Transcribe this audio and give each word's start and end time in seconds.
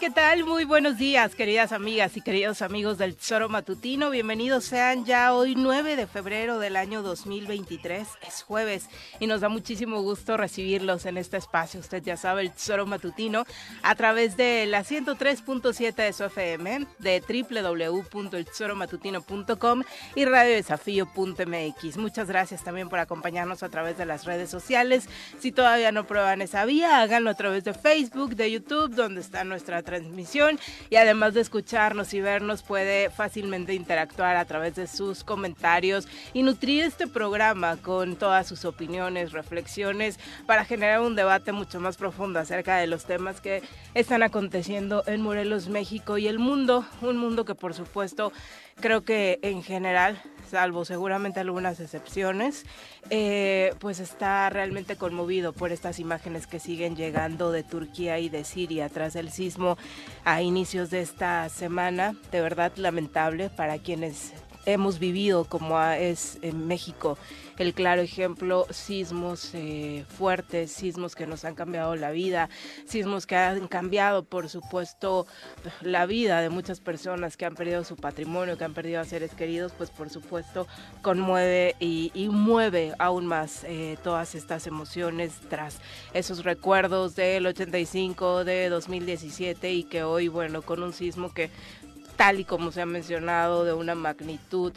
¿qué 0.00 0.10
tal? 0.10 0.44
Muy 0.44 0.64
buenos 0.64 0.96
días, 0.96 1.34
queridas 1.34 1.70
amigas 1.70 2.16
y 2.16 2.22
queridos 2.22 2.62
amigos 2.62 2.96
del 2.96 3.14
Tesoro 3.14 3.50
Matutino. 3.50 4.08
Bienvenidos 4.08 4.64
sean 4.64 5.04
ya 5.04 5.34
hoy 5.34 5.54
9 5.54 5.96
de 5.96 6.06
febrero 6.06 6.58
del 6.58 6.76
año 6.76 7.02
2023. 7.02 8.08
Es 8.26 8.42
jueves 8.42 8.88
y 9.20 9.26
nos 9.26 9.42
da 9.42 9.50
muchísimo 9.50 10.00
gusto 10.00 10.38
recibirlos 10.38 11.04
en 11.04 11.18
este 11.18 11.36
espacio. 11.36 11.78
Usted 11.78 12.02
ya 12.02 12.16
sabe, 12.16 12.40
el 12.40 12.52
Tesoro 12.52 12.86
Matutino 12.86 13.44
a 13.82 13.94
través 13.94 14.38
de 14.38 14.64
la 14.64 14.82
103.7 14.82 15.94
de 15.94 16.12
su 16.14 16.24
FM, 16.24 16.86
de 16.98 17.20
www.eltesoromatutino.com 17.20 19.82
y 20.14 20.24
radiodesafío.mx. 20.24 21.98
Muchas 21.98 22.28
gracias 22.28 22.64
también 22.64 22.88
por 22.88 22.98
acompañarnos 22.98 23.62
a 23.62 23.68
través 23.68 23.98
de 23.98 24.06
las 24.06 24.24
redes 24.24 24.48
sociales. 24.48 25.06
Si 25.38 25.52
todavía 25.52 25.92
no 25.92 26.06
prueban 26.06 26.40
esa 26.40 26.64
vía, 26.64 27.02
háganlo 27.02 27.28
a 27.28 27.34
través 27.34 27.64
de 27.64 27.74
Facebook, 27.74 28.36
de 28.36 28.52
YouTube, 28.52 28.94
donde 28.94 29.20
está 29.20 29.44
nuestro 29.44 29.81
transmisión 29.82 30.58
y 30.90 30.96
además 30.96 31.34
de 31.34 31.40
escucharnos 31.40 32.14
y 32.14 32.20
vernos 32.20 32.62
puede 32.62 33.10
fácilmente 33.10 33.74
interactuar 33.74 34.36
a 34.36 34.44
través 34.44 34.74
de 34.74 34.86
sus 34.86 35.24
comentarios 35.24 36.08
y 36.32 36.42
nutrir 36.42 36.84
este 36.84 37.06
programa 37.06 37.76
con 37.76 38.16
todas 38.16 38.46
sus 38.46 38.64
opiniones, 38.64 39.32
reflexiones 39.32 40.18
para 40.46 40.64
generar 40.64 41.00
un 41.00 41.16
debate 41.16 41.52
mucho 41.52 41.80
más 41.80 41.96
profundo 41.96 42.38
acerca 42.38 42.76
de 42.76 42.86
los 42.86 43.04
temas 43.04 43.40
que 43.40 43.62
están 43.94 44.22
aconteciendo 44.22 45.02
en 45.06 45.22
Morelos, 45.22 45.68
México 45.68 46.18
y 46.18 46.28
el 46.28 46.38
mundo, 46.38 46.84
un 47.00 47.18
mundo 47.18 47.44
que 47.44 47.54
por 47.54 47.74
supuesto 47.74 48.32
creo 48.80 49.04
que 49.04 49.38
en 49.42 49.62
general 49.62 50.20
salvo 50.52 50.84
seguramente 50.84 51.40
algunas 51.40 51.80
excepciones, 51.80 52.66
eh, 53.08 53.74
pues 53.78 54.00
está 54.00 54.50
realmente 54.50 54.96
conmovido 54.96 55.54
por 55.54 55.72
estas 55.72 55.98
imágenes 55.98 56.46
que 56.46 56.60
siguen 56.60 56.94
llegando 56.94 57.52
de 57.52 57.62
Turquía 57.62 58.18
y 58.18 58.28
de 58.28 58.44
Siria 58.44 58.90
tras 58.90 59.16
el 59.16 59.30
sismo 59.30 59.78
a 60.24 60.42
inicios 60.42 60.90
de 60.90 61.00
esta 61.00 61.48
semana. 61.48 62.14
De 62.30 62.42
verdad 62.42 62.70
lamentable 62.76 63.48
para 63.48 63.78
quienes 63.78 64.34
hemos 64.66 64.98
vivido 64.98 65.44
como 65.44 65.80
es 65.80 66.38
en 66.42 66.66
México 66.66 67.18
el 67.62 67.74
claro 67.74 68.02
ejemplo, 68.02 68.66
sismos 68.70 69.50
eh, 69.54 70.04
fuertes, 70.08 70.72
sismos 70.72 71.14
que 71.14 71.26
nos 71.26 71.44
han 71.44 71.54
cambiado 71.54 71.94
la 71.96 72.10
vida, 72.10 72.48
sismos 72.86 73.26
que 73.26 73.36
han 73.36 73.68
cambiado, 73.68 74.24
por 74.24 74.48
supuesto, 74.48 75.26
la 75.80 76.06
vida 76.06 76.40
de 76.40 76.50
muchas 76.50 76.80
personas 76.80 77.36
que 77.36 77.46
han 77.46 77.54
perdido 77.54 77.84
su 77.84 77.96
patrimonio, 77.96 78.58
que 78.58 78.64
han 78.64 78.74
perdido 78.74 79.00
a 79.00 79.04
seres 79.04 79.34
queridos, 79.34 79.72
pues 79.76 79.90
por 79.90 80.10
supuesto 80.10 80.66
conmueve 81.02 81.76
y, 81.78 82.10
mueve 82.32 82.94
aún 82.98 83.26
más 83.26 83.64
eh, 83.64 83.98
todas 84.02 84.34
estas 84.34 84.66
emociones 84.66 85.34
tras 85.48 85.78
esos 86.14 86.44
recuerdos 86.44 87.14
del 87.14 87.46
85, 87.46 88.44
de 88.44 88.68
2017 88.70 89.72
y 89.72 89.84
que 89.84 90.02
hoy, 90.02 90.28
bueno, 90.28 90.62
con 90.62 90.82
un 90.82 90.92
sismo 90.92 91.32
que 91.32 91.50
tal 92.22 92.38
y 92.38 92.44
como 92.44 92.70
se 92.70 92.80
ha 92.80 92.86
mencionado, 92.86 93.64
de 93.64 93.72
una 93.72 93.96
magnitud 93.96 94.72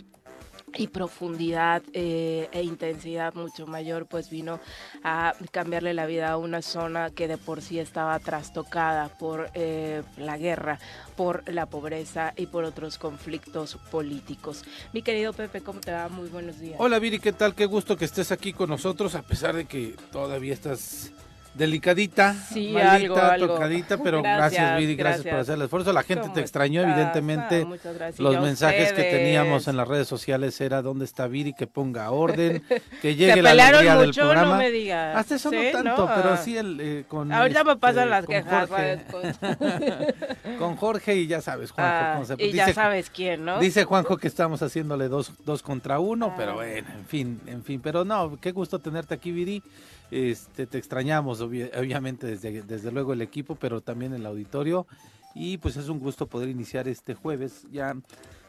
y 0.78 0.88
profundidad 0.88 1.84
eh, 1.94 2.50
e 2.52 2.64
intensidad 2.64 3.36
mucho 3.36 3.68
mayor, 3.68 4.08
pues 4.08 4.32
vino 4.32 4.60
a 5.04 5.36
cambiarle 5.52 5.94
la 5.94 6.08
vida 6.08 6.32
a 6.32 6.38
una 6.38 6.64
zona 6.64 7.12
que 7.12 7.28
de 7.28 7.38
por 7.38 7.62
sí 7.62 7.78
estaba 7.78 8.18
trastocada 8.18 9.10
por 9.20 9.52
eh, 9.54 10.02
la 10.18 10.40
guerra, 10.40 10.80
por 11.16 11.48
la 11.48 11.68
pobreza 11.68 12.34
y 12.36 12.48
por 12.48 12.64
otros 12.64 12.98
conflictos 12.98 13.78
políticos. 13.92 14.64
Mi 14.92 15.04
querido 15.04 15.32
Pepe, 15.32 15.62
¿cómo 15.62 15.82
te 15.82 15.92
va? 15.92 16.10
Muy 16.10 16.30
buenos 16.30 16.60
días. 16.60 16.78
Hola 16.80 16.98
Viri, 16.98 17.20
¿qué 17.20 17.32
tal? 17.32 17.54
Qué 17.54 17.68
gusto 17.68 17.96
que 17.96 18.06
estés 18.06 18.32
aquí 18.32 18.54
con 18.54 18.72
nosotros, 18.72 19.14
a 19.14 19.22
pesar 19.22 19.56
de 19.56 19.66
que 19.66 19.96
todavía 20.12 20.56
estás 20.56 21.12
delicadita, 21.56 22.34
sí, 22.34 22.72
malita, 22.74 23.38
tocadita, 23.38 23.98
pero 24.04 24.22
gracias, 24.22 24.78
Viri, 24.78 24.96
gracias, 24.96 25.26
por 25.26 25.40
hacer 25.40 25.56
el 25.56 25.64
esfuerzo. 25.64 25.94
La 25.94 26.04
gente 26.04 26.30
te 26.30 26.42
extrañó, 26.42 26.82
evidentemente. 26.82 27.66
Ah, 27.68 28.12
Los 28.18 28.42
mensajes 28.42 28.94
que 28.94 29.04
teníamos 29.04 29.68
en 29.68 29.78
las 29.78 29.88
redes 29.88 30.08
sociales 30.08 30.60
era 30.62 30.82
dónde 30.82 31.06
está 31.06 31.28
Viri, 31.28 31.54
que 31.54 31.68
ponga 31.68 32.12
orden, 32.12 32.64
que 33.02 33.16
llegue 33.16 33.42
la 33.42 33.52
alegría 33.52 33.96
del 33.96 34.14
programa. 34.14 34.52
No 34.52 34.58
me 34.58 34.72
digas. 34.72 35.16
Hasta 35.16 35.36
eso 35.36 35.52
no 35.52 35.62
tanto, 35.72 36.10
pero 36.16 36.38
sí 36.38 36.58
el, 36.58 36.80
eh, 36.80 37.06
con 37.08 37.32
Ahorita 37.32 37.64
me 37.64 37.78
pasan 37.78 38.12
este, 38.14 38.34
las 38.34 38.70
quejas 38.70 38.70
con 40.60 40.76
Jorge 40.76 41.16
y 41.16 41.28
ya 41.28 41.42
sabes, 41.42 41.72
Juanjo, 41.72 41.94
ah, 41.94 42.22
se, 42.26 42.44
y 42.44 42.52
ya 42.52 42.74
sabes 42.74 43.10
quién, 43.10 43.46
¿no? 43.46 43.60
Dice 43.60 43.84
Juanjo 43.84 44.18
que 44.18 44.28
estamos 44.28 44.62
haciéndole 44.62 45.08
dos, 45.08 45.32
dos 45.46 45.62
contra 45.62 46.00
uno, 46.00 46.34
pero 46.36 46.52
ah. 46.52 46.56
bueno, 46.56 46.88
en 46.98 47.06
fin, 47.06 47.40
en 47.48 47.64
fin, 47.64 47.80
pero 47.82 48.04
no, 48.04 48.38
qué 48.42 48.52
gusto 48.52 48.80
tenerte 48.80 49.14
aquí, 49.14 49.32
Viri. 49.32 49.64
Este, 50.12 50.68
te 50.68 50.78
extrañamos, 50.78 51.42
obviamente, 51.42 52.28
desde, 52.28 52.62
desde 52.62 52.92
luego 52.92 53.14
el 53.14 53.22
equipo, 53.22 53.56
pero 53.56 53.82
también 53.82 54.14
el 54.14 54.26
auditorio. 54.26 54.88
Y 55.34 55.58
pues 55.58 55.76
es 55.76 55.90
un 55.90 56.00
gusto 56.00 56.28
poder 56.28 56.50
iniciar 56.50 56.88
este 56.88 57.14
jueves 57.14 57.68
ya 57.72 57.96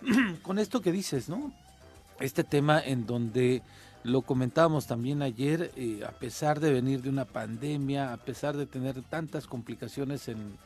con 0.42 0.58
esto 0.58 0.80
que 0.80 0.92
dices, 0.92 1.28
¿no? 1.28 1.52
Este 2.20 2.44
tema 2.44 2.80
en 2.80 3.06
donde 3.06 3.62
lo 4.04 4.22
comentábamos 4.22 4.86
también 4.86 5.20
ayer, 5.20 5.72
eh, 5.76 6.02
a 6.06 6.12
pesar 6.12 6.60
de 6.60 6.72
venir 6.72 7.02
de 7.02 7.08
una 7.08 7.24
pandemia, 7.24 8.12
a 8.12 8.16
pesar 8.18 8.56
de 8.56 8.66
tener 8.66 9.02
tantas 9.02 9.48
complicaciones 9.48 10.28
en, 10.28 10.56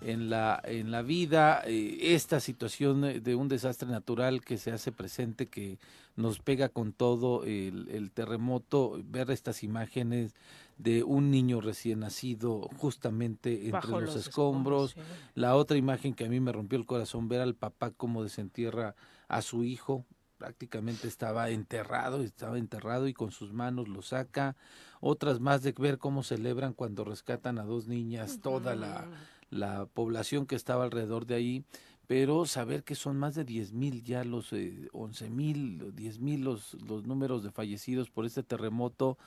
en 0.00 0.30
la, 0.30 0.62
en 0.64 0.92
la 0.92 1.02
vida, 1.02 1.62
eh, 1.66 2.14
esta 2.14 2.38
situación 2.38 3.22
de 3.22 3.34
un 3.34 3.48
desastre 3.48 3.88
natural 3.88 4.42
que 4.42 4.58
se 4.58 4.70
hace 4.70 4.92
presente, 4.92 5.48
que 5.48 5.78
nos 6.16 6.38
pega 6.38 6.68
con 6.68 6.92
todo 6.92 7.44
el, 7.44 8.10
terremoto, 8.12 9.00
ver 9.04 9.30
estas 9.30 9.62
imágenes 9.62 10.34
de 10.78 11.02
un 11.02 11.30
niño 11.30 11.60
recién 11.60 12.00
nacido 12.00 12.68
justamente 12.76 13.68
entre 13.68 13.90
los, 13.90 14.16
escombros, 14.16 14.96
la 15.34 15.56
otra 15.56 15.76
imagen 15.76 16.14
que 16.14 16.24
a 16.24 16.28
mí 16.28 16.40
me 16.40 16.52
rompió 16.52 16.78
el 16.78 16.86
corazón, 16.86 17.28
ver 17.28 17.40
al 17.40 17.54
papá 17.54 17.90
cómo 17.90 18.22
desentierra 18.22 18.94
a 19.28 19.42
su 19.42 19.64
hijo, 19.64 20.04
prácticamente 20.38 21.08
estaba 21.08 21.50
enterrado, 21.50 22.22
estaba 22.22 22.58
enterrado 22.58 23.08
y 23.08 23.14
con 23.14 23.30
sus 23.30 23.52
manos 23.52 23.88
lo 23.88 24.02
saca, 24.02 24.56
otras 25.00 25.40
más 25.40 25.62
de 25.62 25.72
ver 25.72 25.98
cómo 25.98 26.22
celebran 26.22 26.74
cuando 26.74 27.04
rescatan 27.04 27.58
a 27.58 27.64
dos 27.64 27.86
niñas, 27.86 28.40
toda 28.40 28.74
la 28.74 29.08
la 29.54 29.86
población 29.86 30.46
que 30.46 30.56
estaba 30.56 30.84
alrededor 30.84 31.26
de 31.26 31.34
ahí, 31.36 31.64
pero 32.06 32.46
saber 32.46 32.84
que 32.84 32.94
son 32.94 33.16
más 33.16 33.34
de 33.34 33.44
10 33.44 33.72
mil 33.72 34.02
ya 34.02 34.24
los 34.24 34.52
eh, 34.52 34.88
11 34.92 35.30
mil, 35.30 35.94
10 35.94 36.18
mil 36.20 36.42
los, 36.42 36.74
los 36.82 37.06
números 37.06 37.42
de 37.42 37.50
fallecidos 37.50 38.10
por 38.10 38.26
este 38.26 38.42
terremoto, 38.42 39.18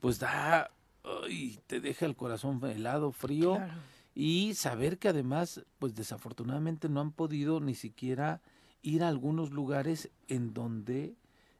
pues 0.00 0.18
da, 0.18 0.70
y 1.28 1.58
te 1.66 1.80
deja 1.80 2.06
el 2.06 2.16
corazón 2.16 2.60
helado, 2.64 3.12
frío. 3.12 3.58
y 4.14 4.54
saber 4.54 4.98
que 4.98 5.08
además, 5.08 5.64
pues 5.78 5.94
desafortunadamente 5.94 6.88
no 6.88 7.00
han 7.00 7.12
podido 7.12 7.60
ni 7.60 7.74
siquiera 7.74 8.40
ir 8.82 9.02
a 9.02 9.08
algunos 9.08 9.50
lugares 9.50 10.10
en 10.28 10.54
donde 10.54 11.14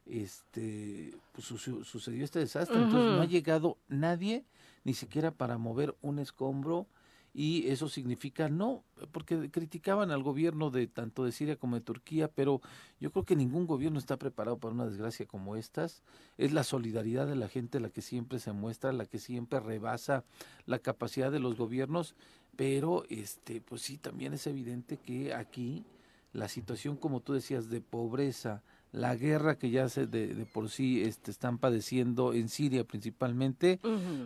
este 0.07 1.15
pues, 1.33 1.47
sucedió 1.47 2.25
este 2.25 2.39
desastre. 2.39 2.77
Entonces 2.77 3.13
no 3.13 3.23
ha 3.23 3.27
llegado 3.27 3.79
nadie 3.89 4.45
ni 4.85 4.95
siquiera 4.95 5.33
para 5.33 5.59
mover 5.59 5.97
un 6.03 6.19
escombro 6.19 6.87
y 7.39 7.69
eso 7.69 7.91
significa 7.91 8.49
no, 8.49 8.83
porque 9.13 9.51
criticaban 9.51 10.11
al 10.11 10.23
gobierno 10.23 10.71
de 10.71 10.87
tanto 10.87 11.23
de 11.23 11.33
Siria 11.33 11.57
como 11.57 11.77
de 11.77 11.83
Turquía, 11.83 12.29
pero 12.29 12.63
yo 12.99 13.13
creo 13.13 13.27
que 13.27 13.37
ningún 13.37 13.67
gobierno 13.67 13.99
está 13.99 14.17
preparado 14.17 14.57
para 14.57 14.73
una 14.73 14.87
desgracia 14.87 15.27
como 15.27 15.55
estas. 15.55 16.03
Es 16.39 16.53
la 16.53 16.65
solidaridad 16.65 17.27
de 17.27 17.37
la 17.37 17.51
gente 17.51 17.79
la 17.79 17.91
que 17.91 18.01
siempre 18.01 18.39
se 18.39 18.53
muestra, 18.53 18.91
la 18.95 19.05
que 19.05 19.19
siempre 19.19 19.61
rebasa 19.61 20.25
la 20.65 20.79
capacidad 20.79 21.31
de 21.31 21.41
los 21.41 21.59
gobiernos, 21.59 22.15
pero 22.57 23.05
este 23.11 23.61
pues 23.61 23.83
sí 23.83 23.99
también 23.99 24.33
es 24.33 24.47
evidente 24.47 24.97
que 24.97 25.35
aquí 25.35 25.85
la 26.33 26.49
situación 26.49 26.97
como 26.97 27.21
tú 27.21 27.35
decías 27.35 27.69
de 27.69 27.83
pobreza, 27.83 28.63
la 28.97 29.15
guerra 29.15 29.57
que 29.59 29.69
ya 29.69 29.91
se 29.91 30.07
de, 30.07 30.47
por 30.47 30.71
sí 30.71 31.03
este, 31.03 31.31
están 31.31 31.59
padeciendo 31.59 32.33
en 32.33 32.49
Siria 32.49 32.83
principalmente, 32.83 33.79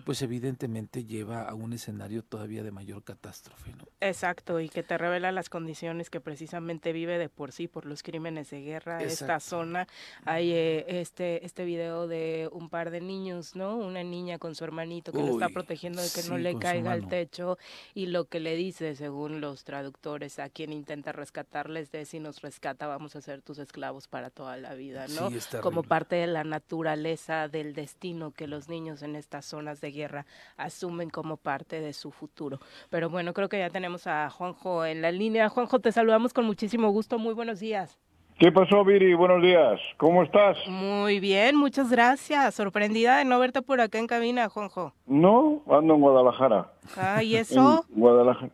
pues 0.05 0.23
evidentemente 0.23 1.05
lleva 1.05 1.43
a 1.43 1.55
un 1.55 1.73
escenario 1.73 2.23
todavía 2.23 2.63
de 2.63 2.71
mayor 2.71 3.03
catástrofe. 3.03 3.73
¿no? 3.73 3.85
Exacto, 4.01 4.61
y 4.61 4.69
que 4.69 4.85
te 4.85 4.97
revela 4.97 5.33
las 5.33 5.49
condiciones 5.49 6.09
que 6.09 6.21
precisamente 6.21 6.93
vive 6.93 7.19
de 7.19 7.29
por 7.29 7.51
sí 7.51 7.67
por 7.67 7.85
los 7.85 8.05
crímenes 8.05 8.51
de 8.51 8.63
guerra 8.63 9.03
esta 9.03 9.41
zona. 9.41 9.89
Hay 10.25 10.53
eh, 10.53 11.01
este, 11.01 11.45
este 11.45 11.65
video 11.65 12.07
de 12.07 12.49
un 12.53 12.69
par 12.69 12.91
de 12.91 13.01
niños, 13.01 13.57
¿no? 13.57 13.77
Una 13.77 14.05
niña 14.05 14.39
con 14.39 14.55
su 14.55 14.63
hermanito 14.63 15.11
que 15.11 15.19
lo 15.19 15.33
está 15.33 15.49
protegiendo 15.49 16.01
de 16.01 16.11
que 16.15 16.29
no 16.29 16.39
le 16.39 16.57
caiga 16.61 16.93
al 16.93 17.09
techo 17.09 17.59
y 17.93 18.07
lo 18.07 18.27
que 18.27 18.39
le 18.39 18.55
dice, 18.55 18.95
según 18.95 19.41
los 19.41 19.65
traductores, 19.65 20.39
a 20.39 20.49
quien 20.49 20.73
intenta 20.73 21.11
rescatarles 21.11 21.91
de 21.91 22.05
si 22.05 22.21
nos 22.21 22.41
rescata 22.41 22.87
vamos 22.87 23.17
a 23.17 23.21
ser 23.21 23.43
tus 23.43 23.59
esclavos 23.59 24.07
para 24.07 24.31
toda 24.31 24.60
la 24.61 24.75
vida, 24.75 25.07
¿no? 25.09 25.29
Como 25.63 25.83
parte 25.83 26.17
de 26.17 26.27
la 26.27 26.45
naturaleza 26.45 27.49
del 27.49 27.75
destino 27.75 28.33
que 28.33 28.47
los 28.47 28.69
niños 28.69 29.03
en 29.03 29.17
estas 29.17 29.45
zonas 29.47 29.81
de 29.81 29.91
guerra 29.91 30.27
asumen 30.57 31.11
como 31.11 31.37
parte 31.37 31.81
de 31.81 31.93
su 31.93 32.11
futuro. 32.11 32.61
Pero 32.91 33.11
bueno, 33.11 33.33
creo 33.33 33.49
que 33.49 33.59
ya 33.59 33.71
tenemos 33.71 34.07
a 34.07 34.31
Juanjo 34.31 34.85
en 34.85 35.03
la 35.03 35.11
línea. 35.11 35.49
Juanjo, 35.49 35.79
te 35.81 35.93
saludamos 35.93 36.33
con 36.33 36.45
muchísimo 36.45 36.91
gusto. 36.91 37.19
Muy 37.19 37.35
buenos 37.35 37.61
días. 37.61 37.99
¿Qué 38.39 38.51
pasó, 38.51 38.85
Viri? 38.87 39.13
Buenos 39.13 39.43
días. 39.43 39.79
¿Cómo 39.99 40.23
estás? 40.23 40.57
Muy 40.67 41.21
bien, 41.21 41.57
muchas 41.57 41.91
gracias. 41.91 42.55
Sorprendida 42.55 43.19
de 43.19 43.27
no 43.27 43.39
verte 43.39 43.61
por 43.61 43.83
acá 43.83 43.99
en 43.99 44.07
cabina, 44.07 44.49
Juanjo. 44.49 44.95
No, 45.07 45.63
ando 45.69 45.95
en 45.95 46.01
Guadalajara. 46.01 46.73
Ah, 46.97 47.23
¿y 47.23 47.37
eso? 47.37 47.85
Guadalajara. 47.91 48.51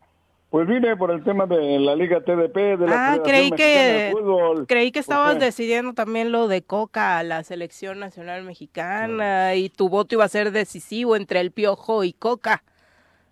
Pues 0.50 0.69
vine 0.69 0.96
por 0.96 1.10
el 1.10 1.25
tema 1.25 1.46
de 1.46 1.78
la 1.81 1.96
Liga 1.96 2.20
TDP, 2.20 2.78
de 2.78 2.87
la 2.87 3.12
ah, 3.12 3.19
creí 3.22 3.50
que, 3.50 4.14
Creí 4.69 4.93
que 4.93 5.00
estabas 5.00 5.38
decidiendo 5.40 5.93
también 5.93 6.31
lo 6.31 6.46
de 6.46 6.62
Coca, 6.62 7.22
la 7.25 7.43
selección 7.43 7.98
nacional 7.98 8.44
mexicana, 8.44 9.56
y 9.56 9.69
tu 9.70 9.88
voto 9.88 10.14
iba 10.14 10.25
a 10.25 10.28
ser 10.28 10.52
decisivo 10.52 11.16
entre 11.16 11.40
el 11.40 11.50
Piojo 11.50 12.04
y 12.04 12.12
Coca. 12.12 12.62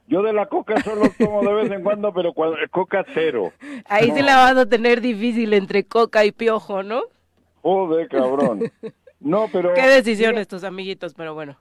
Yo 0.07 0.23
de 0.23 0.33
la 0.35 0.47
coca 0.47 0.83
solo 0.83 1.09
tomo 1.19 1.43
de 1.43 1.55
vez 1.55 1.71
en 1.71 1.83
cuando, 1.83 2.13
pero 2.13 2.35
cuando, 2.35 2.59
coca 2.71 3.07
cero. 3.15 3.53
Ahí 3.87 4.11
sí 4.11 4.21
la 4.21 4.37
vas 4.37 4.57
a 4.57 4.67
tener 4.67 5.01
difícil 5.01 5.55
entre 5.55 5.85
coca 5.85 6.27
y 6.27 6.33
piojo, 6.33 6.83
¿no? 6.83 7.05
Joder, 7.63 8.09
cabrón. 8.09 8.71
No, 9.21 9.49
pero... 9.51 9.73
Qué 9.73 9.87
decisiones 9.87 10.47
tus 10.47 10.65
amiguitos, 10.65 11.15
pero 11.15 11.33
bueno. 11.33 11.57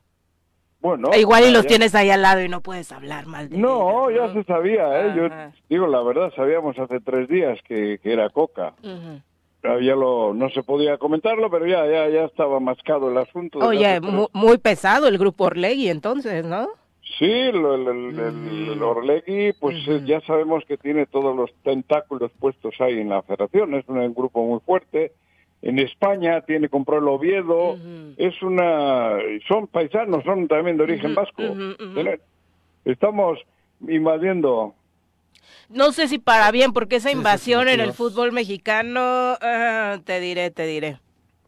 Bueno. 0.84 1.12
E 1.14 1.22
igual 1.22 1.46
y 1.46 1.52
los 1.52 1.66
tienes 1.66 1.96
ahí 1.96 2.10
al 2.10 2.22
lado 2.22 2.42
y 2.42 2.50
no 2.50 2.60
puedes 2.60 2.92
hablar 2.92 3.26
mal 3.26 3.48
de 3.48 3.58
No, 3.58 4.12
ya 4.12 4.34
se 4.34 4.44
sabía, 4.44 5.06
¿eh? 5.06 5.14
Yo 5.16 5.30
digo 5.70 5.88
la 5.88 6.04
verdad, 6.04 6.34
sabíamos 6.36 6.78
hace 6.78 7.00
tres 7.00 7.30
días 7.30 7.58
que, 7.66 8.02
era 8.04 8.30
coca. 8.30 8.74
Ya 9.64 9.96
lo, 9.96 10.34
no 10.34 10.50
se 10.50 10.62
podía 10.62 10.98
comentarlo, 10.98 11.50
pero 11.50 11.66
ya, 11.66 11.88
ya, 11.88 12.10
ya 12.10 12.26
estaba 12.26 12.60
mascado 12.60 13.10
el 13.10 13.18
asunto. 13.18 13.60
Oye, 13.60 14.02
muy, 14.02 14.58
pesado 14.58 15.08
el 15.08 15.18
grupo 15.18 15.46
Orlegui 15.46 15.88
entonces, 15.88 16.44
¿no? 16.44 16.68
Sí, 17.18 17.32
el, 17.32 17.56
el, 17.56 18.76
mm. 18.76 18.82
Orlegui, 18.82 19.54
pues 19.54 19.78
ya 20.06 20.20
sabemos 20.28 20.66
que 20.68 20.76
tiene 20.76 21.06
todos 21.06 21.34
los 21.34 21.50
tentáculos 21.64 22.30
puestos 22.38 22.76
ahí 22.82 23.00
en 23.00 23.08
la 23.08 23.22
federación, 23.22 23.74
es 23.76 23.88
un 23.88 24.14
grupo 24.14 24.44
muy 24.44 24.60
fuerte 24.60 25.14
en 25.64 25.80
España, 25.80 26.42
tiene 26.42 26.68
compró 26.68 26.98
el 26.98 27.08
Oviedo, 27.08 27.78
es 28.18 28.40
una, 28.44 29.18
son 29.48 29.68
paisanos, 29.68 30.24
son 30.26 30.48
también 30.50 30.76
de 30.76 30.84
origen 30.84 31.16
vasco. 31.16 31.42
Estamos 32.84 33.40
invadiendo. 33.88 34.76
No 35.70 35.94
sé 35.94 36.10
si 36.10 36.20
para 36.20 36.52
bien, 36.52 36.74
porque 36.74 36.98
esa 36.98 37.12
invasión 37.12 37.70
en 37.70 37.80
el 37.80 37.94
fútbol 37.94 38.34
mexicano, 38.34 39.00
ah, 39.00 40.00
te 40.04 40.20
diré, 40.20 40.52
te 40.52 40.66
diré. 40.66 41.00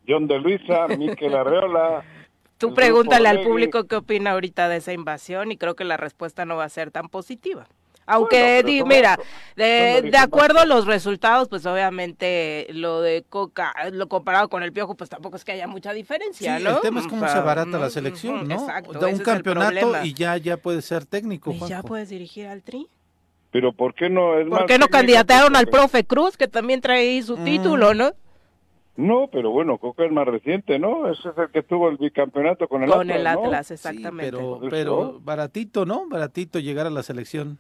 John 0.08 0.28
de 0.28 0.40
Luisa, 0.40 0.88
Miquel 0.98 1.36
Arreola. 1.36 2.04
Tú 2.58 2.74
pregúntale 2.74 3.28
al 3.28 3.42
público 3.42 3.84
qué 3.84 3.98
opina 3.98 4.32
ahorita 4.32 4.70
de 4.70 4.78
esa 4.78 4.94
invasión 4.94 5.52
y 5.52 5.58
creo 5.58 5.76
que 5.76 5.84
la 5.84 5.98
respuesta 5.98 6.46
no 6.46 6.56
va 6.56 6.64
a 6.64 6.70
ser 6.70 6.90
tan 6.90 7.10
positiva. 7.10 7.68
Aunque, 8.08 8.64
mira, 8.86 9.18
de, 9.56 10.12
acuerdo 10.18 10.60
a 10.60 10.66
los 10.66 10.86
resultados, 10.86 11.50
pues 11.50 11.66
obviamente 11.66 12.68
lo 12.70 13.02
de 13.02 13.26
Coca, 13.28 13.74
lo 13.92 14.08
comparado 14.08 14.48
con 14.48 14.62
el 14.62 14.72
Piojo, 14.72 14.96
pues 14.96 15.10
tampoco 15.10 15.38
es 15.38 15.44
que 15.44 15.54
haya 15.54 15.68
mucha 15.68 15.92
diferencia, 15.92 16.60
¿no? 16.60 16.76
El 16.76 16.82
tema 16.82 17.00
es 17.00 17.08
cómo 17.08 17.28
se 17.28 17.40
barata 17.40 17.80
la 17.80 17.90
selección, 17.90 18.48
¿no? 18.48 18.56
Exacto, 18.56 18.94
da 19.00 19.08
un 19.08 19.20
campeonato 19.20 20.04
y 20.04 20.14
ya, 20.14 20.38
ya 20.38 20.58
puede 20.58 20.82
ser 20.82 21.06
técnico. 21.06 21.52
¿Y 21.52 21.60
ya 21.68 21.82
puedes 21.82 22.10
dirigir 22.10 22.48
al 22.48 22.62
Tri? 22.62 22.88
Pero 23.52 23.72
¿por 23.74 23.94
qué 23.94 24.10
no 24.10 24.38
es 24.38 24.48
¿Por 24.48 24.66
qué 24.66 24.78
no 24.78 24.88
candidataron 24.88 25.56
al 25.56 25.68
profe 25.68 26.04
Cruz, 26.04 26.36
que 26.36 26.48
también 26.48 26.82
trae 26.82 27.22
su 27.22 27.38
mm. 27.38 27.46
título, 27.46 27.94
no? 27.94 28.12
No, 28.98 29.30
pero 29.32 29.52
bueno, 29.52 29.78
Coca 29.78 30.06
es 30.06 30.12
más 30.12 30.26
reciente, 30.26 30.80
¿no? 30.80 31.10
Ese 31.10 31.30
es 31.30 31.38
el 31.38 31.50
que 31.50 31.64
tuvo 31.64 31.90
el 31.90 31.98
bicampeonato 31.98 32.68
con 32.68 32.84
el 32.84 32.90
Atlas. 32.90 32.98
Con 32.98 33.12
el 33.12 33.28
Atlas, 33.28 33.72
exactamente. 33.72 34.32
pero, 34.32 34.62
pero 34.70 35.20
baratito, 35.22 35.86
¿no? 35.86 36.08
Baratito 36.08 36.60
llegar 36.60 36.88
a 36.88 36.90
la 36.90 37.04
selección. 37.04 37.60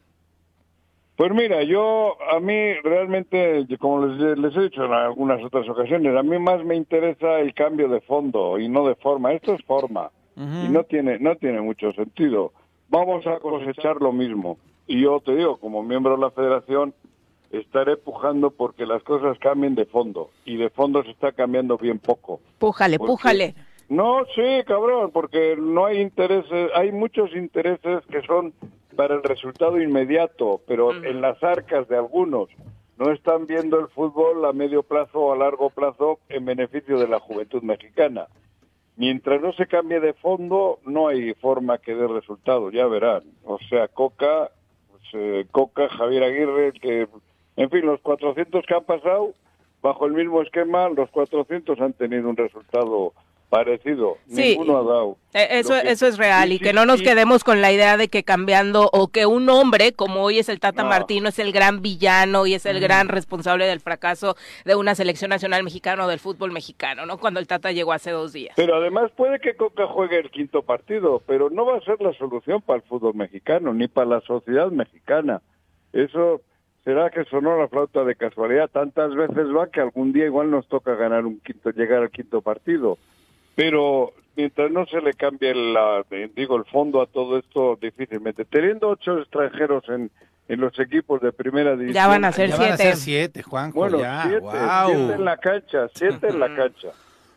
Pues 1.15 1.31
mira, 1.31 1.63
yo 1.63 2.17
a 2.29 2.39
mí 2.41 2.73
realmente, 2.83 3.65
como 3.79 4.05
les, 4.05 4.55
he 4.55 4.61
dicho 4.61 4.83
en 4.83 4.91
algunas 4.91 5.41
otras 5.43 5.67
ocasiones, 5.69 6.15
a 6.15 6.23
mí 6.23 6.37
más 6.39 6.63
me 6.65 6.75
interesa 6.75 7.39
el 7.39 7.53
cambio 7.53 7.87
de 7.87 8.01
fondo 8.01 8.59
y 8.59 8.67
no 8.67 8.85
de 8.85 8.95
forma. 8.95 9.31
Esto 9.31 9.53
es 9.53 9.63
forma 9.63 10.11
y 10.35 10.67
no 10.67 10.83
tiene 10.83 11.17
no 11.19 11.35
tiene 11.37 11.61
mucho 11.61 11.93
sentido. 11.93 12.51
Vamos 12.89 13.25
a 13.27 13.39
cosechar 13.39 14.01
lo 14.01 14.11
mismo. 14.11 14.57
Y 14.87 15.01
yo 15.01 15.21
te 15.21 15.35
digo, 15.35 15.57
como 15.57 15.81
miembro 15.81 16.15
de 16.15 16.21
la 16.21 16.31
federación, 16.31 16.93
estaré 17.49 17.95
pujando 17.95 18.51
porque 18.51 18.85
las 18.85 19.01
cosas 19.03 19.39
cambien 19.39 19.75
de 19.75 19.85
fondo. 19.85 20.29
Y 20.43 20.57
de 20.57 20.69
fondo 20.69 21.01
se 21.03 21.11
está 21.11 21.31
cambiando 21.31 21.77
bien 21.77 21.99
poco. 21.99 22.41
Pújale, 22.59 22.99
pújale. 22.99 23.55
No, 23.87 24.25
sí, 24.33 24.63
cabrón, 24.65 25.11
porque 25.11 25.55
no 25.57 25.85
hay 25.85 26.01
intereses, 26.01 26.71
hay 26.73 26.91
muchos 26.91 27.35
intereses 27.35 28.03
que 28.09 28.21
son 28.23 28.53
para 28.95 29.15
el 29.15 29.23
resultado 29.23 29.79
inmediato, 29.79 30.61
pero 30.67 30.91
en 30.91 31.21
las 31.21 31.41
arcas 31.43 31.87
de 31.87 31.97
algunos 31.97 32.49
no 32.97 33.11
están 33.11 33.45
viendo 33.45 33.79
el 33.79 33.87
fútbol 33.89 34.45
a 34.45 34.53
medio 34.53 34.81
plazo 34.83 35.19
o 35.19 35.33
a 35.33 35.37
largo 35.37 35.69
plazo 35.69 36.19
en 36.29 36.45
beneficio 36.45 36.97
de 36.97 37.07
la 37.07 37.19
juventud 37.19 37.61
mexicana. 37.61 38.27
Mientras 38.95 39.41
no 39.41 39.51
se 39.53 39.67
cambie 39.67 39.99
de 39.99 40.13
fondo, 40.13 40.79
no 40.85 41.09
hay 41.09 41.33
forma 41.33 41.77
que 41.77 41.93
dé 41.93 42.07
resultados, 42.07 42.73
ya 42.73 42.87
verán. 42.87 43.23
O 43.43 43.59
sea, 43.69 43.89
Coca, 43.89 44.49
pues, 44.89 45.03
eh, 45.13 45.45
Coca, 45.51 45.89
Javier 45.89 46.23
Aguirre, 46.23 46.71
que, 46.71 47.07
en 47.57 47.69
fin, 47.69 47.85
los 47.85 47.99
400 47.99 48.65
que 48.65 48.73
han 48.73 48.85
pasado, 48.85 49.33
bajo 49.81 50.05
el 50.05 50.13
mismo 50.13 50.41
esquema, 50.41 50.87
los 50.89 51.09
400 51.09 51.79
han 51.81 51.93
tenido 51.93 52.29
un 52.29 52.37
resultado 52.37 53.13
parecido. 53.55 54.17
Ninguno 54.27 54.77
ha 54.77 54.83
dado. 54.83 55.17
E, 55.33 55.59
eso, 55.59 55.75
eso 55.75 56.07
es 56.07 56.17
real 56.17 56.51
y, 56.51 56.59
que 56.59 56.73
no 56.73 56.85
nos 56.85 57.01
quedemos 57.01 57.43
con 57.43 57.61
la 57.61 57.71
idea 57.71 57.97
de 57.97 58.07
que 58.07 58.23
cambiando 58.23 58.89
o 58.91 59.07
que 59.07 59.25
un 59.25 59.49
hombre 59.49 59.93
como 59.93 60.23
hoy 60.23 60.39
es 60.39 60.49
el 60.49 60.59
Tata 60.59 60.83
Martino 60.83 61.29
es 61.29 61.39
el 61.39 61.51
gran 61.51 61.81
villano 61.81 62.45
y 62.45 62.53
es 62.53 62.65
el 62.65 62.79
gran 62.79 63.07
responsable 63.07 63.65
del 63.65 63.79
fracaso 63.79 64.35
de 64.65 64.75
una 64.75 64.95
selección 64.95 65.29
nacional 65.29 65.63
mexicana 65.63 66.05
o 66.05 66.07
del 66.07 66.19
fútbol 66.19 66.51
mexicano, 66.51 67.05
¿no? 67.05 67.17
Cuando 67.17 67.39
el 67.39 67.47
Tata 67.47 67.71
llegó 67.71 67.93
hace 67.93 68.11
dos 68.11 68.33
días. 68.33 68.53
Pero 68.55 68.75
además 68.75 69.11
puede 69.15 69.39
que 69.39 69.55
Coca 69.55 69.87
juegue 69.87 70.19
el 70.19 70.31
quinto 70.31 70.63
partido, 70.63 71.21
pero 71.25 71.49
no 71.49 71.65
va 71.65 71.77
a 71.77 71.81
ser 71.81 72.01
la 72.01 72.13
solución 72.13 72.61
para 72.61 72.77
el 72.77 72.83
fútbol 72.83 73.15
mexicano 73.15 73.73
ni 73.73 73.87
para 73.87 74.07
la 74.07 74.21
sociedad 74.21 74.69
mexicana. 74.71 75.41
Eso 75.93 76.41
será 76.83 77.09
que 77.09 77.25
sonó 77.25 77.57
la 77.57 77.67
flauta 77.67 78.03
de 78.03 78.15
casualidad. 78.15 78.69
Tantas 78.69 79.13
veces 79.15 79.47
va 79.47 79.67
que 79.67 79.81
algún 79.81 80.13
día 80.13 80.25
igual 80.25 80.51
nos 80.51 80.67
toca 80.67 80.95
ganar 80.95 81.25
un 81.25 81.39
quinto, 81.39 81.71
llegar 81.71 82.03
al 82.03 82.11
quinto 82.11 82.41
partido 82.41 82.97
pero 83.55 84.13
mientras 84.35 84.71
no 84.71 84.85
se 84.85 85.01
le 85.01 85.13
cambie 85.13 85.53
la, 85.55 86.05
digo, 86.35 86.57
el 86.57 86.65
fondo 86.65 87.01
a 87.01 87.07
todo 87.07 87.37
esto, 87.37 87.77
difícilmente. 87.81 88.45
Teniendo 88.45 88.89
ocho 88.89 89.19
extranjeros 89.19 89.87
en, 89.89 90.11
en 90.47 90.59
los 90.59 90.77
equipos 90.79 91.21
de 91.21 91.31
primera 91.31 91.71
división. 91.71 91.93
Ya 91.93 92.07
van 92.07 92.25
a 92.25 92.31
ser 92.31 92.49
siete. 92.49 92.63
Van 92.63 92.71
a 92.73 92.77
ser 92.77 92.95
siete, 92.97 93.43
Juanjo, 93.43 93.79
bueno, 93.79 93.99
ya. 93.99 94.23
Siete, 94.23 94.47
siete, 94.85 95.13
en 95.13 95.25
la 95.25 95.37
cancha, 95.37 95.89
siete 95.93 96.27
en 96.27 96.39
la 96.39 96.55
cancha. 96.55 96.89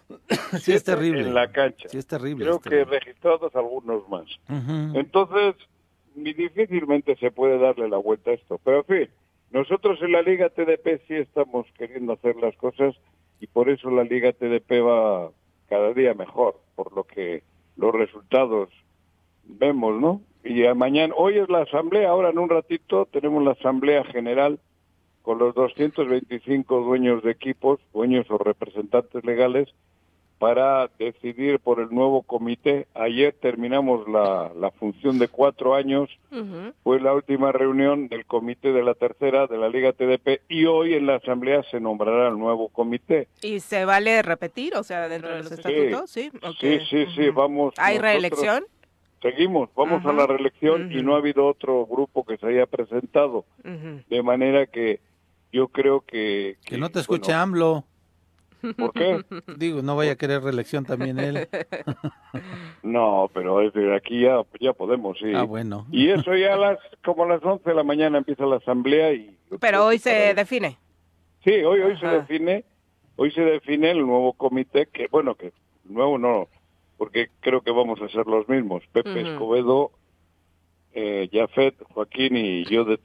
sí 0.58 0.72
es 0.72 0.84
terrible. 0.84 1.20
En 1.20 1.34
la 1.34 1.50
cancha. 1.50 1.88
Sí 1.88 1.98
es 1.98 2.06
terrible. 2.06 2.44
Creo 2.44 2.60
que 2.60 2.84
registrados 2.84 3.54
algunos 3.54 4.08
más. 4.08 4.26
Entonces, 4.94 5.54
difícilmente 6.14 7.16
se 7.16 7.30
puede 7.30 7.58
darle 7.58 7.88
la 7.88 7.98
vuelta 7.98 8.30
a 8.30 8.34
esto. 8.34 8.60
Pero 8.64 8.78
en 8.78 8.84
fin, 8.84 9.08
nosotros 9.50 9.98
en 10.02 10.12
la 10.12 10.22
Liga 10.22 10.48
TDP 10.48 11.00
sí 11.06 11.14
estamos 11.14 11.66
queriendo 11.76 12.14
hacer 12.14 12.37
las 12.37 12.56
cosas 12.56 12.94
y 13.40 13.46
por 13.46 13.68
eso 13.68 13.90
la 13.90 14.04
Liga 14.04 14.32
TDP 14.32 14.84
va 14.84 15.30
cada 15.68 15.92
día 15.92 16.14
mejor, 16.14 16.56
por 16.75 16.92
lo 16.94 17.04
que 17.04 17.42
los 17.76 17.94
resultados 17.94 18.68
vemos, 19.44 20.00
¿no? 20.00 20.20
Y 20.44 20.62
mañana, 20.75 21.14
hoy 21.16 21.38
es 21.38 21.48
la 21.48 21.62
asamblea, 21.62 22.10
ahora 22.10 22.30
en 22.30 22.38
un 22.38 22.48
ratito 22.48 23.06
tenemos 23.06 23.42
la 23.44 23.52
asamblea 23.52 24.04
general 24.04 24.58
con 25.22 25.38
los 25.38 25.54
225 25.54 26.80
dueños 26.80 27.22
de 27.22 27.32
equipos, 27.32 27.80
dueños 27.92 28.26
o 28.30 28.38
representantes 28.38 29.25
legales, 29.25 29.68
para 30.38 30.88
decidir 30.99 31.59
por 31.59 31.80
el 31.80 31.90
nuevo 31.90 32.23
comité. 32.23 32.87
Ayer 32.95 33.35
terminamos 33.40 34.09
la, 34.09 34.52
la 34.57 34.71
función 34.71 35.18
de 35.18 35.28
cuatro 35.28 35.75
años, 35.75 36.09
fue 36.83 37.00
la 37.00 37.12
última 37.12 37.52
reunión 37.52 38.09
del 38.09 38.26
comité 38.26 38.73
de 38.73 38.83
la 38.83 38.95
tercera 38.95 39.47
de 39.47 39.59
la 39.59 39.68
Liga 39.68 39.92
TDP 39.92 40.42
y 40.49 40.66
hoy 40.66 40.95
en 40.95 41.07
la 41.07 41.16
asamblea 41.16 41.62
se 41.71 41.80
nombrará 41.80 42.28
el 42.28 42.38
nuevo 42.38 42.68
comité. 42.68 43.28
¿Y 43.42 43.61
se 43.61 43.85
vale 43.85 44.23
repetir, 44.23 44.76
o 44.76 44.83
sea, 44.83 45.09
dentro 45.09 45.30
de 45.30 45.42
los 45.42 45.52
estatutos? 45.52 46.11
Sí, 46.11 46.30
sí, 46.61 46.78
sí, 46.88 47.07
sí, 47.16 47.30
vamos. 47.30 47.75
¿Hay 47.78 47.99
reelección? 47.99 48.64
Seguimos, 49.21 49.68
vamos 49.75 50.04
a 50.07 50.12
la 50.12 50.26
reelección 50.26 50.92
y 50.92 51.02
no 51.02 51.14
ha 51.14 51.18
habido 51.18 51.47
otro 51.47 51.85
grupo 51.87 52.25
que 52.25 52.37
se 52.37 52.47
haya 52.47 52.66
presentado. 52.66 53.45
De 53.64 54.23
manera 54.23 54.66
que 54.66 55.00
yo 55.52 55.68
creo 55.68 56.02
que... 56.02 56.57
Que, 56.64 56.78
no 56.78 56.90
te 56.90 57.00
escuche 57.00 57.33
AMLO. 57.33 57.85
¿Por 58.76 58.92
qué? 58.92 59.24
Digo, 59.56 59.82
no 59.82 59.96
vaya 59.96 60.12
a 60.12 60.16
querer 60.16 60.42
reelección 60.42 60.84
también 60.84 61.18
él. 61.18 61.48
no, 62.82 63.30
pero 63.32 63.60
aquí 63.94 64.22
ya, 64.22 64.42
ya 64.60 64.72
podemos, 64.72 65.18
sí. 65.18 65.32
Ah, 65.34 65.44
bueno. 65.44 65.86
Y 65.90 66.08
eso 66.08 66.34
ya 66.34 66.54
a 66.54 66.56
las, 66.56 66.78
como 67.04 67.24
a 67.24 67.28
las 67.28 67.44
11 67.44 67.68
de 67.68 67.74
la 67.74 67.84
mañana 67.84 68.18
empieza 68.18 68.44
la 68.46 68.56
asamblea 68.56 69.12
y... 69.12 69.36
Pero 69.60 69.86
hoy 69.86 69.98
se 69.98 70.34
define. 70.34 70.78
Sí, 71.44 71.52
hoy, 71.62 71.80
hoy 71.80 71.98
se 71.98 72.06
define, 72.06 72.64
hoy 73.16 73.30
se 73.30 73.40
define 73.42 73.92
el 73.92 74.06
nuevo 74.06 74.32
comité, 74.32 74.86
que 74.86 75.06
bueno, 75.10 75.34
que 75.34 75.52
nuevo 75.84 76.18
no, 76.18 76.48
porque 76.96 77.30
creo 77.40 77.62
que 77.62 77.70
vamos 77.70 78.00
a 78.02 78.08
ser 78.08 78.26
los 78.26 78.48
mismos. 78.48 78.82
Pepe 78.92 79.20
Escobedo, 79.20 79.92
eh, 80.92 81.28
Jafet, 81.32 81.76
Joaquín 81.94 82.36
y 82.36 82.64
yo 82.64 82.84
de, 82.84 82.98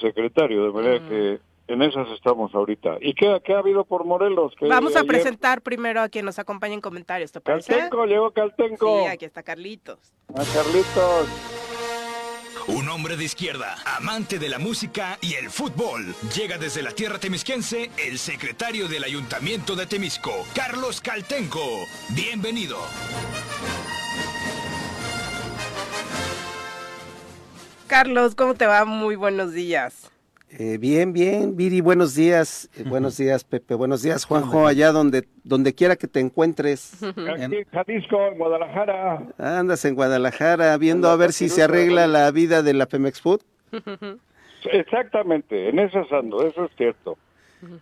secretario, 0.00 0.64
de 0.64 0.72
manera 0.72 1.08
que 1.08 1.38
en 1.68 1.82
esas 1.82 2.08
estamos 2.10 2.54
ahorita. 2.54 2.96
¿Y 3.00 3.14
qué, 3.14 3.28
ha 3.28 3.58
habido 3.58 3.84
por 3.84 4.04
Morelos? 4.04 4.54
Vamos 4.60 4.96
a 4.96 5.04
presentar 5.04 5.60
primero 5.60 6.00
a 6.00 6.08
quien 6.08 6.24
nos 6.24 6.38
acompaña 6.38 6.74
en 6.74 6.80
comentarios, 6.80 7.30
¿te 7.30 7.40
parece? 7.40 7.72
Caltenco, 7.72 8.06
llegó 8.06 8.30
Caltenco. 8.32 9.02
Sí, 9.02 9.06
aquí 9.06 9.24
está 9.26 9.42
Carlitos. 9.42 10.14
A 10.34 10.44
Carlitos. 10.54 11.28
Un 12.68 12.88
hombre 12.88 13.16
de 13.16 13.24
izquierda, 13.24 13.76
amante 13.96 14.38
de 14.38 14.48
la 14.48 14.58
música 14.58 15.18
y 15.22 15.34
el 15.34 15.50
fútbol. 15.50 16.14
Llega 16.36 16.58
desde 16.58 16.82
la 16.82 16.90
tierra 16.90 17.18
temisquense 17.18 17.90
el 17.96 18.18
secretario 18.18 18.88
del 18.88 19.04
Ayuntamiento 19.04 19.74
de 19.74 19.86
Temisco, 19.86 20.32
Carlos 20.54 21.00
Caltenco. 21.00 21.64
Bienvenido. 22.10 22.76
Carlos, 27.86 28.34
¿cómo 28.34 28.54
te 28.54 28.66
va? 28.66 28.84
Muy 28.84 29.16
buenos 29.16 29.52
días. 29.52 30.10
Eh, 30.50 30.78
bien, 30.78 31.12
bien, 31.12 31.56
Viri, 31.56 31.82
buenos 31.82 32.14
días, 32.14 32.70
eh, 32.76 32.82
buenos 32.86 33.18
días, 33.18 33.44
Pepe, 33.44 33.74
buenos 33.74 34.02
días, 34.02 34.24
Juanjo, 34.24 34.66
allá 34.66 34.92
donde, 34.92 35.28
donde 35.44 35.74
quiera 35.74 35.96
que 35.96 36.08
te 36.08 36.20
encuentres. 36.20 37.02
Aquí 37.02 37.56
en 37.56 37.64
Jalisco, 37.70 38.26
en 38.28 38.38
Guadalajara. 38.38 39.26
Andas 39.36 39.84
en 39.84 39.94
Guadalajara 39.94 40.76
viendo 40.78 41.10
a 41.10 41.16
ver 41.16 41.32
si 41.32 41.50
se 41.50 41.62
arregla 41.62 42.06
la 42.06 42.30
vida 42.30 42.62
de 42.62 42.72
la 42.72 42.86
Pemex 42.86 43.20
Food. 43.20 43.42
Exactamente, 44.72 45.68
en 45.68 45.78
eso 45.80 46.06
ando, 46.10 46.46
eso 46.46 46.64
es 46.64 46.70
cierto. 46.76 47.18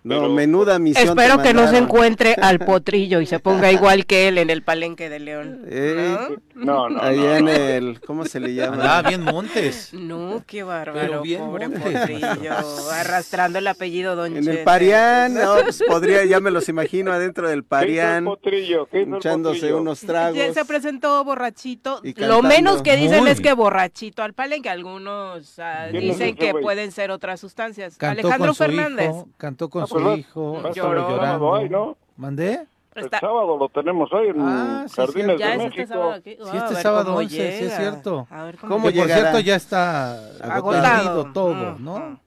No, 0.02 0.28
menuda 0.28 0.78
misión. 0.78 1.08
Espero 1.08 1.42
que 1.42 1.54
no 1.54 1.68
se 1.68 1.78
encuentre 1.78 2.34
al 2.40 2.58
potrillo 2.58 3.20
y 3.20 3.26
se 3.26 3.38
ponga 3.38 3.70
igual 3.72 4.06
que 4.06 4.28
él 4.28 4.38
en 4.38 4.50
el 4.50 4.62
palenque 4.62 5.08
de 5.08 5.20
León. 5.20 5.62
Eh, 5.68 6.16
¿No? 6.54 6.88
no, 6.88 7.00
Allá 7.00 7.38
en 7.38 7.48
el, 7.48 8.00
¿cómo 8.00 8.24
se 8.24 8.40
le 8.40 8.54
llama? 8.54 8.98
Ah, 8.98 9.02
bien 9.02 9.22
Montes. 9.22 9.92
No, 9.92 10.42
qué 10.46 10.62
bárbaro, 10.62 11.22
pobre 11.38 11.68
potrillo, 11.68 12.52
arrastrando 12.92 13.58
el 13.58 13.66
apellido 13.66 14.16
Don 14.16 14.36
En 14.36 14.48
el 14.48 14.64
Parián, 14.64 15.34
no, 15.34 15.56
pues 15.62 15.82
podría, 15.86 16.24
ya 16.24 16.40
me 16.40 16.50
los 16.50 16.68
imagino 16.68 17.12
adentro 17.12 17.48
del 17.48 17.64
Parián. 17.64 18.24
¿Qué 18.24 18.30
potrillo? 18.30 18.86
¿Qué 18.86 19.02
echándose 19.02 19.72
unos 19.74 20.00
tragos. 20.00 20.36
Ya 20.36 20.52
se 20.52 20.64
presentó 20.64 21.22
borrachito. 21.24 22.00
Lo 22.16 22.42
menos 22.42 22.82
que 22.82 22.96
dicen 22.96 23.26
es 23.26 23.40
que 23.40 23.52
borrachito 23.52 24.22
al 24.22 24.34
palenque. 24.34 24.68
Algunos 24.68 25.58
uh, 25.58 25.92
dicen 25.92 26.36
que 26.36 26.52
pueden 26.52 26.92
ser 26.92 27.10
otras 27.10 27.40
sustancias. 27.40 27.96
Alejandro 28.00 28.54
Fernández. 28.54 29.10
cantó 29.36 29.65
con 29.68 29.82
ah, 29.82 29.86
su 29.86 29.94
pues 29.94 30.18
hijo, 30.18 30.72
llorando. 30.72 31.68
¿no? 31.68 31.96
¿Mandé? 32.16 32.66
El 32.94 33.10
sábado 33.10 33.58
lo 33.58 33.68
tenemos 33.68 34.10
hoy 34.12 34.28
en 34.28 34.40
ah, 34.40 34.86
Jardines 34.94 35.38
de 35.38 35.58
México. 35.58 35.68
Este 35.76 35.86
sábado 35.86 36.12
aquí. 36.12 36.36
sí, 36.36 36.56
este 36.56 36.74
sábado 36.76 37.14
11, 37.16 37.58
sí 37.58 37.64
es 37.66 37.76
cierto. 37.76 38.26
A 38.30 38.44
ver 38.44 38.56
cómo, 38.56 38.84
Por 38.84 38.92
cierto 38.92 39.40
ya 39.40 39.56
está 39.56 40.16
agotado 40.40 41.30
todo, 41.32 41.76
¿no? 41.78 42.18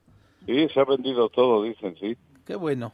Sí, 0.46 0.68
se 0.74 0.80
ha 0.80 0.86
vendido 0.86 1.30
todo, 1.30 1.64
dicen, 1.64 1.96
sí. 2.00 2.16
Qué 2.46 2.56
bueno. 2.56 2.94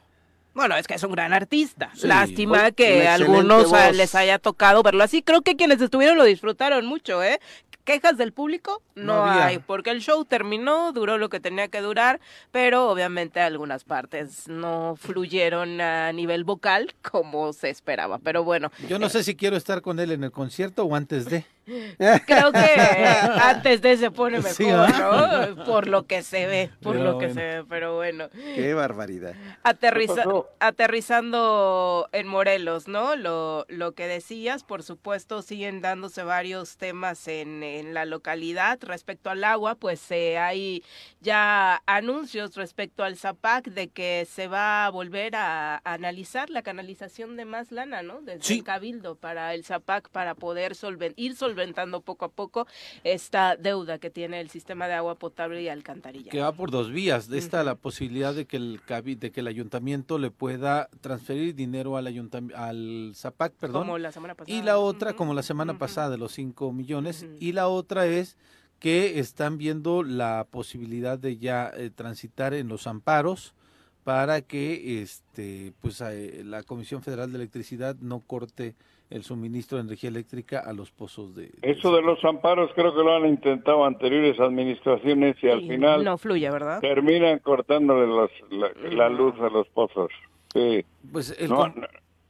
Bueno, 0.56 0.74
es 0.76 0.86
que 0.86 0.94
es 0.94 1.02
un 1.02 1.12
gran 1.12 1.34
artista. 1.34 1.90
Lástima 2.02 2.70
que 2.70 3.06
a 3.06 3.14
algunos 3.14 3.70
les 3.94 4.14
haya 4.14 4.38
tocado 4.38 4.82
verlo 4.82 5.04
así. 5.04 5.22
Creo 5.22 5.42
que 5.42 5.54
quienes 5.54 5.82
estuvieron 5.82 6.16
lo 6.16 6.24
disfrutaron 6.24 6.86
mucho, 6.86 7.22
¿eh? 7.22 7.40
Quejas 7.86 8.18
del 8.18 8.32
público 8.32 8.82
no, 8.96 9.24
hay, 9.24 9.58
porque 9.60 9.90
el 9.90 10.00
show 10.00 10.24
terminó, 10.26 10.92
duró 10.92 11.16
lo 11.16 11.30
que 11.30 11.40
tenía 11.40 11.68
que 11.68 11.80
durar, 11.80 12.20
pero 12.50 12.90
obviamente 12.90 13.40
algunas 13.40 13.84
partes 13.84 14.48
no 14.48 14.96
fluyeron 14.96 15.80
a 15.80 16.12
nivel 16.12 16.44
vocal 16.44 16.94
como 17.00 17.54
se 17.54 17.70
esperaba. 17.70 18.18
Pero 18.18 18.44
bueno. 18.44 18.70
Yo 18.88 18.98
no 18.98 19.08
sé 19.08 19.22
si 19.22 19.36
quiero 19.36 19.56
estar 19.56 19.80
con 19.80 20.00
él 20.00 20.12
en 20.12 20.24
el 20.24 20.32
concierto 20.32 20.84
o 20.84 20.94
antes 20.94 21.26
de. 21.26 21.46
Creo 21.66 22.52
que 22.52 22.58
antes 23.42 23.82
de 23.82 23.96
se 23.96 24.12
pone 24.12 24.38
mejor, 24.40 24.88
¿no? 24.96 25.64
Por 25.64 25.88
lo 25.88 26.06
que 26.06 26.22
se 26.22 26.46
ve, 26.46 26.70
por 26.80 26.94
lo 26.94 27.18
que 27.18 27.34
se 27.34 27.40
ve, 27.40 27.64
pero 27.68 27.96
bueno. 27.96 28.28
Qué 28.30 28.72
barbaridad. 28.74 29.34
aterrizando 30.60 32.08
en 32.12 32.28
Morelos, 32.28 32.86
¿no? 32.86 33.16
Lo, 33.16 33.66
lo 33.68 33.92
que 33.92 34.06
decías, 34.06 34.62
por 34.62 34.84
supuesto, 34.84 35.42
siguen 35.42 35.80
dándose 35.80 36.22
varios 36.22 36.76
temas 36.76 37.26
en, 37.26 37.64
en 37.64 37.94
la 37.94 38.04
localidad. 38.04 38.78
Respecto 38.82 39.30
al 39.30 39.42
agua, 39.42 39.74
pues 39.74 40.08
eh, 40.12 40.38
hay 40.38 40.84
ya 41.20 41.82
anuncios 41.86 42.54
respecto 42.54 43.02
al 43.02 43.16
ZAPAC 43.16 43.66
de 43.70 43.88
que 43.88 44.24
se 44.30 44.46
va 44.46 44.86
a 44.86 44.90
volver 44.90 45.34
a, 45.34 45.80
analizar 45.84 46.48
la 46.50 46.62
canalización 46.62 47.36
de 47.36 47.44
más 47.44 47.72
lana, 47.72 48.02
¿no? 48.02 48.20
Desde 48.22 48.54
el 48.54 48.62
Cabildo 48.62 49.16
para 49.16 49.52
el 49.54 49.64
ZAPAC 49.64 50.10
para 50.10 50.34
poder 50.34 50.76
ir 51.16 51.34
solventando 51.34 51.55
solventando 51.56 52.02
poco 52.02 52.26
a 52.26 52.28
poco 52.28 52.66
esta 53.02 53.56
deuda 53.56 53.98
que 53.98 54.10
tiene 54.10 54.40
el 54.40 54.50
sistema 54.50 54.86
de 54.86 54.94
agua 54.94 55.14
potable 55.14 55.62
y 55.62 55.68
alcantarilla. 55.68 56.30
Que 56.30 56.40
va 56.40 56.52
por 56.52 56.70
dos 56.70 56.90
vías. 56.90 57.30
Esta 57.30 57.64
la 57.64 57.74
posibilidad 57.76 58.34
de 58.34 58.44
que 58.44 58.58
el 58.58 58.80
de 58.86 59.32
que 59.32 59.40
el 59.40 59.46
ayuntamiento 59.46 60.18
le 60.18 60.30
pueda 60.30 60.88
transferir 61.00 61.54
dinero 61.54 61.96
al 61.96 62.06
ayuntamiento 62.06 62.58
al 62.58 63.12
ZAPAC, 63.14 63.54
perdón. 63.54 63.82
Como 63.82 63.98
la 63.98 64.12
semana 64.12 64.34
pasada. 64.34 64.56
Y 64.56 64.62
la 64.62 64.78
otra, 64.78 65.14
como 65.14 65.32
la 65.32 65.42
semana 65.42 65.78
pasada 65.78 66.10
de 66.10 66.18
los 66.18 66.32
5 66.32 66.72
millones, 66.72 67.26
y 67.40 67.52
la 67.52 67.68
otra 67.68 68.06
es 68.06 68.36
que 68.78 69.18
están 69.18 69.56
viendo 69.56 70.02
la 70.02 70.46
posibilidad 70.50 71.18
de 71.18 71.38
ya 71.38 71.72
eh, 71.74 71.90
transitar 71.90 72.52
en 72.52 72.68
los 72.68 72.86
amparos 72.86 73.54
para 74.04 74.42
que 74.42 75.00
este 75.02 75.72
pues 75.80 76.00
eh, 76.02 76.42
la 76.44 76.62
Comisión 76.62 77.02
Federal 77.02 77.32
de 77.32 77.38
Electricidad 77.38 77.96
no 78.00 78.20
corte 78.20 78.74
el 79.10 79.22
suministro 79.22 79.78
de 79.78 79.84
energía 79.84 80.10
eléctrica 80.10 80.60
a 80.60 80.72
los 80.72 80.90
pozos 80.90 81.34
de... 81.34 81.52
Eso 81.62 81.94
de 81.94 82.02
los 82.02 82.24
amparos 82.24 82.70
creo 82.74 82.94
que 82.94 83.02
lo 83.02 83.14
han 83.14 83.26
intentado 83.26 83.84
anteriores 83.84 84.38
administraciones 84.40 85.36
y 85.42 85.48
al 85.48 85.60
final... 85.60 86.04
No 86.04 86.18
fluye, 86.18 86.50
¿verdad? 86.50 86.80
Terminan 86.80 87.38
cortándole 87.38 88.06
la, 88.90 89.08
luz 89.08 89.34
a 89.40 89.48
los 89.48 89.68
pozos. 89.68 90.10
Sí. 90.52 90.84
Pues 91.12 91.36
no, 91.48 91.72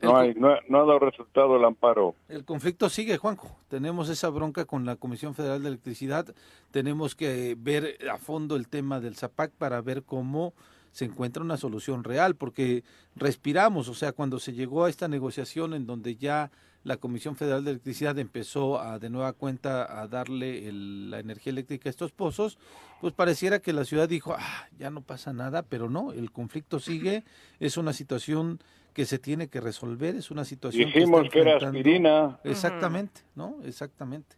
no, 0.03 0.19
ha 0.19 0.63
dado 0.71 0.99
resultado 0.99 1.57
el 1.57 1.65
amparo. 1.65 2.15
El 2.29 2.45
conflicto 2.45 2.89
sigue, 2.89 3.17
Juanjo. 3.17 3.57
Tenemos 3.69 4.09
esa 4.11 4.29
bronca 4.29 4.67
con 4.67 4.85
la 4.85 4.97
Comisión 4.97 5.35
Federal 5.35 5.63
de 5.63 5.69
Electricidad. 5.69 6.35
Tenemos 6.71 7.15
que 7.15 7.57
ver 7.59 7.97
a 8.11 8.19
fondo 8.19 8.57
el 8.57 8.69
tema 8.69 9.01
del 9.01 9.17
ZAPAC 9.17 9.53
para 9.53 9.81
ver 9.81 10.03
cómo 10.03 10.53
se 10.97 11.05
encuentra 11.05 11.43
una 11.43 11.59
solución 11.59 12.05
real, 12.05 12.37
porque 12.37 12.83
respiramos, 13.17 13.87
o 13.91 13.95
sea, 13.95 14.13
cuando 14.13 14.39
se 14.39 14.55
llegó 14.55 14.87
a 14.87 14.89
esta 14.89 15.09
negociación 15.09 15.75
en 15.75 15.85
donde 15.85 16.17
ya 16.17 16.51
la 16.85 16.97
Comisión 16.97 17.37
Federal 17.37 17.67
de 17.67 17.73
Electricidad 17.73 18.19
empezó 18.19 18.81
a 18.81 18.99
de 18.99 19.11
nueva 19.11 19.35
cuenta 19.35 20.01
a 20.01 20.09
darle 20.09 20.73
la 20.73 21.19
energía 21.19 21.51
eléctrica 21.51 21.91
a 21.91 21.91
estos 21.91 22.13
pozos, 22.13 22.57
pues 23.03 23.13
pareciera 23.13 23.59
que 23.59 23.75
la 23.75 23.85
ciudad 23.85 24.09
dijo, 24.09 24.35
ah, 24.39 24.69
ya 24.79 24.89
no 24.89 25.03
pasa 25.03 25.35
nada, 25.35 25.65
pero 25.65 25.91
no, 25.91 26.13
el 26.13 26.33
conflicto 26.33 26.81
sigue, 26.81 27.25
es 27.61 27.77
una 27.77 27.93
situación 27.93 28.59
que 28.95 29.05
se 29.05 29.19
tiene 29.19 29.49
que 29.49 29.61
resolver, 29.61 30.17
es 30.17 30.31
una 30.31 30.47
situación 30.47 30.87
Dijimos 30.87 31.29
que, 31.29 31.41
era 31.41 31.59
aspirina. 31.59 32.41
Exactamente, 32.43 33.21
¿no? 33.35 33.59
Exactamente. 33.67 34.35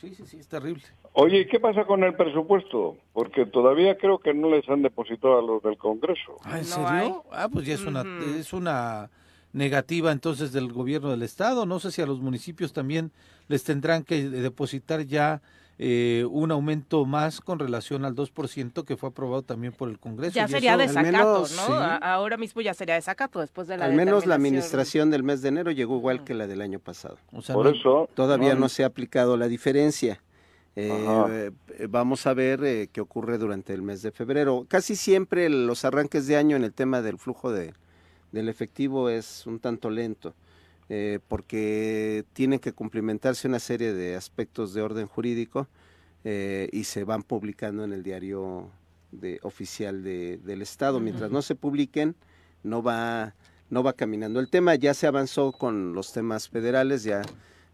Sí, 0.00 0.14
sí, 0.14 0.24
sí, 0.26 0.38
es 0.38 0.46
terrible. 0.48 0.82
Oye, 1.14 1.40
¿y 1.40 1.46
qué 1.46 1.58
pasa 1.58 1.84
con 1.86 2.04
el 2.04 2.14
presupuesto? 2.14 2.96
Porque 3.14 3.46
todavía 3.46 3.96
creo 3.96 4.18
que 4.18 4.34
no 4.34 4.50
les 4.50 4.68
han 4.68 4.82
depositado 4.82 5.38
a 5.38 5.42
los 5.42 5.62
del 5.62 5.78
Congreso. 5.78 6.36
¿Ah, 6.44 6.58
¿En 6.58 6.68
No 6.68 6.74
serio? 6.74 6.88
hay. 6.90 7.12
Ah, 7.32 7.48
pues 7.50 7.66
ya 7.66 7.74
es 7.74 7.84
una, 7.84 8.04
es 8.38 8.52
una 8.52 9.10
negativa 9.54 10.12
entonces 10.12 10.52
del 10.52 10.70
gobierno 10.70 11.10
del 11.10 11.22
estado. 11.22 11.64
No 11.64 11.80
sé 11.80 11.90
si 11.92 12.02
a 12.02 12.06
los 12.06 12.20
municipios 12.20 12.74
también 12.74 13.10
les 13.48 13.64
tendrán 13.64 14.02
que 14.04 14.28
depositar 14.28 15.06
ya 15.06 15.40
eh, 15.78 16.24
un 16.30 16.50
aumento 16.52 17.04
más 17.04 17.40
con 17.40 17.58
relación 17.58 18.04
al 18.04 18.14
2% 18.14 18.84
que 18.84 18.96
fue 18.96 19.10
aprobado 19.10 19.42
también 19.42 19.72
por 19.74 19.88
el 19.90 19.98
Congreso. 19.98 20.34
Ya 20.34 20.46
y 20.46 20.48
sería 20.48 20.70
eso- 20.74 20.78
de 20.78 20.84
al 20.84 20.90
sacato, 21.06 21.12
menos, 21.12 21.52
¿no? 21.56 21.66
sí. 21.66 21.72
Ahora 22.02 22.36
mismo 22.38 22.62
ya 22.62 22.72
sería 22.74 22.94
de 22.94 23.02
sacato 23.02 23.40
después 23.40 23.68
de 23.68 23.76
la 23.76 23.84
Al 23.84 23.92
menos 23.94 24.24
la 24.26 24.36
administración 24.36 25.10
del 25.10 25.22
mes 25.22 25.42
de 25.42 25.48
enero 25.48 25.70
llegó 25.70 25.96
igual 25.98 26.24
que 26.24 26.34
la 26.34 26.46
del 26.46 26.60
año 26.62 26.78
pasado. 26.78 27.18
o 27.32 27.42
sea, 27.42 27.54
Por 27.54 27.66
no- 27.66 27.72
eso... 27.72 28.08
Todavía 28.14 28.54
no 28.54 28.68
se 28.68 28.84
ha 28.84 28.86
aplicado 28.86 29.36
la 29.36 29.48
diferencia. 29.48 30.22
Eh, 30.78 31.50
eh, 31.78 31.86
vamos 31.88 32.26
a 32.26 32.34
ver 32.34 32.62
eh, 32.64 32.88
qué 32.92 33.00
ocurre 33.00 33.38
durante 33.38 33.72
el 33.72 33.80
mes 33.82 34.02
de 34.02 34.12
febrero. 34.12 34.66
Casi 34.68 34.94
siempre 34.94 35.48
los 35.48 35.84
arranques 35.86 36.26
de 36.26 36.36
año 36.36 36.56
en 36.56 36.64
el 36.64 36.72
tema 36.74 37.00
del 37.00 37.16
flujo 37.18 37.50
de, 37.50 37.72
del 38.32 38.48
efectivo 38.50 39.08
es 39.08 39.46
un 39.46 39.58
tanto 39.58 39.88
lento, 39.88 40.34
eh, 40.88 41.18
porque 41.28 42.24
tienen 42.32 42.58
que 42.60 42.72
cumplimentarse 42.72 43.48
una 43.48 43.58
serie 43.58 43.92
de 43.92 44.14
aspectos 44.16 44.72
de 44.74 44.82
orden 44.82 45.06
jurídico 45.06 45.68
eh, 46.24 46.68
y 46.72 46.84
se 46.84 47.04
van 47.04 47.22
publicando 47.22 47.84
en 47.84 47.92
el 47.92 48.02
diario 48.02 48.70
de, 49.12 49.38
oficial 49.42 50.02
de- 50.02 50.38
del 50.38 50.62
Estado. 50.62 51.00
Mientras 51.00 51.30
no 51.30 51.42
se 51.42 51.54
publiquen, 51.54 52.14
no 52.62 52.82
va, 52.82 53.34
no 53.70 53.82
va 53.82 53.92
caminando. 53.92 54.40
El 54.40 54.48
tema 54.50 54.74
ya 54.74 54.94
se 54.94 55.06
avanzó 55.06 55.52
con 55.52 55.92
los 55.92 56.12
temas 56.12 56.48
federales, 56.48 57.02
ya 57.04 57.22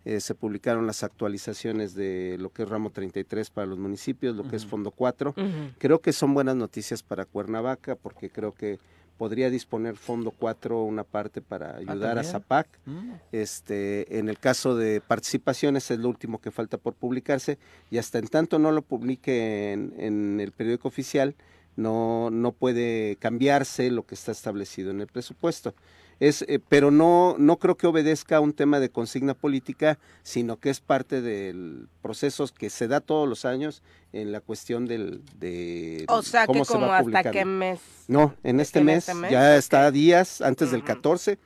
eh, 0.04 0.20
se 0.20 0.34
publicaron 0.34 0.86
las 0.86 1.02
actualizaciones 1.04 1.94
de 1.94 2.36
lo 2.38 2.50
que 2.50 2.64
es 2.64 2.68
ramo 2.68 2.90
33 2.90 3.50
para 3.50 3.66
los 3.68 3.78
municipios, 3.78 4.34
lo 4.36 4.48
que 4.48 4.56
es 4.56 4.66
fondo 4.66 4.90
4. 4.90 5.30
Ujú. 5.36 5.44
Creo 5.78 6.00
que 6.00 6.12
son 6.12 6.34
buenas 6.34 6.56
noticias 6.56 7.02
para 7.02 7.24
Cuernavaca 7.24 7.94
porque 7.94 8.28
creo 8.28 8.52
que 8.52 8.78
podría 9.18 9.50
disponer 9.50 9.96
fondo 9.96 10.30
4 10.30 10.82
una 10.82 11.04
parte 11.04 11.40
para 11.40 11.76
ayudar 11.76 12.18
a. 12.18 12.24
Zapac. 12.24 12.66
Mm. 12.86 13.12
Este, 13.32 14.18
en 14.18 14.28
el 14.28 14.38
caso 14.38 14.76
de 14.76 15.00
participaciones 15.00 15.90
es 15.90 15.98
lo 15.98 16.08
último 16.08 16.40
que 16.40 16.50
falta 16.50 16.78
por 16.78 16.94
publicarse 16.94 17.58
y 17.90 17.98
hasta 17.98 18.18
en 18.18 18.28
tanto 18.28 18.58
no 18.58 18.72
lo 18.72 18.82
publique 18.82 19.72
en, 19.72 19.94
en 19.98 20.40
el 20.40 20.52
periódico 20.52 20.88
oficial 20.88 21.34
no, 21.76 22.30
no 22.30 22.52
puede 22.52 23.16
cambiarse 23.16 23.90
lo 23.90 24.04
que 24.04 24.14
está 24.14 24.32
establecido 24.32 24.90
en 24.90 25.00
el 25.00 25.06
presupuesto. 25.06 25.74
Es, 26.22 26.42
eh, 26.42 26.60
pero 26.68 26.92
no, 26.92 27.34
no 27.36 27.56
creo 27.56 27.76
que 27.76 27.88
obedezca 27.88 28.36
a 28.36 28.40
un 28.40 28.52
tema 28.52 28.78
de 28.78 28.90
consigna 28.90 29.34
política, 29.34 29.98
sino 30.22 30.56
que 30.60 30.70
es 30.70 30.78
parte 30.80 31.20
del 31.20 31.88
proceso 32.00 32.46
que 32.56 32.70
se 32.70 32.86
da 32.86 33.00
todos 33.00 33.28
los 33.28 33.44
años 33.44 33.82
en 34.12 34.30
la 34.30 34.40
cuestión 34.40 34.86
del, 34.86 35.20
de 35.40 36.04
O 36.08 36.22
sea 36.22 36.42
que 36.42 36.46
cómo 36.46 36.64
se 36.64 36.72
como 36.74 36.86
va 36.86 36.98
hasta 36.98 37.02
publicando. 37.02 37.30
qué 37.32 37.44
mes. 37.44 37.80
No, 38.06 38.36
en 38.44 38.60
este, 38.60 38.78
¿En 38.78 38.84
mes, 38.84 38.98
este 39.08 39.14
mes? 39.14 39.32
ya 39.32 39.56
está 39.56 39.90
días 39.90 40.40
antes 40.42 40.70
del 40.70 40.78
Ujú. 40.82 40.86
14. 40.86 41.38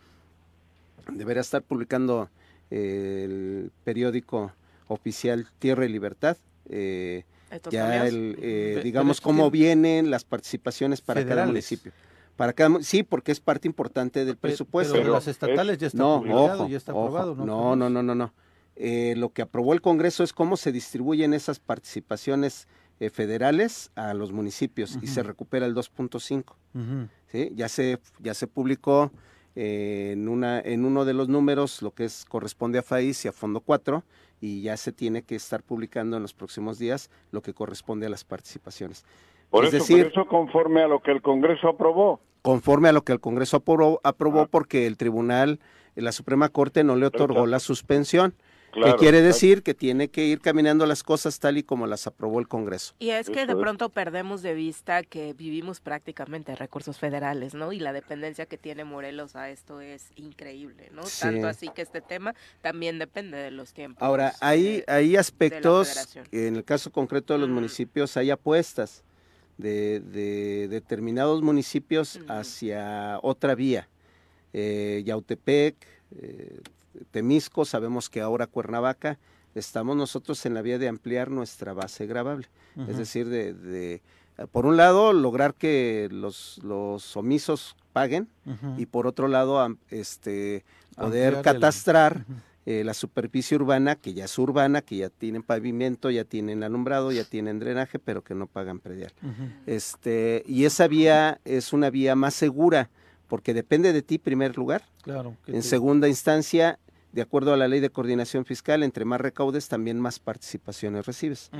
Debería 1.10 1.40
estar 1.40 1.62
publicando 1.62 2.28
eh, 2.70 3.22
el 3.24 3.72
periódico 3.82 4.52
oficial 4.88 5.46
Tierra 5.58 5.86
y 5.86 5.88
Libertad. 5.88 6.36
eh, 6.68 7.24
ya 7.70 8.06
el, 8.06 8.36
eh, 8.42 8.80
digamos 8.84 9.22
cómo 9.22 9.44
que- 9.50 9.56
vienen 9.58 10.10
las 10.10 10.24
participaciones 10.24 11.00
para 11.00 11.24
cada 11.24 11.46
municipio. 11.46 11.92
Para 12.36 12.52
cada, 12.52 12.68
mu- 12.68 12.82
sí, 12.82 13.02
porque 13.02 13.32
es 13.32 13.40
parte 13.40 13.66
importante 13.66 14.24
del 14.24 14.36
presupuesto. 14.36 14.92
Pero, 14.92 15.04
Pero 15.04 15.14
las 15.14 15.26
estatales 15.28 15.78
ya 15.78 15.86
está 15.88 15.98
no, 15.98 16.16
ojo, 16.16 16.68
ya 16.68 16.76
está 16.76 16.92
ojo, 16.92 17.06
aprobado, 17.06 17.34
¿no? 17.34 17.44
no, 17.46 17.76
no, 17.76 17.90
no, 17.90 18.02
no, 18.02 18.14
no. 18.14 18.34
Eh, 18.76 19.14
lo 19.16 19.30
que 19.30 19.40
aprobó 19.42 19.72
el 19.72 19.80
Congreso 19.80 20.22
es 20.22 20.34
cómo 20.34 20.58
se 20.58 20.70
distribuyen 20.70 21.32
esas 21.32 21.58
participaciones 21.60 22.68
eh, 23.00 23.08
federales 23.10 23.90
a 23.94 24.12
los 24.14 24.32
municipios 24.32 24.98
y 25.02 25.06
se 25.06 25.22
recupera 25.22 25.64
el 25.66 25.74
2.5. 25.74 26.44
Ujú. 26.74 27.08
¿sí? 27.32 27.52
Ya 27.54 27.68
se 27.70 27.98
ya 28.20 28.34
se 28.34 28.46
publicó 28.46 29.10
eh, 29.54 30.10
en 30.12 30.28
una 30.28 30.60
en 30.60 30.84
uno 30.84 31.06
de 31.06 31.14
los 31.14 31.28
números 31.28 31.80
lo 31.80 31.92
que 31.92 32.04
es 32.04 32.26
corresponde 32.26 32.78
a 32.78 32.82
FAIS 32.82 33.24
y 33.24 33.28
a 33.28 33.32
Fondo 33.32 33.60
4 33.60 34.04
y 34.42 34.60
ya 34.60 34.76
se 34.76 34.92
tiene 34.92 35.22
que 35.22 35.36
estar 35.36 35.62
publicando 35.62 36.16
en 36.18 36.22
los 36.22 36.34
próximos 36.34 36.78
días 36.78 37.08
lo 37.32 37.40
que 37.40 37.54
corresponde 37.54 38.04
a 38.06 38.10
las 38.10 38.24
participaciones. 38.24 39.04
Por 39.50 39.64
es 39.64 39.74
eso, 39.74 39.84
decir, 39.84 40.02
por 40.12 40.22
eso 40.22 40.26
conforme 40.28 40.82
a 40.82 40.88
lo 40.88 41.00
que 41.02 41.10
el 41.12 41.22
Congreso 41.22 41.68
aprobó. 41.68 42.20
conforme 42.42 42.88
a 42.88 42.92
lo 42.92 43.02
que 43.02 43.12
el 43.12 43.20
Congreso 43.20 43.56
aprobó, 43.58 44.00
aprobó 44.04 44.40
Ah. 44.42 44.48
porque 44.50 44.86
el 44.86 44.96
tribunal, 44.96 45.58
la 45.94 46.12
Suprema 46.12 46.48
Corte 46.48 46.84
no 46.84 46.94
le 46.96 47.06
otorgó 47.06 47.34
Exacto. 47.40 47.46
la 47.46 47.58
suspensión, 47.60 48.34
Claro, 48.72 48.92
que 48.92 48.98
quiere 48.98 49.22
decir 49.22 49.62
que 49.62 49.72
tiene 49.72 50.08
que 50.08 50.26
ir 50.26 50.40
caminando 50.40 50.84
las 50.84 51.02
cosas 51.02 51.40
tal 51.40 51.56
y 51.56 51.62
como 51.62 51.86
las 51.86 52.06
aprobó 52.06 52.38
el 52.40 52.46
Congreso. 52.46 52.94
Y 52.98 53.08
es 53.10 53.30
que 53.30 53.46
de 53.46 53.56
pronto 53.56 53.88
perdemos 53.88 54.42
de 54.42 54.52
vista 54.52 55.02
que 55.02 55.32
vivimos 55.32 55.80
prácticamente 55.80 56.52
de 56.52 56.56
recursos 56.56 56.98
federales, 56.98 57.54
¿no? 57.54 57.72
Y 57.72 57.78
la 57.78 57.94
dependencia 57.94 58.44
que 58.44 58.58
tiene 58.58 58.84
Morelos 58.84 59.34
a 59.34 59.48
esto 59.48 59.80
es 59.80 60.10
increíble, 60.16 60.90
¿no? 60.92 61.04
Sí. 61.04 61.22
Tanto 61.22 61.46
así 61.48 61.68
que 61.70 61.80
este 61.80 62.02
tema 62.02 62.34
también 62.60 62.98
depende 62.98 63.38
de 63.38 63.50
los 63.50 63.72
tiempos. 63.72 64.02
Ahora, 64.02 64.34
hay, 64.42 64.66
eh, 64.66 64.84
hay 64.88 65.16
aspectos, 65.16 66.16
en 66.30 66.56
el 66.56 66.64
caso 66.64 66.92
concreto 66.92 67.32
de 67.32 67.38
los 67.40 67.48
Mm. 67.48 67.54
municipios, 67.54 68.14
hay 68.18 68.30
apuestas 68.30 69.02
de, 69.58 70.00
de 70.00 70.68
determinados 70.68 71.42
municipios 71.42 72.20
hacia 72.28 73.18
otra 73.22 73.54
vía. 73.54 73.88
Eh, 74.52 75.02
Yautepec, 75.04 75.76
eh, 76.18 76.60
Temisco, 77.10 77.64
sabemos 77.64 78.08
que 78.08 78.20
ahora 78.20 78.46
Cuernavaca, 78.46 79.18
estamos 79.54 79.96
nosotros 79.96 80.44
en 80.46 80.54
la 80.54 80.62
vía 80.62 80.78
de 80.78 80.88
ampliar 80.88 81.30
nuestra 81.30 81.72
base 81.72 82.06
gravable. 82.06 82.48
Es 82.88 82.98
decir, 82.98 83.28
de, 83.28 83.54
de, 83.54 84.02
por 84.52 84.66
un 84.66 84.76
lado, 84.76 85.12
lograr 85.14 85.54
que 85.54 86.08
los, 86.10 86.58
los 86.62 87.16
omisos 87.16 87.74
paguen 87.94 88.28
y 88.76 88.84
por 88.86 89.06
otro 89.06 89.28
lado, 89.28 89.60
am- 89.60 89.78
este, 89.90 90.64
poder 90.96 91.34
Ampliar 91.34 91.34
el- 91.34 91.42
catastrar. 91.60 92.24
Eh, 92.66 92.82
la 92.84 92.92
superficie 92.94 93.56
urbana, 93.56 93.94
que 93.94 94.12
ya 94.12 94.24
es 94.24 94.38
urbana, 94.38 94.82
que 94.82 94.96
ya 94.96 95.08
tienen 95.08 95.42
pavimento, 95.42 96.10
ya 96.10 96.24
tienen 96.24 96.62
alumbrado, 96.64 97.12
ya 97.12 97.24
tienen 97.24 97.58
drenaje, 97.60 97.98
pero 97.98 98.22
que 98.24 98.34
no 98.34 98.46
pagan 98.48 98.80
predial. 98.80 99.12
Este, 99.66 100.42
y 100.46 100.64
esa 100.64 100.88
vía 100.88 101.40
es 101.44 101.72
una 101.72 101.90
vía 101.90 102.14
más 102.16 102.34
segura, 102.34 102.90
porque 103.28 103.54
depende 103.54 103.92
de 103.92 104.02
ti, 104.02 104.16
en 104.16 104.20
primer 104.20 104.56
lugar. 104.56 104.84
Claro. 105.02 105.36
En 105.46 105.54
te- 105.54 105.62
segunda 105.62 106.08
instancia, 106.08 106.78
de 107.12 107.22
acuerdo 107.22 107.52
a 107.52 107.56
la 107.56 107.68
ley 107.68 107.80
de 107.80 107.90
coordinación 107.90 108.44
fiscal, 108.44 108.82
entre 108.82 109.04
más 109.04 109.20
recaudes, 109.20 109.68
también 109.68 109.98
más 110.00 110.18
participaciones 110.18 111.06
recibes. 111.06 111.50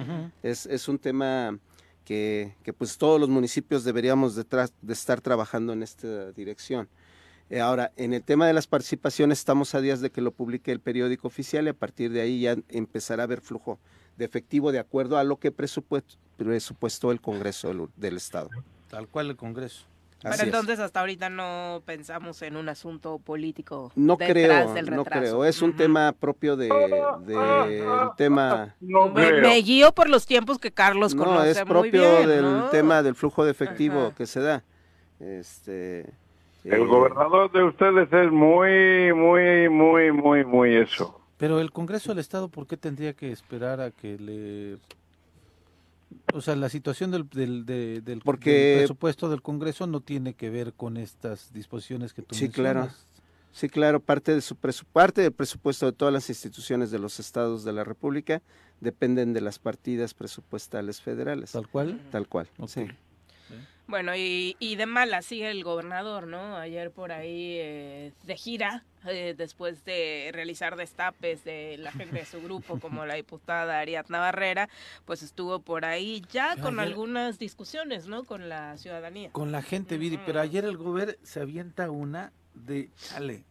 Es, 0.43 0.67
es 0.67 0.89
un 0.89 0.99
tema 0.99 1.59
que, 2.05 2.55
que, 2.63 2.73
pues 2.73 2.99
todos 2.99 3.19
los 3.19 3.29
municipios 3.29 3.83
deberíamos 3.85 4.35
de, 4.37 4.45
de 4.83 4.93
estar 4.93 5.21
trabajando 5.21 5.73
en 5.73 5.83
esta 5.83 6.31
dirección. 6.33 6.89
Eh, 7.49 7.61
ahora, 7.61 7.93
en 7.97 8.13
el 8.13 8.23
tema 8.25 8.47
de 8.47 8.53
las 8.53 8.67
participaciones 8.67 9.39
estamos 9.39 9.75
a 9.75 9.81
días 9.81 10.01
de 10.01 10.11
que 10.11 10.21
lo 10.21 10.33
publique 10.33 10.73
el 10.73 10.81
periódico 10.81 11.29
oficial 11.29 11.67
y 11.67 11.69
a 11.69 11.75
partir 11.75 12.11
de 12.11 12.21
ahí 12.21 12.41
ya 12.41 12.57
empezará 12.69 13.23
a 13.23 13.25
haber 13.25 13.41
flujo 13.41 13.79
de 14.17 14.25
efectivo 14.25 14.73
de 14.73 14.79
acuerdo 14.81 15.17
a 15.17 15.25
lo 15.25 15.37
que 15.39 15.53
presupuest- 15.55 16.17
presupuestó 16.37 17.13
el 17.13 17.21
Congreso 17.21 17.69
del, 17.69 17.87
del 17.97 18.17
Estado. 18.17 18.51
Tal 18.89 19.07
cual 19.09 19.31
el 19.31 19.37
Congreso. 19.37 19.87
Pero 20.23 20.35
es. 20.35 20.41
entonces 20.43 20.81
hasta 20.81 21.01
ahorita 21.01 21.29
no 21.29 21.83
pensamos 21.85 22.41
en 22.43 22.57
un 22.57 22.69
asunto 22.71 23.19
político 23.19 23.93
No 23.95 24.17
detrás 24.17 24.33
creo, 24.65 24.73
del 24.75 24.91
no 24.91 25.05
creo. 25.05 25.45
Es 25.45 25.61
un 25.63 25.77
tema 25.77 26.11
propio 26.13 26.57
de, 26.57 26.69
de- 27.27 27.79
el 27.85 28.09
tema 28.17 28.75
No 28.81 29.09
me, 29.11 29.61
guío 29.61 29.93
por 29.93 30.09
los 30.09 30.27
tiempos 30.27 30.59
que 30.59 30.73
Carlos 30.73 31.15
no 31.15 31.23
conoce 31.25 31.51
es 31.51 31.59
muy 31.59 31.67
propio 31.67 32.17
bien, 32.17 32.29
del 32.29 32.43
¿no? 32.43 32.69
tema 32.71 33.03
del 33.05 33.15
flujo 33.15 33.45
de 33.45 33.51
efectivvo 33.53 34.07
Ajá. 34.07 34.15
que 34.17 34.27
se 34.27 34.41
da. 34.41 34.65
Este 35.21 36.07
El 36.75 36.87
gobernador 36.87 37.51
de 37.53 37.63
ustedes 37.65 38.13
es 38.13 38.33
muy, 38.33 39.13
muy, 39.15 39.69
muy, 39.69 40.13
muy, 40.13 40.45
muy 40.45 40.75
eso. 40.77 41.21
Pero 41.37 41.61
el 41.61 41.71
Congreso 41.71 42.11
del 42.11 42.19
Estado, 42.19 42.49
¿por 42.49 42.67
qué 42.67 42.77
tendría 42.77 43.13
que 43.15 43.31
esperar 43.31 43.81
a 43.81 43.91
que 43.91 44.19
le... 44.19 44.79
O 46.33 46.41
sea, 46.41 46.57
la 46.57 46.69
situación 46.69 47.11
del, 47.11 47.29
del, 47.29 47.67
de- 47.67 48.01
del- 48.01 48.21
Porque- 48.21 48.51
del 48.51 48.79
presupuesto 48.81 49.29
del 49.29 49.43
Congreso 49.43 49.87
no 49.87 50.01
tiene 50.01 50.35
que 50.35 50.51
ver 50.51 50.73
con 50.73 50.97
estas 50.97 51.53
disposiciones 51.53 52.13
que 52.15 52.23
tú 52.23 52.35
Sí, 52.35 52.49
claro. 52.49 52.89
Sí, 53.53 53.69
claro, 53.71 54.01
parte 54.01 54.35
de 54.35 54.41
su 54.43 54.55
presu- 54.55 54.85
parte 54.93 55.23
del 55.23 55.33
presupuesto 55.33 55.87
de 55.87 55.93
todas 55.93 56.13
las 56.13 56.29
instituciones 56.29 56.91
de 56.91 56.99
los 56.99 57.19
estados 57.21 57.65
de 57.65 57.73
la 57.73 57.85
República 57.85 58.43
dependen 58.81 59.33
de 59.33 59.41
las 59.41 59.59
partidas 59.59 60.13
presupuestales 60.15 61.01
federales, 61.01 61.53
tal, 61.53 61.63
Tal 61.63 61.71
cual. 61.71 62.01
cual. 62.29 62.49
Ok. 62.59 62.69
sí. 62.69 62.87
Bueno, 63.89 64.17
y, 64.17 64.57
y 64.59 64.75
de 64.75 64.87
mala 64.87 65.23
sigue 65.23 65.49
el 65.51 65.63
gobernador, 65.63 66.27
¿no? 66.27 66.57
Ayer 66.57 66.91
por 66.91 67.13
ahí 67.13 67.57
eh, 67.61 68.13
de 68.25 68.37
gira, 68.37 68.83
eh, 69.07 69.35
después 69.39 69.85
de 69.85 70.31
realizar 70.33 70.75
destapes 70.75 71.45
de 71.45 71.77
la 71.79 71.93
gente 71.93 72.17
de 72.19 72.25
su 72.25 72.43
grupo, 72.43 72.81
como 72.81 73.07
la 73.07 73.15
diputada 73.15 73.79
Ariadna 73.79 74.19
Barrera, 74.19 74.69
pues 75.05 75.23
estuvo 75.23 75.61
por 75.61 75.85
ahí 75.85 76.21
ya 76.33 76.57
con 76.57 76.81
ayer- 76.81 76.89
algunas 76.93 77.39
discusiones, 77.39 78.09
¿no? 78.09 78.25
Con 78.25 78.49
la 78.49 78.77
ciudadanía. 78.77 79.31
Con 79.31 79.53
la 79.53 79.63
gente, 79.63 79.99
Viri, 79.99 80.19
pero 80.27 80.41
ayer 80.41 80.65
el 80.65 80.77
gobierno 80.77 81.15
se 81.23 81.41
avienta 81.41 81.89
una 81.91 82.33
de 82.55 82.91
chale. 82.97 83.45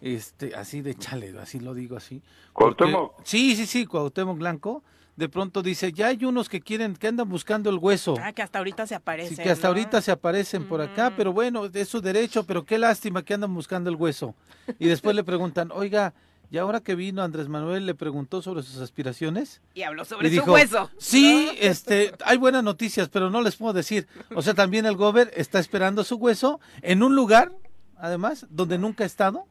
este, 0.00 0.54
así 0.54 0.80
de 0.80 0.94
chale, 0.94 1.34
así 1.38 1.60
lo 1.60 1.74
digo 1.74 1.96
así. 1.98 2.22
Cuauhtémoc. 2.54 3.14
sí, 3.24 3.54
sí, 3.56 3.66
sí, 3.66 3.84
Cuauhtémoc 3.86 4.38
Blanco, 4.38 4.82
de 5.16 5.28
pronto 5.28 5.62
dice, 5.62 5.92
ya 5.92 6.08
hay 6.08 6.24
unos 6.24 6.48
que 6.48 6.60
quieren, 6.60 6.94
que 6.94 7.08
andan 7.08 7.28
buscando 7.28 7.70
el 7.70 7.78
hueso. 7.78 8.16
Ah, 8.22 8.32
que 8.32 8.42
hasta 8.42 8.58
ahorita 8.58 8.86
se 8.86 8.94
aparecen. 8.94 9.36
Sí, 9.36 9.42
que 9.42 9.50
hasta 9.50 9.68
¿no? 9.68 9.68
ahorita 9.68 10.02
se 10.02 10.12
aparecen 10.12 10.68
por 10.68 10.80
acá, 10.80 11.14
pero 11.16 11.32
bueno, 11.32 11.64
es 11.72 11.88
su 11.88 12.00
derecho, 12.00 12.44
pero 12.44 12.64
qué 12.64 12.78
lástima 12.78 13.22
que 13.22 13.34
andan 13.34 13.54
buscando 13.54 13.88
el 13.88 13.96
hueso. 13.96 14.34
Y 14.78 14.86
después 14.88 15.16
le 15.16 15.24
preguntan, 15.24 15.70
oiga, 15.72 16.12
y 16.50 16.58
ahora 16.58 16.80
que 16.80 16.94
vino 16.94 17.22
Andrés 17.22 17.48
Manuel 17.48 17.86
le 17.86 17.94
preguntó 17.94 18.42
sobre 18.42 18.62
sus 18.62 18.78
aspiraciones. 18.78 19.62
Y 19.74 19.82
habló 19.82 20.04
sobre 20.04 20.28
y 20.28 20.36
su 20.36 20.44
hueso. 20.44 20.90
Sí, 20.98 21.50
este, 21.60 22.12
hay 22.24 22.36
buenas 22.36 22.62
noticias, 22.62 23.08
pero 23.08 23.30
no 23.30 23.40
les 23.40 23.56
puedo 23.56 23.72
decir. 23.72 24.06
O 24.34 24.42
sea, 24.42 24.54
también 24.54 24.86
el 24.86 24.96
gober 24.96 25.32
está 25.34 25.58
esperando 25.58 26.04
su 26.04 26.16
hueso 26.16 26.60
en 26.82 27.02
un 27.02 27.16
lugar, 27.16 27.52
además, 27.96 28.46
donde 28.50 28.78
nunca 28.78 29.04
ha 29.04 29.06
estado, 29.06 29.46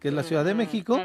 que 0.00 0.08
es 0.08 0.14
la 0.14 0.22
Ciudad 0.22 0.44
de 0.44 0.54
México. 0.54 0.98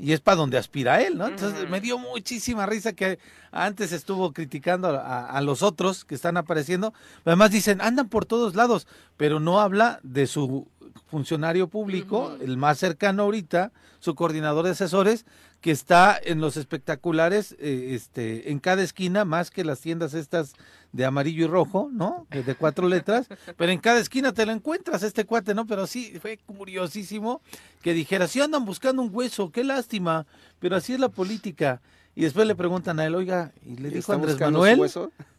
Y 0.00 0.12
es 0.12 0.20
para 0.20 0.36
donde 0.36 0.56
aspira 0.56 1.02
él, 1.02 1.18
¿no? 1.18 1.28
Entonces 1.28 1.68
me 1.68 1.80
dio 1.80 1.98
muchísima 1.98 2.66
risa 2.66 2.94
que 2.94 3.18
antes 3.52 3.92
estuvo 3.92 4.32
criticando 4.32 4.88
a, 4.88 5.26
a 5.26 5.40
los 5.42 5.62
otros 5.62 6.04
que 6.04 6.14
están 6.14 6.36
apareciendo. 6.36 6.94
Además 7.24 7.50
dicen, 7.50 7.80
andan 7.80 8.08
por 8.08 8.24
todos 8.24 8.54
lados, 8.54 8.86
pero 9.16 9.40
no 9.40 9.60
habla 9.60 10.00
de 10.02 10.26
su 10.26 10.66
funcionario 11.06 11.68
público, 11.68 12.36
el 12.40 12.56
más 12.56 12.78
cercano 12.78 13.24
ahorita, 13.24 13.72
su 13.98 14.14
coordinador 14.14 14.64
de 14.64 14.72
asesores, 14.72 15.26
que 15.60 15.70
está 15.70 16.18
en 16.22 16.40
los 16.40 16.56
espectaculares, 16.56 17.54
eh, 17.58 17.90
este, 17.94 18.50
en 18.50 18.60
cada 18.60 18.82
esquina, 18.82 19.24
más 19.24 19.50
que 19.50 19.64
las 19.64 19.80
tiendas 19.80 20.14
estas 20.14 20.54
de 20.92 21.04
amarillo 21.04 21.44
y 21.44 21.48
rojo, 21.48 21.88
¿no? 21.92 22.26
De, 22.30 22.54
cuatro 22.54 22.88
letras, 22.88 23.28
pero 23.56 23.70
en 23.70 23.78
cada 23.78 24.00
esquina 24.00 24.32
te 24.32 24.44
lo 24.46 24.52
encuentras, 24.52 25.02
este 25.02 25.24
cuate, 25.24 25.54
¿no? 25.54 25.66
Pero 25.66 25.86
sí, 25.86 26.18
fue 26.20 26.38
curiosísimo 26.38 27.42
que 27.82 27.92
dijera, 27.92 28.26
si 28.26 28.40
andan 28.40 28.64
buscando 28.64 29.02
un 29.02 29.10
hueso, 29.12 29.52
qué 29.52 29.62
lástima, 29.62 30.26
pero 30.58 30.76
así 30.76 30.94
es 30.94 31.00
la 31.00 31.10
política. 31.10 31.80
Y 32.16 32.22
después 32.22 32.46
le 32.46 32.56
preguntan 32.56 32.98
a 32.98 33.06
él, 33.06 33.14
oiga, 33.14 33.52
y 33.64 33.76
le 33.76 33.88
dijo 33.88 33.98
¿Está 34.00 34.14
Andrés 34.14 34.40
Manuel, 34.40 34.90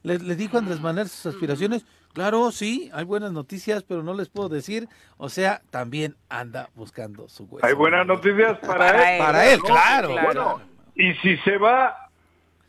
le, 0.04 0.20
le 0.20 0.36
dijo 0.36 0.58
Andrés 0.58 0.80
Manuel 0.80 1.10
sus 1.10 1.26
aspiraciones, 1.26 1.84
claro, 2.14 2.52
sí, 2.52 2.90
hay 2.94 3.04
buenas 3.06 3.32
noticias, 3.32 3.84
pero 3.84 4.04
no 4.04 4.14
les 4.14 4.30
puedo 4.30 4.50
decir, 4.50 4.88
o 5.18 5.30
sea, 5.30 5.62
también 5.70 6.16
anda 6.30 6.70
buscando 6.76 7.28
su 7.30 7.44
hueso. 7.46 7.66
Hay 7.66 7.74
buenas 7.74 8.06
noticias 8.08 8.58
para, 8.60 8.78
Para 8.78 9.14
él. 9.16 9.20
Para 9.24 9.46
él, 9.52 9.60
¿no? 9.60 9.66
claro. 9.66 10.10
Claro. 10.10 10.32
claro. 10.32 10.62
Y 10.96 11.14
si 11.16 11.38
se 11.38 11.58
va, 11.58 11.96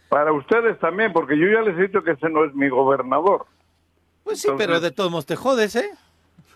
para 0.09 0.33
ustedes 0.33 0.79
también, 0.79 1.13
porque 1.13 1.37
yo 1.39 1.47
ya 1.49 1.61
les 1.63 1.79
he 1.79 1.83
dicho 1.89 2.03
que 2.03 2.13
ese 2.13 2.29
no 2.29 2.45
es 2.45 2.55
mi 2.55 2.69
gobernador. 2.69 3.47
Pues 4.25 4.41
sí, 4.41 4.47
Entonces- 4.49 4.67
pero 4.67 4.81
de 4.81 4.91
todos 4.91 5.11
modos 5.11 5.27
te 5.27 5.37
jodes, 5.37 5.75
¿eh? 5.77 5.91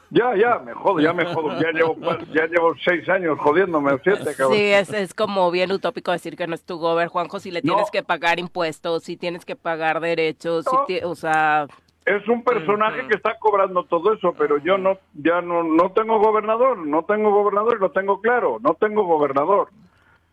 Ya, 0.08 0.36
ya, 0.36 0.60
me 0.60 0.72
jodo, 0.72 1.00
ya 1.00 1.12
me 1.12 1.24
jodo. 1.24 1.60
Ya 1.60 1.72
llevo, 1.72 1.96
ya 2.32 2.46
llevo 2.46 2.76
seis 2.84 3.08
años 3.08 3.36
jodiéndome, 3.40 3.98
siete, 4.04 4.36
cabrón. 4.36 4.56
Sí, 4.56 4.62
es, 4.66 4.90
es 4.92 5.12
como 5.14 5.50
bien 5.50 5.72
utópico 5.72 6.12
decir 6.12 6.36
que 6.36 6.46
no 6.46 6.54
es 6.54 6.62
tu 6.62 6.78
gober, 6.78 7.08
Juanjo, 7.08 7.40
si 7.40 7.50
le 7.50 7.60
No. 7.62 7.72
tienes 7.74 7.90
que 7.90 8.04
pagar 8.04 8.38
impuestos, 8.38 9.02
si 9.02 9.16
tienes 9.16 9.44
que 9.44 9.56
pagar 9.56 9.98
derechos, 9.98 10.64
si 10.70 10.76
No. 10.76 10.84
ti- 10.84 11.00
o 11.02 11.16
sea, 11.16 11.66
Es 12.06 12.26
un 12.28 12.44
personaje 12.44 13.06
que 13.08 13.16
está 13.16 13.36
cobrando 13.36 13.82
todo 13.82 14.12
eso, 14.12 14.32
pero 14.38 14.58
yo 14.58 14.78
no, 14.78 14.98
ya 15.12 15.40
no, 15.40 15.64
no 15.64 15.90
tengo 15.90 16.20
gobernador, 16.20 16.78
no 16.78 17.04
tengo 17.04 17.32
gobernador 17.32 17.76
y 17.76 17.80
lo 17.80 17.90
tengo 17.90 18.20
claro, 18.20 18.58
no 18.60 18.74
tengo 18.74 19.04
gobernador. 19.04 19.70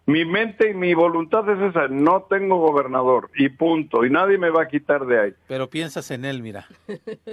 Mi 0.06 0.24
mente 0.24 0.70
y 0.70 0.74
mi 0.76 0.94
voluntad 0.94 1.50
es 1.50 1.60
esa, 1.72 1.88
no 1.88 2.24
tengo 2.30 2.58
gobernador 2.58 3.32
y 3.36 3.50
punto, 3.50 4.06
y 4.06 4.12
nadie 4.12 4.38
me 4.38 4.52
va 4.52 4.64
a 4.64 4.68
quitar 4.68 5.06
de 5.08 5.20
ahí. 5.20 5.34
Pero 5.48 5.68
piensas 5.68 6.12
en 6.12 6.26
él, 6.26 6.44
mira. 6.44 6.68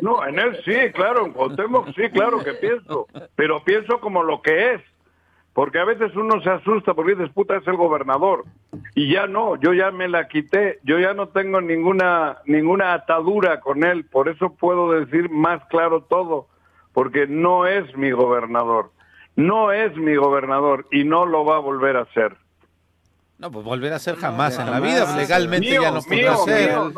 No, 0.00 0.26
en 0.26 0.38
él 0.38 0.56
sí, 0.64 0.90
claro, 0.94 1.26
en 1.26 1.32
Cuauhtémoc 1.32 1.88
sí, 1.94 2.08
claro 2.10 2.42
que 2.42 2.54
pienso, 2.54 3.08
pero 3.36 3.62
pienso 3.62 4.00
como 4.00 4.22
lo 4.22 4.40
que 4.40 4.74
es, 4.74 4.80
porque 5.52 5.78
a 5.78 5.84
veces 5.84 6.14
uno 6.16 6.40
se 6.42 6.50
asusta 6.50 6.94
porque 6.94 7.14
dices, 7.16 7.30
puta, 7.34 7.56
es 7.56 7.66
el 7.66 7.76
gobernador, 7.76 8.44
y 8.94 9.12
ya 9.12 9.26
no, 9.26 9.56
yo 9.56 9.72
ya 9.74 9.90
me 9.90 10.08
la 10.08 10.28
quité, 10.28 10.78
yo 10.84 10.98
ya 10.98 11.12
no 11.14 11.28
tengo 11.28 11.60
ninguna, 11.60 12.38
ninguna 12.46 12.92
atadura 12.94 13.60
con 13.60 13.84
él, 13.84 14.04
por 14.04 14.28
eso 14.28 14.54
puedo 14.54 14.92
decir 14.92 15.28
más 15.30 15.62
claro 15.68 16.02
todo, 16.02 16.48
porque 16.92 17.26
no 17.26 17.66
es 17.66 17.96
mi 17.96 18.10
gobernador, 18.12 18.90
no 19.36 19.72
es 19.72 19.94
mi 19.96 20.16
gobernador 20.16 20.86
y 20.92 21.04
no 21.04 21.26
lo 21.26 21.44
va 21.44 21.56
a 21.56 21.60
volver 21.60 21.96
a 21.96 22.06
ser. 22.12 22.36
No, 23.38 23.50
pues 23.50 23.64
volver 23.64 23.92
a 23.94 23.98
ser 23.98 24.16
jamás 24.16 24.58
en 24.58 24.66
la 24.66 24.72
jamás. 24.74 24.92
vida, 24.92 25.16
legalmente 25.16 25.70
Mío, 25.70 25.80
ya 25.82 25.90
no 25.92 26.02
podrá 26.02 26.36
ser. 26.36 26.78
mío, 26.78 26.92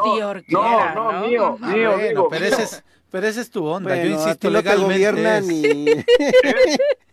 no, 0.48 0.94
no, 0.94 0.94
no, 0.94 1.12
¿no? 1.12 1.26
mío, 1.28 1.58
Ah, 1.62 1.72
mío, 1.72 1.90
bueno, 1.92 2.08
digo, 2.08 2.28
pero 2.28 2.44
mío. 2.46 2.54
ese 2.54 2.62
es, 2.64 2.84
pero 3.12 3.26
esa 3.28 3.40
es 3.40 3.50
tu 3.50 3.64
onda. 3.64 3.90
Yo 3.94 4.00
Bueno, 4.00 4.14
insisto, 4.16 4.50
no 4.50 4.58
te 4.60 4.68
legalmente 4.68 4.98
gobiernan 5.12 5.44
es- 5.44 5.50
y... 5.52 5.86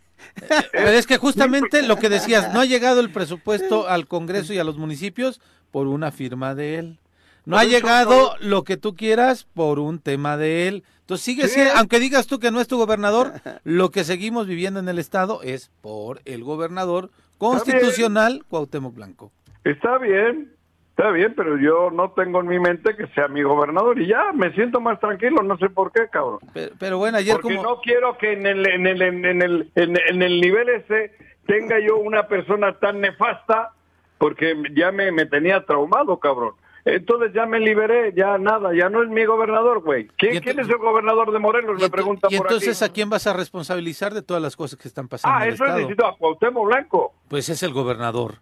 Pero 0.72 0.88
es 0.88 1.06
que 1.06 1.16
justamente 1.18 1.82
lo 1.82 1.96
que 1.96 2.08
decías, 2.08 2.52
no 2.52 2.60
ha 2.60 2.64
llegado 2.64 3.00
el 3.00 3.10
presupuesto 3.10 3.88
al 3.88 4.06
Congreso 4.06 4.52
y 4.52 4.58
a 4.58 4.64
los 4.64 4.78
municipios 4.78 5.40
por 5.70 5.86
una 5.86 6.10
firma 6.12 6.54
de 6.54 6.78
él. 6.78 6.98
No 7.46 7.56
ha 7.56 7.62
Por 7.62 7.70
llegado 7.70 8.34
lo 8.40 8.64
que 8.64 8.76
tú 8.76 8.94
quieras 8.94 9.44
por 9.54 9.78
un 9.78 9.98
tema 9.98 10.36
de 10.36 10.68
él. 10.68 10.84
Entonces 11.00 11.24
sigue 11.24 11.48
Sí. 11.48 11.54
siendo, 11.54 11.72
aunque 11.76 11.98
digas 11.98 12.26
tú 12.26 12.38
que 12.38 12.50
no 12.50 12.60
es 12.60 12.68
tu 12.68 12.76
gobernador, 12.76 13.32
lo 13.64 13.90
que 13.90 14.04
seguimos 14.04 14.46
viviendo 14.46 14.78
en 14.78 14.88
el 14.88 14.98
estado 14.98 15.42
es 15.42 15.70
por 15.80 16.20
el 16.26 16.44
gobernador 16.44 17.10
constitucional 17.38 18.44
Cuauhtémoc 18.48 18.94
Blanco. 18.94 19.32
Está 19.64 19.98
bien, 19.98 20.52
está 20.90 21.10
bien, 21.10 21.34
pero 21.36 21.58
yo 21.58 21.90
no 21.90 22.10
tengo 22.10 22.40
en 22.40 22.46
mi 22.48 22.58
mente 22.58 22.94
que 22.94 23.06
sea 23.08 23.28
mi 23.28 23.42
gobernador 23.42 23.98
y 24.00 24.06
ya 24.06 24.32
me 24.32 24.52
siento 24.52 24.80
más 24.80 25.00
tranquilo, 25.00 25.42
no 25.42 25.56
sé 25.58 25.70
por 25.70 25.92
qué, 25.92 26.08
cabrón. 26.08 26.40
Pero, 26.52 26.74
pero 26.78 26.98
bueno, 26.98 27.18
ayer 27.18 27.34
Porque 27.34 27.56
como 27.56 27.68
no 27.68 27.80
quiero 27.80 28.16
que 28.18 28.32
en 28.32 28.46
el, 28.46 28.66
en 28.68 28.86
el, 28.86 29.02
en 29.02 29.42
el, 29.42 29.70
en, 29.74 29.96
en 29.96 30.22
el 30.22 30.40
nivel 30.40 30.68
ese 30.68 31.12
tenga 31.46 31.80
yo 31.80 31.96
una 31.96 32.28
persona 32.28 32.78
tan 32.78 33.00
nefasta, 33.00 33.72
porque 34.18 34.54
ya 34.74 34.92
me, 34.92 35.10
me 35.10 35.26
tenía 35.26 35.64
traumado, 35.64 36.18
cabrón. 36.18 36.52
Entonces 36.84 37.32
ya 37.34 37.44
me 37.46 37.60
liberé, 37.60 38.12
ya 38.14 38.38
nada, 38.38 38.70
ya 38.74 38.88
no 38.88 39.02
es 39.02 39.08
mi 39.08 39.24
gobernador, 39.24 39.80
güey. 39.82 40.08
¿Quién, 40.16 40.40
quién 40.40 40.58
es 40.60 40.68
el 40.68 40.78
gobernador 40.78 41.30
de 41.32 41.38
Morelos? 41.38 41.80
Me 41.80 41.90
pregunta 41.90 42.28
y 42.30 42.36
por 42.38 42.46
entonces 42.46 42.82
aquí. 42.82 42.90
a 42.90 42.94
quién 42.94 43.10
vas 43.10 43.26
a 43.26 43.32
responsabilizar 43.32 44.14
de 44.14 44.22
todas 44.22 44.42
las 44.42 44.56
cosas 44.56 44.78
que 44.78 44.88
están 44.88 45.08
pasando 45.08 45.36
Ah, 45.36 45.42
en 45.42 45.48
el 45.48 45.54
eso 45.54 45.66
necesito 45.66 46.06
a 46.06 46.16
Cuauhtémoc 46.16 46.66
Blanco. 46.66 47.14
Pues 47.28 47.48
es 47.48 47.62
el 47.62 47.72
gobernador. 47.72 48.36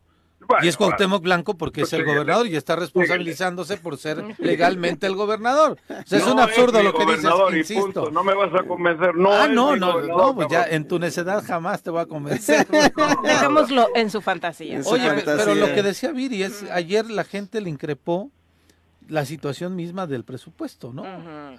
Bueno, 0.48 0.64
y 0.64 0.68
es 0.68 0.78
Cuauhtémoc 0.78 1.22
Blanco 1.22 1.58
porque 1.58 1.82
es 1.82 1.92
el 1.92 2.00
síguele. 2.00 2.16
gobernador 2.16 2.46
y 2.46 2.56
está 2.56 2.74
responsabilizándose 2.74 3.76
por 3.76 3.98
ser 3.98 4.24
legalmente 4.38 5.06
el 5.06 5.14
gobernador. 5.14 5.78
O 5.88 6.06
sea, 6.06 6.18
es 6.18 6.26
no 6.26 6.32
un 6.32 6.40
absurdo 6.40 6.78
mi 6.78 6.84
lo 6.84 6.94
que 6.94 7.04
dices, 7.04 7.70
insisto. 7.70 8.10
No 8.10 8.24
me 8.24 8.34
vas 8.34 8.54
a 8.54 8.66
convencer. 8.66 9.14
No 9.14 9.30
ah, 9.30 9.44
es 9.44 9.50
no, 9.52 9.76
no, 9.76 10.00
no, 10.00 10.34
pues 10.34 10.48
ya 10.48 10.64
en 10.64 10.88
tu 10.88 10.98
necedad 10.98 11.44
jamás 11.46 11.82
te 11.82 11.90
voy 11.90 12.00
a 12.00 12.06
convencer. 12.06 12.66
dejémoslo 13.22 13.88
en 13.94 14.10
su 14.10 14.22
fantasía. 14.22 14.76
En 14.76 14.84
su 14.84 14.90
Oye, 14.90 15.06
fantasía. 15.06 15.44
pero 15.44 15.54
lo 15.54 15.66
que 15.74 15.82
decía 15.82 16.12
Viri 16.12 16.42
es, 16.42 16.64
ayer 16.72 17.10
la 17.10 17.24
gente 17.24 17.60
le 17.60 17.68
increpó 17.68 18.30
la 19.08 19.24
situación 19.24 19.74
misma 19.74 20.06
del 20.06 20.24
presupuesto, 20.24 20.92
¿no? 20.92 21.04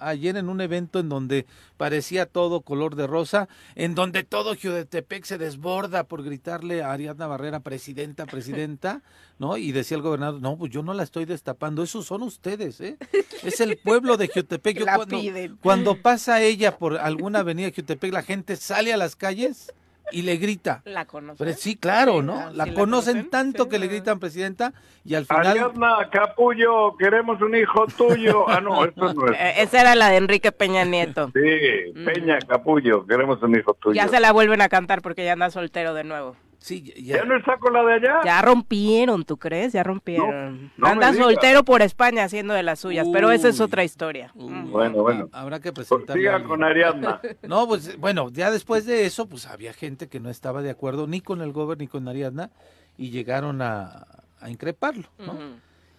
Ayer 0.00 0.36
en 0.36 0.48
un 0.48 0.60
evento 0.60 0.98
en 0.98 1.08
donde 1.08 1.46
parecía 1.76 2.26
todo 2.26 2.62
color 2.62 2.94
de 2.96 3.06
rosa, 3.06 3.48
en 3.74 3.94
donde 3.94 4.24
todo 4.24 4.54
Jiotepec 4.54 5.24
se 5.24 5.38
desborda 5.38 6.04
por 6.04 6.22
gritarle 6.22 6.82
a 6.82 6.92
Ariadna 6.92 7.26
Barrera, 7.26 7.60
presidenta, 7.60 8.26
presidenta, 8.26 9.02
¿no? 9.38 9.56
Y 9.56 9.72
decía 9.72 9.96
el 9.96 10.02
gobernador, 10.02 10.40
no, 10.40 10.56
pues 10.56 10.70
yo 10.70 10.82
no 10.82 10.94
la 10.94 11.02
estoy 11.02 11.24
destapando, 11.24 11.82
esos 11.82 12.06
son 12.06 12.22
ustedes, 12.22 12.80
¿eh? 12.80 12.96
Es 13.42 13.60
el 13.60 13.78
pueblo 13.78 14.16
de. 14.16 14.30
Yo 14.74 14.84
La 14.84 14.96
cuando, 14.96 15.18
piden. 15.20 15.58
cuando 15.62 15.96
pasa 16.00 16.42
ella 16.42 16.76
por 16.78 16.96
alguna 16.98 17.40
avenida 17.40 17.66
de 17.66 17.72
Jiotepec, 17.72 18.12
la 18.12 18.22
gente 18.22 18.56
sale 18.56 18.92
a 18.92 18.96
las 18.96 19.16
calles 19.16 19.72
y 20.12 20.22
le 20.22 20.36
grita. 20.36 20.82
La 20.84 21.04
conocen. 21.04 21.44
Pero 21.44 21.56
sí, 21.56 21.76
claro, 21.76 22.22
¿no? 22.22 22.38
Ah, 22.38 22.50
La 22.52 22.64
sí 22.64 22.74
conocen 22.74 23.14
conocen, 23.14 23.30
tanto 23.30 23.64
sí. 23.64 23.70
que 23.70 23.78
le 23.78 23.86
gritan 23.88 24.18
presidenta 24.20 24.72
y 25.04 25.14
al 25.14 25.26
final... 25.26 25.46
Ariadna, 25.46 26.08
capullo, 26.10 26.96
queremos 26.96 27.40
un 27.40 27.56
hijo 27.56 27.86
tuyo. 27.96 28.48
Ah, 28.48 28.60
no, 28.60 28.84
esto 28.86 29.12
no 29.14 29.26
es. 29.28 29.32
Eh, 29.38 29.54
esa 29.58 29.80
era 29.80 29.94
la 29.94 30.08
de 30.08 30.16
Enrique 30.16 30.52
Peña 30.52 30.84
Nieto. 30.84 31.30
Sí, 31.34 31.92
Peña, 32.04 32.38
capullo, 32.40 33.06
queremos 33.06 33.42
un 33.42 33.56
hijo 33.56 33.74
tuyo. 33.74 33.94
Ya 33.94 34.08
se 34.08 34.20
la 34.20 34.32
vuelven 34.32 34.60
a 34.60 34.68
cantar 34.68 35.02
porque 35.02 35.24
ya 35.24 35.32
anda 35.32 35.50
soltero 35.50 35.94
de 35.94 36.04
nuevo. 36.04 36.36
Sí, 36.62 36.82
¿Ya 37.02 37.16
ya, 37.16 37.24
no 37.24 37.36
está 37.38 37.56
con 37.56 37.72
la 37.72 37.82
de 37.82 37.94
allá? 37.94 38.20
Ya 38.22 38.42
rompieron, 38.42 39.24
¿tú 39.24 39.38
crees? 39.38 39.72
Ya 39.72 39.82
rompieron. 39.82 40.64
No, 40.76 40.86
no 40.86 40.86
anda 40.88 41.14
soltero 41.14 41.64
por 41.64 41.80
España 41.80 42.24
haciendo 42.24 42.52
de 42.52 42.62
las 42.62 42.80
suyas, 42.80 43.06
pero 43.12 43.30
esa 43.32 43.48
es 43.48 43.60
otra 43.60 43.82
historia. 43.82 44.30
Uy, 44.34 44.52
Mm. 44.52 44.70
Bueno, 44.70 45.02
bueno. 45.02 45.28
Habrá 45.32 45.58
que 45.60 45.72
Pues 45.72 45.90
alguien. 45.90 46.44
con 46.44 46.62
Ariadna. 46.62 47.20
No, 47.42 47.66
pues 47.66 47.98
bueno, 47.98 48.28
ya 48.30 48.50
después 48.50 48.84
de 48.84 49.06
eso, 49.06 49.26
pues 49.26 49.46
había 49.46 49.72
gente 49.72 50.08
que 50.08 50.20
no 50.20 50.28
estaba 50.28 50.60
de 50.60 50.68
acuerdo 50.70 51.06
ni 51.06 51.22
con 51.22 51.40
el 51.40 51.52
gobierno 51.52 51.80
ni 51.80 51.88
con 51.88 52.06
Ariadna 52.08 52.50
y 52.98 53.08
llegaron 53.10 53.62
a, 53.62 54.04
a 54.40 54.50
increparlo, 54.50 55.08
¿no? 55.18 55.34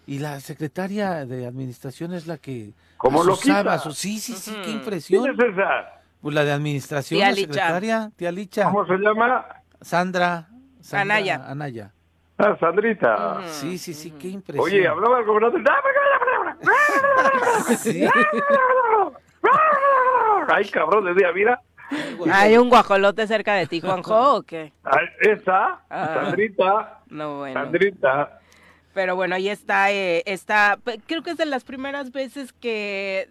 Y 0.06 0.20
la 0.20 0.40
secretaria 0.42 1.26
de 1.26 1.48
administración 1.48 2.14
es 2.14 2.28
la 2.28 2.38
que 2.38 2.74
Como 2.98 3.22
asusaba, 3.22 3.64
loquita. 3.76 3.90
asu- 3.90 3.94
Sí, 3.94 4.20
sí, 4.20 4.34
sí, 4.34 4.52
qué 4.64 4.70
Ujú. 4.70 4.78
impresión. 4.80 5.24
¿Quién 5.24 5.36
es 5.50 5.54
esa? 5.58 6.02
Pues 6.22 6.36
la 6.36 6.44
de 6.44 6.52
administración, 6.52 7.18
Tía 7.18 7.30
la 7.30 7.34
Licha. 7.36 7.54
secretaria, 7.54 8.12
tía 8.16 8.32
Licha, 8.32 8.66
¿Cómo 8.66 8.86
se 8.86 8.98
llama? 8.98 9.44
Sandra, 9.82 10.48
Sandra 10.82 11.16
Anaya. 11.16 11.46
Anaya. 11.48 11.92
Ah, 12.38 12.58
Sandrita. 12.60 13.42
Sí, 13.48 13.78
sí, 13.78 13.94
sí, 13.94 14.12
qué 14.12 14.30
impresión. 14.30 14.66
Oye, 14.66 14.88
hablaba 14.88 15.20
el 15.20 15.26
gobernador. 15.26 15.62
Sí. 17.78 18.06
Ay, 20.48 20.66
cabrón, 20.70 21.06
de 21.06 21.14
día, 21.14 21.32
mira. 21.34 21.62
¿Hay 22.34 22.58
un 22.58 22.70
guajolote 22.70 23.28
cerca 23.28 23.54
de 23.56 23.68
ti, 23.68 23.82
Juanjo, 23.82 24.36
o 24.38 24.44
qué? 24.44 24.72
Ah, 24.84 24.98
Esa, 25.20 25.82
Ah. 25.90 26.14
Sandrita, 26.26 27.00
No, 27.08 27.40
bueno. 27.40 27.60
Sandrita. 27.62 28.40
Pero 28.94 29.16
bueno, 29.16 29.36
ahí 29.36 29.48
está, 29.50 29.92
eh, 29.92 30.24
está, 30.26 30.78
creo 31.08 31.22
que 31.24 31.32
es 31.32 31.38
de 31.38 31.46
las 31.46 31.64
primeras 31.64 32.12
veces 32.12 32.52
que 32.54 33.30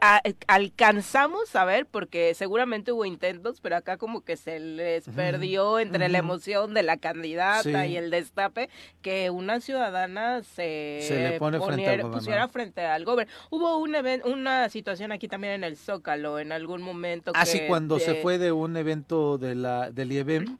a- 0.00 0.22
alcanzamos 0.46 1.54
a 1.56 1.64
ver, 1.64 1.86
porque 1.86 2.34
seguramente 2.34 2.92
hubo 2.92 3.04
intentos, 3.04 3.60
pero 3.60 3.76
acá 3.76 3.96
como 3.96 4.22
que 4.22 4.36
se 4.36 4.58
les 4.60 5.04
perdió 5.08 5.78
entre 5.78 6.08
la 6.08 6.18
emoción 6.18 6.74
de 6.74 6.82
la 6.82 6.96
candidata 6.96 7.62
Sí. 7.84 7.90
y 7.92 7.96
el 7.96 8.10
destape, 8.10 8.68
que 9.02 9.30
una 9.30 9.60
ciudadana 9.60 10.42
se, 10.42 11.00
Se 11.02 11.28
le 11.30 11.38
pone 11.38 11.60
frente 11.60 11.88
al 11.88 12.10
pusiera 12.10 12.48
frente 12.48 12.80
al 12.82 13.04
gobierno. 13.04 13.32
Hubo 13.50 13.78
un 13.78 13.94
even- 13.94 14.22
una 14.24 14.68
situación 14.68 15.12
aquí 15.12 15.28
también 15.28 15.54
en 15.54 15.64
el 15.64 15.76
Zócalo, 15.76 16.38
en 16.38 16.52
algún 16.52 16.82
momento. 16.82 17.32
Así 17.34 17.58
que 17.58 17.64
Ah, 17.64 17.68
cuando 17.68 17.98
se 17.98 18.14
fue 18.16 18.38
de 18.38 18.52
un 18.52 18.76
evento 18.76 19.38
de 19.38 19.54
la, 19.54 19.90
del 19.90 20.12
IEBM, 20.12 20.58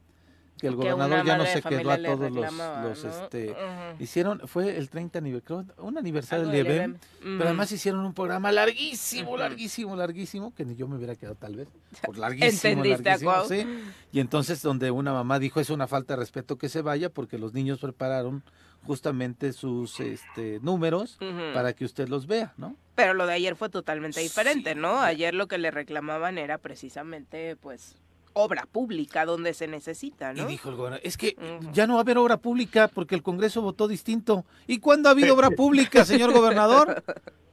que 0.59 0.67
el 0.67 0.75
gobernador 0.75 1.25
ya 1.25 1.37
no 1.37 1.45
se 1.45 1.61
quedó 1.61 1.91
a 1.91 1.97
todos 1.97 2.19
los, 2.31 2.33
reclamaba, 2.33 2.83
los, 2.83 3.03
¿no? 3.03 3.09
este, 3.09 3.55
hicieron, 3.99 4.41
fue 4.47 4.77
el 4.77 4.89
30 4.89 5.19
aniversario, 5.19 5.65
un 5.77 5.97
aniversario 5.97 6.47
del 6.47 6.63
del 6.63 6.65
IEBM, 6.67 6.81
IEBM. 6.93 6.99
pero 7.21 7.35
Ujú. 7.35 7.43
además 7.43 7.71
hicieron 7.73 8.05
un 8.05 8.13
programa 8.13 8.51
larguísimo, 8.53 9.35
larguísimo, 9.35 9.95
larguísimo, 9.95 10.53
que 10.55 10.63
ni 10.65 10.75
yo 10.75 10.87
me 10.87 10.95
hubiera 10.95 11.15
quedado 11.15 11.35
tal 11.35 11.55
vez, 11.57 11.67
por 12.05 12.17
larguísimo, 12.17 12.71
¿Entendiste, 12.71 13.03
larguísimo, 13.03 13.45
sí. 13.45 13.67
Y 14.13 14.19
entonces 14.21 14.61
donde 14.61 14.91
una 14.91 15.11
mamá 15.11 15.39
dijo, 15.39 15.59
es 15.59 15.69
una 15.69 15.87
falta 15.87 16.13
de 16.13 16.19
respeto 16.21 16.57
que 16.57 16.69
se 16.69 16.81
vaya, 16.81 17.09
porque 17.09 17.37
los 17.37 17.53
niños 17.53 17.79
prepararon 17.79 18.43
justamente 18.83 19.51
sus 19.51 19.99
este, 19.99 20.59
números 20.61 21.17
para 21.53 21.73
que 21.73 21.85
usted 21.85 22.07
los 22.07 22.27
vea, 22.27 22.53
¿no? 22.57 22.75
Pero 22.93 23.13
lo 23.15 23.25
de 23.25 23.33
ayer 23.33 23.55
fue 23.55 23.67
totalmente 23.69 24.19
diferente, 24.21 24.73
Sí. 24.73 24.79
¿no? 24.79 25.01
Ayer 25.01 25.33
lo 25.33 25.47
que 25.47 25.57
le 25.57 25.71
reclamaban 25.71 26.37
era 26.37 26.59
precisamente, 26.59 27.55
pues, 27.55 27.95
obra 28.37 28.67
pública 28.71 29.25
donde 29.25 29.53
se 29.53 29.65
necesita, 29.67 30.33
¿no? 30.33 30.43
Y 30.43 30.45
dijo 30.45 30.69
el 30.69 30.75
gobernador, 30.75 31.05
es 31.05 31.17
que 31.17 31.35
ya 31.71 31.87
no 31.87 31.93
va 31.93 31.99
a 31.99 32.03
haber 32.03 32.17
obra 32.17 32.37
pública 32.37 32.89
porque 32.93 33.15
el 33.15 33.23
Congreso 33.23 33.61
votó 33.61 33.87
distinto. 33.87 34.45
¿Y 34.67 34.79
cuándo 34.79 35.07
ha 35.09 35.13
habido 35.13 35.33
obra 35.33 35.49
pública, 35.51 36.03
señor 36.05 36.33
gobernador? 36.33 37.01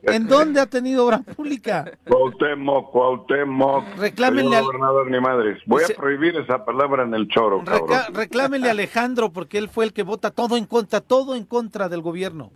¿En 0.02 0.26
dónde 0.26 0.60
ha 0.60 0.66
tenido 0.66 1.06
obra 1.06 1.18
pública? 1.18 1.92
Cuauhtémoc, 2.08 2.90
Cuauhtémoc. 2.90 3.84
Reclámenle 3.96 4.56
al- 4.56 4.64
gobernador 4.64 5.08
ni 5.08 5.20
madres. 5.20 5.62
Voy 5.66 5.84
Se- 5.84 5.92
a 5.92 5.96
prohibir 5.96 6.36
esa 6.36 6.64
palabra 6.64 7.04
en 7.04 7.14
el 7.14 7.28
choro, 7.28 7.60
Reca- 7.60 7.86
cabrón. 7.86 8.14
reclámenle 8.16 8.66
a 8.68 8.72
Alejandro 8.72 9.30
porque 9.32 9.58
él 9.58 9.68
fue 9.68 9.84
el 9.84 9.92
que 9.92 10.02
vota 10.02 10.32
todo 10.32 10.56
en 10.56 10.64
contra, 10.66 11.00
todo 11.00 11.36
en 11.36 11.44
contra 11.44 11.88
del 11.88 12.02
gobierno. 12.02 12.50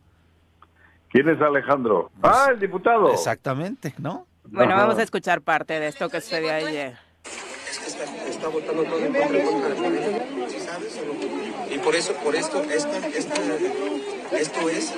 ¿Quién 1.11 1.29
es 1.29 1.41
Alejandro? 1.41 2.11
Ah, 2.23 2.49
el 2.51 2.59
diputado. 2.59 3.12
Exactamente, 3.12 3.95
¿no? 3.99 4.27
Bueno, 4.43 4.73
Ajá. 4.75 4.83
vamos 4.83 4.99
a 4.99 5.05
escuchar 5.05 5.41
parte 5.43 5.79
de 5.79 5.87
esto 5.87 6.09
que 6.09 6.21
sucedió 6.21 6.53
ayer. 6.53 6.99
Está, 7.97 8.29
está 8.29 8.49
votando 8.49 8.85
todo 8.85 8.99
en 8.99 9.13
contra, 9.15 9.43
contra 9.45 9.75
familia. 9.75 10.27
¿Sí 10.49 10.61
sabes? 10.61 11.01
Y 11.71 11.79
por 11.79 11.97
eso, 11.97 12.13
por 12.15 12.37
esto, 12.37 12.63
esta, 12.65 12.99
esta, 13.09 13.35
esto 14.39 14.69
es 14.69 14.93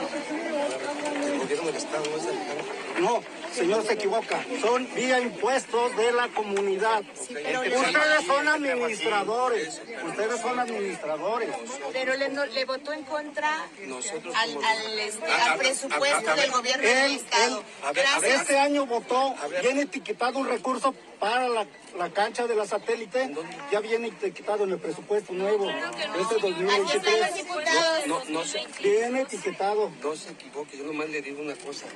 el 1.26 1.38
gobierno 1.38 1.66
del 1.66 1.76
Estado, 1.76 2.04
no 2.10 2.16
es 2.16 2.26
Alejandro. 2.26 2.64
No, 3.00 3.22
señor 3.58 3.86
se 3.86 3.92
equivoca. 3.94 4.44
Son 4.60 4.88
vía 4.94 5.20
impuestos 5.20 5.96
de 5.96 6.12
la 6.12 6.28
comunidad. 6.28 7.02
Ustedes 7.20 8.26
son 8.26 8.48
administradores. 8.48 9.80
Ustedes 10.06 10.40
son 10.40 10.58
administradores. 10.58 11.50
Pero 11.92 12.16
le, 12.16 12.28
no- 12.30 12.46
le 12.46 12.64
votó 12.64 12.92
en 12.92 13.04
contra 13.04 13.66
Nosotros 13.86 14.34
al, 14.34 14.98
este, 14.98 15.26
A- 15.26 15.36
a- 15.36 15.52
al 15.52 15.58
presupuesto 15.58 16.28
a- 16.28 16.32
a- 16.32 16.34
a 16.34 16.36
del 16.40 16.50
gobierno 16.50 16.88
Él, 16.88 16.94
del 16.94 17.04
él, 17.12 17.16
Estado. 17.16 17.62
a 17.84 17.92
ver, 17.92 18.06
a 18.06 18.10
Gracias. 18.20 18.40
este 18.42 18.58
año 18.58 18.86
votó, 18.86 19.34
viene 19.60 19.82
etiquetado 19.82 20.38
un 20.38 20.48
recurso 20.48 20.94
para 21.18 21.48
la, 21.48 21.66
la 21.98 22.10
cancha 22.10 22.46
de 22.46 22.54
la 22.54 22.66
satélite. 22.66 23.34
Ya 23.72 23.80
viene 23.80 24.08
etiquetado 24.08 24.64
en 24.64 24.70
el 24.70 24.78
presupuesto 24.78 25.32
nuevo. 25.32 25.68
Este 25.68 25.84
Aquí 25.84 25.98
están 26.00 26.14
los 26.20 26.40
2023. 26.42 27.34
diputados. 27.34 28.06
No, 28.06 28.24
no 28.28 28.44
se, 28.44 28.64
Viene 28.82 29.22
etiquetado. 29.22 29.90
no 30.02 30.14
se 30.16 30.30
equivoque, 30.30 30.76
yo 30.78 30.84
nomás 30.84 31.08
le 31.10 31.20
digo 31.22 31.40
una 31.42 31.54
cosa. 31.56 31.86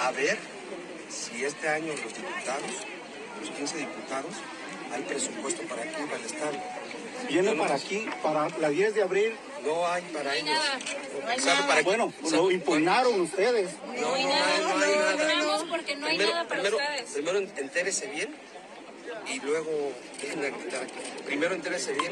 A 0.00 0.10
ver 0.12 0.38
si 1.08 1.44
este 1.44 1.68
año 1.68 1.88
los 1.92 2.14
diputados, 2.14 2.70
los 3.40 3.50
15 3.50 3.76
diputados, 3.78 4.32
hay 4.92 5.02
presupuesto 5.02 5.62
para 5.62 5.82
aquí, 5.82 6.02
para 6.04 6.16
el 6.16 6.26
Estado. 6.26 6.52
Viene 7.28 7.52
para 7.54 7.74
aquí, 7.74 8.06
para 8.22 8.48
la 8.58 8.68
10 8.68 8.94
de 8.94 9.02
abril. 9.02 9.34
No 9.64 9.86
hay 9.86 10.02
para 10.14 10.36
ellos. 10.36 10.56
No 11.22 11.28
hay 11.28 11.38
¿Sabe 11.40 11.54
nada. 11.56 11.66
para 11.68 11.80
qué? 11.80 11.84
Bueno, 11.84 12.12
¿Sabe? 12.22 12.36
lo 12.36 12.50
impugnaron 12.50 13.20
ustedes. 13.20 13.70
No, 13.86 13.92
no, 13.92 14.14
hay, 14.14 14.24
no 14.24 14.30
hay 14.78 15.36
nada. 15.36 15.64
porque 15.68 15.96
no 15.96 16.06
hay 16.06 16.18
nada 16.18 16.46
para 16.46 16.62
primero, 16.62 16.76
ustedes. 16.76 17.10
primero 17.10 17.38
entérese 17.38 18.06
bien 18.06 18.34
y 19.26 19.40
luego 19.40 19.92
de 20.22 20.50
gritar 20.50 20.82
aquí. 20.84 20.94
Primero 21.26 21.54
entérese 21.54 21.92
bien 21.92 22.10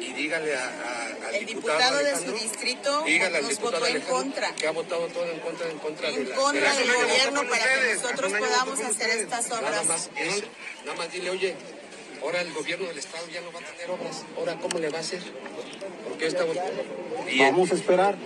y 0.00 0.12
dígale 0.12 0.54
a, 0.54 0.64
a- 0.64 1.28
al 1.28 1.34
El 1.34 1.46
diputado, 1.46 1.98
diputado 1.98 1.98
de 2.04 2.16
su 2.26 2.32
distrito 2.44 3.02
dígale 3.04 3.36
al 3.38 3.42
nos 3.42 3.50
diputado 3.50 3.80
votó 3.80 3.86
en 3.96 4.02
contra. 4.02 4.54
que 4.54 4.66
ha 4.66 4.70
votado 4.72 5.06
todo 5.08 5.30
en 5.30 5.38
contra, 5.40 5.70
en 5.70 5.78
contra 5.78 6.10
de 6.10 6.16
En 6.16 6.28
la... 6.30 6.36
contra 6.36 6.70
Hace 6.70 6.80
del 6.84 6.92
gobierno 6.94 7.42
para 7.48 7.64
que 7.64 7.94
nosotros 7.94 8.32
podamos 8.32 8.78
hacer 8.80 8.90
ustedes. 8.90 9.16
estas 9.22 9.48
Nada 9.48 9.68
obras. 9.68 9.86
más, 9.86 10.10
eso, 10.16 10.42
nada 10.84 10.96
más 10.98 11.12
dile, 11.12 11.30
oye, 11.30 11.54
ahora 12.22 12.40
el 12.40 12.52
gobierno 12.52 12.86
del 12.88 12.98
Estado 12.98 13.26
ya 13.28 13.40
no 13.40 13.52
va 13.52 13.60
a 13.60 13.62
tener 13.64 13.90
obras, 13.90 14.24
ahora 14.36 14.56
¿cómo 14.60 14.78
le 14.78 14.88
va 14.90 14.98
a 14.98 15.00
hacer? 15.00 15.20
Porque 16.08 16.26
el- 16.26 16.36
Vamos 17.40 17.70
a 17.72 17.74
esperar 17.74 18.16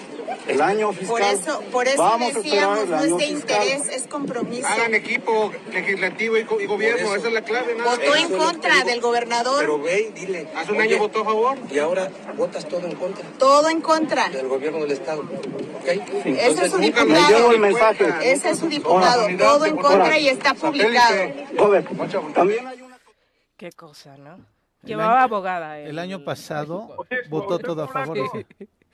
el 0.48 0.60
año 0.60 0.92
fiscal. 0.92 1.08
Por 1.08 1.22
eso, 1.22 1.60
por 1.72 1.88
eso 1.88 2.02
Vamos 2.02 2.34
decíamos, 2.34 2.78
el 2.80 2.90
no 2.90 2.96
es 2.96 3.02
de 3.02 3.18
fiscal. 3.18 3.30
interés, 3.66 3.88
es 3.88 4.06
compromiso. 4.06 4.68
equipo 4.92 5.52
legislativo 5.72 6.36
y, 6.36 6.42
gobierno, 6.66 7.14
esa 7.14 7.28
es 7.28 7.32
la 7.32 7.42
clave. 7.42 7.74
Votó 7.74 8.16
en 8.16 8.28
contra 8.36 8.74
digo. 8.76 8.86
del 8.86 9.00
gobernador. 9.00 9.58
Pero 9.60 9.78
ve 9.80 10.08
y 10.08 10.12
dile. 10.20 10.48
Hace 10.54 10.72
un 10.72 10.78
oye, 10.78 10.88
año 10.94 10.98
votó 10.98 11.20
a 11.20 11.24
favor. 11.24 11.58
Y 11.70 11.78
ahora 11.78 12.10
votas 12.36 12.66
todo 12.68 12.86
en 12.86 12.96
contra 12.96 13.24
Todo 13.38 13.68
en 13.68 13.80
contra. 13.80 14.28
del 14.28 14.48
gobierno 14.48 14.80
del 14.80 14.92
Estado. 14.92 15.22
¿Ok? 15.22 15.86
Ese 16.24 16.64
es 16.64 16.70
su 16.72 16.78
Me 16.78 16.90
llevo 16.90 17.02
diputado. 17.04 17.50
el 17.52 17.60
mensaje. 17.60 18.32
Ese 18.32 18.50
es 18.50 18.58
su 18.58 18.68
diputado. 18.68 19.26
Todo 19.38 19.66
en 19.66 19.76
contra 19.76 20.18
y 20.18 20.28
está 20.28 20.54
publicado. 20.54 21.16
Robert, 21.56 21.88
también 22.34 22.66
hay 22.66 22.82
una 22.82 22.98
Qué 23.56 23.72
cosa, 23.72 24.16
¿no? 24.16 24.34
El 24.82 24.88
Llevaba 24.88 25.22
abogada. 25.24 25.78
El 25.78 25.98
año 25.98 26.24
pasado 26.24 26.96
votó 27.28 27.58
todo 27.58 27.82
a 27.82 27.88
favor. 27.88 28.16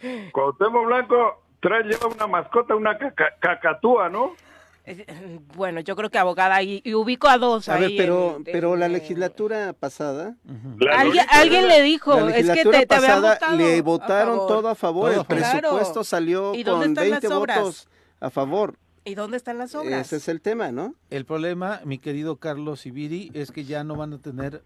Dice. 0.00 0.30
Cuauhtémoc 0.32 0.86
Blanco 0.86 1.42
trae 1.60 1.82
lleva 1.84 2.06
una 2.06 2.26
mascota, 2.26 2.74
una 2.74 2.98
caca- 2.98 3.34
cacatúa, 3.40 4.08
¿no? 4.08 4.32
Eh, 4.88 5.40
Bueno, 5.56 5.80
yo 5.80 5.96
creo 5.96 6.10
que 6.10 6.18
abogada 6.18 6.62
y, 6.62 6.80
y 6.84 6.94
ubico 6.94 7.26
a 7.28 7.38
dos 7.38 7.68
A 7.68 7.74
ver, 7.74 7.88
ahí 7.88 7.96
pero, 7.96 8.36
en- 8.36 8.44
pero 8.44 8.76
la 8.76 8.86
en- 8.86 8.92
legislatura 8.92 9.72
pasada. 9.72 10.36
La 10.78 11.00
Alguien, 11.00 11.66
le 11.66 11.82
dijo, 11.82 12.14
la 12.14 12.28
es 12.28 12.34
que 12.34 12.42
legislatura 12.42 12.78
te, 12.80 12.86
pasada 12.86 13.32
votado 13.34 13.56
le 13.56 13.80
votaron 13.82 14.36
todo 14.46 14.68
a 14.68 14.74
favor. 14.76 15.10
Todo 15.10 15.20
El 15.22 15.26
presupuesto 15.26 15.92
Claro. 15.92 16.04
salió 16.04 16.54
¿Y 16.54 16.62
dónde 16.62 16.84
con 16.86 16.92
están 16.92 17.10
las 17.10 17.20
20 17.22 17.34
obras? 17.36 17.58
votos 17.58 17.88
a 18.20 18.30
favor. 18.30 18.74
¿Y 19.04 19.14
dónde 19.16 19.36
están 19.36 19.58
las 19.58 19.74
obras? 19.74 20.06
Ese 20.06 20.16
es 20.16 20.28
el 20.28 20.40
tema, 20.40 20.70
¿no? 20.72 20.94
El 21.10 21.24
problema, 21.24 21.80
mi 21.84 21.98
querido 21.98 22.36
Carlos 22.36 22.86
Ibiri, 22.86 23.30
es 23.34 23.50
que 23.52 23.64
ya 23.64 23.82
no 23.82 23.96
van 23.96 24.12
a 24.12 24.18
tener 24.18 24.62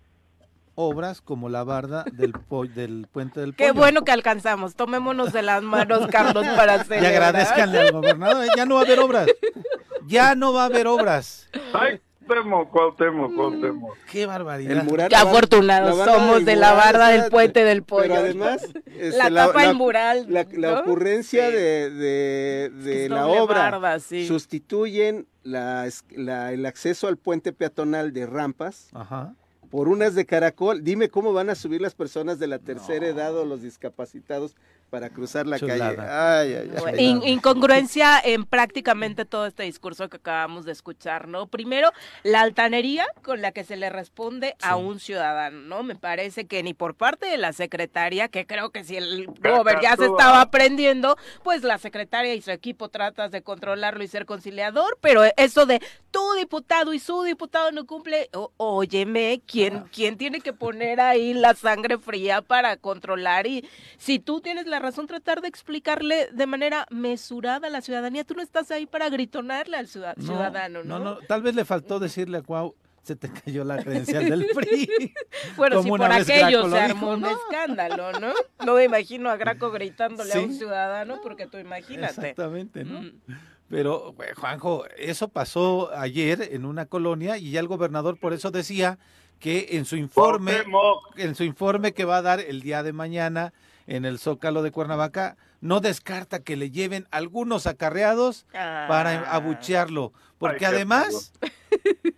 obras 0.80 1.20
como 1.20 1.48
la 1.48 1.62
barda 1.64 2.04
del, 2.12 2.32
po- 2.32 2.66
del 2.66 3.06
puente 3.10 3.40
del 3.40 3.54
Qué 3.54 3.68
pollo. 3.68 3.74
bueno 3.80 4.04
que 4.04 4.12
alcanzamos. 4.12 4.74
Tomémonos 4.74 5.32
de 5.32 5.42
las 5.42 5.62
manos, 5.62 6.06
Carlos, 6.10 6.46
para 6.56 6.76
Y 6.82 6.84
celebrar. 6.84 7.12
agradezcanle 7.12 7.78
al 7.80 7.92
gobernador. 7.92 8.44
¿eh? 8.44 8.48
Ya 8.56 8.66
no 8.66 8.74
va 8.76 8.80
a 8.80 8.84
haber 8.84 8.98
obras. 9.00 9.26
Ya 10.06 10.34
no 10.34 10.52
va 10.52 10.62
a 10.62 10.66
haber 10.66 10.86
obras. 10.86 11.48
Ay, 11.72 12.00
Cuauhtémoc, 12.26 12.70
Cuauhtémoc, 12.70 13.34
Cuauhtémoc. 13.34 13.96
Qué 14.10 14.24
barbaridad. 14.26 14.70
El 14.78 14.84
mural. 14.84 15.08
Qué 15.08 15.16
afortunados 15.16 15.98
la 15.98 16.04
somos 16.04 16.44
de 16.44 16.54
la 16.56 16.72
barda 16.74 17.08
del 17.08 17.28
puente 17.28 17.64
del 17.64 17.82
pollo. 17.82 18.02
Pero 18.04 18.14
además, 18.16 18.62
este, 18.86 19.18
La 19.18 19.30
tapa 19.30 19.64
el 19.64 19.74
mural, 19.74 20.26
La, 20.28 20.46
la 20.52 20.80
ocurrencia 20.80 21.50
de, 21.50 21.90
de- 22.70 23.08
la 23.08 23.26
obra 23.26 23.70
barda, 23.70 23.98
sí. 23.98 24.26
sustituyen 24.28 25.26
la, 25.42 25.86
es- 25.86 26.04
la- 26.10 26.52
el 26.52 26.66
acceso 26.66 27.08
al 27.08 27.16
puente 27.16 27.52
peatonal 27.52 28.12
de 28.12 28.26
rampas 28.26 28.90
Ajá. 28.92 29.34
Por 29.70 29.88
unas 29.88 30.14
de 30.14 30.26
caracol. 30.26 30.82
Dime 30.82 31.08
cómo 31.08 31.32
van 31.32 31.48
a 31.48 31.54
subir 31.54 31.80
las 31.80 31.94
personas 31.94 32.38
de 32.38 32.48
la 32.48 32.58
tercera 32.58 33.06
edad 33.06 33.36
o 33.36 33.44
los 33.44 33.62
discapacitados 33.62 34.56
para 34.90 35.08
cruzar 35.10 35.46
la 35.46 35.58
Chulada. 35.58 35.94
calle. 35.96 36.10
Ay, 36.10 36.54
ay, 36.54 36.70
ay. 36.74 36.80
Bueno, 36.80 36.98
in- 36.98 37.22
incongruencia 37.28 38.20
en 38.22 38.44
prácticamente 38.44 39.24
todo 39.24 39.46
este 39.46 39.62
discurso 39.62 40.08
que 40.08 40.16
acabamos 40.16 40.64
de 40.64 40.72
escuchar, 40.72 41.28
¿no? 41.28 41.46
Primero, 41.46 41.90
la 42.24 42.40
altanería 42.40 43.06
con 43.22 43.40
la 43.40 43.52
que 43.52 43.64
se 43.64 43.76
le 43.76 43.88
responde 43.90 44.56
a 44.62 44.76
un 44.76 44.98
ciudadano, 45.00 45.60
¿no? 45.60 45.82
Me 45.84 45.94
parece 45.94 46.46
que 46.46 46.62
ni 46.62 46.74
por 46.74 46.94
parte 46.96 47.26
de 47.26 47.38
la 47.38 47.52
secretaria, 47.52 48.28
que 48.28 48.46
creo 48.46 48.70
que 48.70 48.82
si 48.84 48.96
el 48.96 49.26
gober 49.26 49.78
ya 49.80 49.96
se 49.96 50.06
estaba 50.06 50.40
aprendiendo, 50.40 51.16
pues 51.44 51.62
la 51.62 51.78
secretaria 51.78 52.34
y 52.34 52.42
su 52.42 52.50
equipo 52.50 52.88
tratas 52.88 53.30
de 53.30 53.42
controlarlo 53.42 54.02
y 54.02 54.08
ser 54.08 54.26
conciliador, 54.26 54.98
pero 55.00 55.22
eso 55.36 55.66
de 55.66 55.80
tu 56.10 56.20
diputado 56.36 56.92
y 56.92 56.98
su 56.98 57.22
diputado 57.22 57.70
no 57.70 57.86
cumple, 57.86 58.28
o- 58.34 58.50
óyeme, 58.56 59.40
¿quién, 59.46 59.84
¿quién 59.92 60.16
tiene 60.16 60.40
que 60.40 60.52
poner 60.52 61.00
ahí 61.00 61.32
la 61.34 61.54
sangre 61.54 61.98
fría 61.98 62.42
para 62.42 62.76
controlar? 62.76 63.46
Y 63.46 63.64
si 63.98 64.18
tú 64.18 64.40
tienes 64.40 64.66
la 64.66 64.79
razón, 64.80 65.06
tratar 65.06 65.40
de 65.40 65.48
explicarle 65.48 66.28
de 66.32 66.46
manera 66.46 66.86
mesurada 66.90 67.68
a 67.68 67.70
la 67.70 67.80
ciudadanía. 67.80 68.24
Tú 68.24 68.34
no 68.34 68.42
estás 68.42 68.70
ahí 68.70 68.86
para 68.86 69.08
gritonarle 69.08 69.76
al 69.76 69.86
ciuda- 69.86 70.14
ciudadano, 70.18 70.82
¿no? 70.82 70.98
no, 70.98 71.16
Tal 71.28 71.42
vez 71.42 71.54
le 71.54 71.64
faltó 71.64 71.98
decirle 72.00 72.38
a 72.38 72.42
Cuau, 72.42 72.74
se 73.02 73.16
te 73.16 73.30
cayó 73.30 73.64
la 73.64 73.82
credencial 73.82 74.28
del 74.28 74.46
PRI. 74.54 75.14
Bueno, 75.56 75.76
Como 75.76 75.84
si 75.84 75.88
por 76.02 76.12
aquello 76.12 76.68
Graco 76.68 76.70
se 76.70 76.76
dijo, 76.76 76.76
armó 76.96 77.10
un 77.12 77.20
¿no? 77.20 77.30
escándalo, 77.30 78.12
¿no? 78.20 78.32
No 78.66 78.74
me 78.74 78.84
imagino 78.84 79.30
a 79.30 79.36
Graco 79.36 79.70
gritándole 79.72 80.32
a 80.34 80.40
un 80.40 80.52
ciudadano, 80.54 81.20
porque 81.22 81.46
tú 81.46 81.56
imagínate. 81.58 82.12
Exactamente, 82.12 82.84
¿no? 82.84 83.02
Mm. 83.02 83.12
Pero, 83.68 84.12
güey, 84.14 84.30
Juanjo, 84.34 84.84
eso 84.98 85.28
pasó 85.28 85.90
ayer 85.96 86.48
en 86.52 86.64
una 86.64 86.86
colonia 86.86 87.38
y 87.38 87.52
ya 87.52 87.60
el 87.60 87.68
gobernador 87.68 88.18
por 88.18 88.32
eso 88.32 88.50
decía 88.50 88.98
que 89.38 89.68
en 89.70 89.84
su 89.84 89.96
informe, 89.96 90.52
en 91.16 91.34
su 91.36 91.44
informe 91.44 91.92
que 91.94 92.04
va 92.04 92.16
a 92.18 92.22
dar 92.22 92.40
el 92.40 92.62
día 92.62 92.82
de 92.82 92.92
mañana 92.92 93.52
en 93.86 94.04
el 94.04 94.18
Zócalo 94.18 94.62
de 94.62 94.70
Cuernavaca, 94.70 95.36
no 95.60 95.80
descarta 95.80 96.40
que 96.40 96.56
le 96.56 96.70
lleven 96.70 97.06
algunos 97.10 97.66
acarreados 97.66 98.46
para 98.52 99.20
Ah. 99.20 99.34
abuchearlo, 99.36 100.12
porque 100.38 100.66
Ay, 100.66 100.74
además, 100.76 101.32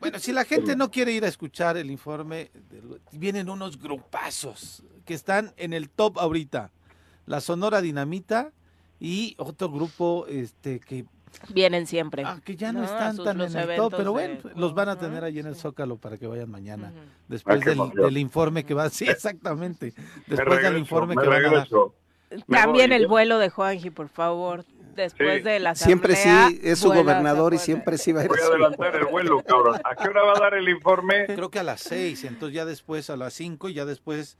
bueno, 0.00 0.18
si 0.18 0.32
la 0.32 0.44
gente 0.44 0.76
no 0.76 0.90
quiere 0.90 1.12
ir 1.12 1.24
a 1.24 1.28
escuchar 1.28 1.76
el 1.76 1.90
informe, 1.90 2.50
vienen 3.12 3.48
unos 3.50 3.78
grupazos 3.78 4.82
que 5.04 5.14
están 5.14 5.52
en 5.56 5.72
el 5.72 5.88
top 5.90 6.18
ahorita, 6.18 6.70
la 7.26 7.40
Sonora 7.40 7.80
Dinamita 7.80 8.52
y 9.00 9.34
otro 9.38 9.68
grupo 9.70 10.26
este 10.28 10.78
que 10.80 11.04
Vienen 11.48 11.86
siempre. 11.86 12.22
Ah, 12.24 12.40
que 12.44 12.56
ya 12.56 12.72
no, 12.72 12.84
están 12.84 13.16
sus- 13.16 13.24
tan 13.24 13.38
los 13.38 13.54
en 13.54 13.60
el 13.60 13.76
top, 13.76 13.94
eventos 13.94 13.98
pero 13.98 14.04
de- 14.04 14.38
bueno, 14.38 14.60
los 14.60 14.74
van 14.74 14.88
a 14.90 14.98
tener 14.98 15.24
ahí 15.24 15.38
en 15.38 15.46
el. 15.46 15.56
Zócalo 15.56 15.96
para 15.96 16.18
que 16.18 16.26
vayan 16.26 16.50
mañana. 16.50 16.92
Después 17.28 17.60
qué 17.64 17.70
del, 17.70 18.16
informe 18.18 18.64
que 18.64 18.74
va, 18.74 18.88
sí, 18.90 19.04
exactamente. 19.08 19.92
Me 20.26 20.36
Después 20.36 20.62
del 20.62 20.78
informe 20.78 21.14
me 21.16 21.22
que 21.22 21.28
van 21.28 21.44
a 21.46 21.50
dar. 21.50 21.68
También 22.48 22.90
voy. 22.90 22.96
el 22.96 23.06
vuelo 23.08 23.38
de 23.38 23.50
Juanji, 23.50 23.90
por 23.90 24.08
favor. 24.08 24.64
Después 24.94 25.38
Sí. 25.38 25.42
de 25.44 25.58
la 25.58 25.74
Siempre 25.74 26.12
asamblea, 26.12 26.48
sí, 26.48 26.60
es 26.62 26.78
su 26.78 26.88
gobernador 26.92 27.54
y 27.54 27.58
¿se 27.58 27.64
siempre 27.64 27.96
sí 27.96 28.12
va 28.12 28.20
a 28.20 28.24
ir. 28.24 28.28
Voy 28.28 28.40
a 28.40 28.44
adelantar 28.46 28.94
el 28.96 29.06
vuelo, 29.06 29.42
cabrón. 29.42 29.80
¿A 29.84 29.94
qué 29.96 30.08
hora 30.10 30.22
va 30.22 30.32
a 30.36 30.40
dar 30.40 30.54
el 30.54 30.68
informe? 30.68 31.24
Creo 31.26 31.50
que 31.50 31.58
a 31.58 31.62
las 31.62 31.80
seis, 31.80 32.24
entonces 32.24 32.54
ya 32.54 32.66
después 32.66 33.08
a 33.08 33.16
las 33.16 33.32
cinco 33.32 33.70
y 33.70 33.74
ya 33.74 33.86
después 33.86 34.36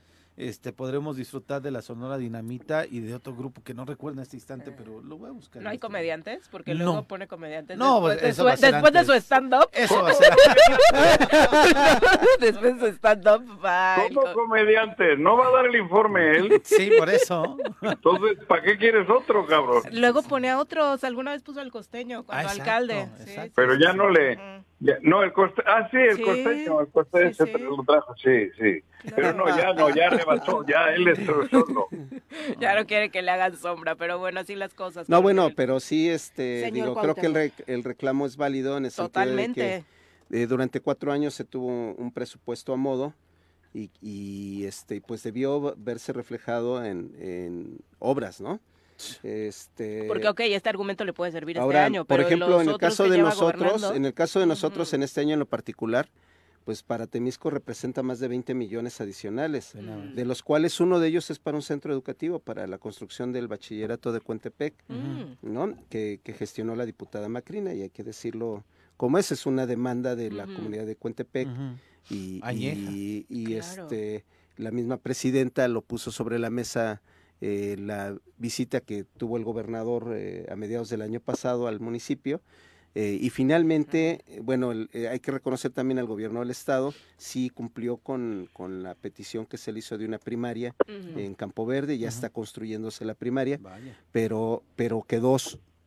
este 0.49 0.73
podremos 0.73 1.17
disfrutar 1.17 1.63
de 1.63 1.71
la 1.71 1.83
Sonora 1.83 2.19
Dinamita 2.19 2.87
y 2.87 3.01
de 3.01 3.15
otro 3.15 3.35
grupo 3.35 3.63
que 3.63 3.75
no 3.75 3.85
recuerdo 3.85 4.19
en 4.19 4.23
este 4.23 4.37
instante, 4.37 4.73
pero 4.73 5.01
lo 5.03 5.19
voy 5.19 5.31
a 5.31 5.33
buscar. 5.33 5.63
¿No 5.63 5.69
hay 5.71 5.77
Este- 5.77 5.87
comediantes? 5.87 6.49
Porque 6.51 6.75
No. 6.75 6.85
luego 6.85 7.05
pone 7.09 7.27
comediantes 7.29 7.77
No, 7.79 7.95
después, 8.09 8.21
de 8.23 8.29
eso 8.29 8.43
su, 8.43 8.47
va 8.47 8.53
a 8.53 8.57
ser 8.57 8.73
después 8.73 8.93
de 8.93 9.05
su 9.05 9.13
stand-up. 9.15 9.69
Eso 9.73 10.03
va 10.03 10.11
a 10.11 10.15
ser. 10.15 10.33
después 12.41 12.81
de 12.81 12.91
su 12.91 12.97
stand-up 12.97 13.45
¿Cómo 13.45 14.21
co- 14.23 14.33
comediante? 14.35 15.17
¿No 15.17 15.37
va 15.37 15.49
a 15.49 15.51
dar 15.51 15.67
el 15.67 15.77
informe 15.77 16.37
él? 16.39 16.53
Sí, 16.65 16.91
por 16.99 17.11
eso. 17.11 17.57
Entonces, 17.83 18.39
¿para 18.47 18.63
qué 18.63 18.77
quieres 18.79 19.09
otro, 19.11 19.47
cabrón? 19.47 19.83
Luego 19.93 20.23
pone 20.23 20.49
a 20.51 20.59
otros. 20.59 21.05
Alguna 21.05 21.33
vez 21.33 21.43
puso 21.43 21.61
al 21.61 21.71
costeño 21.71 22.25
cuando 22.25 22.49
Ah, 22.49 22.53
exacto, 22.53 22.71
alcalde. 22.73 23.09
Sí. 23.27 23.53
Pero 23.55 23.75
ya 23.79 23.93
no 23.93 24.09
le... 24.11 24.37
Mm. 24.37 24.65
Ya- 24.85 24.99
no, 25.03 25.23
el 25.23 25.33
coste... 25.33 25.63
Ah, 25.67 25.89
sí, 25.91 25.97
el 25.97 26.17
Sí, 26.17 26.23
costeño, 26.23 26.81
el 26.81 26.89
costeño 26.89 27.29
sí, 27.31 27.35
se 27.35 27.45
sí. 27.47 27.53
lo 27.59 27.83
trajo, 27.85 28.15
sí, 28.17 28.51
sí. 28.59 28.83
Pero 29.15 29.33
no, 29.33 29.49
ya 29.57 29.73
no, 29.73 29.91
ya 29.95 30.11
rebasó, 30.11 30.65
ya 30.67 30.93
él 30.95 31.09
es 31.09 31.19
solo. 31.51 31.89
Ya 32.61 32.75
no 32.75 32.87
quiere 32.87 33.11
que 33.11 33.23
le 33.23 33.31
hagan 33.31 33.57
sombra, 33.57 33.95
pero 33.97 34.19
bueno, 34.19 34.41
así 34.41 34.55
las 34.55 34.75
cosas. 34.75 35.09
No, 35.09 35.21
bueno, 35.23 35.51
pero 35.57 35.81
sí, 35.81 36.09
este, 36.09 36.61
Señor 36.61 36.73
digo, 36.89 37.01
creo 37.01 37.15
que 37.15 37.27
el, 37.27 37.35
rec- 37.35 37.65
el 37.67 37.83
reclamo 37.85 38.27
es 38.27 38.37
válido 38.37 38.77
en 38.77 38.85
el 38.85 38.91
sentido 38.91 39.09
Totalmente. 39.09 39.61
de 39.63 39.85
que 40.31 40.43
eh, 40.43 40.47
durante 40.47 40.81
cuatro 40.81 41.13
años 41.13 41.35
se 41.35 41.45
tuvo 41.45 41.67
un 41.95 42.13
presupuesto 42.13 42.73
a 42.73 42.77
modo 42.77 43.13
y, 43.75 43.91
y, 44.01 44.65
este, 44.67 45.01
pues 45.01 45.23
debió 45.23 45.75
verse 45.77 46.13
reflejado 46.13 46.85
en, 46.85 47.13
en 47.19 47.79
obras, 47.99 48.41
¿no? 48.41 48.61
Este, 49.23 50.05
Porque, 50.09 50.29
ok, 50.29 50.41
este 50.41 50.69
argumento 50.69 51.05
le 51.05 51.13
puede 51.13 51.33
servir 51.33 51.59
Ahora, 51.59 51.81
este 51.81 51.87
año, 51.87 52.05
por 52.05 52.17
pero 52.17 52.27
ejemplo, 52.29 52.49
los 52.49 52.63
en 52.63 52.69
el 52.71 52.79
caso 52.79 53.09
de 53.09 53.19
nosotros, 53.19 53.93
en 53.95 54.05
el 54.05 54.15
caso 54.15 54.41
de 54.41 54.47
nosotros 54.47 54.93
en 54.95 55.03
este 55.03 55.21
año 55.21 55.35
en 55.35 55.39
lo 55.41 55.47
particular, 55.47 56.09
pues 56.65 56.83
para 56.85 57.07
Temisco 57.09 57.51
representa 57.51 58.03
más 58.05 58.21
de 58.21 58.29
20 58.29 58.55
millones 58.55 59.01
adicionales, 59.01 59.73
de 60.15 60.25
los 60.25 60.43
cuales 60.43 60.79
uno 60.81 61.01
de 61.01 61.09
ellos 61.09 61.31
es 61.31 61.39
para 61.39 61.57
un 61.57 61.63
centro 61.63 61.93
educativo, 61.93 62.39
para 62.39 62.67
la 62.67 62.79
construcción 62.79 63.33
del 63.33 63.49
bachillerato 63.49 64.13
de 64.13 64.21
Cuentepec. 64.21 64.75
¿no? 65.43 65.75
Que, 65.89 66.21
que 66.23 66.33
gestionó 66.33 66.77
la 66.77 66.87
diputada 66.87 67.29
Macrina, 67.29 67.75
y 67.75 67.83
hay 67.83 67.91
que 67.91 68.05
decirlo 68.05 68.65
como 68.97 69.19
es, 69.19 69.33
es 69.33 69.47
una 69.47 69.67
demanda 69.67 70.15
de 70.15 70.31
la 70.31 70.45
comunidad 70.45 70.87
de 70.87 70.95
Cuentepec, 70.95 71.49
y, 72.11 72.41
y, 72.53 73.27
y, 73.29 73.45
Claro. 73.47 73.61
este 73.61 74.25
la 74.59 74.71
misma 74.71 74.99
presidenta 74.99 75.67
lo 75.67 75.81
puso 75.83 76.13
sobre 76.13 76.39
la 76.39 76.51
mesa 76.51 77.01
eh, 77.45 77.77
la 77.79 78.17
visita 78.39 78.81
que 78.81 79.05
tuvo 79.19 79.37
el 79.37 79.45
gobernador 79.45 80.13
eh, 80.17 80.47
a 80.49 80.57
mediados 80.57 80.89
del 80.89 81.03
año 81.03 81.19
pasado 81.21 81.67
al 81.67 81.81
municipio 81.81 82.41
eh, 82.95 83.19
y 83.21 83.31
finalmente 83.31 84.23
bueno 84.43 84.71
el- 84.71 84.89
eh, 84.93 85.09
hay 85.09 85.19
que 85.21 85.33
reconocer 85.33 85.73
también 85.73 85.99
al 85.99 86.07
gobierno 86.07 86.41
del 86.41 86.51
estado 86.51 86.95
sí 87.17 87.51
cumplió 87.51 87.97
con, 87.97 88.49
con 88.53 88.83
la 88.83 88.95
petición 88.95 89.45
que 89.47 89.59
se 89.59 89.73
le 89.73 89.81
hizo 89.81 89.99
de 89.99 90.05
una 90.07 90.19
primaria 90.19 90.75
en 91.17 91.35
Campo 91.35 91.67
Verde 91.67 91.99
ya 91.99 92.09
está 92.09 92.29
construyéndose 92.31 93.05
la 93.05 93.15
primaria 93.15 93.59
Vaya. 93.61 93.97
pero 94.13 94.63
pero 94.77 95.03
quedó 95.03 95.37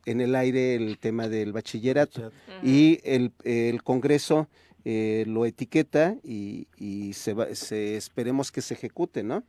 en 0.04 0.20
el 0.20 0.34
aire 0.36 0.76
el 0.76 0.98
tema 0.98 1.28
del 1.28 1.52
bachillerato. 1.52 2.30
Y 2.62 3.00
el, 3.02 3.32
el 3.42 3.82
Congreso 3.82 4.46
eh, 4.84 5.24
lo 5.26 5.44
etiqueta 5.46 6.14
y, 6.22 6.68
y 6.76 7.12
se, 7.14 7.34
va- 7.34 7.52
se 7.56 7.96
esperemos 7.96 8.52
que 8.52 8.62
se 8.62 8.74
ejecute, 8.74 9.24
¿no? 9.24 9.42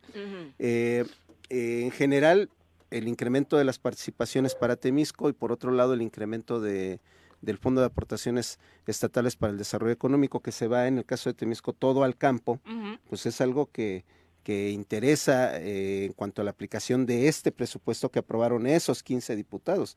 Eh, 0.58 1.04
eh, 1.50 1.82
en 1.82 1.90
general, 1.90 2.50
el 2.90 3.08
incremento 3.08 3.56
de 3.56 3.64
las 3.64 3.78
participaciones 3.78 4.54
para 4.54 4.76
Temisco 4.76 5.28
y 5.28 5.32
por 5.32 5.52
otro 5.52 5.70
lado 5.72 5.94
el 5.94 6.02
incremento 6.02 6.60
de, 6.60 7.00
del 7.42 7.58
Fondo 7.58 7.80
de 7.80 7.86
Aportaciones 7.86 8.58
Estatales 8.86 9.36
para 9.36 9.52
el 9.52 9.58
Desarrollo 9.58 9.92
Económico 9.92 10.40
que 10.40 10.52
se 10.52 10.68
va 10.68 10.86
en 10.86 10.98
el 10.98 11.04
caso 11.04 11.30
de 11.30 11.34
Temisco 11.34 11.72
todo 11.72 12.02
al 12.02 12.16
campo, 12.16 12.60
pues 13.08 13.26
es 13.26 13.40
algo 13.40 13.70
que, 13.70 14.04
que 14.42 14.70
interesa 14.70 15.60
eh, 15.60 16.06
en 16.06 16.12
cuanto 16.14 16.40
a 16.40 16.44
la 16.44 16.50
aplicación 16.50 17.04
de 17.04 17.28
este 17.28 17.52
presupuesto 17.52 18.10
que 18.10 18.20
aprobaron 18.20 18.66
esos 18.66 19.02
15 19.02 19.36
diputados. 19.36 19.96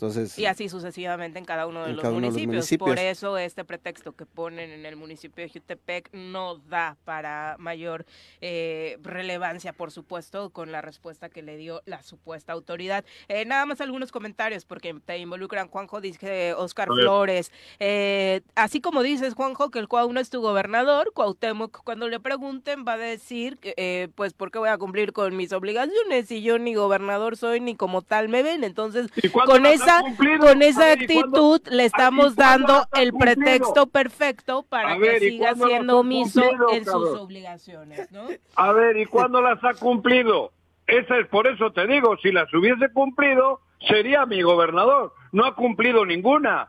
Entonces, 0.00 0.38
Y 0.38 0.46
así 0.46 0.68
sucesivamente 0.68 1.38
en 1.38 1.44
cada 1.44 1.66
uno 1.66 1.84
de, 1.84 1.90
En 1.90 1.96
los, 1.96 2.02
cada 2.02 2.14
uno 2.14 2.26
de 2.30 2.32
los 2.32 2.46
municipios. 2.46 2.78
Por 2.78 2.98
eso 2.98 3.36
este 3.36 3.64
pretexto 3.64 4.12
que 4.12 4.24
ponen 4.24 4.70
en 4.70 4.86
el 4.86 4.96
municipio 4.96 5.44
de 5.44 5.50
Jutepec 5.50 6.10
no 6.12 6.56
da 6.56 6.96
para 7.04 7.56
mayor 7.58 8.06
eh, 8.40 8.98
relevancia, 9.02 9.72
por 9.72 9.90
supuesto, 9.90 10.50
con 10.50 10.72
la 10.72 10.80
respuesta 10.80 11.28
que 11.28 11.42
le 11.42 11.56
dio 11.56 11.82
la 11.84 12.02
supuesta 12.02 12.52
autoridad. 12.52 13.04
Eh, 13.28 13.44
nada 13.44 13.66
más 13.66 13.80
algunos 13.80 14.12
comentarios, 14.12 14.64
porque 14.64 14.94
te 15.04 15.18
involucran, 15.18 15.68
Juanjo, 15.68 16.00
dice 16.00 16.54
Oscar. 16.54 16.88
Flores. 16.88 17.52
Eh, 17.78 18.42
así 18.54 18.80
como 18.80 19.02
dices, 19.02 19.34
Juanjo, 19.34 19.70
que 19.70 19.78
el 19.78 19.88
Cuau 19.88 20.12
no 20.12 20.20
es 20.20 20.30
tu 20.30 20.40
gobernador, 20.40 21.12
Cuauhtémoc, 21.12 21.82
cuando 21.84 22.08
le 22.08 22.20
pregunten, 22.20 22.84
va 22.86 22.94
a 22.94 22.98
decir, 22.98 23.58
que, 23.58 23.74
eh, 23.76 24.08
pues, 24.14 24.32
¿por 24.32 24.50
qué 24.50 24.58
voy 24.58 24.68
a 24.68 24.78
cumplir 24.78 25.12
con 25.12 25.36
mis 25.36 25.52
obligaciones 25.52 26.28
si 26.28 26.42
yo 26.42 26.58
ni 26.58 26.74
gobernador 26.74 27.36
soy 27.36 27.60
ni 27.60 27.74
como 27.76 28.02
tal 28.02 28.28
me 28.28 28.42
ven? 28.42 28.64
Entonces, 28.64 29.08
¿Y 29.16 29.28
cuándo 29.28 29.52
con 29.52 29.62
las 29.62 29.80
esa 29.98 30.38
con 30.38 30.62
esa 30.62 30.82
A 30.82 30.86
ver, 30.86 31.02
¿y 31.02 31.06
cuándo- 31.06 31.54
actitud 31.54 31.60
le 31.72 31.84
estamos 31.84 32.32
¿y 32.32 32.36
cuándo 32.36 32.66
dando 32.66 32.86
el 32.94 33.12
pretexto 33.12 33.86
perfecto 33.86 34.62
para 34.68 34.96
ver, 34.98 35.18
que 35.20 35.26
¿y 35.26 35.30
siga 35.32 35.54
siendo 35.54 35.98
omiso 35.98 36.42
en 36.72 36.84
sus 36.84 36.92
cabrón? 36.92 37.18
obligaciones, 37.18 38.10
¿no? 38.12 38.28
A 38.56 38.72
ver, 38.72 38.96
¿y 38.96 39.06
cuándo 39.06 39.40
las 39.40 39.62
ha 39.64 39.74
cumplido? 39.74 40.52
Esa 40.86 41.18
es 41.18 41.26
por 41.28 41.46
eso 41.46 41.72
te 41.72 41.86
digo, 41.86 42.16
si 42.22 42.32
las 42.32 42.52
hubiese 42.52 42.92
cumplido, 42.92 43.60
sería 43.88 44.26
mi 44.26 44.42
gobernador. 44.42 45.14
No 45.32 45.44
ha 45.44 45.54
cumplido 45.54 46.04
ninguna. 46.04 46.68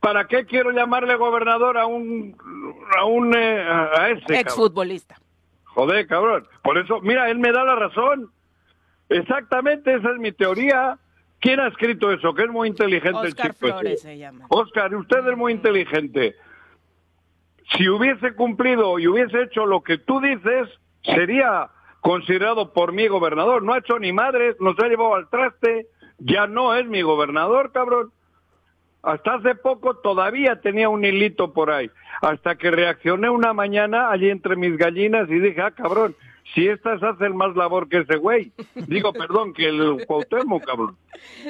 ¿Para 0.00 0.26
qué 0.26 0.44
quiero 0.46 0.70
llamarle 0.72 1.14
gobernador 1.16 1.76
a 1.78 1.86
un 1.86 2.36
a 2.98 3.04
un 3.04 3.34
eh, 3.36 3.62
a 3.62 4.08
ese? 4.08 4.40
Exfutbolista. 4.40 5.20
Joder, 5.64 6.06
cabrón. 6.08 6.48
Por 6.64 6.78
eso, 6.78 7.00
mira, 7.00 7.30
él 7.30 7.38
me 7.38 7.52
da 7.52 7.62
la 7.64 7.76
razón. 7.76 8.32
Exactamente, 9.08 9.94
esa 9.94 10.10
es 10.10 10.18
mi 10.18 10.32
teoría. 10.32 10.98
¿Quién 11.40 11.58
ha 11.58 11.68
escrito 11.68 12.12
eso? 12.12 12.34
Que 12.34 12.42
es 12.44 12.50
muy 12.50 12.68
inteligente 12.68 13.20
el 13.20 13.28
Oscar 13.28 13.52
chico. 13.52 13.66
ese. 13.66 13.78
Flores 13.78 14.02
se 14.02 14.18
llama. 14.18 14.46
Oscar, 14.48 14.94
usted 14.94 15.26
es 15.26 15.36
muy 15.36 15.52
inteligente. 15.52 16.36
Si 17.76 17.88
hubiese 17.88 18.34
cumplido 18.34 18.98
y 18.98 19.06
hubiese 19.06 19.42
hecho 19.42 19.64
lo 19.64 19.82
que 19.82 19.96
tú 19.96 20.20
dices, 20.20 20.68
sería 21.02 21.70
considerado 22.00 22.72
por 22.72 22.92
mí 22.92 23.08
gobernador. 23.08 23.62
No 23.62 23.72
ha 23.72 23.78
hecho 23.78 23.98
ni 23.98 24.12
madres, 24.12 24.56
nos 24.60 24.78
ha 24.78 24.88
llevado 24.88 25.14
al 25.14 25.28
traste, 25.28 25.86
ya 26.18 26.46
no 26.46 26.74
es 26.74 26.86
mi 26.86 27.02
gobernador, 27.02 27.72
cabrón. 27.72 28.12
Hasta 29.02 29.36
hace 29.36 29.54
poco 29.54 29.94
todavía 29.96 30.60
tenía 30.60 30.90
un 30.90 31.04
hilito 31.04 31.54
por 31.54 31.70
ahí. 31.70 31.90
Hasta 32.20 32.56
que 32.56 32.70
reaccioné 32.70 33.30
una 33.30 33.54
mañana 33.54 34.10
allí 34.10 34.28
entre 34.28 34.56
mis 34.56 34.76
gallinas 34.76 35.30
y 35.30 35.38
dije, 35.38 35.62
ah, 35.62 35.70
cabrón, 35.70 36.14
si 36.54 36.66
estas 36.68 37.02
hacen 37.02 37.36
más 37.36 37.54
labor 37.56 37.88
que 37.88 37.98
ese 37.98 38.16
güey. 38.16 38.52
Digo, 38.74 39.12
perdón, 39.14 39.52
que 39.52 39.68
el 39.68 40.04
Cuauhtémoc, 40.06 40.64
cabrón. 40.64 40.96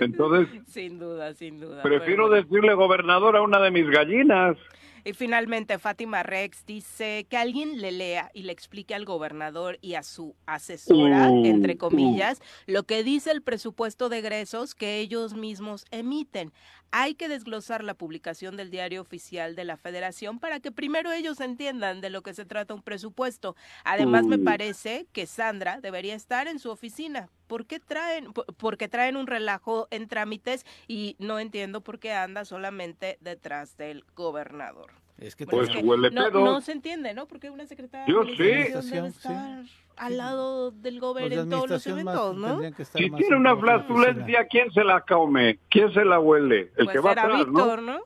Entonces, 0.01 0.49
Sin 0.67 0.99
duda, 0.99 1.33
sin 1.35 1.61
duda. 1.61 1.83
prefiero 1.83 2.29
bueno. 2.29 2.43
decirle 2.43 2.75
gobernador 2.75 3.37
a 3.37 3.43
una 3.43 3.61
de 3.61 3.71
mis 3.71 3.89
gallinas. 3.89 4.57
Y 5.05 5.13
finalmente, 5.13 5.79
Fátima 5.79 6.23
Rex 6.23 6.65
dice 6.67 7.27
que 7.29 7.37
alguien 7.37 7.81
le 7.81 7.93
lea 7.93 8.31
y 8.35 8.43
le 8.43 8.53
explique 8.53 8.95
al 8.95 9.05
gobernador 9.05 9.79
y 9.81 9.95
a 9.95 10.03
su 10.03 10.35
asesora, 10.47 11.31
Uh, 11.31 11.45
entre 11.47 11.77
comillas, 11.77 12.41
lo 12.67 12.83
que 12.85 13.03
dice 13.03 13.31
el 13.31 13.43
presupuesto 13.43 14.09
de 14.09 14.19
egresos 14.19 14.75
que 14.75 14.99
ellos 14.99 15.35
mismos 15.35 15.85
emiten. 15.91 16.53
Hay 16.93 17.15
que 17.15 17.29
desglosar 17.29 17.85
la 17.85 17.95
publicación 17.95 18.57
del 18.57 18.71
diario 18.71 19.01
oficial 19.01 19.55
de 19.55 19.65
la 19.65 19.77
federación 19.77 20.41
para 20.41 20.59
que 20.61 20.73
primero 20.73 21.13
ellos 21.13 21.41
entiendan 21.41 22.01
de 22.01 22.11
lo 22.11 22.23
que 22.23 22.35
se 22.35 22.45
trata 22.45 22.75
un 22.75 22.83
presupuesto. 22.83 23.55
Además, 23.85 24.25
me 24.27 24.37
Uh. 24.37 24.45
parece 24.45 25.07
que 25.13 25.27
Sandra 25.27 25.81
debería 25.81 26.15
estar 26.15 26.49
en 26.49 26.59
su 26.59 26.71
oficina. 26.71 27.29
¿Por 27.51 27.67
qué 27.67 27.81
traen, 27.81 28.33
por- 28.33 28.47
porque 28.55 28.87
traen 28.87 29.17
un 29.17 29.27
relajo 29.27 29.89
en 29.91 30.07
trámites 30.07 30.65
y 30.87 31.17
no 31.19 31.41
entiendo 31.41 31.81
por 31.81 31.99
qué 31.99 32.13
anda 32.13 32.45
solamente 32.45 33.19
detrás 33.21 33.77
del 33.77 34.05
gobernador? 34.15 34.93
Es 35.19 35.35
que 35.35 35.47
Pues 35.47 35.69
Es 35.69 35.75
que 35.75 35.83
huele 35.83 36.13
no, 36.13 36.27
pedo. 36.27 36.45
no 36.45 36.61
se 36.61 36.71
entiende, 36.71 37.13
¿no? 37.13 37.27
Porque 37.27 37.51
una 37.51 37.67
secretaria 37.67 38.07
Yo 38.07 38.23
de 38.23 38.37
sí. 38.37 38.43
administración 38.43 38.95
debe 39.03 39.09
estar 39.09 39.65
al 39.97 40.17
lado 40.17 40.71
del 40.71 41.01
gobierno 41.01 41.35
de 41.35 41.43
en 41.43 41.49
todos 41.51 41.69
los 41.71 41.85
eventos, 41.89 42.37
¿no? 42.37 42.61
que 42.61 42.83
estar 42.85 43.03
Si 43.03 43.11
más 43.11 43.19
tiene 43.21 43.37
una 43.37 43.57
flatulencia, 43.57 44.47
¿quién 44.47 44.71
se 44.73 44.85
la 44.85 45.01
come? 45.01 45.59
¿Quién 45.69 45.93
se 45.93 46.05
la 46.05 46.21
huele? 46.21 46.71
El 46.77 46.85
Pues 46.85 46.91
que 46.93 47.01
va 47.01 47.13
era 47.13 47.25
atrás, 47.25 47.47
¿no? 47.49 47.53
Víctor, 47.53 47.83
¿no? 47.83 48.01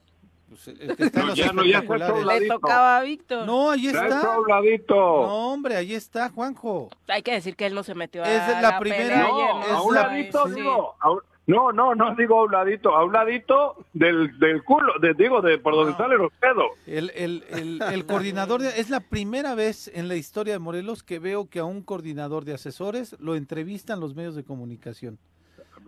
Pues, 0.55 0.69
el 0.69 0.97
que 0.97 1.03
está 1.05 1.21
en 1.21 1.27
No, 1.29 1.35
ya 1.35 1.53
no, 1.53 1.65
ya 1.65 1.83
hizo 1.83 2.25
Le 2.25 2.47
tocaba 2.49 2.99
a 2.99 3.03
Víctor. 3.03 3.47
No, 3.47 3.71
ahí 3.71 3.89
está. 3.89 4.07
eso 4.07 4.31
a 4.33 4.39
un 4.41 4.49
ladito. 4.49 4.95
No, 4.95 5.53
hombre, 5.53 5.77
ahí 5.77 5.95
está, 5.95 6.29
Juanjo. 6.31 6.91
Hay 7.09 7.23
que 7.23 7.33
decir 7.33 7.57
que 7.57 7.67
él 7.67 7.75
no 7.75 7.83
se 7.83 7.95
metió 7.95 8.23
a 8.23 8.31
Es 8.33 8.49
la 8.49 8.61
la 8.63 8.79
primera- 8.79 9.19
No, 9.27 9.35
ayer, 9.37 9.65
es 9.67 9.73
a 9.73 9.83
un 9.83 9.95
la- 9.95 10.03
ladito 10.07 10.47
Sí. 10.49 10.55
digo. 10.55 10.95
a 11.01 11.11
un- 11.11 11.21
no, 11.47 11.73
no, 11.73 11.95
no 11.95 12.15
digo 12.15 12.41
a 12.41 12.45
un 12.45 12.53
ladito. 12.53 12.95
A 12.95 13.05
un 13.05 13.13
ladito 13.13 13.77
del, 13.93 14.39
del 14.39 14.63
culo, 14.63 14.93
de, 15.01 15.13
digo, 15.15 15.43
de 15.43 15.59
por 15.59 15.75
donde 15.75 15.91
No. 15.93 15.99
salen 15.99 16.19
los 16.19 16.33
pedos. 16.35 16.71
El, 16.87 17.11
el, 17.15 17.45
el, 17.51 17.83
el 17.83 18.07
coordinador 18.07 18.63
de- 18.63 18.81
es 18.81 18.89
la 18.91 19.01
primera 19.01 19.55
vez 19.55 19.91
en 19.93 20.09
la 20.09 20.15
historia 20.15 20.53
de 20.55 20.59
Morelos 20.61 21.03
que 21.03 21.19
veo 21.19 21.51
que 21.51 21.59
a 21.59 21.65
un 21.65 21.83
coordinador 21.83 22.45
de 22.45 22.55
asesores 22.55 23.17
lo 23.19 23.35
entrevistan 23.35 24.01
los 24.01 24.15
medios 24.15 24.35
de 24.37 24.45
comunicación. 24.45 25.19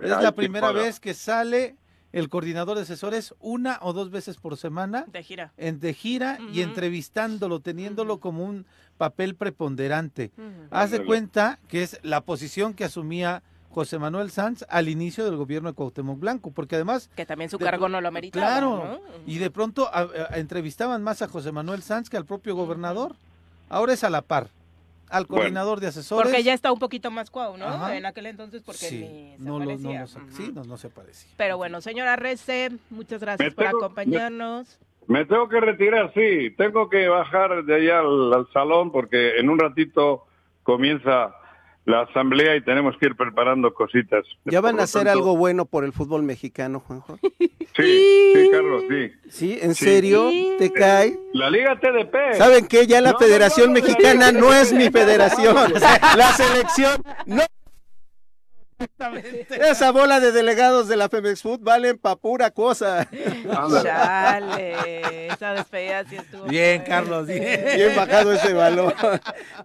Es 0.03 0.13
Ay, 0.13 0.23
la 0.25 0.33
primera 0.33 0.67
para. 0.69 0.81
vez 0.81 1.01
que 1.01 1.15
sale 1.15 1.77
el 2.19 2.31
coordinador 2.31 2.77
de 2.77 2.83
asesores 2.85 3.35
una 3.41 3.79
o 3.83 3.93
dos 3.93 4.11
veces 4.11 4.39
por 4.39 4.57
semana 4.57 5.05
De 5.13 5.23
gira. 5.23 5.53
en 5.59 5.81
de 5.81 5.93
gira 5.93 6.39
y 6.53 6.63
entrevistándolo, 6.63 7.61
teniéndolo 7.61 8.21
como 8.21 8.45
un 8.45 8.65
papel 8.97 9.35
preponderante. 9.35 10.31
Haz 10.71 10.91
de 10.91 10.97
Ándale. 10.97 11.05
cuenta 11.07 11.59
que 11.69 11.83
es 11.83 12.01
la 12.03 12.23
posición 12.23 12.73
que 12.73 12.85
asumía 12.85 13.43
José 13.71 13.99
Manuel 13.99 14.31
Sanz 14.31 14.65
al 14.71 14.89
inicio 14.89 15.27
del 15.27 15.37
gobierno 15.37 15.69
de 15.69 15.75
Cuauhtémoc 15.75 16.19
Blanco, 16.19 16.51
porque 16.53 16.77
además 16.77 17.11
Que 17.15 17.27
también 17.27 17.51
su 17.51 17.59
cargo 17.59 17.91
no 17.91 18.01
lo 18.01 18.09
ameritaba, 18.09 18.47
Claro, 18.47 18.85
¿no? 18.87 19.01
y 19.27 19.37
de 19.37 19.51
pronto 19.51 19.87
a- 19.93 20.09
a- 20.31 20.39
entrevistaban 20.39 21.03
más 21.03 21.21
a 21.21 21.29
José 21.29 21.53
Manuel 21.53 21.83
Sanz 21.83 22.09
que 22.09 22.17
al 22.17 22.25
propio 22.25 22.55
gobernador. 22.57 23.15
Ahora 23.69 23.93
es 23.93 24.03
a 24.05 24.09
la 24.11 24.23
par, 24.23 24.49
al 25.11 25.25
Bueno. 25.27 25.43
coordinador 25.43 25.81
de 25.81 25.87
asesores. 25.89 26.29
Porque 26.31 26.43
ya 26.43 26.53
está 26.55 26.73
un 26.73 26.79
poquito 26.79 27.11
más 27.11 27.31
cuau, 27.31 27.57
¿no? 27.57 27.67
Ajá. 27.67 27.97
En 27.97 28.07
aquel 28.07 28.27
entonces 28.27 28.63
porque 28.65 28.79
sí, 28.79 29.01
ni 29.01 29.37
se 29.37 29.43
no, 29.45 29.59
lo- 29.59 29.77
no, 29.77 30.07
sí, 30.31 30.51
no, 30.53 30.65
no 30.65 30.77
se 30.77 30.89
parecía. 30.91 31.31
Pero 31.37 31.57
bueno, 31.57 31.81
señora 31.81 32.17
Rece, 32.17 32.73
muchas 32.91 33.21
gracias 33.21 33.51
Me 33.51 33.55
por 33.55 33.65
tengo- 33.67 33.79
acompañarnos. 33.85 34.79
Me 35.09 35.25
tengo 35.25 35.49
que 35.49 35.61
retirar, 35.61 36.13
sí. 36.15 36.51
Tengo 36.57 36.89
que 36.91 37.07
bajar 37.07 37.65
de 37.65 37.75
allá 37.77 38.01
al, 38.01 38.33
al 38.35 38.49
salón 38.53 38.91
porque 38.91 39.39
en 39.39 39.49
un 39.49 39.59
ratito 39.59 40.25
comienza 40.65 41.33
la 41.87 42.03
asamblea 42.03 42.55
y 42.57 42.63
tenemos 42.63 42.95
que 42.99 43.07
ir 43.07 43.17
preparando 43.17 43.73
cositas. 43.73 44.25
¿Ya 44.45 44.61
van 44.61 44.73
Por 44.75 44.81
a 44.83 44.85
hacer 44.85 45.05
tanto- 45.05 45.13
algo 45.19 45.37
bueno 45.37 45.65
por 45.67 45.85
el 45.85 45.93
fútbol 45.93 46.23
mexicano, 46.23 46.81
Juanjo? 46.81 47.19
Sí, 47.77 48.33
sí, 48.35 48.49
Carlos, 48.51 48.83
sí. 48.89 49.13
¿Sí? 49.31 49.59
¿En 49.63 49.75
Sí. 49.75 49.85
serio? 49.85 50.31
Sí. 50.31 50.53
¿Te 50.59 50.73
cae? 50.73 51.17
La 51.33 51.49
Liga 51.51 51.79
TDP. 51.79 52.35
¿Saben 52.35 52.67
qué? 52.67 52.87
Ya 52.87 53.01
la 53.01 53.13
No, 53.13 53.19
Federación 53.19 53.73
no, 53.73 53.79
no, 53.79 53.87
Mexicana 53.87 54.33
no, 54.33 54.41
no 54.41 54.47
no, 54.49 54.53
es 54.55 54.73
mi 54.73 54.91
federación. 54.91 55.55
La 56.17 56.33
selección 56.33 57.03
no. 57.27 57.43
Esa 59.51 59.91
bola 59.91 60.21
de 60.21 60.33
delegados 60.33 60.87
de 60.89 60.97
la 60.97 61.09
Femex 61.09 61.41
Food 61.43 61.61
valen 61.63 61.97
pa' 61.99 62.17
pura 62.17 62.51
cosa. 62.51 63.09
Chale, 63.83 65.29
esa 65.29 65.53
despedida 65.55 66.05
sí 66.05 66.17
estuvo. 66.17 66.45
Bien. 66.45 66.83
Carlos, 66.83 67.27
bien. 67.27 67.65
Bien 67.75 67.97
bajado 67.97 68.33
ese 68.33 68.53
balón. 68.53 68.93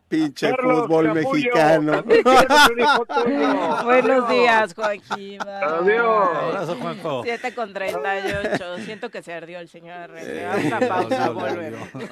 Pinche 0.08 0.50
Carlos, 0.52 0.84
fútbol 0.84 1.14
mexicano. 1.14 2.04
Buenos 3.84 4.30
días, 4.30 4.74
Joaquín. 4.74 5.40
Adiós. 5.42 6.30
Abrazo, 6.44 6.76
Juanjo. 6.80 7.22
7 7.24 7.54
con 7.54 7.74
38. 7.74 8.78
Siento 8.86 9.10
que 9.10 9.22
se 9.22 9.34
ardió 9.34 9.60
el 9.60 9.68
señor 9.68 9.98
Arrece. 9.98 10.46
Vamos 10.46 10.72
a 10.74 10.78
Eh, 10.80 10.88
pausa, 10.88 11.26
dolió, 11.28 11.34
volvemos. 11.34 11.90
dolió. 11.94 12.10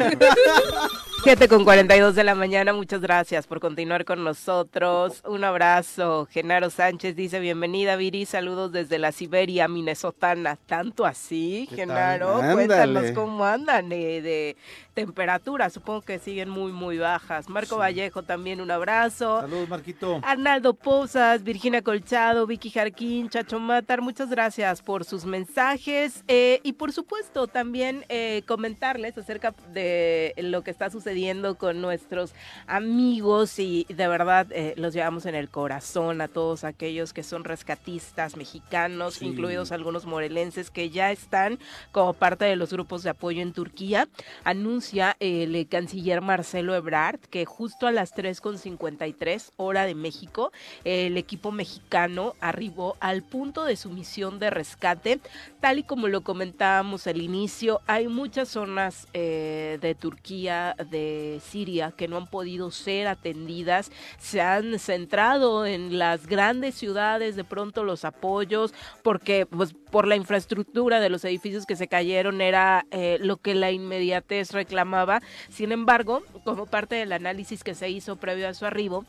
7 1.23 1.47
con 1.47 1.63
42 1.63 2.15
de 2.15 2.23
la 2.25 2.35
mañana. 2.35 2.73
Muchas 2.73 2.99
gracias 3.01 3.47
por 3.47 3.59
continuar 3.61 4.03
con 4.05 4.23
nosotros. 4.23 5.21
Un 5.25 5.43
abrazo. 5.45 6.27
Genaro 6.31 6.69
Sánchez 6.69 6.88
dice: 6.97 7.39
Bienvenida, 7.39 7.95
Viri. 7.95 8.25
Saludos 8.25 8.71
desde 8.71 8.97
la 8.97 9.11
Siberia 9.11 9.67
minnesotana. 9.67 10.55
¿Tanto 10.55 11.05
así, 11.05 11.67
¿Qué 11.69 11.77
Genaro? 11.77 12.41
Cuéntanos 12.53 13.11
cómo 13.11 13.45
andan 13.45 13.91
eh, 13.91 14.21
de 14.21 14.57
temperatura. 14.93 15.69
Supongo 15.69 16.01
que 16.01 16.19
siguen 16.19 16.49
muy, 16.49 16.71
muy 16.71 16.97
bajas. 16.97 17.49
Marco 17.49 17.77
Vallejo 17.77 18.23
también 18.23 18.61
un 18.61 18.71
abrazo. 18.71 19.41
Saludos, 19.41 19.69
Marquito. 19.69 20.19
Arnaldo 20.23 20.73
Pozas, 20.73 21.43
Virginia 21.43 21.81
Colchado, 21.81 22.45
Vicky 22.47 22.69
Jarquín, 22.69 23.29
Chacho 23.29 23.59
Matar, 23.59 24.01
muchas 24.01 24.29
gracias 24.29 24.81
por 24.81 25.05
sus 25.05 25.25
mensajes 25.25 26.23
eh, 26.27 26.59
y 26.63 26.73
por 26.73 26.91
supuesto 26.91 27.47
también 27.47 28.05
eh, 28.09 28.43
comentarles 28.47 29.17
acerca 29.17 29.53
de 29.73 30.33
lo 30.37 30.63
que 30.63 30.71
está 30.71 30.89
sucediendo 30.89 31.55
con 31.57 31.81
nuestros 31.81 32.33
amigos 32.67 33.59
y 33.59 33.85
de 33.89 34.07
verdad 34.07 34.47
eh, 34.51 34.73
los 34.77 34.93
llevamos 34.93 35.25
en 35.25 35.35
el 35.35 35.49
corazón 35.49 36.21
a 36.21 36.27
todos 36.27 36.63
aquellos 36.63 37.13
que 37.13 37.23
son 37.23 37.43
rescatistas 37.43 38.35
mexicanos, 38.37 39.15
Sí. 39.15 39.25
incluidos 39.25 39.71
algunos 39.71 40.05
morelenses 40.05 40.69
que 40.71 40.89
ya 40.89 41.11
están 41.11 41.59
como 41.91 42.13
parte 42.13 42.45
de 42.45 42.55
los 42.55 42.71
grupos 42.71 43.03
de 43.03 43.09
apoyo 43.09 43.41
en 43.41 43.53
Turquía. 43.53 44.07
Anuncia 44.43 44.88
el 45.19 45.55
eh, 45.55 45.65
canciller 45.67 46.21
Marcelo 46.21 46.75
Ebrard 46.75 47.19
que 47.19 47.45
justo 47.45 47.87
a 47.87 47.91
las 47.91 48.15
3.53 48.15 49.51
hora 49.57 49.85
de 49.85 49.95
México, 49.95 50.51
el 50.83 51.17
equipo 51.17 51.51
mexicano 51.51 52.35
arribó 52.39 52.95
al 52.99 53.23
punto 53.23 53.63
de 53.65 53.75
su 53.75 53.89
misión 53.89 54.39
de 54.39 54.49
rescate. 54.49 55.19
Tal 55.59 55.79
y 55.79 55.83
como 55.83 56.07
lo 56.07 56.21
comentábamos 56.21 57.07
al 57.07 57.21
inicio, 57.21 57.81
hay 57.87 58.07
muchas 58.07 58.49
zonas 58.49 59.07
eh, 59.13 59.77
de 59.81 59.95
Turquía, 59.95 60.75
de 60.89 61.41
Siria, 61.43 61.91
que 61.91 62.07
no 62.07 62.17
han 62.17 62.27
podido 62.27 62.71
ser 62.71 63.07
atendidas. 63.07 63.91
Se 64.17 64.41
han 64.41 64.79
centrado 64.79 65.65
en 65.65 65.97
las 65.99 66.27
grandes 66.27 66.75
ciudades, 66.75 67.35
de 67.35 67.43
pronto 67.43 67.83
los 67.83 68.05
apoyos, 68.05 68.73
porque 69.03 69.45
pues 69.45 69.73
por 69.91 70.07
la 70.07 70.15
infraestructura 70.15 70.99
de 70.99 71.09
los 71.09 71.25
edificios 71.25 71.65
que 71.65 71.75
se 71.75 71.87
cayeron 71.87 72.41
era 72.41 72.85
eh, 72.91 73.17
lo 73.21 73.37
que 73.37 73.55
la 73.55 73.71
inmediatez 73.71 74.51
reclamaba. 74.51 75.21
Sin 75.49 75.71
embargo, 75.71 76.21
como 76.43 76.65
parte 76.65 76.95
del 76.95 77.11
análisis 77.11 77.63
que 77.63 77.75
se 77.75 77.89
hizo 77.89 78.15
previo 78.17 78.47
a 78.47 78.53
su 78.53 78.65
arribo, 78.65 79.05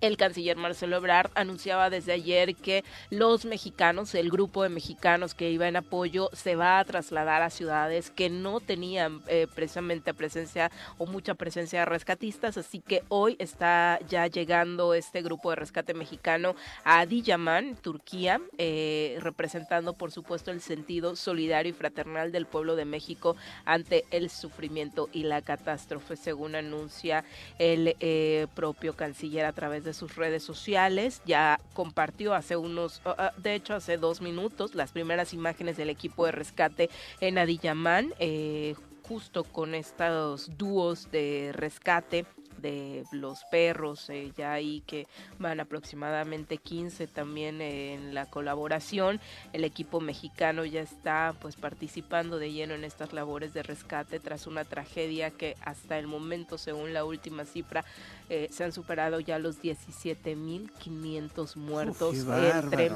el 0.00 0.16
canciller 0.16 0.56
Marcelo 0.56 0.96
Ebrard 0.96 1.30
anunciaba 1.34 1.90
desde 1.90 2.12
ayer 2.12 2.54
que 2.54 2.84
los 3.10 3.44
mexicanos, 3.44 4.14
el 4.14 4.30
grupo 4.30 4.62
de 4.62 4.68
mexicanos 4.68 5.34
que 5.34 5.50
iba 5.50 5.66
en 5.66 5.76
apoyo, 5.76 6.30
se 6.32 6.56
va 6.56 6.78
a 6.78 6.84
trasladar 6.84 7.42
a 7.42 7.50
ciudades 7.50 8.10
que 8.10 8.30
no 8.30 8.60
tenían 8.60 9.22
eh, 9.26 9.46
precisamente 9.54 10.14
presencia 10.14 10.70
o 10.98 11.06
mucha 11.06 11.34
presencia 11.34 11.80
de 11.80 11.86
rescatistas, 11.86 12.56
así 12.56 12.80
que 12.80 13.02
hoy 13.08 13.36
está 13.38 13.98
ya 14.08 14.26
llegando 14.26 14.94
este 14.94 15.22
grupo 15.22 15.50
de 15.50 15.56
rescate 15.56 15.94
mexicano 15.94 16.54
a 16.84 17.00
Adiyaman, 17.00 17.76
Turquía, 17.76 18.40
eh, 18.58 19.18
representando 19.20 19.94
por 19.94 20.12
supuesto 20.12 20.50
el 20.50 20.60
sentido 20.60 21.16
solidario 21.16 21.70
y 21.70 21.74
fraternal 21.74 22.32
del 22.32 22.46
pueblo 22.46 22.76
de 22.76 22.84
México 22.84 23.36
ante 23.64 24.04
el 24.10 24.30
sufrimiento 24.30 25.08
y 25.12 25.24
la 25.24 25.42
catástrofe, 25.42 26.16
según 26.16 26.54
anuncia 26.54 27.24
el 27.58 27.96
eh, 28.00 28.46
propio 28.54 28.94
canciller 28.94 29.44
a 29.44 29.52
través 29.52 29.84
de 29.84 29.87
sus 29.92 30.16
redes 30.16 30.42
sociales. 30.42 31.22
Ya 31.24 31.60
compartió 31.74 32.34
hace 32.34 32.56
unos, 32.56 33.02
uh, 33.04 33.40
de 33.40 33.54
hecho 33.54 33.74
hace 33.74 33.96
dos 33.96 34.20
minutos, 34.20 34.74
las 34.74 34.92
primeras 34.92 35.32
imágenes 35.32 35.76
del 35.76 35.90
equipo 35.90 36.26
de 36.26 36.32
rescate 36.32 36.90
en 37.20 37.38
Adiyaman, 37.38 38.14
eh, 38.18 38.74
justo 39.02 39.44
con 39.44 39.74
estos 39.74 40.50
dúos 40.56 41.10
de 41.10 41.50
rescate 41.54 42.26
de 42.60 43.04
los 43.12 43.44
perros, 43.50 44.08
eh, 44.10 44.32
ya 44.36 44.52
ahí 44.52 44.82
que 44.86 45.06
van 45.38 45.60
aproximadamente 45.60 46.58
15 46.58 47.06
también 47.06 47.60
en 47.60 48.14
la 48.14 48.26
colaboración. 48.26 49.20
El 49.52 49.64
equipo 49.64 50.00
mexicano 50.00 50.64
ya 50.64 50.80
está 50.80 51.34
pues 51.40 51.56
participando 51.56 52.38
de 52.38 52.52
lleno 52.52 52.74
en 52.74 52.84
estas 52.84 53.12
labores 53.12 53.52
de 53.54 53.62
rescate 53.62 54.20
tras 54.20 54.46
una 54.46 54.64
tragedia 54.64 55.30
que 55.30 55.56
hasta 55.64 55.98
el 55.98 56.06
momento, 56.06 56.58
según 56.58 56.92
la 56.94 57.04
última 57.04 57.44
cifra, 57.44 57.84
eh, 58.28 58.48
se 58.50 58.64
han 58.64 58.72
superado 58.72 59.20
ya 59.20 59.38
los 59.38 59.62
17.500 59.62 61.56
muertos 61.56 62.16
entre 62.16 62.90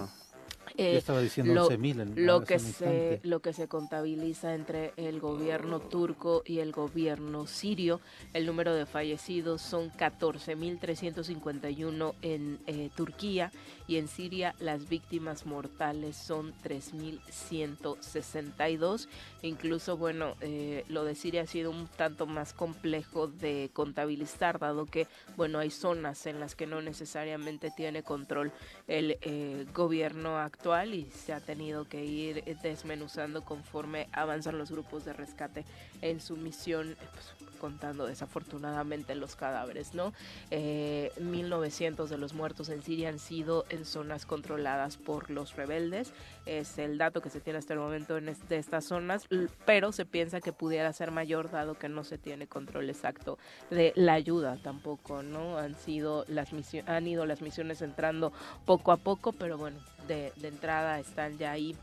eh, 0.76 0.96
estaba 0.96 1.20
diciendo 1.20 1.54
lo, 1.54 1.68
11.000 1.68 2.14
lo 2.16 2.42
que 2.44 2.58
se 2.58 3.20
lo 3.22 3.40
que 3.40 3.52
se 3.52 3.68
contabiliza 3.68 4.54
entre 4.54 4.92
el 4.96 5.20
gobierno 5.20 5.78
turco 5.80 6.42
y 6.44 6.58
el 6.60 6.72
gobierno 6.72 7.46
sirio 7.46 8.00
el 8.32 8.46
número 8.46 8.74
de 8.74 8.86
fallecidos 8.86 9.60
son 9.62 9.92
14.351 9.92 12.14
en 12.22 12.58
eh, 12.66 12.90
Turquía 12.94 13.52
y 13.86 13.96
en 13.96 14.08
Siria 14.08 14.54
las 14.58 14.88
víctimas 14.88 15.46
mortales 15.46 16.16
son 16.16 16.52
3.162 16.62 19.06
incluso 19.42 19.96
bueno 19.96 20.34
eh, 20.40 20.84
lo 20.88 21.04
de 21.04 21.14
Siria 21.14 21.42
ha 21.42 21.46
sido 21.46 21.70
un 21.70 21.86
tanto 21.88 22.26
más 22.26 22.52
complejo 22.52 23.28
de 23.28 23.70
contabilizar 23.72 24.58
dado 24.58 24.86
que 24.86 25.06
bueno 25.36 25.58
hay 25.58 25.70
zonas 25.70 26.26
en 26.26 26.40
las 26.40 26.54
que 26.54 26.66
no 26.66 26.82
necesariamente 26.82 27.70
tiene 27.70 28.02
control 28.02 28.52
el 28.86 29.16
eh, 29.22 29.66
gobierno 29.74 30.38
actual 30.38 30.94
y 30.94 31.10
se 31.10 31.32
ha 31.32 31.40
tenido 31.40 31.84
que 31.84 32.04
ir 32.04 32.44
desmenuzando 32.62 33.44
conforme 33.44 34.08
avanzan 34.12 34.58
los 34.58 34.70
grupos 34.70 35.04
de 35.04 35.12
rescate 35.12 35.64
en 36.00 36.20
su 36.20 36.36
misión, 36.36 36.96
pues, 37.12 37.51
contando 37.62 38.06
desafortunadamente 38.06 39.14
los 39.14 39.36
cadáveres, 39.36 39.94
¿no? 39.94 40.12
1900 40.50 42.10
eh, 42.10 42.12
de 42.12 42.18
los 42.18 42.34
muertos 42.34 42.68
en 42.70 42.82
Siria 42.82 43.08
han 43.08 43.20
sido 43.20 43.64
en 43.68 43.84
zonas 43.84 44.26
controladas 44.26 44.96
por 44.96 45.30
los 45.30 45.54
rebeldes, 45.54 46.12
es 46.44 46.76
el 46.78 46.98
dato 46.98 47.22
que 47.22 47.30
se 47.30 47.40
tiene 47.40 47.60
hasta 47.60 47.74
el 47.74 47.78
momento 47.78 48.18
en 48.18 48.24
de 48.48 48.56
estas 48.56 48.86
zonas, 48.86 49.28
pero 49.64 49.92
se 49.92 50.04
piensa 50.04 50.40
que 50.40 50.52
pudiera 50.52 50.92
ser 50.92 51.12
mayor 51.12 51.52
dado 51.52 51.78
que 51.78 51.88
no 51.88 52.02
se 52.02 52.18
tiene 52.18 52.48
control 52.48 52.90
exacto 52.90 53.38
de 53.70 53.92
la 53.94 54.14
ayuda 54.14 54.58
tampoco, 54.60 55.22
¿no? 55.22 55.56
Han 55.56 55.76
sido 55.76 56.24
las 56.26 56.52
misiones, 56.52 56.90
han 56.90 57.06
ido 57.06 57.26
las 57.26 57.42
misiones 57.42 57.80
entrando 57.80 58.32
poco 58.64 58.90
a 58.90 58.96
poco, 58.96 59.32
pero 59.32 59.56
bueno, 59.56 59.78
de 60.08 60.32
entrada 60.42 60.98
están 60.98 61.38
ya 61.38 61.52
ahí 61.52 61.76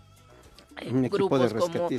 grupos 1.09 1.53
como 1.53 1.89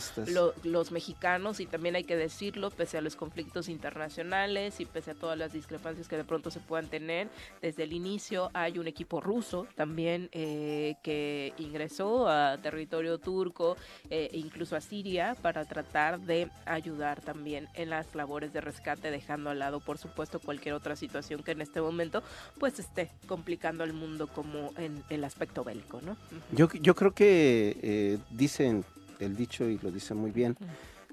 los 0.65 0.93
mexicanos 0.93 1.61
y 1.61 1.67
también 1.67 1.97
hay 1.97 2.05
que 2.05 2.17
decirlo 2.17 2.71
pese 2.71 2.99
a 2.99 3.01
los 3.01 3.17
conflictos 3.17 3.69
internacionales 3.69 4.81
y 4.81 4.87
pese 4.87 5.13
a 5.13 5.15
todas 5.15 5.39
las 5.39 5.53
discrepancias 5.53 6.09
que 6.09 6.17
de 6.17 6.25
pronto 6.25 6.51
se 6.51 6.61
puedan 6.61 6.87
tener 6.89 7.29
desde 7.61 7.85
el 7.85 7.93
inicio 7.93 8.51
hay 8.55 8.79
un 8.79 8.89
equipo 8.89 9.21
ruso 9.21 9.67
también 9.75 10.29
eh, 10.33 10.97
que 11.03 11.53
ingresó 11.59 12.29
a 12.29 12.59
territorio 12.63 13.19
turco 13.19 13.77
eh, 14.09 14.31
incluso 14.33 14.77
a 14.77 14.81
Siria 14.81 15.37
para 15.41 15.65
tratar 15.65 16.21
de 16.21 16.49
ayudar 16.65 17.21
también 17.21 17.69
en 17.75 17.91
las 17.91 18.15
labores 18.15 18.53
de 18.53 18.61
rescate 18.61 19.11
dejando 19.11 19.51
al 19.51 19.59
lado 19.59 19.81
por 19.81 19.99
supuesto 19.99 20.41
cualquier 20.41 20.75
otra 20.75 20.97
situación 20.97 21.43
que 21.43 21.53
en 21.53 21.61
este 21.61 21.81
momento 21.81 22.23
pues 22.59 22.79
esté 22.79 23.11
complicando 23.27 23.85
al 23.85 23.93
mundo 23.93 24.29
como 24.29 24.73
en 24.77 25.03
el 25.11 25.25
aspecto 25.25 25.65
bélico 25.65 26.01
no 26.01 26.17
yo, 26.53 26.69
yo 26.73 26.95
creo 26.95 27.13
que 27.13 27.79
eh, 27.83 28.19
dice 28.31 28.70
el 29.19 29.37
dicho 29.37 29.65
y 29.65 29.79
lo 29.79 29.91
dice 29.91 30.15
muy 30.15 30.31
bien, 30.31 30.57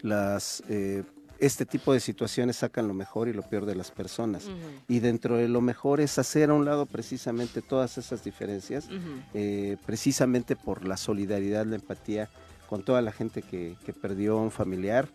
las 0.01 0.63
eh, 0.69 1.03
este 1.39 1.65
tipo 1.65 1.93
de 1.93 1.99
situaciones 1.99 2.57
sacan 2.57 2.87
lo 2.87 2.93
mejor 2.93 3.27
y 3.27 3.33
lo 3.33 3.43
peor 3.43 3.65
de 3.65 3.75
las 3.75 3.91
personas. 3.91 4.49
Y 4.87 4.99
dentro 4.99 5.37
de 5.37 5.47
lo 5.47 5.61
mejor 5.61 6.01
es 6.01 6.17
hacer 6.17 6.49
a 6.49 6.53
un 6.53 6.65
lado 6.65 6.85
precisamente 6.85 7.61
todas 7.61 7.97
esas 7.97 8.23
diferencias, 8.23 8.89
eh, 9.33 9.77
precisamente 9.85 10.55
por 10.55 10.87
la 10.87 10.97
solidaridad, 10.97 11.65
la 11.65 11.75
empatía 11.75 12.29
con 12.67 12.83
toda 12.83 13.01
la 13.01 13.11
gente 13.11 13.41
que, 13.41 13.75
perdió 14.01 14.37
un 14.37 14.51
familiar. 14.51 15.07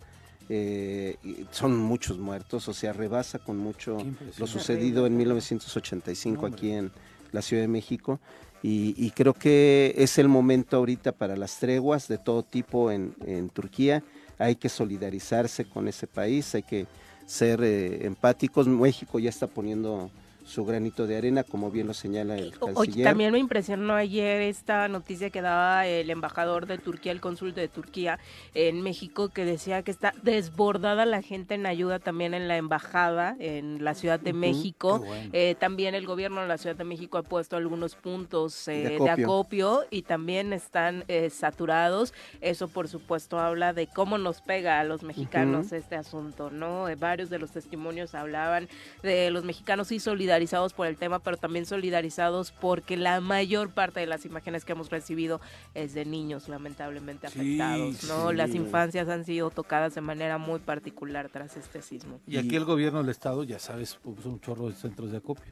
Eh, 0.49 1.16
son 1.51 1.76
muchos 1.76 2.18
muertos, 2.18 2.68
o 2.68 2.74
sea, 2.74 2.93
rebasa 2.93 3.38
con 3.38 3.57
mucho 3.57 3.99
lo 4.38 4.47
sucedido 4.47 5.07
en 5.07 5.16
1985 5.16 6.47
aquí 6.47 6.72
en 6.72 6.90
la 7.30 7.43
Ciudad 7.43 7.62
de 7.62 7.68
México 7.68 8.20
y, 8.64 9.10
creo 9.10 9.34
que 9.34 9.92
es 9.96 10.18
el 10.18 10.28
momento 10.28 10.76
ahorita 10.76 11.10
para 11.10 11.36
las 11.36 11.58
treguas 11.58 12.06
de 12.06 12.18
todo 12.18 12.44
tipo 12.44 12.92
en, 12.92 13.14
en 13.26 13.48
Turquía. 13.48 14.04
Hay 14.38 14.54
que 14.54 14.68
solidarizarse 14.68 15.64
con 15.64 15.88
ese 15.88 16.06
país, 16.06 16.54
hay 16.54 16.62
que 16.62 16.86
ser 17.26 17.60
eh, 17.64 18.06
empáticos. 18.06 18.68
México 18.68 19.18
ya 19.18 19.30
está 19.30 19.48
poniendo 19.48 20.10
su 20.45 20.64
granito 20.64 21.07
de 21.07 21.16
arena, 21.16 21.45
como 21.45 21.70
bien 21.70 21.86
lo 21.86 21.95
señala 21.95 22.36
el 22.36 22.59
canciller. 22.59 23.05
también 23.05 23.32
me 23.32 23.38
impresionó 23.38 23.95
ayer 23.95 24.43
esta 24.43 24.88
noticia 24.88 25.30
que 25.30 25.40
daba 25.40 25.86
el 25.86 26.11
embajador 26.11 26.66
de 26.66 26.78
Turquía, 26.78 27.12
el 27.12 27.20
cónsul 27.20 27.55
de 27.55 27.68
Turquía 27.68 28.18
en 28.55 28.82
México, 28.82 29.28
que 29.28 29.45
decía 29.45 29.82
que 29.82 29.90
está 29.90 30.14
desbordada 30.22 31.07
la 31.07 31.22
gente 31.22 31.55
en 31.55 31.66
ayuda 31.66 31.99
también 31.99 32.34
en 32.34 32.49
la 32.49 32.57
embajada 32.57 33.36
en 33.38 33.84
la 33.84 33.95
Ciudad 33.95 34.18
de 34.18 34.32
México. 34.32 35.05
Eh, 35.32 35.55
también 35.59 35.95
el 35.95 36.07
gobierno 36.07 36.43
de 36.43 36.49
la 36.49 36.59
Ciudad 36.59 36.76
de 36.76 36.84
México 36.84 37.18
ha 37.18 37.22
puesto 37.22 37.57
algunos 37.57 37.95
puntos 37.95 38.66
eh, 38.68 38.99
de, 39.01 39.11
acopio. 39.11 39.84
y 39.90 40.03
también 40.03 40.53
están 40.53 41.05
eh, 41.09 41.30
saturados. 41.30 42.14
Eso, 42.40 42.68
por 42.68 42.88
supuesto, 42.88 43.38
habla 43.38 43.72
de 43.72 43.86
cómo 43.86 44.18
nos 44.18 44.40
pega 44.40 44.80
a 44.80 44.84
los 44.84 45.03
mexicanos 45.03 45.72
este 45.72 45.97
asunto, 45.97 46.51
¿no? 46.51 46.86
varios 46.99 47.30
de 47.30 47.38
los 47.38 47.51
testimonios 47.51 48.14
hablaban 48.14 48.68
de 49.03 49.30
los 49.30 49.45
mexicanos 49.45 49.90
y 49.93 49.99
solidaridad 49.99 50.41
solidarizados 50.43 50.72
por 50.72 50.86
el 50.86 50.97
tema, 50.97 51.20
pero 51.20 51.36
también 51.36 51.66
solidarizados 51.66 52.53
porque 52.53 52.97
la 52.97 53.20
mayor 53.20 53.70
parte 53.70 54.01
de 54.01 54.07
las 54.07 54.24
imágenes 54.24 54.64
que 54.64 54.72
hemos 54.72 54.90
recibido 54.90 55.40
es 55.74 55.95
de 55.95 56.05
niños 56.05 56.49
lamentablemente 56.49 57.26
afectados, 57.26 58.05
¿no? 58.05 58.32
Las 58.32 58.55
infancias 58.55 59.09
han 59.09 59.24
sido 59.24 59.51
tocadas 59.51 59.95
de 59.95 60.01
manera 60.01 60.38
muy 60.38 60.59
particular 60.61 61.28
tras 61.30 61.57
este 61.57 61.82
sismo. 61.82 62.20
Y 62.26 62.38
aquí 62.38 62.57
el 62.57 62.64
gobierno 62.64 63.01
del 63.01 63.11
estado, 63.11 63.45
ya 63.45 63.59
sabes, 63.59 63.97
puso 63.97 64.28
un 64.28 64.40
chorro 64.40 64.68
de 64.68 64.74
centros 64.74 65.11
de 65.11 65.18
acopio. 65.18 65.45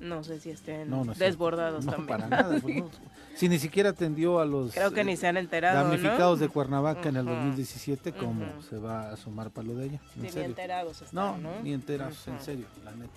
No 0.00 0.24
sé 0.24 0.40
si 0.40 0.50
estén 0.50 0.90
desbordados 1.18 1.84
no, 1.84 1.92
también. 1.92 2.08
para 2.08 2.28
nada. 2.28 2.58
Pues 2.60 2.84
si 3.36 3.48
ni 3.48 3.58
siquiera 3.58 3.90
atendió 3.90 4.40
a 4.40 4.44
los 4.44 4.72
Creo 4.72 4.92
que 4.92 5.04
ni 5.04 5.16
se 5.16 5.28
han 5.28 5.36
enterado, 5.36 5.88
damnificados 5.88 6.40
de 6.40 6.48
Cuernavaca 6.48 7.08
en 7.08 7.16
el 7.16 7.26
2017, 7.26 8.12
¿cómo 8.12 8.44
se 8.68 8.78
va 8.78 9.12
a 9.12 9.16
sumar 9.16 9.50
para 9.50 9.68
lo 9.68 9.74
de 9.76 9.86
ella? 9.86 10.00
ni 10.16 10.28
enterados 10.28 11.02
están, 11.02 11.42
no, 11.42 11.62
ni 11.62 11.72
enterados, 11.72 12.26
en 12.28 12.40
serio, 12.40 12.66
la 12.84 12.92
neta. 12.92 13.12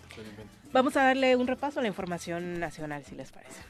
Vamos 0.72 0.96
a 0.98 1.04
darle 1.04 1.36
un 1.36 1.48
repaso 1.48 1.80
a 1.80 1.82
la 1.82 1.88
información 1.88 2.60
nacional, 2.60 3.04
si 3.06 3.16
les 3.16 3.32
parece. 3.32 3.62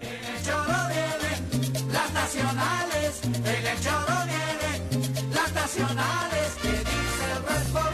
En 0.00 0.08
el 0.08 0.42
choro 0.42 0.64
viene 0.88 1.92
las 1.92 2.12
nacionales, 2.12 3.24
en 3.24 3.66
el 3.66 3.80
choro 3.80 4.14
viene 4.24 5.34
las 5.34 5.52
nacionales, 5.52 6.54
que 6.62 6.68
dice 6.70 7.34
Reforma, 7.46 7.93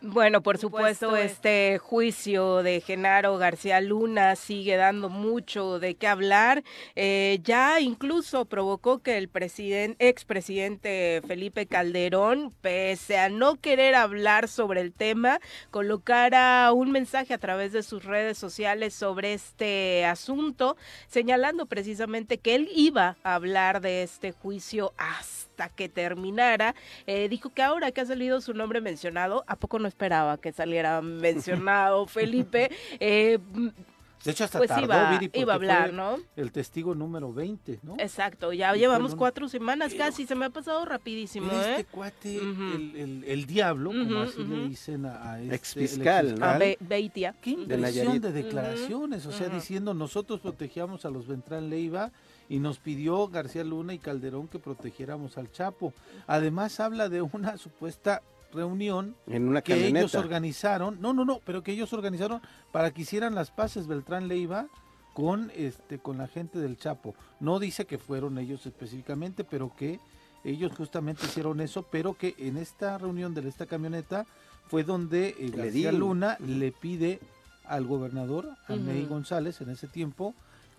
Bueno, 0.00 0.42
por 0.42 0.56
supuesto, 0.58 1.16
este 1.16 1.78
juicio 1.78 2.62
de 2.62 2.80
Genaro 2.80 3.36
García 3.36 3.80
Luna 3.80 4.36
sigue 4.36 4.76
dando 4.76 5.10
mucho 5.10 5.78
de 5.80 5.96
qué 5.96 6.06
hablar. 6.06 6.64
Eh, 6.96 7.40
ya 7.42 7.80
incluso 7.80 8.46
provocó 8.46 9.00
que 9.00 9.18
el 9.18 9.28
presidente, 9.28 10.08
expresidente 10.08 11.20
Felipe 11.26 11.66
Calderón, 11.66 12.54
pese 12.62 13.18
a 13.18 13.28
no 13.28 13.56
querer 13.56 13.96
hablar 13.96 14.48
sobre 14.48 14.80
el 14.80 14.92
tema, 14.92 15.40
colocara 15.70 16.72
un 16.72 16.90
mensaje 16.90 17.34
a 17.34 17.38
través 17.38 17.72
de 17.72 17.82
sus 17.82 18.04
redes 18.04 18.38
sociales 18.38 18.94
sobre 18.94 19.34
este 19.34 20.06
asunto, 20.06 20.76
señalando 21.06 21.66
precisamente 21.66 22.38
que 22.38 22.54
él 22.54 22.68
iba 22.74 23.16
a 23.24 23.34
hablar 23.34 23.82
de 23.82 24.04
este 24.04 24.32
juicio 24.32 24.94
hasta 24.96 25.47
que 25.66 25.88
terminara. 25.88 26.76
Eh, 27.06 27.28
dijo 27.28 27.50
que 27.50 27.62
ahora 27.62 27.90
que 27.90 28.00
ha 28.00 28.06
salido 28.06 28.40
su 28.40 28.54
nombre 28.54 28.80
mencionado, 28.80 29.42
¿a 29.48 29.56
poco 29.56 29.80
no 29.80 29.88
esperaba 29.88 30.38
que 30.38 30.52
saliera 30.52 31.02
mencionado 31.02 32.06
Felipe? 32.06 32.70
Eh, 33.00 33.38
de 34.24 34.32
hecho, 34.32 34.44
hasta 34.44 34.58
pues 34.58 34.68
tardó, 34.68 34.84
iba, 34.84 35.20
iba 35.32 35.52
a 35.52 35.56
hablar, 35.56 35.92
¿no? 35.92 36.18
El 36.36 36.50
testigo 36.50 36.94
número 36.94 37.32
20, 37.32 37.80
¿no? 37.82 37.94
Exacto, 37.98 38.52
ya 38.52 38.74
llevamos 38.74 39.14
cuatro 39.14 39.48
semanas 39.48 39.94
casi, 39.94 40.26
se 40.26 40.34
me 40.34 40.46
ha 40.46 40.50
pasado 40.50 40.84
rapidísimo, 40.84 41.52
¿eh? 41.52 41.70
Este 41.70 41.84
cuate, 41.84 42.36
el, 42.36 43.24
el, 43.26 43.46
diablo, 43.46 43.90
como 43.90 44.22
así 44.22 44.42
le 44.42 44.68
dicen 44.68 45.06
a, 45.06 45.40
este... 45.40 45.54
Ex 45.54 45.74
fiscal, 45.74 46.38
¿no? 46.38 46.46
A 46.46 46.58
Beitia. 46.80 47.34
Qué 47.40 47.50
impresión 47.50 48.20
de, 48.20 48.32
declaraciones, 48.32 49.24
o 49.26 49.32
sea, 49.32 49.48
diciendo 49.48 49.94
nosotros 49.94 50.40
protegíamos 50.40 51.04
a 51.04 51.10
los 51.10 51.28
Ventral 51.28 51.70
Leiva 51.70 52.10
y 52.48 52.58
nos 52.58 52.78
pidió 52.78 53.28
García 53.28 53.64
Luna 53.64 53.94
y 53.94 53.98
Calderón 53.98 54.48
que 54.48 54.58
protegiéramos 54.58 55.38
al 55.38 55.50
Chapo. 55.52 55.92
Además 56.26 56.80
habla 56.80 57.08
de 57.08 57.22
una 57.22 57.56
supuesta 57.58 58.22
reunión 58.52 59.14
En 59.26 59.48
una 59.48 59.60
que 59.60 59.88
ellos 59.88 60.14
organizaron, 60.14 60.98
no, 61.00 61.12
no, 61.12 61.24
no, 61.24 61.40
pero 61.44 61.62
que 61.62 61.72
ellos 61.72 61.92
organizaron 61.92 62.40
para 62.72 62.90
que 62.90 63.02
hicieran 63.02 63.34
las 63.34 63.50
paces 63.50 63.86
Beltrán 63.86 64.28
Leiva 64.28 64.68
con 65.12 65.50
este 65.54 65.98
con 65.98 66.16
la 66.18 66.28
gente 66.28 66.58
del 66.58 66.78
Chapo. 66.78 67.14
No 67.40 67.58
dice 67.58 67.84
que 67.84 67.98
fueron 67.98 68.38
ellos 68.38 68.64
específicamente, 68.66 69.44
pero 69.44 69.74
que 69.76 70.00
ellos 70.44 70.72
justamente 70.76 71.26
hicieron 71.26 71.60
eso, 71.60 71.82
pero 71.90 72.14
que 72.14 72.34
en 72.38 72.56
esta 72.56 72.96
reunión 72.96 73.34
de 73.34 73.46
esta 73.48 73.66
camioneta 73.66 74.24
fue 74.68 74.84
donde 74.84 75.34
eh, 75.38 75.50
García. 75.54 75.92
Luna 75.92 76.36
le 76.40 76.72
pide 76.72 77.20
al 77.64 77.84
gobernador, 77.84 78.48
a 78.66 78.76
Ney 78.76 79.02
Ujú. 79.02 79.14
González, 79.14 79.60
en 79.60 79.70
ese 79.70 79.88
tiempo, 79.88 80.34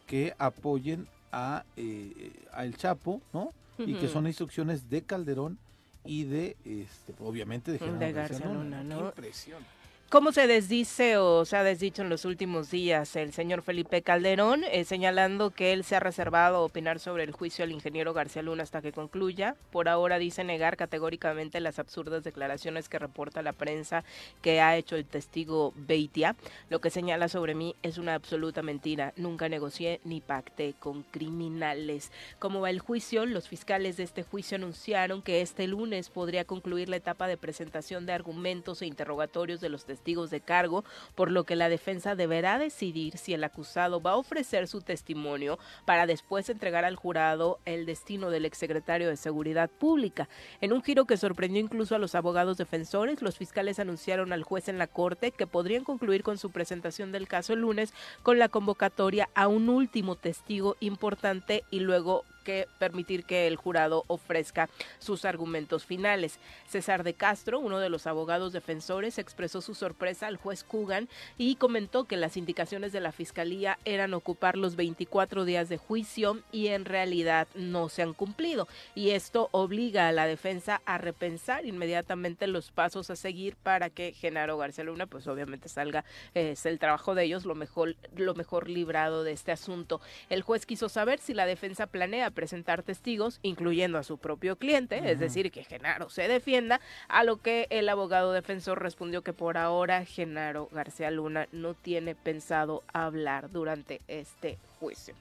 que 0.08 0.34
apoyen 0.40 1.08
a, 1.32 1.64
eh, 1.78 2.32
a 2.52 2.66
El 2.66 2.76
Chapo, 2.78 3.22
¿no? 3.34 3.54
Y 3.78 3.94
que 3.94 4.10
son 4.10 4.28
instrucciones 4.28 4.90
de 4.90 5.04
Calderón 5.04 5.58
y 6.04 6.26
de, 6.26 6.58
este, 6.66 7.14
obviamente, 7.20 7.72
de, 7.72 7.80
Genaro 7.80 8.00
De 8.00 8.12
García 8.12 8.46
Luna. 8.48 8.84
Impresión. 8.84 9.64
¿Cómo 10.10 10.32
se 10.32 10.48
desdice 10.48 11.18
o 11.18 11.46
se 11.46 11.56
ha 11.56 11.64
desdicho 11.64 12.02
en 12.02 12.10
los 12.10 12.26
últimos 12.26 12.72
días 12.72 13.16
el 13.16 13.32
señor 13.32 13.62
Felipe 13.62 14.02
Calderón, 14.02 14.64
eh, 14.64 14.84
señalando 14.84 15.52
que 15.52 15.72
él 15.72 15.84
se 15.84 15.96
ha 15.96 16.00
reservado 16.00 16.64
opinar 16.64 16.98
sobre 16.98 17.24
el 17.24 17.32
juicio 17.32 17.64
al 17.64 17.72
ingeniero 17.72 18.12
García 18.12 18.42
Luna 18.42 18.64
hasta 18.64 18.82
que 18.82 18.92
concluya? 18.92 19.56
Por 19.72 19.88
ahora 19.88 20.18
dice 20.18 20.44
negar 20.44 20.78
categóricamente 20.78 21.60
las 21.60 21.78
absurdas 21.78 22.24
declaraciones 22.24 22.90
que 22.90 22.98
reporta 22.98 23.44
la 23.44 23.54
prensa 23.54 24.04
que 24.42 24.62
ha 24.62 24.76
hecho 24.78 24.96
el 24.96 25.06
testigo 25.06 25.74
Beitia. 25.76 26.36
Lo 26.72 26.82
que 26.82 26.90
señala 26.90 27.30
sobre 27.30 27.54
mí 27.54 27.76
es 27.84 28.00
una 28.00 28.16
absoluta 28.16 28.64
mentira. 28.64 29.14
Nunca 29.16 29.48
negocié 29.48 30.02
ni 30.06 30.22
pacté 30.22 30.74
con 30.80 31.04
criminales. 31.04 32.12
¿Cómo 32.40 32.62
va 32.62 32.72
el 32.72 32.80
juicio? 32.80 33.28
Los 33.28 33.48
fiscales 33.48 33.98
de 33.98 34.06
este 34.06 34.24
juicio 34.24 34.56
anunciaron 34.56 35.22
que 35.22 35.42
este 35.42 35.68
lunes 35.68 36.10
podría 36.10 36.46
concluir 36.46 36.90
la 36.90 36.96
etapa 36.96 37.28
de 37.28 37.38
presentación 37.38 38.08
de 38.08 38.14
argumentos 38.14 38.82
e 38.82 38.88
interrogatorios 38.88 39.62
de 39.62 39.70
los 39.70 39.86
testigos 39.86 39.99
de 40.10 40.42
cargo, 40.42 40.84
por 41.14 41.30
lo 41.30 41.44
que 41.44 41.56
la 41.56 41.70
defensa 41.70 42.16
deberá 42.16 42.58
decidir 42.58 43.18
si 43.18 43.36
el 43.36 43.44
acusado 43.44 44.02
va 44.02 44.12
a 44.12 44.16
ofrecer 44.16 44.68
su 44.68 44.82
testimonio 44.82 45.60
para 45.86 46.08
después 46.08 46.50
entregar 46.50 46.84
al 46.84 46.96
jurado 46.96 47.60
el 47.66 47.86
destino 47.86 48.32
del 48.32 48.46
exsecretario 48.46 49.08
de 49.08 49.18
Seguridad 49.18 49.70
Pública. 49.70 50.28
En 50.62 50.74
un 50.74 50.82
giro 50.82 51.06
que 51.06 51.16
sorprendió 51.16 51.62
incluso 51.62 51.94
a 51.94 52.00
los 52.00 52.16
abogados 52.16 52.58
defensores, 52.58 53.22
los 53.22 53.38
fiscales 53.38 53.78
anunciaron 53.78 54.34
al 54.34 54.42
juez 54.42 54.68
en 54.68 54.80
la 54.80 54.88
corte 54.88 55.32
que 55.32 55.46
podrían 55.46 55.84
concluir 55.84 56.24
con 56.24 56.40
su 56.40 56.50
presentación 56.50 57.12
del 57.12 57.28
caso 57.28 57.54
el 57.54 57.60
lunes 57.60 57.94
con 58.24 58.40
la 58.40 58.50
convocatoria 58.50 59.30
a 59.36 59.48
un 59.48 59.70
último 59.70 60.16
testigo 60.16 60.76
importante 60.80 61.64
y 61.70 61.82
luego 61.82 62.24
que 62.40 62.68
permitir 62.80 63.24
que 63.26 63.48
el 63.48 63.56
jurado 63.56 64.04
ofrezca 64.08 64.70
sus 65.00 65.26
argumentos 65.26 65.86
finales. 65.86 66.40
César 66.68 67.04
de 67.04 67.14
Castro, 67.14 67.60
uno 67.60 67.80
de 67.80 67.90
los 67.90 68.08
abogados 68.08 68.54
defensores, 68.54 69.18
expresó 69.18 69.62
su 69.62 69.76
sorpresa 69.76 70.28
al 70.28 70.38
juez 70.38 70.64
Kugan 70.64 71.10
y 71.38 71.56
comentó 71.56 72.06
que 72.06 72.18
las 72.18 72.38
indicaciones 72.38 72.92
de 72.92 73.00
la 73.00 73.12
fiscalía 73.12 73.78
eran 73.86 74.14
ocupar 74.14 74.58
los 74.58 74.76
24 74.76 75.46
días 75.46 75.70
de 75.70 75.78
juicio 75.78 76.40
y 76.52 76.68
en 76.68 76.86
realidad 76.86 77.48
no 77.56 77.90
se 77.90 78.02
han 78.02 78.14
cumplido. 78.14 78.68
Y 78.96 79.12
esto 79.12 79.50
obliga 79.52 80.08
a 80.08 80.12
la 80.12 80.26
defensa 80.26 80.82
a 80.86 80.98
repensar 80.98 81.66
inmediatamente 81.66 82.48
los 82.48 82.72
pasos 82.72 83.10
a 83.10 83.16
seguir 83.16 83.56
para 83.56 83.90
que 83.90 84.14
Genaro 84.14 84.58
García 84.58 84.84
Luna, 84.84 85.06
pues 85.06 85.28
obviamente 85.28 85.70
salga, 85.70 86.06
eh, 86.34 86.52
es 86.52 86.66
el 86.66 86.80
trabajo 86.80 87.16
de 87.16 87.24
ellos, 87.24 87.46
lo 87.46 87.56
mejor, 87.56 87.96
lo 88.16 88.36
mejor 88.36 88.70
librado 88.70 89.24
de 89.24 89.32
este 89.32 89.52
asunto. 89.52 90.02
El 90.30 90.42
juez 90.42 90.66
quiso 90.66 90.90
saber 90.90 91.20
si 91.20 91.34
la 91.34 91.46
defensa 91.46 91.88
planea 91.88 92.32
presentar 92.40 92.84
testigos, 92.84 93.42
incluyendo 93.42 93.98
a 93.98 94.04
su 94.04 94.18
propio 94.18 94.56
cliente, 94.56 95.02
es 95.12 95.20
decir, 95.20 95.52
que 95.52 95.66
Genaro 95.66 96.10
se 96.10 96.30
defienda, 96.30 96.80
a 97.10 97.26
lo 97.26 97.36
que 97.36 97.68
el 97.70 97.90
abogado 97.90 98.32
defensor 98.32 98.82
respondió 98.82 99.24
que 99.24 99.34
por 99.34 99.58
ahora 99.58 100.06
Genaro 100.06 100.70
García 100.72 101.12
Luna 101.12 101.50
no 101.52 101.74
tiene 101.74 102.16
pensado 102.16 102.82
hablar 102.94 103.52
durante 103.52 104.00
este 104.08 104.58
juicio. 104.80 105.16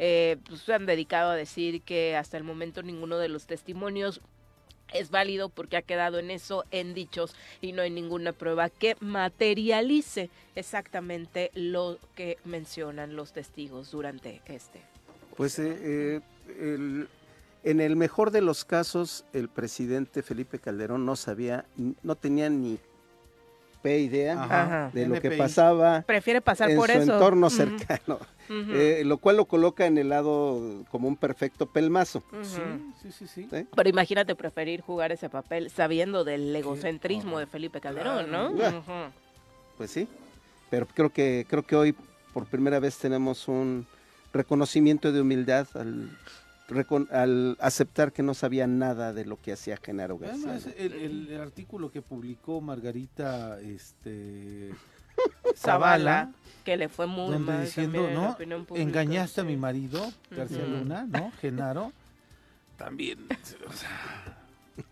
Eh, 0.00 0.36
pues, 0.48 0.62
se 0.62 0.74
han 0.74 0.84
dedicado 0.84 1.30
a 1.30 1.36
decir 1.36 1.80
que 1.82 2.16
hasta 2.16 2.38
el 2.38 2.42
momento 2.42 2.82
ninguno 2.82 3.18
de 3.18 3.28
los 3.28 3.46
testimonios 3.46 4.20
es 4.92 5.12
válido 5.12 5.48
porque 5.48 5.76
ha 5.76 5.82
quedado 5.82 6.18
en 6.18 6.32
eso, 6.32 6.64
en 6.72 6.92
dichos, 6.92 7.36
y 7.60 7.70
no 7.70 7.82
hay 7.82 7.90
ninguna 7.90 8.32
prueba 8.32 8.68
que 8.68 8.96
materialice 8.98 10.28
exactamente 10.56 11.52
lo 11.54 12.00
que 12.16 12.38
mencionan 12.44 13.14
los 13.14 13.32
testigos 13.32 13.92
durante 13.92 14.42
este. 14.46 14.80
Pues 15.36 15.58
eh, 15.60 15.76
eh, 15.80 16.20
el- 16.58 17.08
en 17.62 17.80
el 17.80 17.96
mejor 17.96 18.30
de 18.30 18.42
los 18.42 18.64
casos, 18.64 19.24
el 19.32 19.48
presidente 19.48 20.22
Felipe 20.22 20.58
Calderón 20.58 21.06
no 21.06 21.16
sabía, 21.16 21.64
no 22.02 22.14
tenía 22.14 22.50
ni 22.50 22.78
pe 23.82 23.98
idea 24.00 24.42
Ajá. 24.42 24.90
de 24.92 25.06
lo 25.06 25.20
que 25.20 25.30
pasaba 25.32 26.02
Prefiere 26.06 26.40
pasar 26.40 26.70
en 26.70 26.76
por 26.78 26.90
su 26.90 26.98
eso. 26.98 27.12
entorno 27.12 27.46
Ujú, 27.48 27.56
cercano, 27.56 28.18
ujú, 28.48 28.70
eh, 28.72 29.02
lo 29.04 29.18
cual 29.18 29.36
lo 29.36 29.44
coloca 29.44 29.84
en 29.86 29.98
el 29.98 30.08
lado 30.08 30.84
como 30.90 31.06
un 31.08 31.16
perfecto 31.16 31.66
pelmazo. 31.66 32.22
Sí, 32.42 32.60
sí, 33.02 33.12
sí, 33.12 33.26
sí. 33.26 33.48
¿sí? 33.50 33.66
Pero 33.74 33.88
imagínate 33.88 34.34
preferir 34.34 34.80
jugar 34.80 35.12
ese 35.12 35.28
papel 35.28 35.70
sabiendo 35.70 36.24
del 36.24 36.54
egocentrismo 36.56 37.38
de 37.38 37.46
Felipe 37.46 37.80
Calderón, 37.80 38.30
¿no? 38.30 38.48
Ujú. 38.50 39.12
Pues 39.76 39.90
sí, 39.90 40.08
pero 40.70 40.86
creo 40.86 41.10
que 41.10 41.46
creo 41.48 41.62
que 41.62 41.76
hoy 41.76 41.94
por 42.32 42.46
primera 42.46 42.78
vez 42.78 42.96
tenemos 42.98 43.48
un 43.48 43.86
reconocimiento 44.32 45.12
de 45.12 45.20
humildad 45.20 45.66
al, 45.74 46.10
al 47.10 47.56
aceptar 47.60 48.12
que 48.12 48.22
no 48.22 48.34
sabía 48.34 48.66
nada 48.66 49.12
de 49.12 49.24
lo 49.24 49.40
que 49.40 49.52
hacía 49.52 49.76
Genaro 49.76 50.18
García. 50.18 50.52
Además, 50.54 50.68
el, 50.78 50.92
el- 50.94 51.28
el 51.30 51.40
artículo 51.40 51.90
que 51.90 52.00
publicó 52.02 52.60
Margarita 52.60 53.60
este, 53.60 54.70
Zavala, 55.56 56.32
que 56.64 56.76
le 56.76 56.88
fue 56.88 57.06
muy 57.06 57.32
donde 57.32 57.52
mal 57.52 57.64
diciendo, 57.64 58.08
¿no? 58.10 58.36
Engañaste 58.76 59.42
a 59.42 59.44
mi 59.44 59.56
marido, 59.56 60.10
García. 60.30 60.64
Luna, 60.66 61.06
¿no? 61.08 61.30
Genaro. 61.40 61.92
También, 62.78 63.20
o 63.68 63.72
sea, 63.72 64.33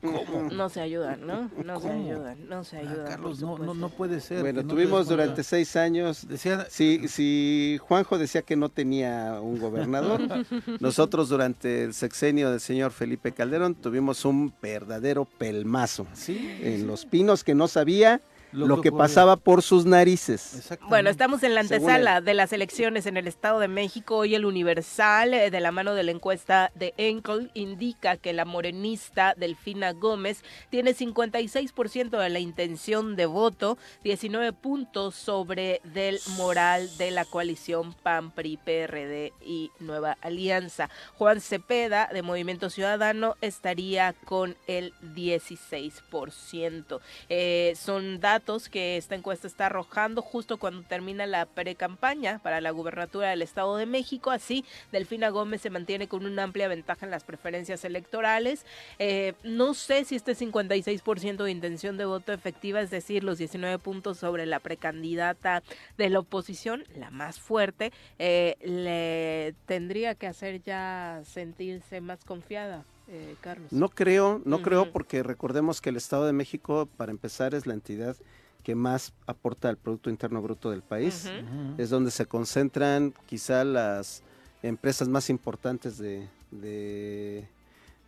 ¿cómo? 0.01 0.49
No 0.53 0.68
se 0.68 0.80
ayudan, 0.80 1.26
¿no? 1.26 1.51
No 1.64 1.80
se 1.80 1.91
ayudan, 1.91 2.49
no 2.49 2.64
se 2.64 2.76
Ah, 2.76 2.80
ayudan. 2.80 3.07
Carlos, 3.07 3.41
no, 3.41 3.59
no, 3.59 3.74
no 3.74 3.89
puede 3.89 4.20
ser. 4.20 4.41
Bueno, 4.41 4.62
no 4.62 4.68
tuvimos 4.68 5.09
durante 5.09 5.43
seis 5.43 5.76
años. 5.76 6.26
Decía, 6.28 6.66
Si, 6.70 7.09
si 7.09 7.78
Juanjo 7.80 8.18
decía 8.18 8.43
que 8.43 8.57
no 8.57 8.68
tenía 8.68 9.39
un 9.41 9.59
gobernador, 9.59 10.20
nosotros 10.80 11.28
durante 11.28 11.85
el 11.85 11.95
sexenio 11.95 12.51
del 12.51 12.61
señor 12.61 12.93
Felipe 12.93 13.33
Calderón 13.33 13.74
tuvimos 13.74 14.24
un 14.24 14.53
verdadero 14.62 15.24
pelmazo 15.24 16.07
sí, 16.12 16.59
en 16.62 16.87
Los 16.87 17.07
Pinos 17.07 17.45
que 17.45 17.55
no 17.55 17.68
sabía 17.68 18.20
lo, 18.53 18.80
que 18.80 18.92
pasaba 18.92 19.36
por 19.36 19.62
sus 19.62 19.86
narices. 19.86 20.55
Exactamente. 20.55 20.88
Bueno, 20.88 21.11
estamos 21.11 21.42
en 21.42 21.55
la 21.55 21.61
antesala 21.61 22.20
de 22.20 22.34
las 22.34 22.53
elecciones 22.53 23.07
en 23.07 23.16
el 23.16 23.26
Estado 23.26 23.59
de 23.61 23.68
México. 23.68 24.18
Hoy 24.18 24.34
el 24.34 24.44
Universal, 24.44 25.34
eh, 25.34 25.50
de 25.50 25.61
la 25.61 25.72
mano 25.72 25.94
de 25.94 26.03
la 26.03 26.11
encuesta 26.11 26.70
de 26.74 26.92
Enkel, 26.96 27.50
indica 27.55 28.16
que 28.16 28.32
la 28.32 28.44
morenista 28.44 29.34
Delfina 29.36 29.92
Gómez 29.92 30.42
tiene 30.70 30.94
56% 30.94 32.18
de 32.18 32.30
la 32.30 32.38
intención 32.38 33.16
de 33.16 33.26
voto, 33.26 33.78
19 34.05 34.53
puntos 34.53 35.14
sobre 35.14 35.80
del 35.84 36.20
moral 36.36 36.90
de 36.98 37.11
la 37.11 37.24
coalición 37.24 37.94
PAN, 37.94 38.30
PRI, 38.30 38.59
PRD 38.59 39.32
y 39.44 39.70
Nueva 39.80 40.18
Alianza. 40.20 40.90
Juan 41.16 41.40
Cepeda, 41.40 42.11
de 42.12 42.22
Movimiento 42.22 42.68
Ciudadano, 42.68 43.36
estaría 43.40 44.12
con 44.24 44.57
el 44.66 44.92
16%. 45.14 47.00
Eh, 47.28 47.74
son 47.76 48.20
datos 48.20 48.41
que 48.43 48.97
esta 48.97 49.14
encuesta 49.14 49.47
está 49.47 49.66
arrojando 49.66 50.20
justo 50.20 50.59
cuando 50.59 50.82
termina 50.82 51.26
la 51.26 51.47
pre-campaña 51.47 52.40
para 52.43 52.61
la 52.61 52.72
gubernatura 52.72 53.30
del 53.30 53.40
Estado 53.40 53.76
de 53.76 53.86
México. 53.86 54.30
Así, 54.32 54.64
Delfina 54.90 55.28
Gómez 55.28 55.61
se 55.61 55.70
mantiene 55.70 56.09
con 56.09 56.26
una 56.26 56.43
amplia 56.43 56.66
ventaja 56.66 57.07
en 57.07 57.12
las 57.12 57.22
preferencias 57.22 57.84
electorales. 57.84 58.66
Eh, 58.99 59.34
no 59.45 59.74
sé 59.74 60.05
si 60.05 60.16
este 60.16 60.32
56% 60.34 61.45
de 61.45 61.51
intención 61.51 61.97
de 61.97 62.05
voto 62.05 62.32
efectiva, 62.32 62.80
es 62.80 62.90
decir, 62.90 63.22
los 63.22 63.38
19 63.38 63.78
puntos 63.78 64.18
sobre 64.18 64.45
la 64.45 64.59
precandidata 64.59 65.62
de 65.97 66.11
la 66.11 66.18
oposición, 66.18 66.84
la 66.97 67.11
más 67.11 67.38
fuerte, 67.38 67.93
eh, 68.18 68.57
le 68.61 69.55
tendría 69.66 70.16
que 70.16 70.26
hacer 70.26 70.62
ya 70.62 71.22
sentirse 71.24 72.01
más 72.01 72.24
confiada, 72.24 72.84
eh, 73.12 73.36
Carlos. 73.40 73.70
No 73.72 73.88
creo, 73.88 74.40
no 74.44 74.62
creo 74.62 74.90
porque 74.92 75.22
recordemos 75.22 75.80
que 75.80 75.90
el 75.90 75.96
Estado 75.96 76.26
de 76.26 76.32
México, 76.32 76.88
para 76.96 77.12
empezar, 77.12 77.54
es 77.54 77.66
la 77.66 77.74
entidad 77.74 78.16
que 78.64 78.74
más 78.74 79.12
aporta 79.26 79.68
al 79.68 79.76
Producto 79.76 80.08
Interno 80.10 80.40
Bruto 80.40 80.70
del 80.70 80.82
país. 80.82 81.30
Es 81.78 81.90
donde 81.90 82.10
se 82.10 82.26
concentran 82.26 83.12
quizá 83.26 83.64
las 83.64 84.22
empresas 84.62 85.08
más 85.08 85.28
importantes 85.30 85.98
de, 85.98 86.28
de, 86.50 87.46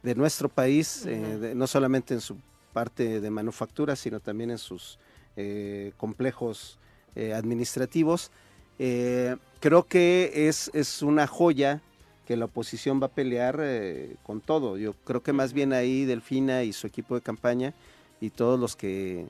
de 0.03 0.15
nuestro 0.15 0.49
país, 0.49 1.05
eh, 1.07 1.39
de- 1.39 1.55
no 1.55 1.67
solamente 1.67 2.15
en 2.15 2.21
su 2.21 2.37
parte 2.73 3.21
de 3.21 3.31
manufactura, 3.31 3.95
sino 3.97 4.21
también 4.21 4.51
en 4.51 4.59
sus 4.59 4.99
eh, 5.37 5.93
complejos 5.97 6.79
eh, 7.17 7.35
administrativos. 7.35 8.31
Eh, 8.79 9.37
creo 9.61 9.85
que 9.85 10.49
es, 10.49 10.71
es 10.75 11.03
una 11.03 11.27
joya 11.27 11.81
que 12.25 12.37
la 12.37 12.47
oposición 12.47 13.01
va 13.03 13.07
a 13.07 13.11
pelear 13.11 13.59
eh, 13.63 14.17
con 14.23 14.41
todo. 14.41 14.77
Yo 14.79 14.95
creo 15.05 15.23
que 15.23 15.33
más 15.33 15.53
bien 15.53 15.73
ahí 15.73 16.05
Delfina 16.05 16.63
y 16.63 16.73
su 16.73 16.87
equipo 16.87 17.15
de 17.15 17.21
campaña 17.21 17.75
y 18.21 18.31
todos 18.31 18.59
los 18.59 18.77
que 18.77 19.27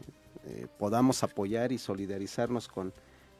eh, 0.46 0.66
podamos 0.78 1.22
apoyar 1.22 1.72
y 1.72 1.78
solidarizarnos 1.78 2.68
con 2.68 2.92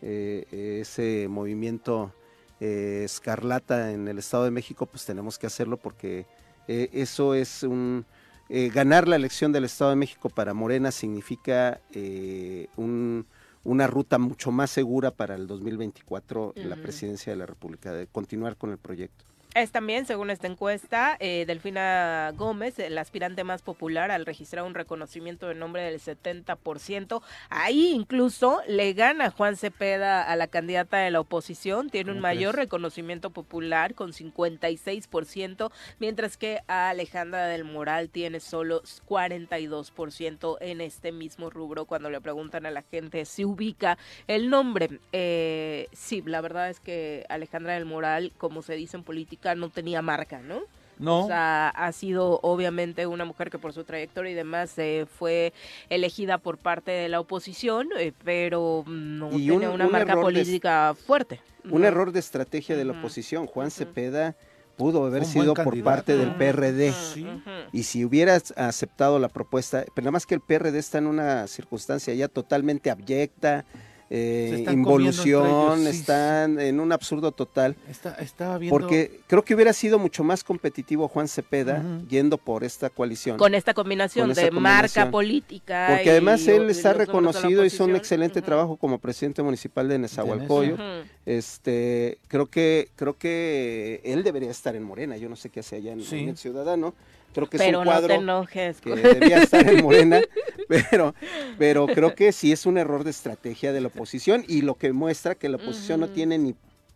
eh, 0.03 0.81
ese 0.83 1.29
movimiento 1.29 2.13
eh, 2.61 3.03
escarlata 3.05 3.93
en 3.93 4.09
el 4.09 4.19
Estado 4.19 4.45
de 4.45 4.51
México, 4.51 4.87
pues 4.87 5.05
tenemos 5.05 5.39
que 5.39 5.47
hacerlo 5.47 5.77
porque 5.77 6.27
eso 6.67 7.35
es 7.35 7.63
un... 7.63 8.07
ganar 8.49 9.07
la 9.07 9.17
elección 9.17 9.53
del 9.53 9.65
Estado 9.65 9.91
de 9.91 9.97
México 9.97 10.31
para 10.31 10.55
Morena 10.55 10.91
significa 10.91 11.81
eh, 11.93 12.69
un- 12.77 13.27
una 13.65 13.87
ruta 13.87 14.19
mucho 14.19 14.51
más 14.51 14.71
segura 14.71 15.11
para 15.11 15.35
el 15.35 15.47
2024 15.47 16.53
en 16.57 16.69
la 16.69 16.75
Ujú. 16.75 16.83
presidencia 16.83 17.33
de 17.33 17.39
la 17.39 17.47
República, 17.47 17.93
de 17.93 18.07
continuar 18.07 18.57
con 18.57 18.71
el 18.71 18.79
proyecto. 18.79 19.25
Es 19.55 19.71
también, 19.71 20.05
según 20.05 20.31
esta 20.31 20.49
encuesta, 20.49 21.17
eh, 21.21 21.45
Delfina 21.47 22.33
Gómez, 22.35 22.81
el 22.81 22.99
aspirante 22.99 23.45
más 23.45 23.63
popular 23.63 24.11
al 24.11 24.27
registrar 24.27 24.65
un 24.65 24.75
reconocimiento 24.75 25.47
de 25.47 25.55
nombre 25.55 25.83
del 25.83 26.01
70%. 26.01 27.23
Ahí 27.51 27.93
incluso 27.93 28.63
le 28.67 28.93
gana 28.95 29.31
Juan 29.31 29.55
Cepeda 29.55 30.25
a 30.25 30.35
la 30.35 30.49
candidata 30.49 30.97
de 30.97 31.13
la 31.13 31.21
oposición. 31.21 31.89
Tiene 31.89 32.11
un 32.11 32.17
¿Cómo 32.17 32.23
mayor 32.23 32.55
crees? 32.55 32.67
reconocimiento 32.67 33.31
popular 33.31 33.95
con 33.95 34.13
56%, 34.13 35.71
mientras 36.01 36.37
que 36.37 36.59
a 36.67 36.89
Alejandra 36.89 37.47
del 37.47 37.63
Moral 37.63 38.11
tiene 38.11 38.41
solo 38.41 38.83
42% 39.07 40.57
en 40.63 40.81
este 40.81 41.13
mismo 41.13 41.49
rubro. 41.49 41.85
Cuando 41.85 42.11
le 42.11 42.21
preguntan 42.21 42.67
a 42.67 42.73
la 42.73 42.83
gente 42.83 43.25
si 43.25 43.45
ubica 43.45 43.99
el 44.27 44.51
nombre, 44.51 44.99
eh, 45.13 45.87
sí, 45.93 46.25
la 46.27 46.41
verdad 46.41 46.71
es 46.71 46.81
que 46.81 47.25
Alejandra 47.29 47.75
del 47.75 47.85
Moral, 47.85 48.33
como 48.37 48.61
se 48.61 48.75
dice 48.75 48.97
en 48.97 49.05
política, 49.05 49.43
no 49.55 49.68
tenía 49.68 50.01
marca, 50.03 50.40
¿no? 50.40 50.61
No, 50.97 51.24
O 51.24 51.26
sea, 51.26 51.70
ha 51.70 51.90
sido 51.90 52.38
obviamente 52.45 53.05
una 53.09 53.24
mujer 53.24 53.51
que 53.51 53.59
por 53.59 53.72
su 53.72 53.82
trayectoria 53.82 54.30
y 54.30 54.34
demás 54.34 54.72
eh, 54.78 55.07
fue 55.18 55.53
elegida 55.90 56.38
por 56.38 56.57
parte 56.57 56.92
de 56.92 57.09
la 57.09 57.18
oposición, 57.18 57.88
eh, 57.99 58.12
pero 58.24 58.84
no 58.86 59.28
Y 59.32 59.49
tiene 59.49 59.66
un- 59.68 59.74
una 59.74 59.86
un 59.86 59.92
marca 59.92 60.14
de- 60.14 60.22
política 60.22 60.95
fuerte. 60.95 61.40
Un 61.68 61.80
¿no? 61.82 61.88
error 61.88 62.12
de 62.12 62.20
estrategia 62.20 62.76
de 62.76 62.84
la 62.84 62.92
oposición. 62.92 63.47
Juan 63.49 63.72
Cepeda 63.72 64.36
pudo 64.76 65.05
haber 65.05 65.22
Un 65.22 65.28
sido 65.28 65.55
por 65.55 65.82
parte 65.82 66.16
del 66.16 66.30
PRD. 66.36 66.92
Sí. 66.92 67.26
Y 67.72 67.82
si 67.82 68.05
hubieras 68.05 68.55
aceptado 68.57 69.18
la 69.18 69.28
propuesta, 69.28 69.84
pero 69.97 70.05
nada 70.05 70.12
más 70.12 70.26
que 70.26 70.36
el 70.36 70.40
PRD 70.42 70.78
está 70.78 70.99
en 70.99 71.09
una 71.09 71.49
circunstancia 71.49 72.14
ya 72.14 72.28
totalmente 72.28 72.90
abyecta, 72.90 73.64
eh, 74.11 74.57
están 74.59 74.75
involución, 74.75 75.47
ellos, 75.81 75.81
sí, 75.95 76.01
están 76.01 76.61
en 76.61 76.79
un 76.81 76.93
absurdo 76.93 77.33
total, 77.33 77.75
Está- 77.89 78.15
estaba 78.17 78.59
viendo... 78.59 78.79
porque 78.79 79.21
creo 79.27 79.43
que 79.45 79.55
hubiera 79.55 79.73
sido 79.73 79.99
mucho 79.99 80.23
más 80.23 80.45
competitivo 80.45 81.09
Juan 81.09 81.27
Cepeda 81.27 81.83
yendo 82.09 82.37
por 82.39 82.65
esta 82.65 82.91
coalición. 82.91 83.39
Con 83.39 83.55
esta 83.55 83.73
combinación 83.75 84.25
Con 84.25 84.31
esta 84.33 84.43
de 84.45 84.51
marca 84.51 85.11
política. 85.11 85.87
Porque 85.91 86.05
y 86.05 86.09
además 86.11 86.47
él 86.47 86.69
está 86.71 86.93
reconocido, 86.93 87.65
hizo 87.65 87.85
un 87.85 87.97
excelente 87.97 88.43
trabajo 88.43 88.77
como 88.77 88.99
presidente 88.99 89.43
municipal 89.43 89.89
de 89.89 89.99
Nezahualcóyotl. 89.99 90.83
Este, 91.27 92.19
creo 92.29 92.47
que 92.47 92.91
creo 92.97 93.17
que 93.17 94.01
él 94.05 94.23
debería 94.23 94.51
estar 94.51 94.77
en 94.77 94.83
Morena. 94.83 95.17
Yo 95.17 95.29
no 95.29 95.37
sé 95.37 95.49
qué 95.51 95.61
hace 95.61 95.77
allá 95.77 95.93
en 95.93 96.01
el 96.01 96.05
Sí. 96.05 96.15
Movimiento 96.15 96.41
Ciudadano. 96.41 96.95
Creo 97.35 97.51
que 97.51 97.57
es 97.59 97.62
Pero 97.62 97.80
un 97.80 97.85
no 97.87 97.91
te 97.91 97.99
cuadro 97.99 98.14
enojes. 98.14 98.80
que 98.80 98.95
debía 98.95 99.43
estar 99.43 99.68
en 99.68 99.82
Morena, 99.82 100.20
pero, 100.68 101.14
pero 101.59 101.87
creo 101.87 102.14
que 102.14 102.32
sí 102.32 102.53
es 102.53 102.64
un 102.64 102.78
error 102.78 103.05
de 103.05 103.11
estrategia 103.11 103.72
de 103.72 103.80
la 103.80 103.89
oposición 103.89 104.45
y 104.49 104.62
lo 104.62 104.76
que 104.76 104.93
muestra 104.93 105.35
que 105.35 105.49
la 105.49 105.57
oposición 105.57 106.01
no 106.01 106.09
tiene 106.09 106.39
ni 106.39 106.55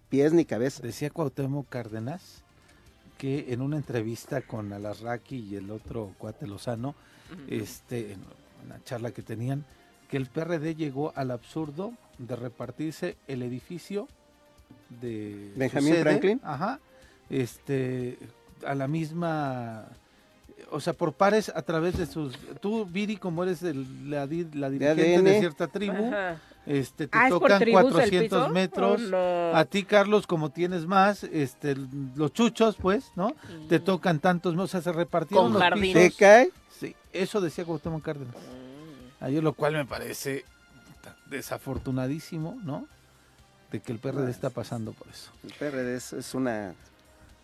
pies 0.09 0.33
ni 0.33 0.45
cabeza. 0.45 0.83
Decía 0.83 1.11
Cuauhtémoc 1.11 1.69
Cárdenas 1.69 2.45
que 3.19 3.47
en 3.53 3.61
una 3.63 3.77
entrevista 3.77 4.41
con 4.43 4.73
Alarraqui 4.73 5.37
y 5.51 5.57
el 5.57 5.71
otro 5.73 6.15
cuate 6.19 6.47
Lozano, 6.47 6.95
este, 7.49 8.13
en 8.13 8.21
una 8.65 8.83
charla 8.85 9.11
que 9.11 9.23
tenían, 9.23 9.65
que 10.09 10.17
el 10.17 10.27
PRD 10.27 10.77
llegó 10.77 11.13
al 11.17 11.33
absurdo 11.33 11.93
de 12.19 12.37
repartirse 12.37 13.17
el 13.27 13.43
edificio 13.43 14.07
de 15.01 15.53
Benjamín 15.57 15.93
sede, 15.95 16.03
Franklin. 16.03 16.41
ajá, 16.45 16.79
este, 17.29 18.19
a 18.65 18.75
la 18.75 18.87
misma, 18.89 19.89
o 20.71 20.81
sea, 20.81 20.93
por 20.93 21.13
pares 21.15 21.51
a 21.55 21.63
través 21.63 21.97
de 21.99 22.07
sus, 22.07 22.35
tú 22.61 22.85
Viri 22.87 23.17
como 23.17 23.43
eres 23.45 23.63
el- 23.63 24.11
la, 24.11 24.21
la 24.21 24.71
dirigente 24.71 25.23
de 25.23 25.39
cierta 25.39 25.67
tribu, 25.69 26.07
Ajá. 26.09 26.37
este, 26.67 27.07
te 27.09 27.17
Ah, 27.19 27.27
¿es 27.29 27.33
por 27.33 27.43
tocan 27.43 27.59
tribus 27.61 27.81
el 27.85 27.91
400 27.93 28.39
piso? 28.43 28.53
metros. 28.53 29.01
Oh, 29.03 29.09
no. 29.53 29.57
A 29.57 29.65
ti, 29.65 29.85
Carlos, 29.85 30.27
como 30.27 30.51
tienes 30.51 30.87
más, 30.87 31.25
este, 31.25 31.77
los 32.17 32.33
chuchos, 32.33 32.77
pues, 32.77 33.11
¿no? 33.17 33.35
Te 33.69 33.81
tocan 33.81 34.21
tantos, 34.21 34.57
o 34.57 34.67
sea, 34.67 34.81
se 34.83 34.93
repartieron 34.93 35.45
Con 35.45 35.53
los. 35.55 35.63
Sí, 36.79 36.95
eso 37.13 37.41
decía 37.41 37.65
Cuauhtémoc 37.65 38.03
Cárdenas. 38.05 38.35
Ayer, 39.21 39.43
lo 39.43 39.53
cual 39.53 39.73
me 39.73 39.85
parece 39.85 40.45
desafortunadísimo, 41.27 42.59
¿no? 42.65 42.87
De 43.71 43.81
que 43.81 43.93
el 43.93 43.99
PRD 43.99 44.31
está 44.31 44.51
pasando 44.51 44.93
por 44.93 45.09
eso. 45.09 45.31
El 45.45 45.53
PRD 45.53 45.95
es, 45.97 46.13
es 46.13 46.35
una... 46.35 46.75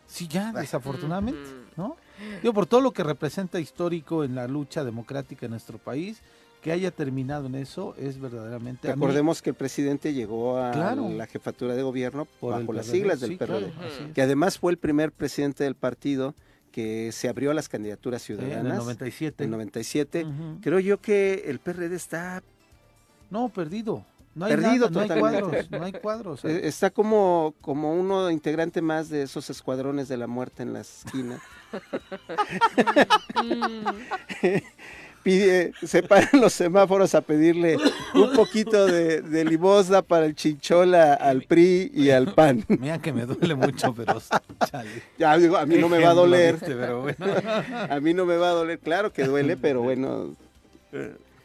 Sí, 0.07 0.29
ya, 0.29 0.53
desafortunadamente, 0.53 1.41
Ujú. 1.41 1.55
¿no? 1.77 1.97
Digo, 2.43 2.55
por 2.55 2.67
todo 2.67 2.81
lo 2.81 2.93
que 2.93 3.03
representa 3.03 3.59
histórico 3.59 4.23
en 4.25 4.35
la 4.35 4.47
lucha 4.47 4.85
democrática 4.85 5.47
en 5.47 5.51
nuestro 5.51 5.79
país, 5.79 6.21
que 6.63 6.73
haya 6.73 6.91
terminado 6.91 7.47
en 7.47 7.57
eso 7.57 7.95
es 7.99 8.19
verdaderamente... 8.19 8.89
Recordemos 8.89 9.43
que 9.43 9.51
el 9.51 9.57
presidente 9.57 10.15
llegó 10.15 10.59
a 10.59 10.71
Claro. 10.73 11.09
la 11.11 11.27
jefatura 11.27 11.75
de 11.75 11.83
gobierno 11.83 12.27
por 12.41 12.55
el 12.55 12.61
bajo 12.61 12.73
las 12.73 12.87
siglas 12.87 13.21
del 13.21 13.31
sí, 13.31 13.37
PRD. 13.37 13.71
claro. 13.71 14.13
Que 14.15 14.23
además 14.23 14.59
fue 14.59 14.73
el 14.73 14.79
primer 14.79 15.13
presidente 15.13 15.65
del 15.65 15.75
partido 15.75 16.35
que 16.73 17.13
se 17.13 17.29
abrió 17.29 17.51
a 17.51 17.55
las 17.55 17.69
candidaturas 17.69 18.23
Sí, 18.23 18.33
en 18.33 18.39
ciudadanas. 18.41 18.73
el 18.73 18.79
97. 18.85 19.45
en 19.45 19.51
97. 19.51 20.25
Ujú. 20.25 20.59
Creo 20.63 20.79
yo 20.81 21.01
que 21.01 21.45
el 21.47 21.59
PRD 21.59 21.95
está 21.97 22.43
No, 23.31 23.49
perdido. 23.51 24.05
No 24.35 24.47
hay 24.47 24.53
Perdido 24.57 24.91
nada, 24.91 24.91
no 24.91 25.01
hay 25.01 25.09
totalmente. 25.09 25.41
cuadros, 25.41 25.71
no 25.71 25.85
hay 25.85 25.93
cuadros. 25.93 26.45
Eh, 26.45 26.61
Está 26.65 26.91
como, 26.91 27.55
como 27.61 27.95
uno 27.95 28.31
integrante 28.31 28.83
más 28.83 29.09
de 29.09 29.23
esos 29.23 29.49
escuadrones 29.51 30.09
de 30.09 30.17
la 30.17 30.27
muerte 30.27 30.63
en 30.63 30.73
la 30.73 30.81
esquina. 30.81 31.41
Pide, 35.23 35.73
se 35.83 36.03
paran 36.03 36.29
los 36.39 36.53
semáforos 36.53 37.15
a 37.15 37.23
pedirle 37.23 37.79
un 38.15 38.35
poquito 38.35 38.85
de, 38.85 39.23
de 39.23 39.45
limosna 39.47 40.03
para 40.03 40.27
el 40.27 40.35
chinchola 40.35 41.15
al 41.15 41.43
PRI 41.45 41.91
y 41.95 42.11
al 42.11 42.35
PAN. 42.35 42.63
Mira 42.69 42.99
que 42.99 43.11
me 43.11 43.25
duele 43.25 43.55
mucho, 43.55 43.95
pero 43.95 44.21
chale. 44.71 44.91
Ya 45.17 45.39
digo, 45.39 45.57
a 45.57 45.65
mí 45.65 45.77
no 45.79 45.89
me 45.89 45.99
va 45.99 46.11
a 46.11 46.15
doler. 46.15 46.57
¿viste? 46.57 46.75
Pero 46.77 47.01
bueno. 47.01 47.17
A 47.89 48.01
mí 48.01 48.13
no 48.13 48.27
me 48.27 48.37
va 48.37 48.51
a 48.51 48.53
doler. 48.53 48.79
Claro 48.81 49.15
que 49.15 49.25
duele, 49.25 49.57
pero 49.57 49.81
bueno. 49.81 50.37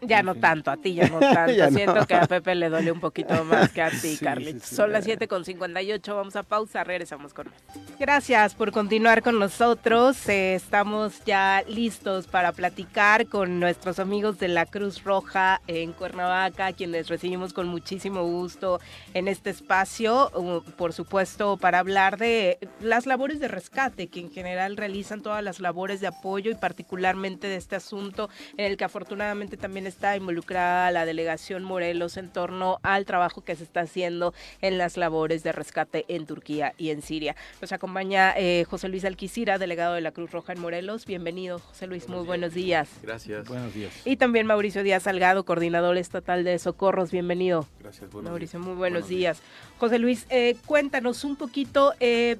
Ya 0.02 0.24
no 0.24 0.36
tanto, 0.36 0.72
a 0.72 0.78
ti 0.78 0.93
ya 0.93 1.08
no 1.10 1.20
tanto. 1.20 1.52
Ya 1.54 1.70
no. 1.70 1.76
Siento 1.78 2.08
que 2.08 2.14
a 2.16 2.26
Pepe 2.26 2.56
le 2.56 2.70
duele 2.70 2.91
un 2.91 3.00
poquito 3.00 3.43
más 3.45 3.70
que 3.72 3.82
a 3.82 3.89
ti, 3.89 3.97
Sí, 4.16 4.18
Carlitos. 4.18 4.64
sí, 4.64 4.70
sí. 4.70 4.76
Son 4.76 4.91
las 4.91 5.04
7 5.04 5.28
con 5.28 5.43
58, 5.45 6.16
vamos 6.16 6.36
a 6.36 6.43
pausa, 6.43 6.84
regresamos 6.84 7.34
con 7.34 7.47
más. 7.47 7.56
Gracias 8.00 8.56
por 8.56 8.72
continuar 8.72 9.22
con 9.22 9.39
nosotros. 9.39 10.28
Eh, 10.30 10.56
estamos 10.56 11.24
ya 11.26 11.64
listos 11.68 12.28
para 12.28 12.52
platicar 12.54 13.28
con 13.28 13.60
nuestros 13.60 14.00
amigos 14.00 14.39
de 14.39 14.47
la 14.47 14.66
Cruz 14.66 15.04
Roja 15.04 15.62
en 15.68 15.91
Cuernavaca, 15.93 16.72
quienes 16.74 17.10
recibimos 17.10 17.52
con 17.54 17.68
muchísimo 17.68 18.24
gusto 18.24 18.80
en 19.14 19.28
este 19.28 19.50
espacio, 19.50 20.32
por 20.78 20.93
supuesto, 20.93 21.58
para 21.58 21.80
hablar 21.80 22.18
de 22.18 22.58
las 22.80 23.06
labores 23.06 23.39
de 23.39 23.47
rescate, 23.50 24.08
que 24.08 24.20
en 24.22 24.32
general 24.32 24.78
realizan 24.78 25.22
todas 25.22 25.43
las 25.43 25.60
labores 25.60 26.00
de 26.00 26.08
apoyo 26.08 26.52
y 26.52 26.56
particularmente 26.56 27.47
de 27.47 27.58
este 27.58 27.76
asunto 27.76 28.30
en 28.58 28.66
el 28.66 28.78
que 28.78 28.86
afortunadamente 28.86 29.58
también 29.58 29.88
está 29.90 30.16
involucrada 30.16 30.92
la 30.92 31.06
delegación 31.06 31.64
Morelos 31.64 32.16
en 32.18 32.30
torno 32.30 32.80
al 32.84 33.06
trabajo 33.06 33.44
que 33.44 33.56
se 33.56 33.64
está 33.64 33.82
haciendo 33.82 34.34
en 34.62 34.78
las 34.78 34.96
labores 34.96 35.44
de 35.44 35.52
rescate 35.52 36.06
en 36.08 36.26
Turquía 36.26 36.74
y 36.78 36.92
en 36.92 37.02
Siria. 37.02 37.36
Nos 37.60 37.72
acompaña 37.72 38.34
eh, 38.38 38.66
José 38.70 38.88
Luis 38.88 39.04
Alquicira, 39.04 39.58
delegado 39.58 39.96
de 39.96 40.02
la 40.02 40.12
Cruz 40.12 40.32
Roja 40.32 40.54
en 40.54 40.62
Morelos. 40.62 41.06
Bienvenido, 41.06 41.60
José 41.60 41.88
Luis, 41.88 42.08
muy 42.08 42.26
buenos 42.26 42.54
días. 42.54 42.90
Gracias. 43.04 43.48
Buenos 43.48 43.74
días. 43.74 43.92
Y 44.06 44.18
también 44.18 44.48
Mauricio 44.48 44.84
Díaz 44.84 45.04
Salgado, 45.04 45.44
coordinador 45.44 45.98
estatal 45.98 46.44
de 46.44 46.58
Socorros. 46.60 47.12
Bienvenido. 47.12 47.68
Gracias. 47.80 48.10
buenos 48.12 48.32
Mauricio, 48.32 48.60
días. 48.60 48.68
muy 48.68 48.78
buenos, 48.78 49.08
días. 49.08 49.42
José 49.78 50.00
Luis, 50.00 50.26
eh, 50.30 50.56
cuéntanos 50.66 51.24
un 51.24 51.36
poquito, 51.36 51.94
eh, 52.00 52.38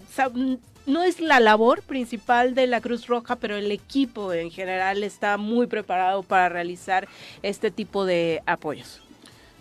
no 0.90 1.04
es 1.04 1.22
la 1.22 1.40
labor 1.40 1.82
principal 1.84 2.56
de 2.56 2.68
la 2.68 2.82
Cruz 2.82 3.08
Roja, 3.08 3.36
pero 3.38 3.56
el 3.56 3.72
equipo 3.72 4.34
en 4.34 4.52
general 4.52 5.04
está 5.04 5.38
muy 5.38 5.68
preparado 5.68 6.24
para 6.24 6.50
realizar 6.50 7.08
este 7.44 7.72
tipo 7.72 8.06
de 8.06 8.42
apoyos. 8.46 9.02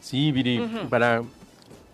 Sí, 0.01 0.33
Viri, 0.33 0.61
para 0.89 1.22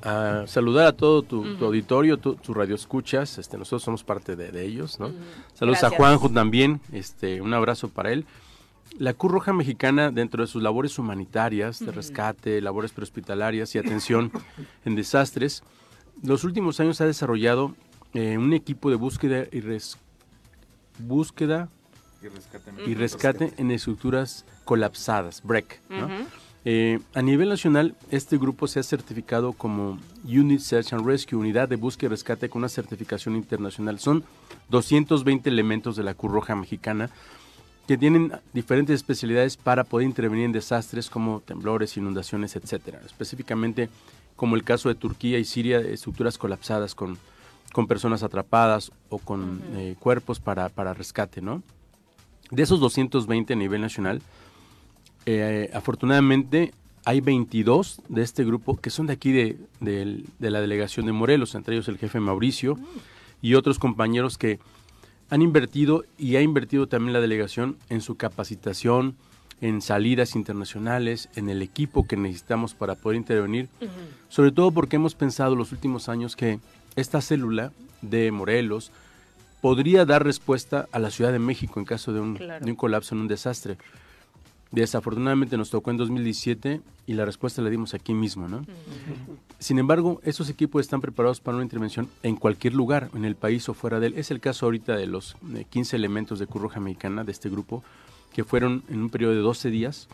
ah, 0.02 0.44
saludar 0.46 0.86
a 0.86 0.92
todo 0.92 1.22
tu, 1.22 1.44
auditorio, 1.60 2.16
tu, 2.16 2.36
tu 2.36 2.54
radio 2.54 2.74
escuchas, 2.74 3.38
este, 3.38 3.58
nosotros 3.58 3.82
somos 3.82 4.04
parte 4.04 4.36
de, 4.36 4.52
de 4.52 4.64
ellos, 4.64 5.00
¿no? 5.00 5.08
Saludos 5.54 5.80
Gracias. 5.80 5.92
a 5.92 5.96
Juanjo 5.96 6.30
también, 6.30 6.80
este, 6.92 7.40
un 7.40 7.52
abrazo 7.54 7.88
para 7.88 8.12
él. 8.12 8.24
La 8.98 9.14
Cruz 9.14 9.32
Roja 9.32 9.52
Mexicana, 9.52 10.12
dentro 10.12 10.44
de 10.44 10.46
sus 10.46 10.62
labores 10.62 10.98
humanitarias, 11.00 11.84
de 11.84 11.90
rescate, 11.90 12.60
labores 12.60 12.92
prehospitalarias 12.92 13.74
y 13.74 13.78
atención 13.78 14.30
en 14.84 14.94
desastres, 14.94 15.64
los 16.22 16.44
últimos 16.44 16.78
años 16.78 17.00
ha 17.00 17.06
desarrollado 17.06 17.74
eh, 18.14 18.38
un 18.38 18.52
equipo 18.54 18.90
de 18.90 18.96
búsqueda 18.96 19.44
y 19.52 19.60
res- 19.60 19.96
búsqueda, 20.98 21.68
Y 22.22 22.28
rescate 22.28 22.70
en, 22.70 22.90
y 22.90 22.94
rescate 22.94 23.52
en 23.58 23.70
estructuras 23.70 24.44
colapsadas, 24.64 25.42
BREC. 25.42 25.80
¿no? 25.90 26.08
Eh, 26.66 26.98
a 27.14 27.20
nivel 27.20 27.50
nacional, 27.50 27.94
este 28.10 28.38
grupo 28.38 28.66
se 28.66 28.80
ha 28.80 28.82
certificado 28.82 29.52
como 29.52 29.98
Unit 30.24 30.60
Search 30.60 30.94
and 30.94 31.04
Rescue, 31.06 31.36
unidad 31.38 31.68
de 31.68 31.76
búsqueda 31.76 32.06
y 32.06 32.10
rescate 32.10 32.48
con 32.48 32.60
una 32.60 32.70
certificación 32.70 33.36
internacional. 33.36 33.98
Son 33.98 34.24
220 34.70 35.50
elementos 35.50 35.96
de 35.96 36.04
la 36.04 36.14
Cruz 36.14 36.32
Roja 36.32 36.56
Mexicana 36.56 37.10
que 37.86 37.98
tienen 37.98 38.32
diferentes 38.54 38.94
especialidades 38.94 39.58
para 39.58 39.84
poder 39.84 40.06
intervenir 40.08 40.46
en 40.46 40.52
desastres 40.52 41.10
como 41.10 41.40
temblores, 41.40 41.98
inundaciones, 41.98 42.56
etcétera. 42.56 42.98
Específicamente, 43.04 43.90
como 44.36 44.56
el 44.56 44.64
caso 44.64 44.88
de 44.88 44.94
Turquía 44.94 45.38
y 45.38 45.44
Siria, 45.44 45.80
estructuras 45.80 46.38
colapsadas 46.38 46.94
con, 46.94 47.18
con 47.74 47.88
personas 47.88 48.22
atrapadas 48.22 48.92
o 49.08 49.18
con 49.18 49.60
eh, 49.74 49.96
cuerpos 49.98 50.38
para, 50.38 50.68
para 50.68 50.94
rescate, 50.94 51.42
¿no? 51.42 51.60
De 52.52 52.62
esos 52.62 52.78
220 52.78 53.52
a 53.52 53.56
nivel 53.56 53.80
nacional, 53.80 54.22
eh, 55.26 55.70
afortunadamente 55.74 56.72
hay 57.04 57.20
22 57.20 58.00
de 58.08 58.22
este 58.22 58.44
grupo 58.44 58.76
que 58.76 58.90
son 58.90 59.08
de 59.08 59.14
aquí 59.14 59.32
de, 59.32 59.58
de- 59.80 60.22
de 60.38 60.50
la 60.50 60.60
delegación 60.60 61.06
de 61.06 61.12
Morelos, 61.12 61.56
entre 61.56 61.74
ellos 61.74 61.88
el 61.88 61.98
jefe 61.98 62.20
Mauricio 62.20 62.78
y 63.42 63.54
otros 63.54 63.78
compañeros 63.80 64.38
que 64.38 64.60
han 65.30 65.42
invertido 65.42 66.04
y 66.16 66.36
ha 66.36 66.42
invertido 66.42 66.86
también 66.86 67.12
la 67.12 67.20
delegación 67.20 67.76
en 67.88 68.00
su 68.02 68.14
capacitación, 68.16 69.16
en 69.60 69.82
salidas 69.82 70.36
internacionales, 70.36 71.28
en 71.34 71.48
el 71.48 71.60
equipo 71.60 72.06
que 72.06 72.16
necesitamos 72.16 72.74
para 72.74 72.94
poder 72.94 73.16
intervenir, 73.16 73.68
sobre 74.28 74.52
todo 74.52 74.70
porque 74.70 74.96
hemos 74.96 75.14
pensado 75.16 75.56
los 75.56 75.72
últimos 75.72 76.08
años 76.08 76.36
que 76.36 76.60
esta 76.96 77.20
célula 77.20 77.72
de 78.02 78.30
Morelos 78.32 78.90
podría 79.60 80.04
dar 80.04 80.24
respuesta 80.24 80.88
a 80.92 80.98
la 80.98 81.10
Ciudad 81.10 81.32
de 81.32 81.38
México 81.38 81.80
en 81.80 81.86
caso 81.86 82.12
de 82.12 82.20
un, 82.20 82.36
Claro. 82.36 82.64
de 82.64 82.70
un 82.70 82.76
colapso, 82.76 83.14
en 83.14 83.22
un 83.22 83.28
desastre. 83.28 83.78
Desafortunadamente 84.70 85.56
nos 85.56 85.70
tocó 85.70 85.90
en 85.92 85.96
2017 85.98 86.80
y 87.06 87.12
la 87.14 87.24
respuesta 87.24 87.62
la 87.62 87.70
dimos 87.70 87.94
aquí 87.94 88.12
mismo, 88.12 88.48
¿no? 88.48 88.66
Sin 89.60 89.78
embargo, 89.78 90.20
esos 90.24 90.48
equipos 90.50 90.80
están 90.80 91.00
preparados 91.00 91.38
para 91.40 91.54
una 91.56 91.62
intervención 91.64 92.08
en 92.24 92.34
cualquier 92.34 92.74
lugar, 92.74 93.08
en 93.14 93.24
el 93.24 93.36
país 93.36 93.68
o 93.68 93.74
fuera 93.74 94.00
de 94.00 94.08
él. 94.08 94.14
Es 94.16 94.32
el 94.32 94.40
caso 94.40 94.66
ahorita 94.66 94.96
de 94.96 95.06
los 95.06 95.36
eh, 95.54 95.64
15 95.70 95.94
elementos 95.94 96.40
de 96.40 96.48
Cruz 96.48 96.62
Roja 96.62 96.80
Mexicana 96.80 97.22
de 97.22 97.30
este 97.30 97.48
grupo 97.48 97.84
que 98.32 98.42
fueron 98.42 98.82
en 98.88 99.00
un 99.00 99.10
periodo 99.10 99.32
de 99.34 99.38
12 99.40 99.70
días 99.70 100.08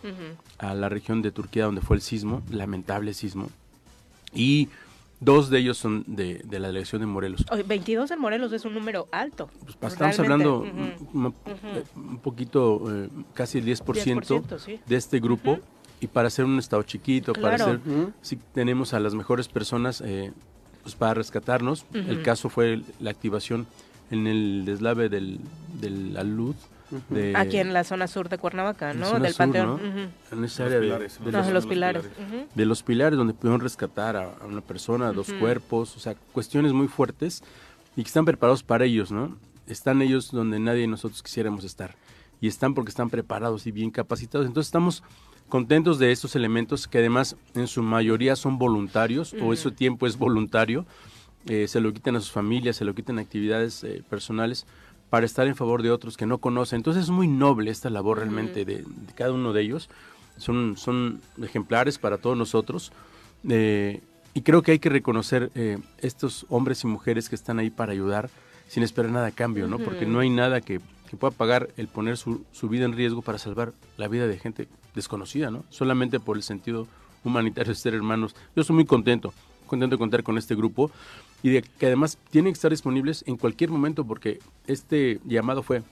a 0.59 0.74
la 0.74 0.91
región 0.91 1.22
de 1.22 1.31
Turquía 1.33 1.64
donde 1.64 1.81
fue 1.81 1.97
el 1.97 2.03
sismo, 2.03 2.43
lamentable 2.51 3.14
sismo. 3.14 3.49
Y 4.35 4.68
dos 5.21 5.51
de 5.51 5.59
ellos 5.59 5.77
son 5.79 6.05
de, 6.07 6.43
de 6.45 6.59
la 6.59 6.68
delegación 6.68 7.01
de 7.01 7.07
Morelos. 7.07 7.45
Oye, 7.51 7.62
22 7.62 8.11
en 8.11 8.18
Morelos 8.21 8.53
es 8.53 8.64
un 8.64 8.75
número 8.75 9.07
alto. 9.12 9.49
Pues, 9.79 9.93
Estamos 9.93 10.16
Realmente, 10.16 10.23
hablando 10.23 10.59
ujú. 10.61 11.18
un, 11.18 11.27
un- 11.27 11.35
eh, 11.47 11.85
un 11.97 12.18
poquito, 12.18 12.83
eh, 13.05 13.09
casi 13.35 13.59
el 13.59 13.66
10%, 13.66 13.83
10%, 13.85 14.59
sí. 14.59 14.81
de 14.87 14.97
este 14.97 15.21
grupo. 15.21 15.59
Y 16.03 16.07
para 16.07 16.29
hacer 16.29 16.47
un 16.47 16.59
estado 16.59 16.83
chiquito, 16.83 17.35
para 17.35 17.57
Claro. 17.57 17.73
hacer, 17.73 17.81
sí 18.23 18.39
tenemos 18.55 18.95
a 18.95 19.01
las 19.01 19.14
mejores 19.14 19.49
personas 19.49 20.03
eh, 20.05 20.33
pues 20.83 20.95
para 20.95 21.12
rescatarnos. 21.12 21.85
El 21.93 22.23
caso 22.23 22.49
fue 22.49 22.81
la 23.01 23.11
activación 23.11 23.66
en 24.11 24.27
el 24.27 24.64
deslave 24.64 25.11
del, 25.11 25.39
del 25.79 26.16
alud. 26.16 26.55
De- 27.09 27.34
Aquí 27.36 27.59
en 27.59 27.72
la 27.72 27.84
zona 27.84 28.07
sur 28.07 28.28
de 28.28 28.38
Cuernavaca, 28.38 28.93
¿no? 28.95 29.18
Del 29.20 29.32
sur, 29.32 29.38
Panteón. 29.38 29.66
¿no? 29.68 29.74
Ujú. 29.74 30.11
En 30.32 30.45
esa 30.45 30.64
área 30.66 30.80
de- 30.80 30.88
los, 30.88 31.66
pilares. 31.66 32.05
De 32.55 32.64
los 32.66 32.82
pilares 32.82 33.16
donde 33.16 33.34
pudieron 33.34 33.61
rescatar 33.61 34.16
a, 34.16 34.24
a 34.41 34.47
una 34.47 34.61
persona, 34.61 35.09
a 35.09 35.12
dos 35.12 35.28
Ujú. 35.30 35.38
cuerpos, 35.38 35.97
o 35.97 36.01
sea, 36.01 36.14
cuestiones 36.32 36.72
muy 36.72 36.88
fuertes 36.88 37.43
y 37.97 38.03
que 38.03 38.09
están 38.09 38.24
preparados 38.24 38.62
para 38.62 38.84
ellos, 38.84 39.11
¿no? 39.12 39.36
Están 39.66 40.03
ellos 40.03 40.30
donde 40.32 40.59
nadie 40.59 40.80
de 40.82 40.86
nosotros 40.88 41.22
quisiéramos 41.22 41.64
estar 41.64 41.95
y 42.41 42.49
están 42.49 42.74
porque 42.74 42.91
están 42.91 43.11
preparados 43.11 43.66
y 43.66 43.72
bien 43.72 43.91
capacitados. 43.91 44.47
Entonces 44.47 44.68
estamos 44.68 45.03
contentos 45.49 45.99
de 45.99 46.11
estos 46.12 46.34
elementos 46.36 46.86
que 46.88 46.99
además 46.99 47.36
en 47.55 47.66
su 47.66 47.82
mayoría 47.82 48.36
son 48.36 48.59
voluntarios 48.59 49.34
o 49.41 49.53
ese 49.53 49.70
tiempo 49.70 50.07
es 50.07 50.16
voluntario, 50.16 50.86
eh, 51.47 51.66
se 51.68 51.80
lo 51.80 51.93
quitan 51.93 52.16
a 52.16 52.20
sus 52.20 52.30
familias, 52.30 52.76
se 52.76 52.84
lo 52.84 52.95
quitan 52.95 53.18
a 53.18 53.22
actividades 53.22 53.82
eh, 53.84 54.03
personales 54.09 54.66
para 55.11 55.27
estar 55.27 55.47
en 55.47 55.57
favor 55.57 55.83
de 55.83 55.91
otros 55.91 56.17
que 56.17 56.25
no 56.27 56.39
conocen. 56.39 56.79
Entonces 56.79 57.05
es 57.05 57.11
muy 57.11 57.29
noble 57.29 57.71
esta 57.71 57.91
labor 57.91 58.19
realmente 58.19 58.65
de, 58.65 58.77
de 58.77 59.13
cada 59.15 59.33
uno 59.33 59.53
de 59.53 59.63
ellos. 59.63 59.91
Son, 60.39 60.77
son 60.77 61.21
ejemplares 61.43 61.99
para 61.99 62.17
todos 62.19 62.37
nosotros. 62.37 62.93
eh, 63.49 64.01
y 64.33 64.43
creo 64.43 64.63
que 64.63 64.71
hay 64.71 64.79
que 64.79 64.89
reconocer 64.89 65.51
eh, 65.57 65.79
estos 65.99 66.47
hombres 66.49 66.85
y 66.85 66.87
mujeres 66.87 67.29
que 67.29 67.35
están 67.35 67.59
ahí 67.59 67.69
para 67.69 67.91
ayudar 67.93 68.31
sin 68.69 68.85
esperar 68.85 69.11
nada 69.11 69.27
a 69.27 69.31
cambio, 69.33 69.67
¿no? 69.67 69.81
Porque 69.81 70.07
no 70.07 70.21
hay 70.21 70.31
nada 70.31 70.61
que, 70.61 70.81
que 71.11 71.17
pueda 71.17 71.33
pagar 71.33 71.71
el 71.77 71.89
poner 71.89 72.17
su, 72.17 72.45
su 72.53 72.69
vida 72.69 72.85
en 72.85 72.93
riesgo 72.93 73.23
para 73.23 73.39
salvar 73.39 73.73
la 73.97 74.07
vida 74.07 74.29
de 74.29 74.39
gente 74.39 74.69
desconocida, 74.95 75.51
¿no? 75.51 75.65
Solamente 75.71 76.21
por 76.21 76.37
el 76.37 76.45
sentido 76.45 76.87
humanitario 77.25 77.73
de 77.73 77.79
ser 77.79 77.95
hermanos. 77.95 78.37
Yo 78.55 78.61
estoy 78.61 78.77
muy 78.77 78.85
contento, 78.85 79.35
contento 79.67 79.97
de 79.97 79.99
contar 79.99 80.23
con 80.23 80.39
este 80.39 80.55
grupo 80.55 80.93
y 81.43 81.51
de 81.51 81.62
que 81.62 81.86
además 81.86 82.18
tienen 82.30 82.53
que 82.53 82.57
estar 82.57 82.70
disponibles 82.70 83.24
en 83.26 83.36
cualquier 83.36 83.70
momento 83.70 84.05
porque 84.05 84.41
este 84.66 85.20
llamado 85.24 85.62
fue 85.62 85.82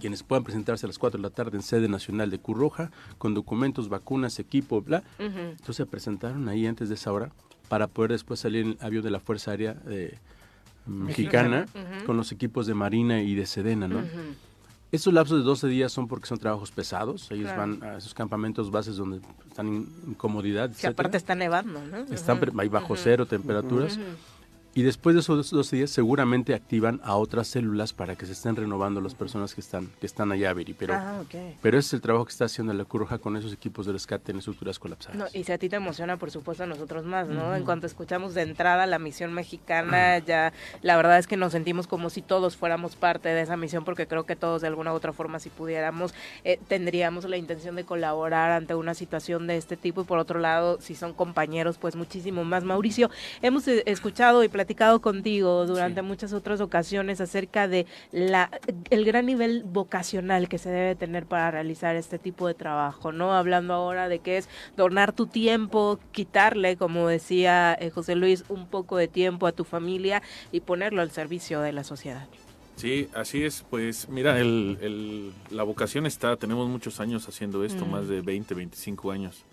quienes 0.00 0.22
puedan 0.22 0.44
presentarse 0.44 0.86
a 0.86 0.88
las 0.88 0.98
4 0.98 1.18
de 1.18 1.22
la 1.22 1.30
tarde 1.30 1.56
en 1.56 1.62
sede 1.62 1.88
nacional 1.88 2.30
de 2.30 2.38
Cruz 2.38 2.58
Roja 2.58 2.90
con 3.18 3.34
documentos, 3.34 3.88
vacunas, 3.88 4.38
equipo, 4.38 4.82
bla. 4.82 5.02
Ujú. 5.18 5.38
Entonces 5.38 5.76
se 5.76 5.86
presentaron 5.86 6.48
ahí 6.48 6.66
antes 6.66 6.88
de 6.88 6.94
esa 6.96 7.12
hora 7.12 7.30
para 7.68 7.86
poder 7.88 8.12
después 8.12 8.40
salir 8.40 8.62
en 8.64 8.70
el 8.72 8.78
avión 8.80 9.02
de 9.02 9.10
la 9.10 9.20
Fuerza 9.20 9.50
Aérea 9.52 9.76
eh, 9.88 10.16
Mexicana 10.86 11.66
con 12.04 12.16
los 12.16 12.30
equipos 12.30 12.66
de 12.66 12.74
Marina 12.74 13.20
y 13.22 13.34
de 13.34 13.44
Sedena, 13.46 13.88
¿no? 13.88 13.98
Ujú. 13.98 14.06
Estos 14.92 15.12
lapsos 15.12 15.38
de 15.38 15.44
12 15.44 15.66
días 15.66 15.90
son 15.92 16.06
porque 16.06 16.28
son 16.28 16.38
trabajos 16.38 16.70
pesados. 16.70 17.28
Ellos 17.32 17.50
Claro. 17.52 17.76
van 17.78 17.82
a 17.82 17.96
esos 17.98 18.14
campamentos 18.14 18.70
bases 18.70 18.96
donde 18.96 19.20
están 19.48 19.66
en 19.66 19.88
incomodidad, 20.06 20.66
Que 20.68 20.72
etcétera. 20.74 20.92
aparte 20.92 21.16
está 21.16 21.34
nevando, 21.34 21.82
¿no? 21.84 21.96
Están 22.14 22.38
hay 22.60 22.68
bajo 22.68 22.94
cero 22.96 23.26
temperaturas. 23.26 23.98
Y 24.76 24.82
después 24.82 25.14
de 25.14 25.20
esos 25.20 25.48
12 25.50 25.74
días 25.76 25.90
seguramente 25.90 26.52
activan 26.54 27.00
a 27.02 27.16
otras 27.16 27.48
células 27.48 27.94
para 27.94 28.14
que 28.14 28.26
se 28.26 28.32
estén 28.32 28.56
renovando 28.56 29.00
las 29.00 29.14
personas 29.14 29.54
que 29.54 29.62
están, 29.62 29.88
que 29.98 30.04
están 30.04 30.30
allá, 30.32 30.52
Viri. 30.52 30.74
Pero, 30.74 30.92
Ah, 30.92 31.18
ok. 31.22 31.34
pero 31.62 31.78
ese 31.78 31.86
es 31.86 31.92
el 31.94 32.00
trabajo 32.02 32.26
que 32.26 32.32
está 32.32 32.44
haciendo 32.44 32.74
la 32.74 32.84
Cruz 32.84 33.00
Roja 33.00 33.16
con 33.16 33.38
esos 33.38 33.54
equipos 33.54 33.86
de 33.86 33.92
rescate 33.92 34.32
en 34.32 34.38
estructuras 34.38 34.78
colapsadas. 34.78 35.16
No, 35.16 35.24
y 35.32 35.44
si 35.44 35.52
a 35.52 35.56
ti 35.56 35.70
te 35.70 35.76
emociona, 35.76 36.18
por 36.18 36.30
supuesto, 36.30 36.64
a 36.64 36.66
nosotros 36.66 37.06
más, 37.06 37.26
¿no? 37.28 37.56
En 37.56 37.64
cuanto 37.64 37.86
escuchamos 37.86 38.34
de 38.34 38.42
entrada 38.42 38.84
la 38.84 38.98
misión 38.98 39.32
mexicana, 39.32 40.18
ya 40.18 40.52
la 40.82 40.96
verdad 40.98 41.18
es 41.18 41.26
que 41.26 41.38
nos 41.38 41.52
sentimos 41.52 41.86
como 41.86 42.10
si 42.10 42.20
todos 42.20 42.58
fuéramos 42.58 42.96
parte 42.96 43.30
de 43.30 43.40
esa 43.40 43.56
misión, 43.56 43.82
porque 43.82 44.06
creo 44.06 44.24
que 44.26 44.36
todos 44.36 44.60
de 44.60 44.68
alguna 44.68 44.92
u 44.92 44.96
otra 44.96 45.14
forma, 45.14 45.38
si 45.38 45.48
pudiéramos, 45.48 46.12
eh, 46.44 46.60
tendríamos 46.68 47.24
la 47.24 47.38
intención 47.38 47.76
de 47.76 47.84
colaborar 47.84 48.50
ante 48.52 48.74
una 48.74 48.92
situación 48.92 49.46
de 49.46 49.56
este 49.56 49.78
tipo. 49.78 50.02
Y 50.02 50.04
por 50.04 50.18
otro 50.18 50.38
lado, 50.38 50.78
si 50.82 50.94
son 50.94 51.14
compañeros, 51.14 51.78
pues 51.78 51.96
muchísimo 51.96 52.44
más. 52.44 52.62
Mauricio, 52.62 53.08
hemos 53.40 53.66
eh, 53.68 53.82
escuchado 53.86 54.44
y 54.44 54.48
platicado 54.48 54.65
contigo 54.74 55.66
durante 55.66 56.02
muchas 56.02 56.32
otras 56.32 56.60
ocasiones 56.60 57.20
acerca 57.20 57.68
de 57.68 57.86
la 58.12 58.50
el 58.90 59.04
gran 59.04 59.26
nivel 59.26 59.62
vocacional 59.64 60.48
que 60.48 60.58
se 60.58 60.70
debe 60.70 60.94
tener 60.96 61.26
para 61.26 61.50
realizar 61.50 61.96
este 61.96 62.18
tipo 62.18 62.46
de 62.48 62.54
trabajo, 62.54 63.12
¿no? 63.12 63.32
Hablando 63.34 63.74
ahora 63.74 64.08
de 64.08 64.18
que 64.18 64.38
es 64.38 64.48
donar 64.76 65.12
tu 65.12 65.26
tiempo, 65.26 65.98
quitarle, 66.12 66.76
como 66.76 67.08
decía 67.08 67.76
eh, 67.80 67.90
José 67.90 68.14
Luis, 68.16 68.44
un 68.48 68.66
poco 68.66 68.96
de 68.96 69.08
tiempo 69.08 69.46
a 69.46 69.52
tu 69.52 69.64
familia 69.64 70.22
y 70.52 70.60
ponerlo 70.60 71.02
al 71.02 71.10
servicio 71.10 71.60
de 71.60 71.72
la 71.72 71.84
sociedad. 71.84 72.26
Sí, 72.76 73.08
así 73.14 73.42
es. 73.42 73.64
Pues 73.70 74.08
mira, 74.10 74.38
el, 74.38 74.76
el- 74.82 75.32
la 75.50 75.62
vocación 75.62 76.04
está, 76.04 76.36
tenemos 76.36 76.68
muchos 76.68 77.00
años 77.00 77.26
haciendo 77.28 77.64
esto, 77.64 77.86
Mm. 77.86 77.90
más 77.90 78.08
de 78.08 78.20
20, 78.20 78.52
25 78.54 79.10
años 79.12 79.44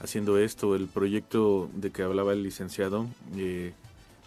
haciendo 0.00 0.38
esto. 0.38 0.76
El 0.76 0.86
proyecto 0.86 1.68
de 1.74 1.90
que 1.90 2.02
hablaba 2.02 2.32
el 2.32 2.42
licenciado, 2.44 3.06
eh, 3.36 3.72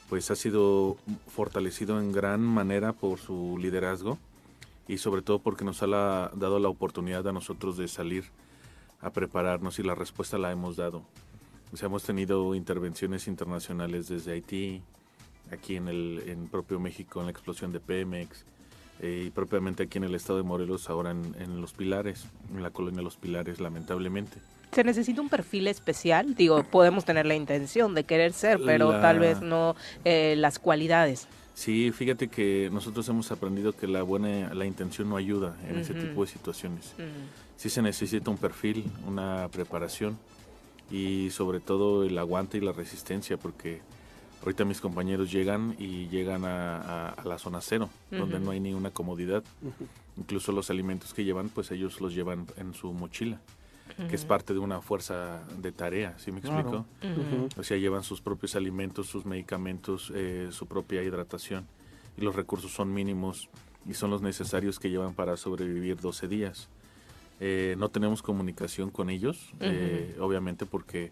pues 0.09 0.31
ha 0.31 0.35
sido 0.35 0.97
fortalecido 1.27 1.99
en 1.99 2.11
gran 2.11 2.41
manera 2.41 2.93
por 2.93 3.19
su 3.19 3.57
liderazgo 3.59 4.17
y 4.87 4.99
sobre 4.99 5.21
todo 5.21 5.39
porque 5.39 5.65
nos 5.65 5.83
ha 5.83 5.87
dado 5.87 6.59
la 6.59 6.69
oportunidad 6.69 7.27
a 7.27 7.33
nosotros 7.33 7.77
de 7.77 7.87
salir 7.87 8.25
a 9.01 9.11
prepararnos 9.11 9.79
y 9.79 9.83
la 9.83 9.95
respuesta 9.95 10.37
la 10.37 10.51
hemos 10.51 10.77
dado. 10.77 11.03
O 11.73 11.77
sea, 11.77 11.87
hemos 11.87 12.03
tenido 12.03 12.55
intervenciones 12.55 13.27
internacionales 13.27 14.07
desde 14.07 14.31
Haití, 14.31 14.81
aquí 15.51 15.75
en 15.75 15.89
el 15.89 16.23
en 16.27 16.47
propio 16.47 16.79
México, 16.79 17.19
en 17.19 17.25
la 17.25 17.31
explosión 17.31 17.73
de 17.73 17.81
Pemex, 17.81 18.45
eh, 19.01 19.25
y 19.27 19.29
propiamente 19.29 19.83
aquí 19.83 19.97
en 19.97 20.05
el 20.05 20.15
estado 20.15 20.37
de 20.37 20.43
Morelos, 20.43 20.89
ahora 20.89 21.11
en, 21.11 21.35
en 21.39 21.61
Los 21.61 21.73
Pilares, 21.73 22.25
en 22.53 22.63
la 22.63 22.71
colonia 22.71 23.01
Los 23.01 23.17
Pilares, 23.17 23.59
lamentablemente. 23.59 24.37
¿Se 24.71 24.83
necesita 24.83 25.21
un 25.21 25.29
perfil 25.29 25.67
especial? 25.67 26.35
Digo, 26.35 26.63
podemos 26.63 27.03
tener 27.05 27.25
la 27.25 27.35
intención 27.35 27.93
de 27.95 28.03
querer 28.03 28.33
ser, 28.33 28.59
pero 28.63 28.91
La- 28.91 29.01
tal 29.01 29.19
vez 29.19 29.41
no 29.41 29.75
eh, 30.05 30.35
las 30.37 30.59
cualidades. 30.59 31.27
Sí, 31.55 31.91
fíjate 31.91 32.27
que 32.27 32.69
nosotros 32.71 33.07
hemos 33.09 33.31
aprendido 33.31 33.73
que 33.73 33.87
la 33.87 34.03
buena, 34.03 34.53
la 34.53 34.65
intención 34.65 35.09
no 35.09 35.17
ayuda 35.17 35.55
en 35.67 35.77
ese 35.79 35.95
tipo 35.95 36.21
de 36.23 36.27
situaciones. 36.31 36.93
Ujú. 36.99 37.05
Sí 37.55 37.69
se 37.71 37.81
necesita 37.81 38.29
un 38.29 38.37
perfil, 38.37 38.83
una 39.07 39.47
preparación 39.51 40.19
y 40.91 41.31
sobre 41.31 41.59
todo 41.59 42.03
el 42.03 42.15
aguante 42.19 42.59
y 42.59 42.61
la 42.61 42.73
resistencia, 42.73 43.37
porque 43.37 43.81
ahorita 44.43 44.65
mis 44.65 44.79
compañeros 44.79 45.31
llegan 45.31 45.75
y 45.79 46.07
llegan 46.09 46.45
a, 46.45 46.77
a- 46.77 47.09
a 47.13 47.25
la 47.25 47.39
zona 47.39 47.59
cero, 47.61 47.89
donde 48.11 48.39
no 48.39 48.51
hay 48.51 48.59
ni 48.59 48.75
una 48.75 48.91
comodidad. 48.91 49.43
Incluso 50.17 50.51
los 50.51 50.69
alimentos 50.69 51.13
que 51.15 51.23
llevan, 51.23 51.49
pues 51.49 51.71
ellos 51.71 51.99
los 52.01 52.13
llevan 52.13 52.45
en 52.57 52.75
su 52.75 52.93
mochila, 52.93 53.39
que 53.97 54.15
es 54.15 54.25
parte 54.25 54.53
de 54.53 54.59
una 54.59 54.79
fuerza 54.81 55.41
de 55.59 55.71
tarea, 55.71 56.13
¿sí 56.19 56.31
me 56.31 56.39
Claro. 56.41 56.85
explico? 57.01 57.21
Ujú. 57.21 57.49
O 57.59 57.63
sea, 57.63 57.77
llevan 57.77 58.03
sus 58.03 58.21
propios 58.21 58.55
alimentos, 58.55 59.07
sus 59.07 59.25
medicamentos, 59.25 60.11
eh, 60.13 60.49
su 60.51 60.67
propia 60.67 61.01
hidratación 61.03 61.65
y 62.15 62.21
los 62.21 62.35
recursos 62.35 62.71
son 62.71 62.93
mínimos 62.93 63.49
y 63.87 63.95
son 63.95 64.11
los 64.11 64.21
necesarios 64.21 64.79
que 64.79 64.89
llevan 64.91 65.13
para 65.15 65.35
sobrevivir 65.37 65.99
12 65.99 66.27
días. 66.27 66.69
Eh, 67.39 67.75
no 67.79 67.89
tenemos 67.89 68.21
comunicación 68.21 68.89
con 68.91 69.09
ellos, 69.09 69.51
eh, 69.59 70.15
obviamente 70.19 70.65
porque 70.65 71.11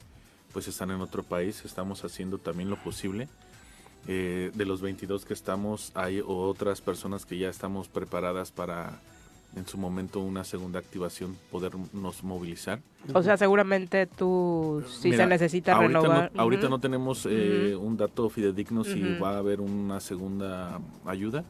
pues 0.54 0.68
están 0.68 0.90
en 0.92 1.02
otro 1.02 1.24
país, 1.24 1.66
estamos 1.66 2.04
haciendo 2.06 2.38
también 2.38 2.70
lo 2.70 2.78
posible. 2.78 3.28
Eh, 4.08 4.52
de 4.54 4.66
los 4.66 4.82
22 4.82 5.26
que 5.26 5.34
estamos, 5.34 5.92
hay 5.96 6.22
otras 6.26 6.80
personas 6.82 7.26
que 7.26 7.38
ya 7.40 7.50
estamos 7.50 7.88
preparadas 7.88 8.52
para 8.52 9.00
en 9.56 9.66
su 9.68 9.78
momento 9.78 10.20
una 10.20 10.44
segunda 10.44 10.80
activación 10.80 11.38
podernos 11.52 12.24
movilizar. 12.24 12.82
O 13.14 13.22
sea, 13.22 13.38
seguramente 13.38 14.08
tú, 14.08 14.84
si 14.88 15.10
Mira, 15.12 15.24
se 15.24 15.30
necesita 15.30 15.76
ahorita 15.76 16.00
renovar. 16.00 16.32
No, 16.34 16.42
ahorita 16.42 16.70
no 16.70 16.80
tenemos 16.80 17.28
eh, 17.30 17.76
un 17.76 17.98
dato 17.98 18.30
fidedigno 18.30 18.84
si 18.84 19.02
va 19.20 19.36
a 19.36 19.38
haber 19.38 19.62
una 19.62 20.00
segunda 20.00 20.80
ayuda, 21.06 21.44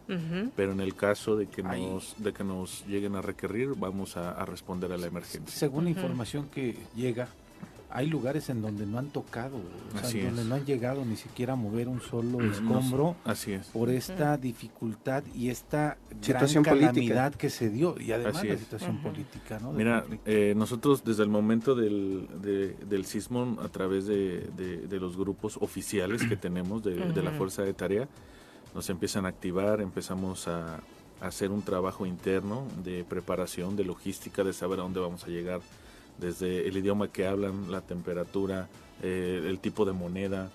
pero 0.56 0.74
en 0.74 0.82
el 0.82 0.96
caso 0.96 1.36
de 1.36 1.48
que 1.48 1.64
nos 1.64 2.16
de 2.18 2.34
que 2.34 2.44
nos 2.44 2.86
lleguen 2.88 3.16
a 3.16 3.22
requerir, 3.22 3.70
vamos 3.76 4.18
a, 4.18 4.32
a 4.32 4.46
responder 4.46 4.92
a 4.92 4.98
la 4.98 5.08
emergencia. 5.08 5.56
Según 5.56 5.86
la 5.86 5.90
información 5.92 6.48
que 6.50 6.78
llega, 6.96 7.30
hay 7.96 8.08
lugares 8.08 8.50
en 8.50 8.62
donde 8.62 8.86
no 8.86 8.98
han 9.00 9.08
tocado, 9.10 9.58
o 9.58 9.98
sea, 10.06 10.10
en 10.22 10.26
donde 10.28 10.42
es. 10.42 10.48
no 10.48 10.56
han 10.56 10.66
llegado 10.66 11.06
ni 11.06 11.16
siquiera 11.16 11.54
a 11.54 11.56
mover 11.56 11.88
un 11.88 12.02
solo 12.02 12.42
escombro 12.44 13.16
no, 13.26 13.32
así 13.32 13.54
es. 13.54 13.68
por 13.68 13.90
esta 13.90 14.38
dificultad 14.38 15.24
y 15.34 15.50
esta 15.50 15.98
Situación 16.22 16.64
gran 16.64 16.76
política. 16.78 16.92
calamidad 17.16 17.36
que 17.36 17.50
se 17.50 17.70
dio 17.70 17.96
y 18.00 18.12
además 18.12 18.38
Así 18.38 18.48
la 18.50 18.58
situación 18.58 19.02
política, 19.02 19.60
Mira, 19.74 20.06
eh, 20.26 20.54
nosotros 20.56 21.04
desde 21.04 21.24
el 21.24 21.30
momento 21.30 21.76
del, 21.76 22.28
de- 22.42 22.74
del 22.88 23.06
sismo, 23.06 23.58
a 23.64 23.70
través 23.70 24.06
de, 24.06 24.50
de- 24.58 24.88
de 24.88 25.00
los 25.00 25.18
grupos 25.18 25.58
oficiales 25.62 26.24
que 26.24 26.36
tenemos 26.38 26.84
de, 26.84 26.96
de 26.96 27.22
la. 27.24 27.32
Fuerza 27.32 27.64
de 27.64 27.74
Tarea, 27.74 28.08
nos 28.74 28.90
empiezan 28.90 29.26
a 29.26 29.30
activar, 29.30 29.82
empezamos 29.82 30.48
a, 30.48 30.76
a 31.22 31.28
hacer 31.28 31.52
un 31.52 31.62
trabajo 31.62 32.06
interno 32.06 32.68
de 32.84 33.04
preparación, 33.04 33.76
de 33.76 33.84
logística, 33.86 34.44
de 34.44 34.54
saber 34.54 34.80
a 34.80 34.84
dónde 34.84 35.00
vamos 35.00 35.24
a 35.26 35.28
llegar, 35.28 35.62
desde 36.20 36.68
el 36.68 36.78
idioma 36.78 37.10
que 37.10 37.28
hablan, 37.28 37.72
la 37.72 37.82
temperatura, 37.82 38.68
eh, 39.04 39.44
el 39.46 39.60
tipo 39.60 39.86
de 39.86 39.92
moneda, 39.92 40.52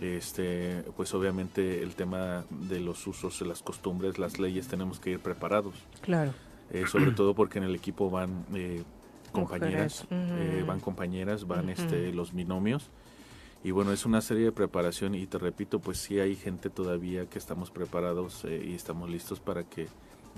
este, 0.00 0.84
pues 0.96 1.12
obviamente 1.14 1.82
el 1.82 1.94
tema 1.94 2.44
de 2.50 2.80
los 2.80 3.06
usos, 3.06 3.40
las 3.42 3.62
costumbres, 3.62 4.18
las 4.18 4.38
leyes, 4.38 4.68
tenemos 4.68 5.00
que 5.00 5.10
ir 5.10 5.20
preparados. 5.20 5.74
Claro. 6.02 6.32
Eh, 6.72 6.86
sobre 6.86 7.10
todo 7.10 7.34
porque 7.34 7.58
en 7.58 7.64
el 7.64 7.74
equipo 7.74 8.10
van 8.10 8.44
eh, 8.54 8.84
compañeras, 9.32 10.06
eh, 10.10 10.64
van 10.66 10.78
compañeras, 10.78 11.46
van 11.46 11.68
este, 11.68 12.12
los 12.12 12.32
binomios. 12.32 12.88
Y 13.62 13.72
bueno, 13.72 13.92
es 13.92 14.06
una 14.06 14.20
serie 14.20 14.44
de 14.44 14.52
preparación 14.52 15.14
y 15.14 15.26
te 15.26 15.38
repito, 15.38 15.80
pues 15.80 15.98
sí 15.98 16.18
hay 16.20 16.36
gente 16.36 16.70
todavía 16.70 17.26
que 17.26 17.38
estamos 17.38 17.70
preparados 17.70 18.44
y 18.44 18.74
estamos 18.74 19.10
listos 19.10 19.38
para 19.40 19.64
que 19.64 19.88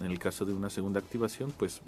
en 0.00 0.10
el 0.10 0.18
caso 0.18 0.44
de 0.44 0.54
una 0.54 0.70
segunda 0.70 0.98
activación, 0.98 1.52
pues 1.56 1.82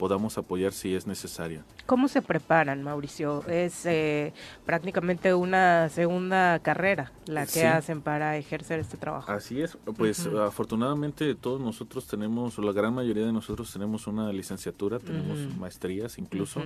podamos 0.00 0.38
apoyar 0.38 0.72
si 0.72 0.94
es 0.94 1.06
necesario. 1.06 1.62
¿Cómo 1.84 2.08
se 2.08 2.22
preparan, 2.22 2.82
Mauricio? 2.82 3.46
Es 3.46 3.84
eh, 3.84 4.32
prácticamente 4.64 5.34
una 5.34 5.90
segunda 5.90 6.58
carrera 6.60 7.12
la 7.26 7.44
que 7.44 7.52
Sí. 7.52 7.60
hacen 7.60 8.00
para 8.00 8.38
ejercer 8.38 8.80
este 8.80 8.96
trabajo. 8.96 9.30
Así 9.30 9.60
es, 9.60 9.76
pues 9.98 10.26
afortunadamente 10.26 11.34
todos 11.34 11.60
nosotros 11.60 12.06
tenemos, 12.06 12.58
o 12.58 12.62
la 12.62 12.72
gran 12.72 12.94
mayoría 12.94 13.26
de 13.26 13.32
nosotros 13.32 13.70
tenemos 13.70 14.06
una 14.06 14.32
licenciatura, 14.32 14.98
tenemos 14.98 15.38
maestrías 15.58 16.16
incluso. 16.18 16.62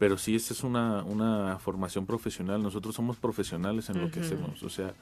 Pero 0.00 0.18
sí, 0.18 0.34
esta 0.34 0.52
es 0.52 0.64
una, 0.64 1.04
una 1.04 1.58
formación 1.60 2.06
profesional. 2.06 2.60
Nosotros 2.60 2.94
somos 2.96 3.16
profesionales 3.16 3.88
en 3.88 4.00
lo 4.00 4.10
que 4.10 4.20
hacemos. 4.20 4.62
O 4.64 4.68
sea, 4.68 4.92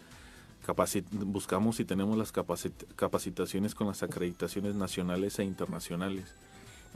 capacit 0.67 1.07
buscamos 1.11 1.81
y 1.81 1.85
tenemos 1.87 2.19
las 2.19 2.35
capacit- 2.35 2.85
capacitaciones 2.97 3.75
con 3.75 3.87
las 3.87 4.03
acreditaciones 4.03 4.75
nacionales 4.75 5.39
e 5.39 5.45
internacionales. 5.45 6.35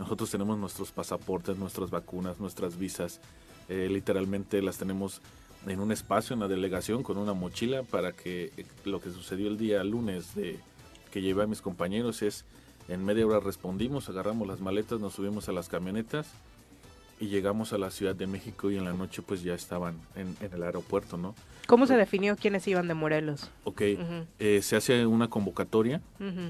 Nosotros 0.01 0.31
tenemos 0.31 0.57
nuestros 0.57 0.93
pasaportes, 0.93 1.59
nuestras 1.59 1.91
vacunas, 1.91 2.41
nuestras 2.41 2.79
visas. 2.79 3.21
eh, 3.69 3.87
literalmente 3.91 4.63
las 4.63 4.79
tenemos 4.79 5.21
en 5.67 5.79
un 5.79 5.93
espacio 5.93 6.33
en 6.33 6.41
la 6.41 6.49
delegación 6.49 7.03
con 7.03 7.19
una 7.19 7.35
mochila 7.35 7.83
para 7.83 8.13
que 8.13 8.51
eh, 8.57 8.65
lo 8.87 8.99
que 9.01 9.11
sucedió 9.11 9.49
el 9.49 9.59
día 9.59 9.85
lunes 9.85 10.35
de 10.35 10.59
que 11.13 11.21
llevé 11.21 11.43
a 11.43 11.47
mis 11.47 11.61
compañeros 11.61 12.23
es 12.23 12.47
en 12.89 13.05
media 13.05 13.27
hora 13.27 13.41
respondimos, 13.41 14.09
agarramos 14.09 14.49
las 14.49 14.61
maletas, 14.61 15.01
nos 15.01 15.13
subimos 15.13 15.51
a 15.51 15.53
las 15.53 15.69
camionetas 15.69 16.29
y 17.21 17.27
llegamos 17.29 17.73
a 17.73 17.79
la 17.79 17.91
Ciudad 17.91 18.17
de 18.17 18.27
México 18.27 18.71
y 18.71 18.77
en 18.79 18.85
la 18.85 18.93
noche 18.95 19.21
pues 19.23 19.43
ya 19.43 19.55
estaban 19.55 19.95
en, 20.17 20.35
en 20.41 20.53
el 20.55 20.63
aeropuerto, 20.63 21.17
¿no? 21.19 21.35
¿Cómo 21.67 21.87
se 21.87 21.97
definió 21.97 22.35
quiénes 22.37 22.67
iban 22.67 22.89
de 22.89 22.95
Morelos? 22.95 23.51
Ok, 23.65 23.83
eh, 24.41 24.61
se 24.63 24.75
hace 24.75 25.07
una 25.07 25.29
convocatoria 25.29 26.01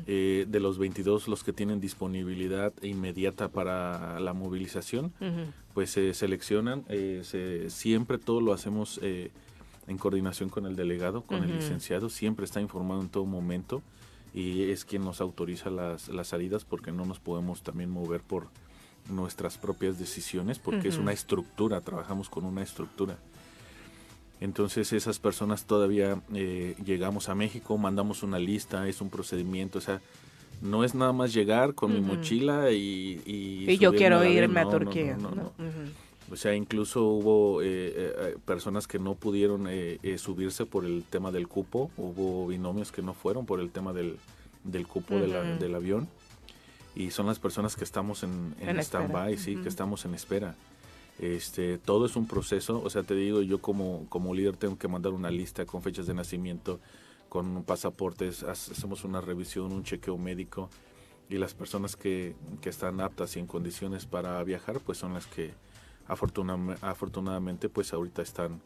eh, 0.06 0.46
de 0.48 0.60
los 0.60 0.78
22 0.78 1.28
los 1.28 1.44
que 1.44 1.52
tienen 1.52 1.80
disponibilidad 1.80 2.72
inmediata 2.82 3.48
para 3.48 4.18
la 4.20 4.32
movilización, 4.32 5.12
pues 5.74 5.90
se 5.90 6.14
seleccionan, 6.14 6.84
eh, 6.88 7.20
se- 7.24 7.68
siempre 7.68 8.16
todo 8.18 8.40
lo 8.40 8.52
hacemos 8.54 8.98
eh, 9.02 9.30
en 9.88 9.98
coordinación 9.98 10.48
con 10.48 10.64
el 10.66 10.76
delegado, 10.76 11.22
con 11.22 11.42
el 11.42 11.50
licenciado, 11.56 12.08
siempre 12.08 12.44
está 12.44 12.60
informado 12.60 13.00
en 13.02 13.08
todo 13.08 13.26
momento 13.26 13.82
y 14.32 14.70
es 14.70 14.84
quien 14.84 15.04
nos 15.04 15.20
autoriza 15.20 15.68
las, 15.68 16.08
las 16.08 16.28
salidas 16.28 16.64
porque 16.64 16.92
no 16.92 17.04
nos 17.04 17.18
podemos 17.18 17.62
también 17.62 17.90
mover 17.90 18.20
por 18.22 18.46
nuestras 19.08 19.58
propias 19.58 19.98
decisiones 19.98 20.58
porque 20.58 20.88
es 20.88 20.98
una 20.98 21.12
estructura, 21.12 21.80
trabajamos 21.80 22.28
con 22.28 22.44
una 22.44 22.62
estructura. 22.62 23.16
Entonces 24.40 24.92
esas 24.92 25.18
personas 25.18 25.64
todavía 25.64 26.20
eh, 26.34 26.74
llegamos 26.84 27.28
a 27.28 27.34
México, 27.34 27.76
mandamos 27.76 28.22
una 28.22 28.38
lista, 28.38 28.88
es 28.88 29.00
un 29.00 29.10
procedimiento, 29.10 29.78
o 29.78 29.82
sea, 29.82 30.00
no 30.62 30.84
es 30.84 30.94
nada 30.94 31.12
más 31.12 31.32
llegar 31.34 31.74
con 31.74 31.92
mi 31.92 32.00
mochila 32.00 32.70
y... 32.70 33.20
Y, 33.26 33.70
Y 33.70 33.78
yo 33.78 33.92
quiero 33.92 34.24
irme 34.24 34.60
a 34.60 34.64
no, 34.64 34.70
Turquía. 34.70 35.16
no. 35.16 35.52
O 36.32 36.36
sea, 36.36 36.54
incluso 36.54 37.02
hubo 37.04 37.60
eh, 37.60 37.66
eh, 37.66 37.92
eh, 37.96 38.36
personas 38.44 38.86
que 38.86 38.98
no 39.00 39.14
pudieron 39.14 39.66
subirse 40.16 40.64
por 40.64 40.84
el 40.84 41.02
tema 41.02 41.32
del 41.32 41.48
cupo, 41.48 41.90
hubo 41.96 42.46
binomios 42.46 42.92
que 42.92 43.02
no 43.02 43.14
fueron 43.14 43.46
por 43.46 43.58
el 43.60 43.70
tema 43.70 43.92
del, 43.92 44.16
del 44.64 44.86
cupo 44.86 45.18
de 45.18 45.26
la- 45.28 45.40
Ujú. 45.42 45.58
del 45.60 45.74
avión, 45.74 46.08
y 46.94 47.10
son 47.10 47.26
las 47.26 47.38
personas 47.38 47.76
que 47.76 47.84
estamos 47.84 48.22
en, 48.22 48.54
en, 48.60 48.68
stand-by, 48.82 49.36
sí, 49.38 49.56
que 49.62 49.68
estamos 49.68 50.04
en 50.04 50.14
espera. 50.14 50.54
Este, 51.18 51.78
todo 51.78 52.06
es 52.06 52.16
un 52.16 52.26
proceso, 52.26 52.80
o 52.82 52.88
sea, 52.90 53.02
te 53.02 53.14
digo, 53.14 53.42
yo 53.42 53.60
como, 53.60 54.06
como 54.08 54.34
líder 54.34 54.56
tengo 54.56 54.78
que 54.78 54.88
mandar 54.88 55.12
una 55.12 55.30
lista 55.30 55.66
con 55.66 55.82
fechas 55.82 56.06
de 56.06 56.14
nacimiento, 56.14 56.80
con 57.28 57.62
pasaportes, 57.64 58.42
ha- 58.42 58.52
hacemos 58.52 59.04
una 59.04 59.20
revisión, 59.20 59.70
un 59.72 59.84
chequeo 59.84 60.16
médico, 60.18 60.70
y 61.28 61.36
las 61.38 61.54
personas 61.54 61.94
que, 61.94 62.34
que 62.60 62.70
están 62.70 63.00
aptas 63.00 63.36
y 63.36 63.38
en 63.38 63.46
condiciones 63.46 64.04
para 64.06 64.42
viajar, 64.44 64.80
pues 64.80 64.98
son 64.98 65.14
las 65.14 65.26
que 65.26 65.52
afortunadamente 66.82 67.68
pues 67.68 67.92
ahorita 67.92 68.22
están 68.22 68.60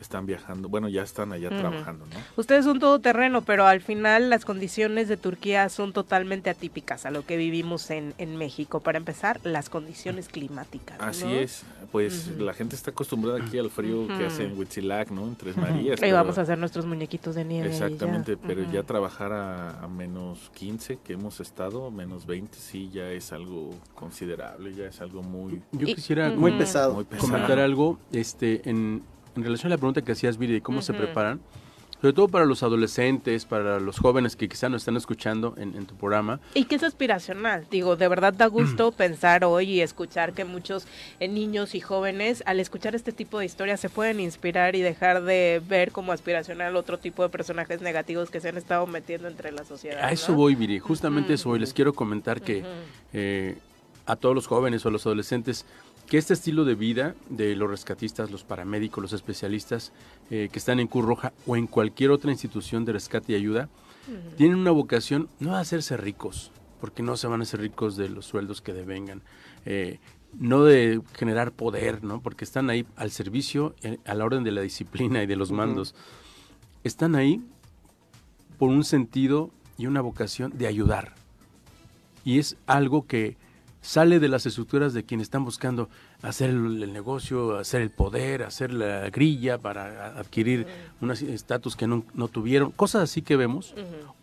están 0.00 0.26
viajando, 0.26 0.68
bueno, 0.68 0.88
ya 0.88 1.02
están 1.02 1.32
allá 1.32 1.48
trabajando, 1.48 2.04
¿no? 2.06 2.18
Ustedes 2.36 2.64
son 2.64 2.78
todoterreno, 2.78 3.42
pero 3.42 3.66
al 3.66 3.80
final 3.80 4.30
las 4.30 4.44
condiciones 4.44 5.08
de 5.08 5.16
Turquía 5.16 5.68
son 5.68 5.92
totalmente 5.92 6.50
atípicas 6.50 7.06
a 7.06 7.10
lo 7.10 7.24
que 7.24 7.36
vivimos 7.36 7.90
en, 7.90 8.14
en 8.18 8.36
México. 8.36 8.80
Para 8.80 8.98
empezar, 8.98 9.40
las 9.44 9.68
condiciones 9.70 10.28
climáticas. 10.28 10.98
Así 11.00 11.24
¿no? 11.24 11.30
es, 11.32 11.62
pues 11.92 12.28
la 12.38 12.52
gente 12.54 12.76
está 12.76 12.90
acostumbrada 12.90 13.38
aquí 13.42 13.58
al 13.58 13.70
frío 13.70 14.06
que 14.06 14.26
hace 14.26 14.44
en 14.44 14.58
Huitzilac, 14.58 15.10
¿no? 15.10 15.22
En 15.26 15.36
Tres 15.36 15.56
Marías. 15.56 15.98
Y 15.98 16.00
pero- 16.00 16.16
vamos 16.16 16.38
a 16.38 16.42
hacer 16.42 16.58
nuestros 16.58 16.84
muñequitos 16.86 17.34
de 17.34 17.44
nieve. 17.44 17.68
y 17.68 17.70
ya. 17.78 17.86
Exactamente, 17.86 18.36
pero 18.36 18.70
ya 18.70 18.82
trabajar 18.82 19.32
a, 19.32 19.80
a 19.80 19.88
menos 19.88 20.50
15 20.54 20.98
que 21.04 21.14
hemos 21.14 21.40
estado, 21.40 21.90
menos 21.90 22.26
20, 22.26 22.56
sí, 22.58 22.90
ya 22.92 23.10
es 23.10 23.32
algo 23.32 23.70
considerable, 23.94 24.74
ya 24.74 24.86
es 24.86 25.00
algo 25.00 25.22
muy... 25.22 25.62
Yo 25.72 25.86
Y- 25.88 25.94
quisiera 25.94 26.30
Muy 26.30 26.52
pesado. 26.52 26.94
Muy 26.94 27.04
pesado. 27.04 27.28
comentar 27.32 27.58
algo 27.58 27.98
este, 28.12 28.68
en, 28.68 29.02
en 29.36 29.44
relación 29.44 29.70
a 29.72 29.74
la 29.76 29.78
pregunta 29.78 30.02
que 30.02 30.12
hacías, 30.12 30.38
Viri, 30.38 30.54
de 30.54 30.62
cómo 30.62 30.82
se 30.82 30.92
Ujú. 30.92 31.02
preparan. 31.02 31.40
Sobre 32.00 32.12
todo 32.12 32.28
para 32.28 32.44
los 32.44 32.62
adolescentes, 32.62 33.46
para 33.46 33.80
los 33.80 33.98
jóvenes 33.98 34.36
que 34.36 34.50
quizá 34.50 34.68
no 34.68 34.76
están 34.76 34.98
escuchando 34.98 35.54
en, 35.56 35.74
en 35.74 35.86
tu 35.86 35.94
programa. 35.96 36.40
Y 36.52 36.64
que 36.64 36.74
es 36.74 36.82
aspiracional. 36.82 37.66
Digo, 37.70 37.96
de 37.96 38.06
verdad 38.06 38.34
da 38.34 38.48
gusto 38.48 38.92
pensar 38.92 39.44
hoy 39.44 39.70
y 39.72 39.80
escuchar 39.80 40.34
que 40.34 40.44
muchos 40.44 40.86
eh, 41.20 41.28
niños 41.28 41.74
y 41.74 41.80
jóvenes, 41.80 42.42
al 42.44 42.60
escuchar 42.60 42.94
este 42.94 43.12
tipo 43.12 43.38
de 43.38 43.46
historias, 43.46 43.80
se 43.80 43.88
pueden 43.88 44.20
inspirar 44.20 44.76
y 44.76 44.82
dejar 44.82 45.22
de 45.22 45.62
ver 45.66 45.90
como 45.90 46.12
aspiracional 46.12 46.76
otro 46.76 46.98
tipo 46.98 47.22
de 47.22 47.30
personajes 47.30 47.80
negativos 47.80 48.30
que 48.30 48.40
se 48.42 48.50
han 48.50 48.58
estado 48.58 48.86
metiendo 48.86 49.26
entre 49.26 49.50
la 49.50 49.64
sociedad. 49.64 50.04
A 50.04 50.12
eso 50.12 50.32
¿no? 50.32 50.38
voy, 50.38 50.54
Viri, 50.54 50.78
justamente 50.78 51.32
eso 51.32 51.48
voy. 51.48 51.60
Les 51.60 51.72
quiero 51.72 51.94
comentar 51.94 52.42
que 52.42 52.62
eh, 53.14 53.56
a 54.04 54.16
todos 54.16 54.34
los 54.34 54.46
jóvenes 54.46 54.84
o 54.84 54.90
a 54.90 54.92
los 54.92 55.06
adolescentes 55.06 55.64
que 56.06 56.18
este 56.18 56.34
estilo 56.34 56.64
de 56.64 56.74
vida 56.74 57.14
de 57.28 57.56
los 57.56 57.68
rescatistas, 57.68 58.30
los 58.30 58.44
paramédicos, 58.44 59.02
los 59.02 59.12
especialistas 59.12 59.92
eh, 60.30 60.48
que 60.50 60.58
están 60.58 60.80
en 60.80 60.86
Cruz 60.86 61.04
Roja 61.04 61.32
o 61.46 61.56
en 61.56 61.66
cualquier 61.66 62.10
otra 62.10 62.30
institución 62.30 62.84
de 62.84 62.92
rescate 62.92 63.32
y 63.32 63.36
ayuda, 63.36 63.68
tienen 64.36 64.58
una 64.58 64.70
vocación 64.70 65.28
no 65.40 65.56
a 65.56 65.60
hacerse 65.60 65.96
ricos, 65.96 66.52
porque 66.80 67.02
no 67.02 67.16
se 67.16 67.26
van 67.26 67.40
a 67.40 67.42
hacer 67.42 67.60
ricos 67.60 67.96
de 67.96 68.08
los 68.08 68.24
sueldos 68.24 68.60
que 68.60 68.72
devengan. 68.72 69.22
Eh, 69.64 69.98
no 70.38 70.64
de 70.64 71.00
generar 71.14 71.52
poder, 71.52 72.04
¿no? 72.04 72.20
Porque 72.20 72.44
están 72.44 72.70
ahí 72.70 72.86
al 72.94 73.10
servicio, 73.10 73.74
eh, 73.82 73.98
a 74.04 74.14
la 74.14 74.24
orden 74.24 74.44
de 74.44 74.52
la 74.52 74.60
disciplina 74.60 75.22
y 75.22 75.26
de 75.26 75.36
los 75.36 75.50
mandos. 75.50 75.94
Están 76.84 77.16
ahí 77.16 77.42
por 78.58 78.68
un 78.68 78.84
sentido 78.84 79.50
y 79.76 79.86
una 79.86 80.02
vocación 80.02 80.56
de 80.56 80.66
ayudar. 80.66 81.14
Y 82.24 82.38
es 82.38 82.56
algo 82.66 83.06
que 83.06 83.36
sale 83.86 84.18
de 84.18 84.28
las 84.28 84.44
estructuras 84.46 84.94
de 84.94 85.04
quienes 85.04 85.26
están 85.26 85.44
buscando 85.44 85.88
hacer 86.20 86.50
el, 86.50 86.82
el 86.82 86.92
negocio, 86.92 87.56
hacer 87.56 87.82
el 87.82 87.90
poder, 87.90 88.42
hacer 88.42 88.72
la 88.72 89.08
grilla 89.10 89.58
para 89.58 90.18
adquirir 90.18 90.66
un 91.00 91.12
estatus 91.12 91.76
que 91.76 91.86
no, 91.86 92.04
no 92.12 92.26
tuvieron, 92.26 92.72
cosas 92.72 93.04
así 93.04 93.22
que 93.22 93.36
vemos, 93.36 93.74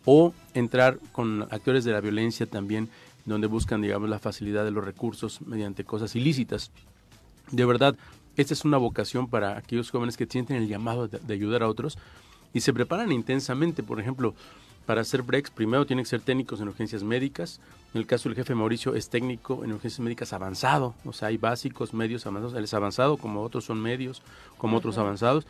o 0.04 0.34
entrar 0.52 0.98
con 1.12 1.44
actores 1.44 1.84
de 1.84 1.92
la 1.92 2.02
violencia 2.02 2.44
también, 2.44 2.90
donde 3.24 3.46
buscan, 3.46 3.80
digamos, 3.80 4.10
la 4.10 4.18
facilidad 4.18 4.64
de 4.64 4.70
los 4.70 4.84
recursos 4.84 5.40
mediante 5.40 5.82
cosas 5.82 6.14
ilícitas. 6.14 6.70
De 7.50 7.64
verdad, 7.64 7.96
esta 8.36 8.52
es 8.52 8.66
una 8.66 8.76
vocación 8.76 9.28
para 9.30 9.56
aquellos 9.56 9.90
jóvenes 9.90 10.18
que 10.18 10.26
sienten 10.26 10.58
el 10.58 10.68
llamado 10.68 11.08
de, 11.08 11.20
de 11.20 11.32
ayudar 11.32 11.62
a 11.62 11.68
otros 11.68 11.96
y 12.52 12.60
se 12.60 12.74
preparan 12.74 13.12
intensamente. 13.12 13.82
Por 13.82 13.98
ejemplo, 13.98 14.34
para 14.84 15.00
hacer 15.00 15.22
breaks, 15.22 15.50
primero 15.50 15.86
tienen 15.86 16.04
que 16.04 16.10
ser 16.10 16.20
técnicos 16.20 16.60
en 16.60 16.68
urgencias 16.68 17.02
médicas. 17.02 17.60
En 17.94 18.00
el 18.00 18.06
caso 18.08 18.28
del 18.28 18.34
jefe 18.36 18.54
Mauricio 18.56 18.94
es 18.96 19.08
técnico 19.08 19.64
en 19.64 19.72
urgencias 19.72 20.00
médicas 20.00 20.32
avanzado. 20.32 20.94
O 21.04 21.12
sea, 21.12 21.28
hay 21.28 21.36
básicos, 21.36 21.94
medios, 21.94 22.26
avanzados. 22.26 22.54
Él 22.54 22.64
es 22.64 22.74
avanzado, 22.74 23.16
como 23.16 23.40
otros 23.42 23.64
son 23.64 23.80
medios, 23.80 24.20
como 24.58 24.76
otros 24.76 24.98
avanzados. 24.98 25.46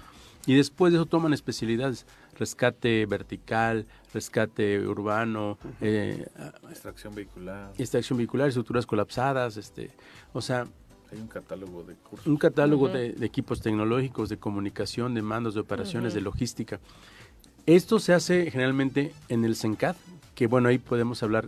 Y 0.46 0.54
después 0.54 0.92
de 0.92 0.98
eso 0.98 1.06
toman 1.06 1.32
especialidades. 1.32 2.04
Rescate 2.38 3.06
vertical, 3.06 3.86
rescate 4.12 4.86
urbano, 4.86 5.56
eh, 5.80 6.26
Extracción 6.68 7.14
vehicular. 7.14 7.72
extracción 7.78 8.18
vehicular, 8.18 8.48
estructuras 8.48 8.84
colapsadas. 8.84 9.56
este 9.56 9.90
O 10.34 10.42
sea, 10.42 10.66
Hay 11.10 11.18
un 11.18 11.28
catálogo 11.28 11.82
de 11.84 11.94
cursos. 11.94 12.26
un 12.26 12.36
catálogo 12.36 12.88
de, 12.90 13.12
de 13.12 13.24
equipos 13.24 13.62
tecnológicos, 13.62 14.28
de 14.28 14.36
comunicación, 14.36 15.14
de 15.14 15.22
mandos, 15.22 15.54
de 15.54 15.60
operaciones, 15.60 16.12
de 16.12 16.20
logística. 16.20 16.78
Esto 17.64 17.98
se 18.00 18.12
hace 18.12 18.50
generalmente 18.50 19.14
en 19.30 19.46
el 19.46 19.56
CENCAD, 19.56 19.96
que 20.34 20.46
bueno, 20.46 20.68
ahí 20.68 20.76
podemos 20.76 21.22
hablar 21.22 21.46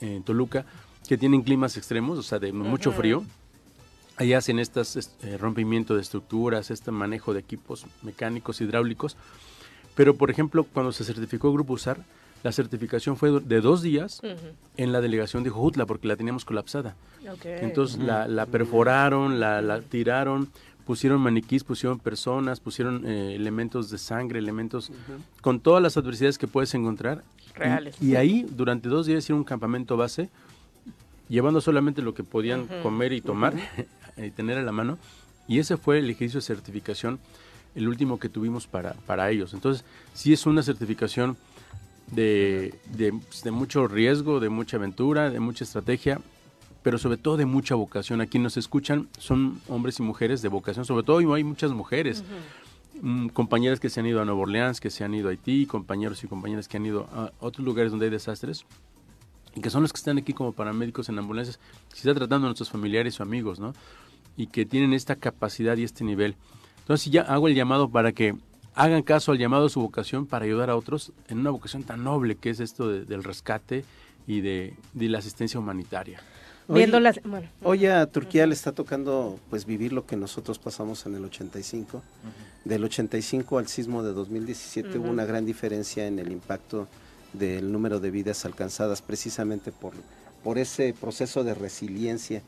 en 0.00 0.22
Toluca, 0.22 0.64
que 1.08 1.16
tienen 1.16 1.42
climas 1.42 1.76
extremos, 1.76 2.18
o 2.18 2.22
sea, 2.22 2.38
de 2.38 2.52
mucho 2.52 2.90
Ujú. 2.90 2.98
frío. 2.98 3.24
Ahí 4.16 4.32
hacen 4.32 4.58
estas 4.58 4.96
este, 4.96 5.36
rompimiento 5.36 5.94
de 5.94 6.00
estructuras, 6.02 6.70
este 6.70 6.90
manejo 6.90 7.34
de 7.34 7.40
equipos 7.40 7.84
mecánicos, 8.02 8.60
hidráulicos. 8.60 9.16
Pero, 9.94 10.16
por 10.16 10.30
ejemplo, 10.30 10.64
cuando 10.64 10.92
se 10.92 11.04
certificó 11.04 11.52
Grupo 11.52 11.74
USAR, 11.74 11.98
la 12.42 12.52
certificación 12.52 13.16
fue 13.16 13.40
de 13.40 13.60
dos 13.60 13.82
días 13.82 14.20
Ujú. 14.22 14.54
en 14.76 14.92
la 14.92 15.00
delegación 15.00 15.42
de 15.42 15.50
Jojutla, 15.50 15.86
porque 15.86 16.08
la 16.08 16.16
teníamos 16.16 16.44
colapsada. 16.44 16.94
Ok. 17.30 17.44
Entonces 17.46 17.96
Ujú. 17.96 18.06
la, 18.06 18.26
la 18.28 18.46
perforaron, 18.46 19.38
la, 19.40 19.60
la 19.62 19.80
tiraron, 19.80 20.48
pusieron 20.86 21.20
maniquís, 21.20 21.64
pusieron 21.64 21.98
personas, 21.98 22.60
pusieron 22.60 23.06
eh, 23.06 23.34
elementos 23.34 23.90
de 23.90 23.98
sangre, 23.98 24.38
elementos 24.38 24.92
con 25.40 25.60
todas 25.60 25.82
las 25.82 25.96
adversidades 25.96 26.38
que 26.38 26.46
puedes 26.46 26.72
encontrar. 26.74 27.24
Y- 27.56 27.58
Reales. 27.58 28.02
Y, 28.02 28.16
ahí 28.16 28.46
durante 28.48 28.88
dos 28.88 29.06
días 29.06 29.24
hicieron 29.24 29.40
un 29.40 29.44
campamento 29.44 29.96
base, 29.96 30.28
llevando 31.28 31.60
solamente 31.60 32.02
lo 32.02 32.14
que 32.14 32.22
podían 32.22 32.66
comer 32.82 33.12
y 33.12 33.20
tomar 33.20 33.54
y 34.16 34.30
tener 34.30 34.58
a 34.58 34.62
la 34.62 34.72
mano. 34.72 34.98
Y 35.48 35.58
ese 35.58 35.76
fue 35.76 35.98
el 35.98 36.10
ejercicio 36.10 36.40
de 36.40 36.46
certificación, 36.46 37.18
el 37.74 37.88
último 37.88 38.18
que 38.18 38.28
tuvimos 38.28 38.66
para, 38.66 38.94
para 39.06 39.30
ellos. 39.30 39.54
Entonces, 39.54 39.84
sí 40.14 40.32
es 40.32 40.44
una 40.46 40.62
certificación 40.62 41.36
de, 42.10 42.74
de, 42.96 43.12
pues, 43.12 43.42
de 43.42 43.50
mucho 43.50 43.86
riesgo, 43.88 44.40
de 44.40 44.48
mucha 44.48 44.76
aventura, 44.76 45.30
de 45.30 45.40
mucha 45.40 45.64
estrategia, 45.64 46.20
pero 46.82 46.98
sobre 46.98 47.16
todo 47.16 47.36
de 47.36 47.46
mucha 47.46 47.74
vocación. 47.74 48.20
Aquí 48.20 48.38
nos 48.38 48.56
escuchan 48.56 49.08
son 49.18 49.60
hombres 49.68 49.98
y 49.98 50.02
mujeres 50.02 50.40
de 50.42 50.48
vocación, 50.48 50.84
sobre 50.84 51.04
todo 51.04 51.18
hay 51.34 51.44
muchas 51.44 51.72
mujeres. 51.72 52.22
Mm, 53.02 53.28
compañeras 53.28 53.78
que 53.80 53.90
se 53.90 54.00
han 54.00 54.06
ido 54.06 54.20
a 54.22 54.24
Nueva 54.24 54.40
Orleans, 54.40 54.80
que 54.80 54.90
se 54.90 55.04
han 55.04 55.14
ido 55.14 55.28
a 55.28 55.30
Haití, 55.32 55.66
compañeros 55.66 56.22
y 56.24 56.28
compañeras 56.28 56.66
que 56.68 56.76
han 56.78 56.86
ido 56.86 57.08
a 57.12 57.30
otros 57.40 57.64
lugares 57.64 57.90
donde 57.92 58.06
hay 58.06 58.10
desastres 58.10 58.64
y 59.54 59.60
que 59.60 59.70
son 59.70 59.82
los 59.82 59.92
que 59.92 59.98
están 59.98 60.18
aquí 60.18 60.32
como 60.32 60.52
paramédicos 60.52 61.08
en 61.08 61.18
ambulancias, 61.18 61.58
que 61.88 61.96
se 61.96 62.08
está 62.08 62.14
tratando 62.14 62.46
a 62.46 62.48
nuestros 62.48 62.70
familiares 62.70 63.18
o 63.20 63.22
amigos, 63.22 63.58
¿no? 63.60 63.74
Y 64.36 64.46
que 64.48 64.64
tienen 64.66 64.92
esta 64.92 65.16
capacidad 65.16 65.76
y 65.76 65.84
este 65.84 66.04
nivel. 66.04 66.36
Entonces 66.80 67.10
ya 67.12 67.22
hago 67.22 67.48
el 67.48 67.54
llamado 67.54 67.88
para 67.88 68.12
que 68.12 68.34
hagan 68.74 69.02
caso 69.02 69.32
al 69.32 69.38
llamado 69.38 69.64
de 69.64 69.70
su 69.70 69.80
vocación 69.80 70.26
para 70.26 70.44
ayudar 70.44 70.68
a 70.70 70.76
otros 70.76 71.12
en 71.28 71.38
una 71.38 71.50
vocación 71.50 71.82
tan 71.84 72.04
noble 72.04 72.36
que 72.36 72.50
es 72.50 72.60
esto 72.60 72.88
de- 72.88 73.04
del 73.04 73.24
rescate 73.24 73.84
y 74.26 74.40
de, 74.42 74.74
de 74.92 75.08
la 75.08 75.18
asistencia 75.18 75.58
humanitaria. 75.58 76.20
Viendo 76.68 76.98
las- 77.00 77.20
bueno. 77.24 77.48
Hoy 77.62 77.86
a 77.86 78.06
Turquía 78.06 78.46
le 78.46 78.54
está 78.54 78.72
tocando 78.72 79.38
pues 79.50 79.66
vivir 79.66 79.92
lo 79.92 80.04
que 80.06 80.16
nosotros 80.16 80.58
pasamos 80.58 81.06
en 81.06 81.14
el 81.14 81.24
85. 81.24 82.02
Del 82.64 82.82
85 82.84 83.58
al 83.58 83.68
sismo 83.68 84.02
de 84.02 84.12
2017 84.12 84.98
hubo 84.98 85.04
Ujú. 85.04 85.12
una 85.12 85.24
gran 85.24 85.46
diferencia 85.46 86.06
en 86.06 86.18
el 86.18 86.32
impacto 86.32 86.88
del 87.32 87.70
número 87.70 88.00
de 88.00 88.10
vidas 88.10 88.44
alcanzadas 88.44 89.02
precisamente 89.02 89.70
por, 89.70 89.92
por 90.42 90.58
ese 90.58 90.92
proceso 91.00 91.44
de 91.44 91.54
resiliencia 91.54 92.42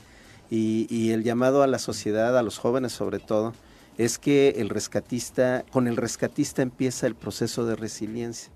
y, 0.51 0.87
y 0.91 1.11
el 1.13 1.23
llamado 1.23 1.63
a 1.63 1.67
la 1.69 1.79
sociedad, 1.79 2.37
a 2.37 2.43
los 2.43 2.59
jóvenes 2.59 2.93
sobre 2.93 3.19
todo, 3.21 3.53
es 3.99 4.19
que 4.19 4.55
el 4.59 4.69
rescatista, 4.71 5.65
con 5.71 5.87
el 5.87 5.97
rescatista 5.97 6.63
empieza 6.63 7.07
el 7.07 7.15
proceso 7.15 7.67
de 7.67 7.77
resiliencia 7.77 8.51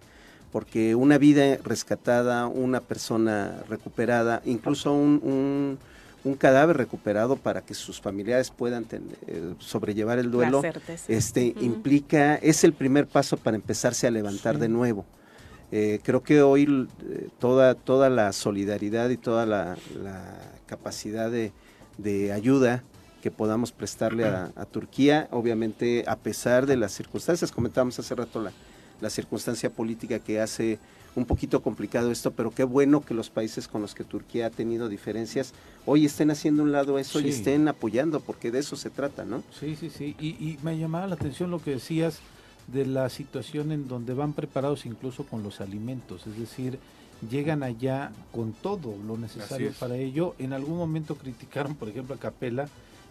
porque 0.53 0.95
una 0.95 1.19
vida 1.19 1.57
rescatada, 1.65 2.47
una 2.47 2.81
persona 2.81 3.63
recuperada, 3.69 4.43
incluso 4.45 4.93
un, 4.93 5.21
un- 5.25 5.79
un 6.25 6.35
cadáver 6.35 6.77
recuperado 6.77 7.35
para 7.35 7.63
que 7.63 7.75
sus 7.75 8.01
familiares 8.01 8.51
puedan 8.51 8.85
ten- 8.85 9.03
eh, 9.27 9.55
sobrellevar 9.59 10.21
el 10.21 10.31
duelo, 10.31 10.63
este 11.09 11.53
implica, 11.61 12.37
es 12.37 12.63
el 12.63 12.75
primer 12.75 13.09
paso 13.09 13.37
para 13.37 13.57
empezarse 13.57 14.07
a 14.07 14.11
levantar 14.13 14.55
Sí. 14.55 14.61
de 14.61 14.69
nuevo. 14.69 15.05
Eh, 15.73 15.99
creo 16.05 16.23
que 16.23 16.43
hoy 16.43 16.89
eh, 17.11 17.29
toda, 17.41 17.75
toda 17.75 18.09
la 18.11 18.33
solidaridad 18.33 19.09
y 19.11 19.17
toda 19.17 19.47
la, 19.47 19.77
la 20.01 20.23
capacidad 20.67 21.29
de, 21.31 21.51
de 21.99 22.31
ayuda 22.31 22.85
que 23.23 23.31
podamos 23.33 23.73
prestarle 23.73 24.25
a, 24.27 24.53
a 24.55 24.65
Turquía, 24.67 25.27
obviamente 25.33 26.05
a 26.07 26.17
pesar 26.17 26.67
de 26.67 26.77
las 26.77 26.93
circunstancias, 26.93 27.51
comentábamos 27.51 27.99
hace 27.99 28.15
rato 28.15 28.41
la, 28.43 28.53
la 29.03 29.11
circunstancia 29.11 29.69
política 29.69 30.19
que 30.21 30.41
hace 30.41 30.79
un 31.15 31.27
poquito 31.27 31.61
complicado 31.63 32.11
esto, 32.11 32.31
pero 32.31 32.51
qué 32.53 32.65
bueno 32.65 33.03
que 33.03 33.13
los 33.13 33.29
países 33.29 33.69
con 33.69 33.83
los 33.83 33.95
que 33.95 34.05
Turquía 34.05 34.47
ha 34.47 34.51
tenido 34.51 34.89
diferencias 34.89 35.53
hoy 35.85 36.07
estén 36.07 36.31
haciendo 36.31 36.63
un 36.63 36.73
lado 36.73 36.99
eso 36.99 37.21
y 37.21 37.29
estén 37.29 37.69
apoyando, 37.69 38.21
porque 38.21 38.51
de 38.51 38.61
eso 38.61 38.77
se 38.77 38.89
trata, 38.89 39.27
¿no? 39.27 39.43
Sí, 39.59 39.77
sí, 39.77 39.91
sí. 39.91 40.17
Y, 40.19 40.29
y 40.29 40.59
me 40.63 40.79
llamaba 40.79 41.07
la 41.07 41.17
atención 41.17 41.51
lo 41.51 41.63
que 41.63 41.73
decías 41.73 42.21
de 42.69 42.87
la 42.87 43.11
situación 43.11 43.73
en 43.73 43.89
donde 43.89 44.15
van 44.15 44.33
preparados 44.33 44.87
incluso 44.87 45.27
con 45.27 45.43
los 45.43 45.61
alimentos, 45.61 46.27
es 46.27 46.39
decir, 46.39 46.79
llegan 47.29 47.63
allá 47.63 48.13
con 48.33 48.53
todo 48.53 48.97
lo 49.07 49.17
necesario 49.17 49.71
es. 49.71 49.77
para 49.77 49.97
ello. 49.97 50.35
En 50.39 50.53
algún 50.53 50.77
momento 50.77 51.17
criticaron, 51.17 51.75
por 51.75 51.89
ejemplo, 51.89 52.15
a 52.15 52.19
Capela 52.19 52.69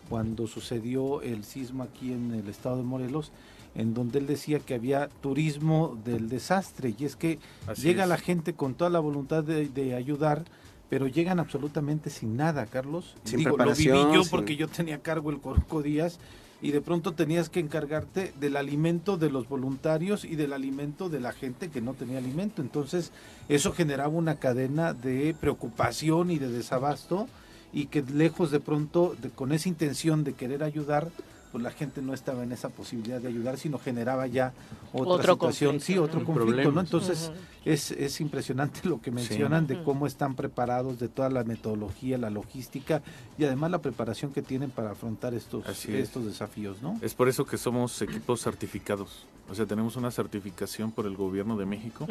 cuando 0.09 0.47
sucedió 0.47 1.21
el 1.21 1.43
sismo 1.43 1.83
aquí 1.83 2.11
en 2.11 2.33
el 2.33 2.49
estado 2.49 2.77
de 2.77 2.83
Morelos, 2.83 3.31
en 3.75 3.93
donde 3.93 4.19
él 4.19 4.27
decía 4.27 4.59
que 4.59 4.73
había 4.75 5.07
turismo 5.21 5.97
del 6.03 6.27
desastre 6.29 6.93
y 6.97 7.05
es 7.05 7.15
que 7.15 7.39
Así 7.67 7.81
llega 7.83 8.03
es. 8.03 8.09
la 8.09 8.17
gente 8.17 8.53
con 8.53 8.73
toda 8.73 8.89
la 8.89 8.99
voluntad 8.99 9.43
de, 9.43 9.67
de 9.69 9.95
ayudar, 9.95 10.43
pero 10.89 11.07
llegan 11.07 11.39
absolutamente 11.39 12.09
sin 12.09 12.35
nada, 12.35 12.65
Carlos. 12.65 13.15
Sin 13.23 13.39
Digo, 13.39 13.51
lo 13.51 13.57
viví 13.57 13.85
preparación, 13.85 14.13
yo 14.13 14.23
sin- 14.23 14.31
porque 14.31 14.55
yo 14.57 14.67
tenía 14.67 14.99
cargo 15.01 15.29
el 15.29 15.39
Corco 15.39 15.81
Díaz 15.81 16.19
y 16.61 16.71
de 16.71 16.81
pronto 16.81 17.13
tenías 17.13 17.49
que 17.49 17.59
encargarte 17.59 18.33
del 18.39 18.55
alimento 18.55 19.17
de 19.17 19.31
los 19.31 19.47
voluntarios 19.49 20.25
y 20.25 20.35
del 20.35 20.53
alimento 20.53 21.09
de 21.09 21.19
la 21.21 21.31
gente 21.31 21.69
que 21.69 21.81
no 21.81 21.93
tenía 21.93 22.17
alimento. 22.19 22.61
Entonces 22.61 23.11
eso 23.49 23.71
generaba 23.71 24.09
una 24.09 24.35
cadena 24.35 24.93
de 24.93 25.33
preocupación 25.39 26.29
y 26.29 26.37
de 26.39 26.49
desabasto 26.49 27.27
y 27.73 27.85
que 27.85 28.01
lejos 28.03 28.51
de 28.51 28.59
pronto 28.59 29.15
de, 29.21 29.29
con 29.29 29.53
esa 29.53 29.69
intención 29.69 30.23
de 30.25 30.33
querer 30.33 30.61
ayudar, 30.61 31.07
pues 31.51 31.63
la 31.63 31.71
gente 31.71 32.01
no 32.01 32.13
estaba 32.13 32.43
en 32.43 32.51
esa 32.51 32.69
posibilidad 32.69 33.19
de 33.19 33.27
ayudar, 33.27 33.57
sino 33.57 33.77
generaba 33.77 34.25
ya 34.27 34.53
otra 34.93 35.13
Otro 35.13 35.33
situación, 35.33 35.71
conflicto, 35.71 35.85
sí, 35.85 35.97
otro 35.97 36.19
¿no? 36.21 36.25
conflicto, 36.25 36.71
¿no? 36.71 36.79
Entonces 36.81 37.31
es, 37.65 37.91
es 37.91 38.21
impresionante 38.21 38.87
lo 38.87 39.01
que 39.01 39.11
mencionan 39.11 39.67
de 39.67 39.83
cómo 39.83 40.07
están 40.07 40.35
preparados, 40.35 40.99
de 40.99 41.09
toda 41.09 41.29
la 41.29 41.43
metodología, 41.43 42.17
la 42.17 42.29
logística 42.29 43.01
y 43.37 43.43
además 43.43 43.71
la 43.71 43.79
preparación 43.79 44.31
que 44.31 44.41
tienen 44.41 44.71
para 44.71 44.91
afrontar 44.91 45.33
estos, 45.33 45.65
Así 45.67 45.93
es. 45.93 46.03
estos 46.03 46.25
desafíos, 46.25 46.81
¿no? 46.81 46.97
Es 47.01 47.13
por 47.13 47.27
eso 47.27 47.45
que 47.45 47.57
somos 47.57 48.01
equipos 48.01 48.41
certificados. 48.41 49.25
O 49.49 49.55
sea, 49.55 49.65
tenemos 49.65 49.97
una 49.97 50.11
certificación 50.11 50.91
por 50.91 51.05
el 51.05 51.17
gobierno 51.17 51.57
de 51.57 51.65
México 51.65 52.07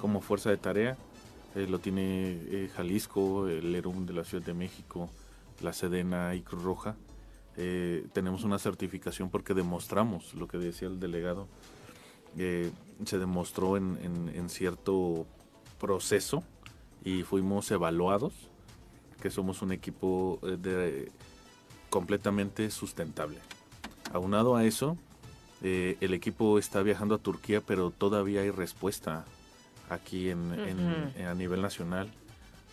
como 0.00 0.20
fuerza 0.20 0.50
de 0.50 0.56
tarea. 0.56 0.96
Eh, 1.54 1.68
lo 1.68 1.78
tiene 1.78 2.32
eh, 2.50 2.70
Jalisco, 2.74 3.46
el 3.46 3.72
ERUM 3.72 4.06
de 4.06 4.12
la 4.14 4.24
Ciudad 4.24 4.44
de 4.44 4.54
México, 4.54 5.08
la 5.62 5.72
Sedena 5.72 6.34
y 6.34 6.40
Cruz 6.40 6.64
Roja. 6.64 6.96
Eh, 7.56 8.06
tenemos 8.12 8.44
una 8.44 8.58
certificación 8.58 9.30
porque 9.30 9.54
demostramos 9.54 10.34
lo 10.34 10.48
que 10.48 10.58
decía 10.58 10.88
el 10.88 10.98
delegado. 11.00 11.46
Eh, 12.36 12.70
se 13.04 13.18
demostró 13.18 13.76
en, 13.76 13.96
en- 14.02 14.32
en 14.34 14.48
cierto 14.48 15.26
proceso 15.80 16.42
y 17.04 17.22
fuimos 17.22 17.70
evaluados 17.70 18.32
que 19.22 19.30
somos 19.30 19.62
un 19.62 19.72
equipo 19.72 20.38
eh, 20.42 20.56
de, 20.60 21.12
completamente 21.90 22.70
sustentable. 22.70 23.38
Aunado 24.12 24.56
a 24.56 24.64
eso, 24.64 24.96
eh, 25.62 25.96
el 26.00 26.12
equipo 26.14 26.58
está 26.58 26.82
viajando 26.82 27.14
a 27.14 27.18
Turquía, 27.18 27.60
pero 27.60 27.90
todavía 27.90 28.40
hay 28.42 28.50
respuesta 28.50 29.24
aquí 29.88 30.30
en, 30.30 30.52
a 31.26 31.34
nivel 31.34 31.62
nacional, 31.62 32.08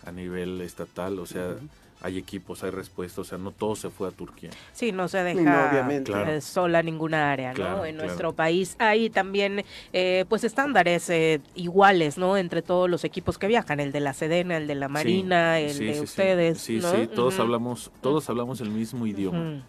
a 0.06 0.12
nivel 0.12 0.60
estatal, 0.62 1.20
o 1.20 1.26
sea, 1.26 1.56
hay 2.02 2.18
equipos, 2.18 2.64
hay 2.64 2.72
respuesta, 2.72 3.22
o 3.22 3.24
sea, 3.24 3.38
no 3.38 3.52
todo 3.52 3.76
se 3.76 3.90
fue 3.90 4.08
a 4.08 4.12
Turquía. 4.12 4.50
Sí, 4.74 4.92
no 4.92 5.08
se 5.08 5.20
No, 5.20 5.24
deja. 5.42 6.02
Claro. 6.04 6.32
eh, 6.32 6.42
sola 6.42 6.82
ninguna 6.82 7.32
área, 7.32 7.54
¿no? 7.54 7.86
En 7.86 7.96
claro. 7.96 8.08
nuestro 8.08 8.34
país 8.34 8.76
hay 8.80 9.10
también, 9.10 9.64
eh, 9.94 10.26
pues, 10.28 10.44
estándares 10.44 11.10
eh, 11.10 11.42
iguales, 11.56 12.18
¿no? 12.18 12.38
Entre 12.38 12.62
todos 12.62 12.90
los 12.90 13.04
equipos 13.04 13.38
que 13.38 13.48
viajan, 13.48 13.80
el 13.80 13.92
de 13.92 14.00
la 14.00 14.14
Sedena, 14.14 14.58
el 14.58 14.68
de 14.68 14.76
la 14.76 14.88
Marina, 14.88 15.56
Sí, 15.58 15.64
el 15.64 15.74
sí, 15.74 15.86
de 15.86 15.94
sí, 15.96 16.00
ustedes, 16.02 16.58
Sí, 16.60 16.80
¿no? 16.82 16.92
sí, 16.92 17.08
todos 17.08 17.36
Ujú. 17.36 17.44
hablamos, 17.44 17.92
todos 18.02 18.30
hablamos 18.30 18.62
el 18.62 18.70
mismo 18.70 19.06
idioma. 19.06 19.64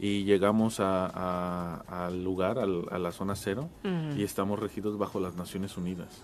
Y 0.00 0.24
llegamos 0.24 0.80
a- 0.80 1.06
a- 1.06 2.06
al 2.06 2.22
lugar, 2.24 2.58
al- 2.58 2.86
a 2.90 2.98
la 2.98 3.12
zona 3.12 3.34
cero, 3.36 3.68
y 4.16 4.22
estamos 4.22 4.58
regidos 4.58 4.98
bajo 4.98 5.20
las 5.20 5.34
Naciones 5.36 5.76
Unidas. 5.76 6.22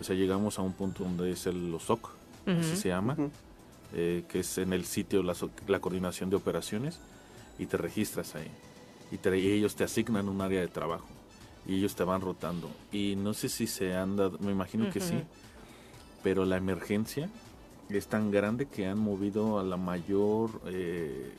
O 0.00 0.04
sea, 0.04 0.16
llegamos 0.16 0.58
a 0.58 0.62
un 0.62 0.72
punto 0.72 1.04
donde 1.04 1.30
es 1.30 1.46
el 1.46 1.72
OSOC, 1.74 2.10
así 2.46 2.76
se 2.76 2.88
llama, 2.88 3.16
eh, 3.94 4.24
que 4.28 4.40
es 4.40 4.58
en 4.58 4.72
el 4.72 4.84
sitio 4.84 5.22
la, 5.22 5.34
la 5.68 5.80
coordinación 5.80 6.30
de 6.30 6.36
operaciones, 6.36 6.98
y 7.58 7.66
te 7.66 7.76
registras 7.76 8.34
ahí. 8.34 8.50
Y, 9.10 9.18
te- 9.18 9.38
y 9.38 9.50
ellos 9.50 9.76
te 9.76 9.84
asignan 9.84 10.28
un 10.28 10.40
área 10.40 10.60
de 10.60 10.68
trabajo, 10.68 11.06
y 11.66 11.76
ellos 11.76 11.94
te 11.94 12.04
van 12.04 12.20
rotando. 12.20 12.70
Y 12.92 13.14
no 13.16 13.34
sé 13.34 13.48
si 13.48 13.66
se 13.66 13.94
han 13.94 14.16
dado, 14.16 14.38
me 14.40 14.52
imagino 14.52 14.90
que 14.90 15.00
sí, 15.00 15.22
pero 16.22 16.44
la 16.44 16.56
emergencia 16.56 17.28
es 17.88 18.06
tan 18.08 18.30
grande 18.30 18.66
que 18.66 18.86
han 18.86 18.98
movido 18.98 19.58
a 19.60 19.62
la 19.62 19.76
mayor 19.76 20.50
eh, 20.66 21.30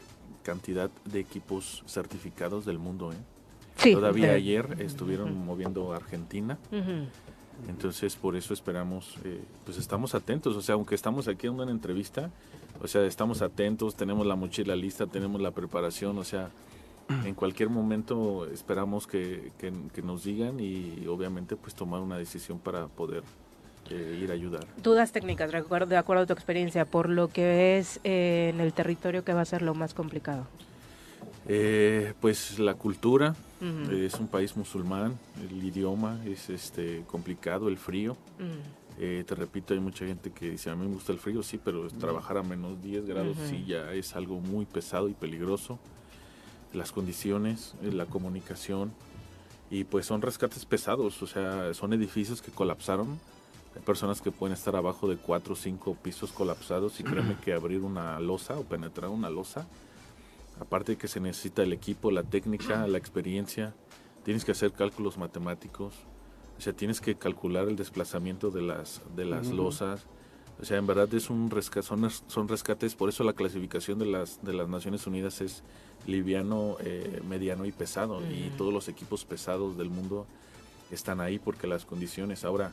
cantidad 0.43 0.89
de 1.05 1.19
equipos 1.19 1.83
certificados 1.87 2.65
del 2.65 2.79
mundo. 2.79 3.11
¿eh? 3.11 3.17
Sí, 3.75 3.91
Todavía 3.91 4.31
ayer 4.31 4.77
estuvieron 4.79 5.45
moviendo 5.45 5.91
a 5.93 5.97
Argentina. 5.97 6.57
Entonces, 7.67 8.15
por 8.15 8.35
eso 8.35 8.53
esperamos, 8.53 9.15
eh, 9.25 9.41
pues 9.65 9.77
estamos 9.77 10.15
atentos, 10.15 10.55
o 10.55 10.61
sea, 10.61 10.75
aunque 10.75 10.95
estamos 10.95 11.27
aquí 11.27 11.47
en 11.47 11.53
una 11.59 11.71
entrevista, 11.71 12.29
o 12.81 12.87
sea, 12.87 13.03
estamos 13.05 13.41
atentos, 13.41 13.95
tenemos 13.95 14.25
la 14.25 14.35
mochila 14.35 14.75
lista, 14.75 15.07
tenemos 15.07 15.41
la 15.41 15.51
preparación, 15.51 16.17
o 16.17 16.23
sea, 16.23 16.49
en 17.25 17.33
cualquier 17.35 17.69
momento 17.69 18.45
esperamos 18.51 19.07
que, 19.07 19.51
que- 19.57 19.73
que 19.93 20.01
nos 20.01 20.23
digan 20.23 20.59
y 20.59 21.05
obviamente 21.07 21.55
pues 21.55 21.73
tomar 21.73 22.01
una 22.01 22.17
decisión 22.17 22.59
para 22.59 22.87
poder 22.87 23.23
eh, 23.89 24.19
ir 24.21 24.29
a 24.31 24.33
ayudar. 24.33 24.65
Dudas 24.83 25.11
técnicas, 25.13 25.49
de 25.51 25.57
acuerdo, 25.57 25.95
a 25.97 26.25
tu 26.25 26.33
experiencia, 26.33 26.83
por 26.85 27.07
lo 27.09 27.29
que 27.29 27.45
ves 27.45 27.99
eh, 28.03 28.51
en 28.53 28.59
el 28.59 28.73
territorio 28.73 29.23
que 29.23 29.33
va 29.33 29.41
a 29.41 29.45
ser 29.45 29.61
lo 29.61 29.73
más 29.73 29.93
complicado. 29.93 30.45
Eh, 31.47 32.13
pues 32.19 32.59
la 32.59 32.73
cultura, 32.73 33.33
Ujú. 33.61 33.91
eh, 33.91 34.05
es 34.05 34.15
un 34.15 34.27
país 34.27 34.55
musulmán, 34.57 35.17
el 35.41 35.63
idioma 35.63 36.19
es 36.25 36.49
este 36.49 37.03
complicado, 37.07 37.69
el 37.69 37.77
frío. 37.77 38.13
Ujú. 38.37 38.47
Eh, 38.99 39.23
te 39.27 39.35
repito, 39.35 39.73
hay 39.73 39.79
mucha 39.79 40.05
gente 40.05 40.31
que 40.31 40.49
dice, 40.51 40.69
a 40.71 40.75
mí 40.75 40.85
me 40.87 40.93
gusta 40.93 41.11
el 41.13 41.19
frío, 41.19 41.43
sí, 41.43 41.59
pero 41.63 41.87
trabajar 41.89 42.37
a 42.37 42.43
menos 42.43 42.81
10 42.81 43.05
grados 43.05 43.37
Ujú. 43.37 43.47
sí 43.47 43.63
ya 43.65 43.93
es 43.93 44.15
algo 44.15 44.39
muy 44.39 44.65
pesado 44.65 45.07
y 45.07 45.13
peligroso. 45.13 45.79
Las 46.73 46.91
condiciones, 46.91 47.75
eh, 47.83 47.91
la 47.93 48.07
comunicación, 48.07 48.91
y 49.69 49.83
pues 49.83 50.05
son 50.05 50.21
rescates 50.21 50.65
pesados, 50.65 51.21
o 51.21 51.27
sea, 51.27 51.73
son 51.73 51.93
edificios 51.93 52.41
que 52.41 52.51
colapsaron. 52.51 53.19
Hay 53.75 53.81
personas 53.83 54.21
que 54.21 54.31
pueden 54.31 54.53
estar 54.53 54.75
abajo 54.75 55.07
de 55.07 55.17
4 55.17 55.53
o 55.53 55.55
5 55.55 55.95
pisos 56.01 56.31
colapsados 56.31 56.99
y 56.99 57.03
créeme 57.03 57.35
que 57.43 57.53
abrir 57.53 57.81
una 57.81 58.19
losa 58.19 58.57
o 58.57 58.63
penetrar 58.63 59.09
una 59.11 59.29
losa, 59.29 59.67
aparte 60.59 60.93
de 60.93 60.97
que 60.97 61.07
se 61.07 61.19
necesita 61.19 61.63
el 61.63 61.73
equipo, 61.73 62.11
la 62.11 62.23
técnica, 62.23 62.85
la 62.87 62.97
experiencia, 62.97 63.73
tienes 64.23 64.43
que 64.45 64.51
hacer 64.51 64.71
cálculos 64.71 65.17
matemáticos, 65.17 65.93
o 66.57 66.61
sea, 66.61 66.73
tienes 66.73 66.99
que 67.01 67.15
calcular 67.15 67.67
el 67.67 67.75
desplazamiento 67.75 68.49
de 68.49 68.61
las, 68.63 69.01
de 69.15 69.25
las 69.25 69.47
losas. 69.47 70.05
O 70.59 70.65
sea, 70.65 70.77
en 70.77 70.87
verdad 70.87 71.13
es 71.13 71.29
un 71.29 71.51
resca- 71.51 71.83
son, 71.83 72.09
son 72.09 72.47
rescates, 72.47 72.95
por 72.95 73.09
eso 73.09 73.23
la 73.23 73.33
clasificación 73.33 73.99
de 73.99 74.07
las, 74.07 74.43
de 74.43 74.53
las 74.53 74.67
Naciones 74.67 75.05
Unidas 75.05 75.39
es 75.41 75.61
liviano, 76.07 76.77
eh, 76.79 77.21
mediano 77.27 77.65
y 77.65 77.71
pesado. 77.71 78.21
Y 78.31 78.49
todos 78.57 78.73
los 78.73 78.87
equipos 78.87 79.23
pesados 79.23 79.77
del 79.77 79.89
mundo 79.91 80.25
están 80.91 81.21
ahí 81.21 81.37
porque 81.37 81.67
las 81.67 81.85
condiciones. 81.85 82.43
Ahora, 82.43 82.71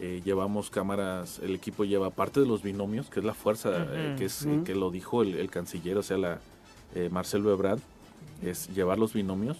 eh, 0.00 0.20
llevamos 0.24 0.68
cámaras, 0.70 1.38
el 1.38 1.54
equipo 1.54 1.84
lleva 1.84 2.10
parte 2.10 2.40
de 2.40 2.46
los 2.46 2.62
binomios, 2.62 3.08
que 3.08 3.20
es 3.20 3.24
la 3.26 3.34
fuerza, 3.34 3.70
eh, 3.92 4.14
que, 4.18 4.24
es, 4.24 4.44
que 4.64 4.74
lo 4.74 4.90
dijo 4.90 5.22
el, 5.22 5.36
el 5.36 5.48
canciller, 5.48 5.96
o 5.98 6.02
sea, 6.02 6.18
la, 6.18 6.40
eh, 6.94 7.08
Marcelo 7.10 7.52
Ebrard, 7.52 7.80
es 8.42 8.68
llevar 8.74 8.98
los 8.98 9.12
binomios. 9.12 9.58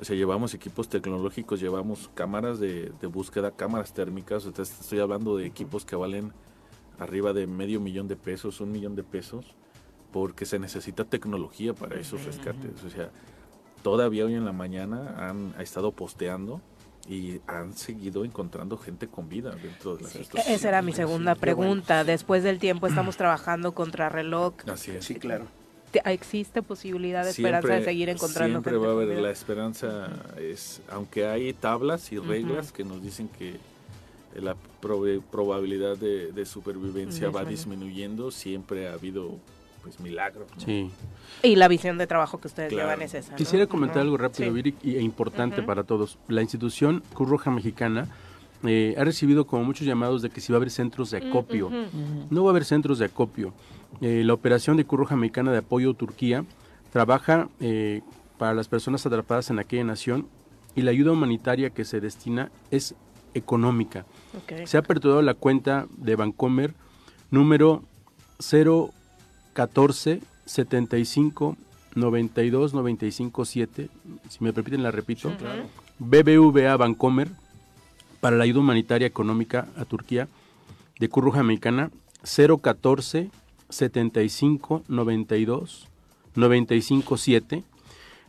O 0.00 0.04
sea, 0.04 0.16
llevamos 0.16 0.54
equipos 0.54 0.88
tecnológicos, 0.88 1.60
llevamos 1.60 2.10
cámaras 2.14 2.58
de, 2.58 2.90
de 3.00 3.06
búsqueda, 3.06 3.50
cámaras 3.50 3.92
térmicas. 3.92 4.46
o 4.46 4.52
sea, 4.52 4.62
estoy 4.62 4.98
hablando 4.98 5.36
de 5.36 5.46
equipos 5.46 5.84
que 5.84 5.94
valen 5.96 6.32
arriba 6.98 7.32
de 7.32 7.46
medio 7.46 7.80
millón 7.80 8.08
de 8.08 8.16
pesos, 8.16 8.60
un 8.60 8.72
millón 8.72 8.94
de 8.94 9.02
pesos, 9.02 9.44
porque 10.12 10.46
se 10.46 10.58
necesita 10.58 11.04
tecnología 11.04 11.74
para 11.74 11.98
esos 11.98 12.24
rescates. 12.24 12.82
O 12.84 12.90
sea, 12.90 13.10
todavía 13.82 14.24
hoy 14.24 14.34
en 14.34 14.44
la 14.44 14.52
mañana 14.52 15.28
han 15.28 15.54
ha 15.58 15.62
estado 15.62 15.92
posteando 15.92 16.60
y 17.08 17.40
han 17.46 17.74
seguido 17.74 18.24
encontrando 18.24 18.76
gente 18.76 19.08
con 19.08 19.28
vida 19.28 19.50
dentro 19.62 19.96
de 19.96 20.04
las 20.04 20.14
estaciones. 20.14 20.48
Esa 20.48 20.68
era 20.68 20.82
mi 20.82 20.92
segunda 20.92 21.34
pregunta. 21.34 22.04
Después 22.04 22.42
del 22.42 22.58
tiempo 22.58 22.86
estamos 22.86 23.16
trabajando 23.16 23.72
contra 23.72 24.08
reloj. 24.08 24.54
Así 24.66 24.92
es. 24.92 25.04
Sí, 25.04 25.14
claro. 25.14 25.46
¿Te- 25.90 26.02
¿Existe 26.12 26.62
posibilidad 26.62 27.24
de 27.24 27.30
esperanza 27.30 27.68
de 27.74 27.84
seguir 27.84 28.08
encontrando 28.08 28.60
siempre 28.60 28.72
gente 28.74 28.86
va 28.86 28.92
a 28.92 28.94
haber 28.96 29.18
la 29.18 29.30
esperanza 29.30 30.08
es 30.40 30.80
aunque 30.90 31.26
hay 31.26 31.52
tablas 31.52 32.12
y 32.12 32.18
reglas 32.18 32.70
que 32.72 32.84
nos 32.84 33.02
dicen 33.02 33.28
que 33.28 33.56
la 34.40 34.54
probe- 34.80 35.20
probabilidad 35.32 35.96
de, 35.96 36.30
de 36.32 36.46
supervivencia 36.46 37.30
va 37.30 37.44
Disminuye. 37.44 37.56
disminuyendo 37.56 38.30
siempre 38.30 38.88
ha 38.88 38.92
habido 38.92 39.36
pues 39.82 39.98
milagro 39.98 40.46
¿no? 40.56 40.60
Sí. 40.64 40.90
Y 41.42 41.56
la 41.56 41.66
visión 41.66 41.98
de 41.98 42.06
trabajo 42.06 42.38
que 42.40 42.46
ustedes 42.48 42.68
Claro. 42.68 42.88
llevan 42.90 43.02
es 43.02 43.14
esa. 43.14 43.32
¿no? 43.32 43.36
Quisiera 43.36 43.66
comentar 43.66 43.96
Ujú. 43.98 44.04
algo 44.04 44.16
rápido, 44.18 44.48
Sí. 44.50 44.54
Viri, 44.54 44.74
y- 44.82 44.96
e 44.96 45.00
importante 45.02 45.62
para 45.62 45.82
todos. 45.84 46.18
La 46.28 46.42
institución 46.42 47.02
Cruz 47.14 47.28
Roja 47.30 47.50
Mexicana 47.50 48.06
eh, 48.62 48.94
ha 48.98 49.04
recibido 49.04 49.46
como 49.46 49.64
muchos 49.64 49.86
llamados 49.86 50.20
de 50.20 50.28
que 50.28 50.42
si 50.42 50.52
va 50.52 50.56
a 50.56 50.58
haber 50.58 50.70
centros 50.70 51.10
de 51.10 51.16
acopio. 51.16 51.70
No 52.28 52.44
va 52.44 52.50
a 52.50 52.52
haber 52.52 52.66
centros 52.66 52.98
de 52.98 53.06
acopio. 53.06 53.54
Eh, 54.00 54.22
la 54.24 54.34
operación 54.34 54.76
de 54.76 54.84
Cruz 54.84 55.00
Roja 55.00 55.16
Mexicana 55.16 55.52
de 55.52 55.58
apoyo 55.58 55.90
a 55.90 55.94
Turquía 55.94 56.44
trabaja 56.92 57.48
eh, 57.60 58.02
para 58.38 58.54
las 58.54 58.68
personas 58.68 59.04
atrapadas 59.06 59.50
en 59.50 59.58
aquella 59.58 59.84
nación 59.84 60.26
y 60.74 60.82
la 60.82 60.90
ayuda 60.90 61.12
humanitaria 61.12 61.70
que 61.70 61.84
se 61.84 62.00
destina 62.00 62.50
es 62.70 62.94
económica. 63.34 64.06
Se 64.64 64.76
ha 64.76 64.80
aperturado 64.80 65.22
la 65.22 65.34
cuenta 65.34 65.86
de 65.96 66.16
Bancomer 66.16 66.74
número 67.30 67.84
014 68.38 70.20
75 70.46 71.56
92 71.94 72.74
95 72.74 73.44
7. 73.44 73.88
Si 74.28 74.44
me 74.44 74.52
permiten, 74.52 74.82
la 74.82 74.90
repito. 74.90 75.32
BBVA 75.98 76.76
Bancomer 76.76 77.28
para 78.20 78.36
la 78.36 78.44
ayuda 78.44 78.60
humanitaria 78.60 79.06
económica 79.06 79.68
a 79.76 79.84
Turquía 79.84 80.28
de 80.98 81.08
Cruz 81.08 81.26
Roja 81.26 81.42
Mexicana 81.42 81.90
014 82.22 83.30
75 83.70 84.84
92 84.88 85.86
95 86.34 87.16
7. 87.16 87.64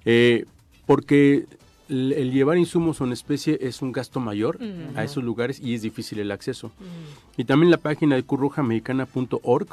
Eh, 0.06 0.46
porque 0.86 1.46
el, 1.90 2.14
el 2.14 2.32
llevar 2.32 2.58
insumos 2.58 3.02
o 3.02 3.06
en 3.06 3.12
especie 3.12 3.58
es 3.62 3.82
un 3.82 3.92
gasto 3.92 4.20
mayor 4.20 4.58
a 4.96 5.04
esos 5.04 5.24
lugares 5.24 5.60
y 5.60 5.74
es 5.76 5.82
difícil 5.82 6.20
el 6.20 6.32
acceso. 6.32 6.72
Y 7.38 7.44
también 7.46 7.70
la 7.72 7.78
página 7.78 8.16
de 8.16 8.24
cruzrojamexicana.org 8.24 9.68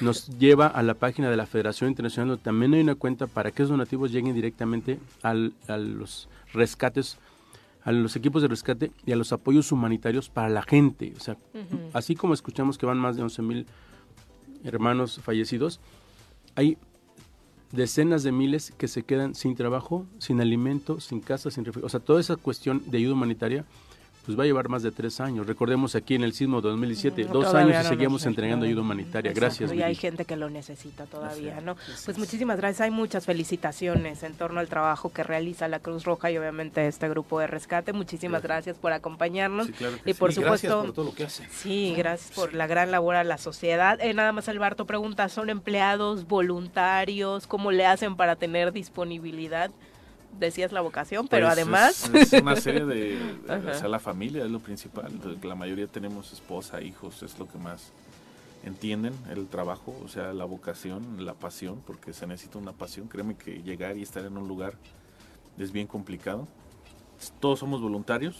nos 0.00 0.26
lleva 0.38 0.66
a 0.66 0.82
la 0.82 0.94
página 0.94 1.30
de 1.30 1.36
la 1.36 1.46
Federación 1.46 1.90
Internacional, 1.90 2.28
donde 2.28 2.42
también 2.42 2.74
hay 2.74 2.80
una 2.80 2.96
cuenta 2.96 3.26
para 3.28 3.50
que 3.52 3.62
esos 3.62 3.70
donativos 3.70 4.10
lleguen 4.12 4.34
directamente 4.34 4.98
al- 5.22 5.52
a 5.68 5.76
los 5.76 6.28
rescates, 6.52 7.18
a 7.84 7.92
los 7.92 8.16
equipos 8.16 8.42
de 8.42 8.48
rescate 8.48 8.90
y 9.06 9.12
a 9.12 9.16
los 9.16 9.32
apoyos 9.32 9.70
humanitarios 9.70 10.28
para 10.28 10.48
la 10.48 10.62
gente. 10.62 11.12
O 11.16 11.20
sea, 11.20 11.36
así 11.92 12.16
como 12.16 12.34
escuchamos 12.34 12.78
que 12.78 12.86
van 12.86 12.98
más 12.98 13.16
de 13.16 13.22
11 13.22 13.42
mil 13.42 13.66
hermanos 14.66 15.20
fallecidos, 15.22 15.80
hay 16.54 16.76
decenas 17.72 18.22
de 18.22 18.32
miles 18.32 18.72
que 18.76 18.88
se 18.88 19.02
quedan 19.02 19.34
sin 19.34 19.54
trabajo, 19.54 20.06
sin 20.18 20.40
alimento, 20.40 21.00
sin 21.00 21.20
casa, 21.20 21.50
sin 21.50 21.64
refugio. 21.64 21.86
O 21.86 21.88
sea, 21.88 22.00
toda 22.00 22.20
esa 22.20 22.36
cuestión 22.36 22.82
de 22.86 22.98
ayuda 22.98 23.14
humanitaria 23.14 23.64
pues 24.26 24.38
va 24.38 24.42
a 24.42 24.46
llevar 24.46 24.68
más 24.68 24.82
de 24.82 24.90
tres 24.90 25.20
años. 25.20 25.46
Recordemos 25.46 25.94
aquí 25.94 26.16
en 26.16 26.24
el 26.24 26.32
sismo 26.32 26.60
de 26.60 26.68
2017, 26.68 27.24
Mm, 27.24 27.32
dos 27.32 27.54
años 27.54 27.70
y 27.80 27.82
no 27.84 27.88
seguimos 27.88 28.26
entregando 28.26 28.66
ayuda 28.66 28.82
humanitaria. 28.82 29.30
Exacto, 29.30 29.40
Gracias. 29.46 29.72
Y 29.72 29.82
hay 29.82 29.90
Viri. 29.92 30.00
gente 30.00 30.24
que 30.24 30.36
lo 30.36 30.50
necesita 30.50 31.06
todavía, 31.06 31.60
¿no? 31.60 31.76
Pues 32.04 32.18
muchísimas 32.18 32.56
gracias. 32.58 32.80
Hay 32.82 32.90
muchas 32.90 33.24
felicitaciones 33.24 34.22
en 34.24 34.34
torno 34.34 34.60
al 34.60 34.68
trabajo 34.68 35.10
que 35.12 35.22
realiza 35.22 35.68
la 35.68 35.78
Cruz 35.78 36.04
Roja 36.04 36.30
y 36.30 36.36
obviamente 36.38 36.86
este 36.86 37.08
grupo 37.08 37.38
de 37.40 37.46
rescate. 37.46 37.92
Muchísimas 37.92 38.42
gracias 38.42 38.76
por 38.76 38.92
acompañarnos. 38.92 39.68
Sí, 39.68 39.72
claro 39.72 39.96
que 40.02 40.10
y 40.10 40.14
por 40.14 40.32
sí. 40.32 40.40
Y 40.40 40.42
gracias 40.42 40.72
supuesto, 40.72 40.84
por 40.86 40.94
todo 40.94 41.04
lo 41.06 41.14
que 41.14 41.24
hacen. 41.24 41.48
Sí, 41.50 41.94
gracias 41.96 42.32
por 42.34 42.52
la 42.52 42.66
gran 42.66 42.90
labor 42.90 43.14
a 43.14 43.24
la 43.24 43.38
sociedad. 43.38 44.00
Eh, 44.00 44.12
nada 44.12 44.32
más 44.32 44.48
Alberto 44.48 44.86
pregunta, 44.86 45.28
¿son 45.28 45.50
empleados 45.50 46.26
voluntarios? 46.26 47.46
¿Cómo 47.46 47.70
le 47.70 47.86
hacen 47.86 48.16
para 48.16 48.36
tener 48.36 48.72
disponibilidad? 48.72 49.70
Decías 50.38 50.72
la 50.72 50.80
vocación, 50.82 51.28
pero 51.28 51.46
Pues 51.46 51.52
además... 51.52 52.10
Es, 52.14 52.32
es 52.32 52.42
una 52.42 52.56
serie 52.56 52.84
de... 52.84 53.18
O 53.70 53.74
sea, 53.74 53.88
la 53.88 53.98
familia 53.98 54.44
es 54.44 54.50
lo 54.50 54.60
principal. 54.60 55.10
La 55.42 55.54
mayoría 55.54 55.86
tenemos 55.86 56.32
esposa, 56.32 56.80
hijos, 56.82 57.22
es 57.22 57.38
lo 57.38 57.48
que 57.48 57.58
más 57.58 57.92
entienden 58.64 59.14
el 59.30 59.46
trabajo, 59.46 59.96
o 60.04 60.08
sea, 60.08 60.32
la 60.32 60.44
vocación, 60.44 61.24
la 61.24 61.34
pasión, 61.34 61.80
porque 61.86 62.12
se 62.12 62.26
necesita 62.26 62.58
una 62.58 62.72
pasión. 62.72 63.06
Créeme 63.08 63.36
que 63.36 63.62
llegar 63.62 63.96
y 63.96 64.02
estar 64.02 64.24
en 64.24 64.36
un 64.36 64.48
lugar 64.48 64.74
es 65.58 65.72
bien 65.72 65.86
complicado. 65.86 66.48
Todos 67.40 67.60
somos 67.60 67.80
voluntarios, 67.80 68.36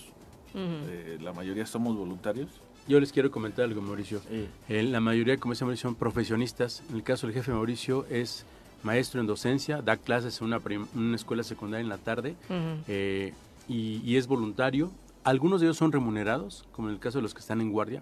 Ujú. 0.53 0.63
eh, 0.89 1.19
la 1.21 1.33
mayoría 1.33 1.65
somos 1.67 1.97
voluntarios. 1.97 2.49
Yo 2.89 3.01
les 3.01 3.11
quiero 3.13 3.31
comentar 3.31 3.65
algo, 3.65 3.81
Mauricio. 3.83 4.21
Eh, 4.69 4.83
la 4.83 5.01
mayoría, 5.01 5.39
como 5.39 5.55
dice 5.55 5.65
Mauricio, 5.65 5.89
son 5.89 5.95
profesionistas. 5.97 6.83
En 6.91 6.97
el 6.97 7.03
caso 7.03 7.27
del 7.27 7.35
jefe 7.35 7.51
Mauricio 7.53 8.07
es 8.11 8.45
maestro 8.87 9.21
en 9.21 9.27
docencia, 9.27 9.83
da 9.83 9.97
clases 9.97 10.41
en 10.41 10.47
una, 10.47 10.61
una 10.95 11.17
escuela 11.17 11.43
secundaria 11.43 11.83
en 11.83 11.89
la 11.91 11.99
tarde 11.99 12.37
eh, 12.89 13.33
y, 13.69 14.01
y 14.05 14.17
es 14.17 14.27
voluntario. 14.27 14.91
Algunos 15.25 15.61
de 15.61 15.67
ellos 15.67 15.77
son 15.77 15.91
remunerados, 15.93 16.65
como 16.73 16.89
en 16.89 16.95
el 16.95 17.01
caso 17.01 17.19
de 17.19 17.23
los 17.23 17.35
que 17.35 17.41
están 17.41 17.61
en 17.61 17.73
guardia. 17.73 18.01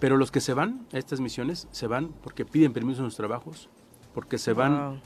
Pero 0.00 0.16
los 0.16 0.30
que 0.30 0.40
se 0.40 0.54
van 0.54 0.86
a 0.92 0.98
estas 0.98 1.20
misiones 1.20 1.68
se 1.72 1.86
van 1.86 2.08
porque 2.22 2.44
piden 2.44 2.72
permiso 2.72 3.00
en 3.04 3.06
sus 3.10 3.16
trabajos, 3.16 3.68
porque 4.14 4.38
se 4.38 4.52
van 4.54 4.72
Wow. 4.76 5.00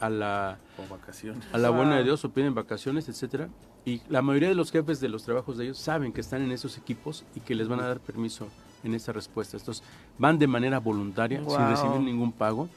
a 0.00 0.10
la 0.10 0.58
vacaciones. 0.88 1.44
a 1.52 1.58
la 1.58 1.70
buena 1.70 1.96
de. 1.96 2.04
Dios 2.04 2.24
o 2.24 2.30
piden 2.30 2.54
vacaciones, 2.54 3.08
etcétera. 3.08 3.48
Y 3.84 4.02
la 4.08 4.22
mayoría 4.22 4.48
de 4.50 4.54
los 4.54 4.70
jefes 4.70 5.00
de 5.00 5.08
los 5.08 5.24
trabajos 5.24 5.56
de 5.56 5.64
ellos 5.64 5.78
saben 5.78 6.12
que 6.12 6.20
están 6.20 6.42
en 6.42 6.52
esos 6.52 6.76
equipos 6.78 7.24
y 7.34 7.40
que 7.40 7.54
les 7.54 7.68
van 7.68 7.80
a 7.80 7.86
dar 7.88 7.98
permiso 8.00 8.46
en 8.84 8.94
esa 8.94 9.12
respuesta. 9.12 9.56
Estos 9.56 9.82
van 10.18 10.38
de 10.38 10.46
manera 10.46 10.78
voluntaria, 10.78 11.42
sin 11.44 11.68
recibir 11.70 12.00
ningún 12.00 12.30
pago, 12.32 12.68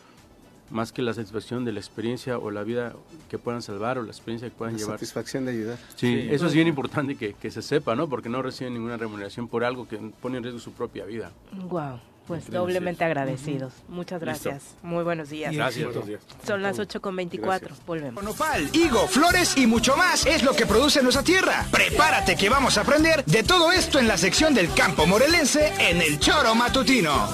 más 0.72 0.91
que 0.91 1.02
la 1.02 1.14
satisfacción 1.14 1.65
de 1.65 1.72
la 1.73 1.80
experiencia 1.80 2.38
o 2.38 2.49
la 2.52 2.64
vida 2.64 2.93
que 3.30 3.38
puedan 3.38 3.61
salvar 3.61 3.98
o 3.98 4.03
la 4.03 4.11
experiencia 4.11 4.49
que 4.49 4.56
puedan 4.56 4.73
La 4.76 4.80
llevar. 4.80 4.95
satisfacción 4.98 5.45
de 5.45 5.52
ayudar. 5.52 5.77
Sí, 5.95 6.22
Sí. 6.22 6.27
eso 6.31 6.48
es 6.48 6.53
bien 6.53 6.68
importante 6.68 7.15
que, 7.15 7.34
que 7.34 7.52
se 7.52 7.61
sepa, 7.61 7.95
¿no? 7.95 8.07
Porque 8.10 8.30
no 8.30 8.41
reciben 8.41 8.73
ninguna 8.73 8.98
remuneración 8.98 9.48
por 9.48 9.64
algo 9.64 9.88
que 9.88 9.98
pone 10.22 10.38
en 10.38 10.43
riesgo 10.43 10.60
su 10.60 10.72
propia 10.72 11.06
vida. 11.06 11.31
Wow, 11.53 11.99
pues 12.27 12.49
doblemente 12.49 13.03
agradecidos. 13.03 13.73
Muchas 13.89 14.22
Listo. 14.22 14.49
gracias. 14.49 14.76
Muy 14.81 15.03
buenos 15.03 15.30
días. 15.30 15.53
Gracias. 15.53 15.85
Buenos 15.85 16.07
días. 16.07 16.22
Son 16.48 16.61
las 16.61 16.80
8 16.80 17.02
con 17.02 17.15
24. 17.15 17.68
Gracias. 17.68 17.85
Volvemos. 17.85 18.23
Nopal, 18.23 18.69
higo, 18.73 19.07
flores 19.07 19.57
y 19.57 19.68
mucho 19.68 19.98
más 19.98 20.26
es 20.26 20.43
lo 20.43 20.53
que 20.56 20.65
produce 20.65 21.02
nuestra 21.03 21.23
tierra. 21.23 21.65
Prepárate 21.72 22.35
que 22.38 22.49
vamos 22.49 22.77
a 22.77 22.81
aprender 22.81 23.26
de 23.26 23.43
todo 23.43 23.72
esto 23.72 23.99
en 23.99 24.07
la 24.07 24.18
sección 24.18 24.53
del 24.53 24.73
campo 24.73 25.06
morelense 25.06 25.73
en 25.80 26.02
el 26.02 26.19
Choro 26.19 26.56
Matutino. 26.56 27.27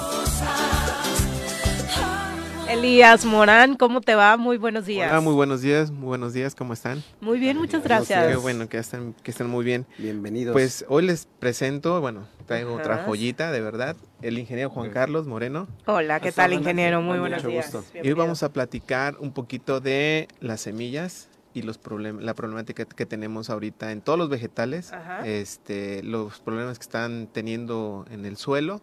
Elías 2.69 3.23
Morán, 3.23 3.75
¿cómo 3.77 4.01
te 4.01 4.13
va? 4.15 4.35
Muy 4.35 4.57
buenos 4.57 4.85
días. 4.85 5.09
Hola, 5.09 5.21
muy 5.21 5.33
buenos 5.33 5.61
días, 5.61 5.89
muy 5.89 6.07
buenos 6.07 6.33
días, 6.33 6.53
¿cómo 6.53 6.73
están? 6.73 7.01
Muy 7.21 7.39
bien, 7.39 7.57
muchas 7.57 7.81
gracias. 7.81 8.27
Qué 8.27 8.35
bueno 8.35 8.67
que 8.67 8.77
estén, 8.77 9.13
que 9.23 9.31
estén 9.31 9.47
muy 9.47 9.63
bien. 9.63 9.85
Bienvenidos. 9.97 10.51
Pues 10.51 10.83
hoy 10.89 11.05
les 11.05 11.27
presento, 11.39 12.01
bueno, 12.01 12.27
traigo 12.45 12.71
Ajá. 12.73 12.79
otra 12.81 12.97
joyita, 13.05 13.51
de 13.53 13.61
verdad, 13.61 13.95
el 14.21 14.37
ingeniero 14.37 14.69
Juan 14.69 14.89
Carlos 14.89 15.27
Moreno. 15.27 15.67
Hola, 15.85 16.19
¿qué 16.19 16.33
tal, 16.33 16.51
ingeniero? 16.51 17.01
Muy 17.01 17.19
buenos 17.19 17.39
Mucho 17.41 17.49
días. 17.51 17.71
gusto. 17.71 17.89
Y 18.03 18.07
hoy 18.07 18.13
vamos 18.13 18.43
a 18.43 18.51
platicar 18.51 19.15
un 19.19 19.31
poquito 19.31 19.79
de 19.79 20.27
las 20.41 20.59
semillas 20.59 21.29
y 21.53 21.61
los 21.61 21.77
problem 21.77 22.19
la 22.19 22.33
problemática 22.33 22.83
que 22.83 23.05
tenemos 23.05 23.49
ahorita 23.49 23.93
en 23.93 24.01
todos 24.01 24.19
los 24.19 24.27
vegetales, 24.29 24.91
Ajá. 24.91 25.25
este, 25.25 26.03
los 26.03 26.39
problemas 26.41 26.77
que 26.79 26.83
están 26.83 27.27
teniendo 27.31 28.05
en 28.11 28.25
el 28.25 28.35
suelo 28.35 28.81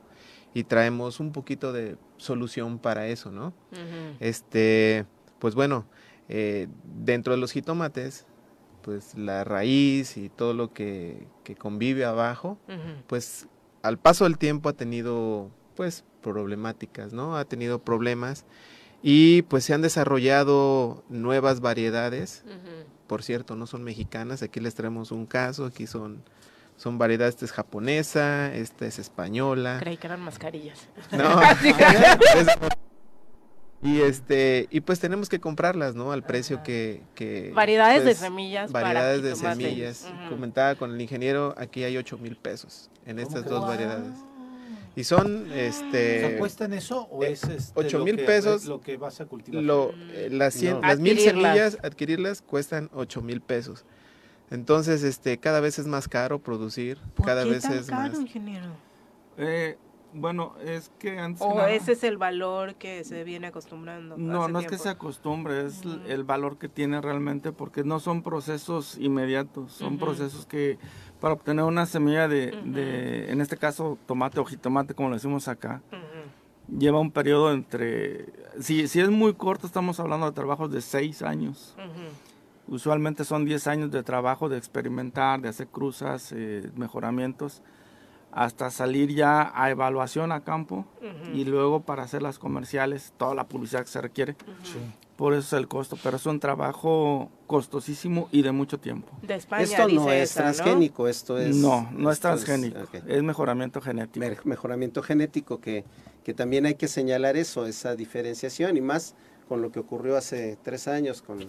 y 0.55 0.65
traemos 0.65 1.21
un 1.21 1.33
poquito 1.33 1.73
de 1.73 1.97
solución 2.17 2.79
para 2.79 3.09
eso, 3.09 3.31
¿no? 3.31 3.53
Este, 4.21 5.05
pues 5.41 5.55
bueno, 5.55 5.85
eh, 6.29 6.69
dentro 7.05 7.35
de 7.35 7.41
los 7.41 7.53
jitomates, 7.53 8.27
pues 8.83 9.17
la 9.17 9.45
raíz 9.45 10.17
y 10.17 10.29
todo 10.29 10.55
lo 10.55 10.73
que, 10.73 11.27
que 11.43 11.57
convive 11.57 12.05
abajo, 12.05 12.59
pues 13.09 13.49
al 13.83 13.99
paso 13.99 14.25
del 14.25 14.39
tiempo 14.39 14.69
ha 14.69 14.75
tenido 14.75 15.51
pues 15.75 16.05
problemáticas, 16.23 17.13
¿no? 17.13 17.37
Ha 17.37 17.45
tenido 17.45 17.81
problemas 17.81 18.47
y 19.03 19.43
pues 19.43 19.65
se 19.65 19.75
han 19.75 19.83
desarrollado 19.83 21.05
nuevas 21.11 21.61
variedades, 21.61 22.45
por 23.07 23.23
cierto, 23.23 23.57
no 23.57 23.67
son 23.67 23.85
mexicanas, 23.85 24.43
aquí 24.43 24.61
les 24.61 24.75
traemos 24.75 25.13
un 25.13 25.27
caso, 25.27 25.67
aquí 25.67 25.87
son, 25.87 26.23
son 26.77 26.99
variedades, 26.99 27.35
esta 27.35 27.45
es 27.45 27.53
japonesa, 27.53 28.55
esta 28.55 28.87
es 28.87 28.99
española. 28.99 29.79
Creí 29.81 29.97
que 29.97 30.07
eran 30.07 30.21
mascarillas. 30.21 30.89
No. 31.13 31.41
y 33.83 34.01
este 34.01 34.67
y 34.71 34.81
pues 34.81 34.99
tenemos 34.99 35.29
que 35.29 35.41
comprarlas, 35.41 35.95
¿no? 35.95 36.13
Al 36.13 36.23
precio 36.25 36.63
que, 36.63 37.03
que 37.15 37.53
Variedades 37.55 37.99
de 38.05 38.11
pues, 38.13 38.19
semillas 38.19 38.71
para 38.73 38.89
variedades 38.89 39.23
de 39.23 39.37
semillas. 39.37 40.07
Comentaba 40.29 40.75
con 40.75 40.93
el 40.95 41.01
ingeniero, 41.01 41.55
aquí 41.59 41.85
hay 41.85 41.97
8 41.97 42.19
mil 42.19 42.37
pesos 42.37 42.91
en 43.07 43.19
estas 43.19 43.45
dos 43.45 43.61
Wow. 43.61 43.69
variedades. 43.69 44.15
Y 44.97 45.03
son 45.05 45.51
este 45.53 46.21
¿Se 46.31 46.37
cuestan 46.39 46.73
eso 46.73 47.09
o 47.11 47.25
eh, 47.25 47.33
es 47.33 47.43
este, 47.45 47.73
ocho 47.75 47.99
lo 47.99 48.05
mil 48.05 48.17
que- 48.17 48.23
pesos, 48.23 48.65
lo 48.67 48.81
que 48.81 48.97
vas 48.97 49.21
a 49.21 49.27
cultivar? 49.27 49.63
lo, 49.63 49.93
eh, 50.13 50.29
las, 50.31 50.55
cien- 50.61 50.75
No. 50.81 50.83
las 50.83 51.01
mil 51.01 51.19
semillas, 51.19 51.79
adquirirlas 51.83 52.43
cuestan 52.43 52.89
8 52.95 53.21
mil 53.21 53.41
pesos. 53.41 53.85
Entonces, 54.55 55.03
este, 55.03 55.39
cada 55.39 55.61
vez 55.61 55.79
es 55.79 55.87
más 55.87 56.07
caro 56.09 56.39
producir, 56.39 56.99
¿Por 57.15 57.27
cada 57.27 57.43
qué 57.45 57.51
vez 57.51 57.65
tan 57.65 57.73
es 57.73 57.87
caro, 57.89 58.03
más. 58.13 58.21
ingeniero? 58.21 58.69
Eh, 59.37 59.77
bueno, 60.13 60.55
es 60.65 60.93
que 61.01 61.19
antes 61.19 61.41
que 61.43 61.49
¿O 61.53 61.57
nada- 61.57 61.71
ese 61.71 61.93
es 61.93 62.05
el 62.05 62.19
valor 62.19 62.77
que 62.77 63.03
se 63.03 63.25
viene 63.25 63.49
acostumbrando? 63.49 64.17
No, 64.17 64.47
no 64.47 64.61
es 64.61 64.69
que 64.69 64.79
se 64.79 64.89
acostumbre, 64.89 65.67
es 65.67 65.85
Ujú. 65.85 65.99
el 66.07 66.23
valor 66.23 66.57
que 66.57 66.69
tiene 66.69 67.01
realmente, 67.01 67.51
porque 67.51 67.83
no 67.83 67.99
son 67.99 68.23
procesos 68.23 68.97
inmediatos, 68.97 69.73
son 69.73 69.99
procesos 69.99 70.47
que 70.47 70.79
para 71.21 71.35
obtener 71.35 71.65
una 71.65 71.85
semilla 71.87 72.29
de, 72.29 72.53
de, 72.65 73.33
en 73.33 73.41
este 73.41 73.57
caso, 73.57 73.99
tomate 74.07 74.39
o 74.39 74.45
jitomate, 74.45 74.95
como 74.95 75.09
lo 75.09 75.17
decimos 75.17 75.49
acá, 75.49 75.83
lleva 76.69 77.01
un 77.01 77.11
periodo 77.11 77.53
entre, 77.53 78.27
si, 78.61 78.87
si 78.87 79.01
es 79.01 79.11
muy 79.11 79.35
corto, 79.35 79.67
estamos 79.67 79.99
hablando 79.99 80.27
de 80.27 80.33
trabajos 80.33 80.71
de 80.71 80.81
seis 80.81 81.23
años. 81.23 81.75
Usualmente 82.67 83.25
son 83.25 83.45
10 83.45 83.67
años 83.67 83.91
de 83.91 84.03
trabajo, 84.03 84.49
de 84.49 84.57
experimentar, 84.57 85.41
de 85.41 85.49
hacer 85.49 85.67
cruzas, 85.69 86.33
eh, 86.35 86.71
mejoramientos, 86.77 87.63
hasta 88.33 88.71
salir 88.71 89.15
ya 89.15 89.53
a 89.55 89.71
evaluación 89.71 90.33
a 90.33 90.41
campo 90.43 90.87
Ujú. 91.01 91.37
y 91.37 91.45
luego 91.45 91.81
para 91.83 92.03
hacer 92.03 92.23
las 92.23 92.39
comerciales, 92.39 93.13
toda 93.17 93.35
la 93.35 93.45
publicidad 93.45 93.83
que 93.83 93.91
se 93.91 94.01
requiere. 94.01 94.35
Por 95.17 95.35
eso 95.35 95.55
es 95.57 95.61
el 95.61 95.69
costo, 95.69 95.97
pero 96.03 96.17
es 96.17 96.27
un 96.27 96.41
trabajo 96.41 97.31
costosísimo 97.47 98.29
y 98.33 98.43
de 98.43 98.51
mucho 98.51 98.81
tiempo. 98.81 99.13
De 99.23 99.35
España 99.37 99.63
esto 99.63 99.83
no 99.83 100.07
dice 100.07 100.23
es 100.23 100.31
esa, 100.33 100.41
¿no? 100.41 100.53
transgénico, 100.53 101.07
esto 101.07 101.39
es... 101.39 101.55
no, 101.55 101.89
no 101.93 102.11
es 102.11 102.19
transgénico, 102.19 102.81
ok. 102.81 102.95
es 103.07 103.23
mejoramiento 103.23 103.81
genético. 103.81 104.19
Mer- 104.27 104.41
mejoramiento 104.45 105.03
genético 105.05 105.61
que, 105.61 105.85
que 106.25 106.35
también 106.35 106.67
hay 106.67 106.75
que 106.75 106.89
señalar 106.89 107.37
eso, 107.37 107.67
esa 107.67 107.95
diferenciación 107.95 108.77
y 108.77 108.81
más 108.81 109.15
con 109.49 109.63
lo 109.63 109.71
que 109.71 109.79
ocurrió 109.79 110.17
hace 110.17 110.59
tres 110.65 110.89
años 110.89 111.23
con 111.23 111.47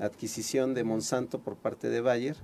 adquisición 0.00 0.74
de 0.74 0.84
Monsanto 0.84 1.38
por 1.40 1.56
parte 1.56 1.88
de 1.88 2.00
Bayer, 2.00 2.36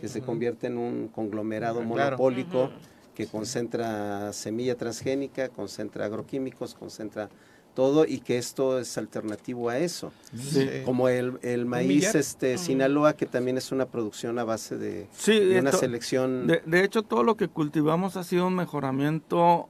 que 0.00 0.08
se 0.08 0.20
convierte 0.22 0.66
en 0.66 0.78
un 0.78 1.08
conglomerado 1.08 1.80
claro. 1.80 2.16
monopólico 2.16 2.70
que 3.14 3.26
concentra 3.26 4.32
semilla 4.32 4.76
transgénica, 4.76 5.48
concentra 5.48 6.04
agroquímicos, 6.04 6.74
concentra 6.74 7.30
todo 7.74 8.06
y 8.06 8.20
que 8.20 8.38
esto 8.38 8.78
es 8.78 8.96
alternativo 8.96 9.68
a 9.68 9.78
eso. 9.78 10.10
Sí. 10.34 10.66
Como 10.84 11.08
el, 11.10 11.38
el 11.42 11.66
maíz 11.66 12.14
este 12.14 12.56
Sinaloa, 12.58 13.14
que 13.14 13.26
también 13.26 13.58
es 13.58 13.70
una 13.70 13.86
producción 13.86 14.38
a 14.38 14.44
base 14.44 14.76
de, 14.78 15.08
Sí, 15.12 15.38
de 15.38 15.60
una 15.60 15.70
esto- 15.70 15.80
selección 15.80 16.46
De, 16.46 16.62
de 16.64 16.84
hecho, 16.84 17.02
todo 17.02 17.22
lo 17.22 17.36
que 17.36 17.48
cultivamos 17.48 18.16
ha 18.16 18.24
sido 18.24 18.46
un 18.46 18.54
mejoramiento, 18.54 19.68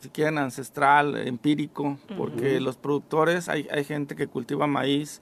si 0.00 0.08
quieren, 0.10 0.38
ancestral, 0.38 1.16
empírico, 1.26 1.98
porque 2.16 2.60
los 2.60 2.76
productores, 2.76 3.48
hay, 3.48 3.66
hay 3.72 3.84
gente 3.84 4.14
que 4.16 4.26
cultiva 4.28 4.66
maíz 4.68 5.20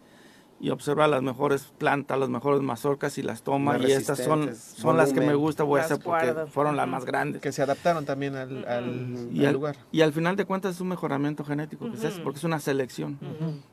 y 0.60 0.70
observa 0.70 1.06
las 1.06 1.22
mejores 1.22 1.72
plantas, 1.78 2.18
las 2.18 2.28
mejores 2.28 2.60
mazorcas 2.62 3.16
y 3.18 3.22
las 3.22 3.42
toma, 3.42 3.74
Más 3.74 3.82
y 3.88 3.92
estas 3.92 4.18
son, 4.18 4.54
son 4.56 4.96
las 4.96 5.12
que 5.12 5.20
me 5.20 5.34
gusta, 5.34 5.62
voy 5.62 5.80
a 5.80 5.84
hacer 5.84 6.00
porque 6.02 6.34
fueron 6.50 6.76
las 6.76 6.88
más 6.88 7.04
grandes. 7.04 7.40
que 7.40 7.52
se 7.52 7.62
adaptaron 7.62 8.04
también 8.04 8.34
al, 8.34 8.64
al- 8.66 9.28
Y 9.32 9.40
al 9.42 9.46
al, 9.46 9.52
lugar. 9.54 9.76
y 9.92 10.00
al 10.00 10.12
final 10.12 10.34
de 10.34 10.44
cuentas 10.46 10.74
es 10.74 10.80
un 10.80 10.88
mejoramiento 10.88 11.44
genético, 11.44 11.88
que 11.88 11.96
es 11.96 12.02
eso, 12.04 12.16
Ujú. 12.16 12.24
porque 12.24 12.38
es 12.38 12.44
una 12.44 12.58
selección. 12.58 13.18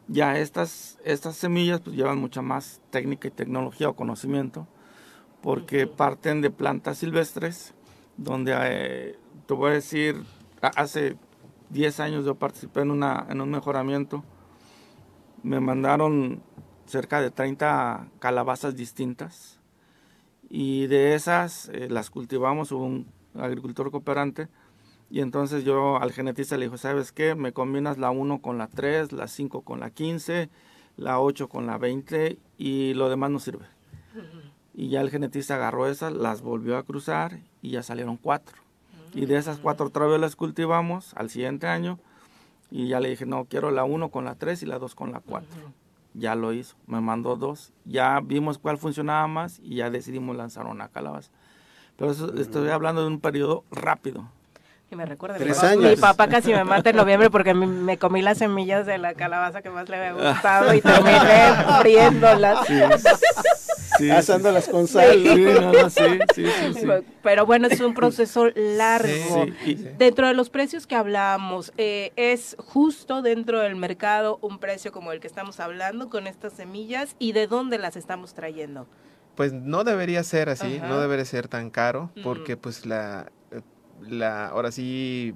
Ya 0.08 0.38
estas, 0.38 1.00
estas 1.04 1.36
semillas 1.36 1.82
pues 1.82 1.96
llevan 1.96 2.20
mucha 2.20 2.44
más 2.44 2.80
técnica 2.92 3.28
y 3.28 3.32
tecnología 3.32 3.90
o 3.90 3.96
conocimiento, 3.96 4.68
porque 5.42 5.86
Ujú. 5.86 5.96
parten 5.96 6.42
de 6.42 6.52
plantas 6.52 7.00
silvestres 7.00 7.74
donde 8.18 8.54
eh, 8.60 9.20
te 9.48 9.54
voy 9.56 9.72
a 9.72 9.74
decir, 9.74 10.22
hace 10.62 11.18
10 11.72 12.00
años 12.00 12.26
yo 12.26 12.36
participé 12.36 12.82
en, 12.82 12.92
una, 12.92 13.26
en 13.28 13.42
un 13.42 13.50
mejoramiento. 13.50 14.24
Me 15.44 15.60
mandaron 15.60 16.42
cerca 16.86 17.22
de 17.22 17.32
30 17.32 18.08
calabazas 18.20 18.76
distintas 18.76 19.60
y 20.50 20.88
de 20.88 21.16
esas 21.16 21.70
eh, 21.70 21.88
las 21.90 22.10
cultivamos, 22.10 22.72
hubo 22.72 22.86
un 22.86 23.08
agricultor 23.36 23.92
cooperante 23.92 24.48
y 25.10 25.22
entonces 25.22 25.64
yo 25.64 25.98
al 25.98 26.12
genetista 26.12 26.58
le 26.58 26.66
dijo, 26.66 26.78
¿sabes 26.78 27.12
qué? 27.12 27.36
Me 27.36 27.54
combinas 27.54 27.98
la 27.98 28.12
1 28.12 28.40
con 28.42 28.58
la 28.58 28.68
3, 28.68 29.12
la 29.12 29.28
5 29.28 29.62
con 29.62 29.80
la 29.80 29.90
15, 29.90 30.50
la 30.98 31.20
8 31.20 31.48
con 31.48 31.68
la 31.68 31.78
20 31.78 32.38
y 32.58 32.94
lo 32.94 33.10
demás 33.10 33.32
no 33.32 33.40
sirve. 33.40 33.66
Y 34.74 34.90
ya 34.90 35.02
el 35.02 35.10
genetista 35.10 35.56
agarró 35.56 35.88
esas, 35.88 36.12
las 36.12 36.42
volvió 36.42 36.78
a 36.78 36.84
cruzar 36.84 37.40
y 37.62 37.72
ya 37.72 37.84
salieron 37.84 38.18
cuatro. 38.18 38.58
Y 39.14 39.26
de 39.26 39.38
esas 39.38 39.60
cuatro 39.60 39.86
otra 39.86 40.06
vez 40.06 40.20
las 40.20 40.36
cultivamos 40.36 41.14
al 41.16 41.30
siguiente 41.30 41.68
año. 41.68 41.98
Y 42.70 42.90
ya 42.90 43.00
le 43.00 43.10
dije, 43.10 43.26
no, 43.26 43.46
quiero 43.46 43.72
la 43.72 43.86
1 43.86 44.10
con 44.10 44.26
la 44.26 44.36
3 44.36 44.64
y 44.64 44.66
la 44.66 44.80
2 44.80 44.96
con 44.96 45.14
la 45.14 45.22
4. 45.22 45.48
Ya 46.18 46.34
lo 46.36 46.54
hizo, 46.54 46.76
me 46.88 47.02
mandó 47.02 47.36
dos. 47.36 47.74
Ya 47.84 48.20
vimos 48.24 48.58
cuál 48.58 48.78
funcionaba 48.78 49.28
más 49.28 49.60
y 49.62 49.76
ya 49.76 49.90
decidimos 49.90 50.36
lanzar 50.36 50.66
una 50.66 50.88
calabaza. 50.88 51.30
Pero 51.98 52.12
eso, 52.12 52.34
estoy 52.36 52.70
hablando 52.70 53.02
de 53.02 53.08
un 53.08 53.20
periodo 53.20 53.64
rápido. 53.72 54.30
Y 54.92 54.96
me 54.96 55.06
recuerda, 55.06 55.38
Tres 55.38 55.50
mi, 55.50 55.54
papá, 55.56 55.68
años. 55.70 55.84
mi 55.84 55.96
papá 55.98 56.28
casi 56.28 56.54
me 56.54 56.64
mata 56.64 56.90
en 56.92 56.96
noviembre 56.96 57.30
porque 57.30 57.54
me, 57.54 57.66
me 57.68 57.98
comí 57.98 58.22
las 58.22 58.38
semillas 58.38 58.86
de 58.86 58.98
la 58.98 59.14
calabaza 59.14 59.62
que 59.62 59.70
más 59.72 59.90
le 59.90 59.98
había 59.98 60.32
gustado 60.32 60.74
y 60.74 60.82
terminé 60.82 61.54
friéndolas. 61.82 62.68
Sí. 62.68 62.80
Asándolas 64.12 64.68
con 64.68 64.88
sal. 64.88 65.22
Sí, 65.24 65.42
no, 65.42 65.72
no, 65.74 65.90
sí, 65.90 66.04
sí, 66.34 66.46
sí, 66.46 66.74
sí. 66.82 66.88
Pero 67.24 67.46
bueno, 67.46 67.68
es 67.68 67.80
un 67.80 67.94
proceso 67.94 68.48
largo. 68.56 69.46
Sí, 69.46 69.54
sí, 69.64 69.72
y- 69.72 69.76
Dentro 69.98 70.28
de 70.28 70.34
los 70.34 70.50
precios 70.50 70.88
que 70.88 70.96
hablamos, 70.96 71.72
eh, 71.78 72.12
¿es 72.16 72.56
justo 72.60 73.22
dentro 73.22 73.60
del 73.60 73.76
mercado 73.76 74.38
un 74.42 74.60
precio 74.60 74.92
como 74.92 75.12
el 75.12 75.20
que 75.20 75.28
estamos 75.28 75.60
hablando 75.60 76.10
con 76.10 76.28
estas 76.28 76.54
semillas 76.54 77.16
y 77.20 77.32
de 77.32 77.48
dónde 77.48 77.78
las 77.78 77.96
estamos 77.96 78.34
trayendo? 78.34 78.88
Pues 79.36 79.52
no 79.54 79.84
debería 79.84 80.24
ser 80.24 80.50
así, 80.50 80.78
Ajá. 80.78 80.88
no 80.88 81.00
debería 81.00 81.26
ser 81.26 81.48
tan 81.48 81.70
caro, 81.70 82.10
porque 82.24 82.56
pues 82.58 82.86
la, 82.86 83.32
eh, 83.52 83.62
la 84.08 84.48
ahora 84.48 84.72
sí, 84.72 85.34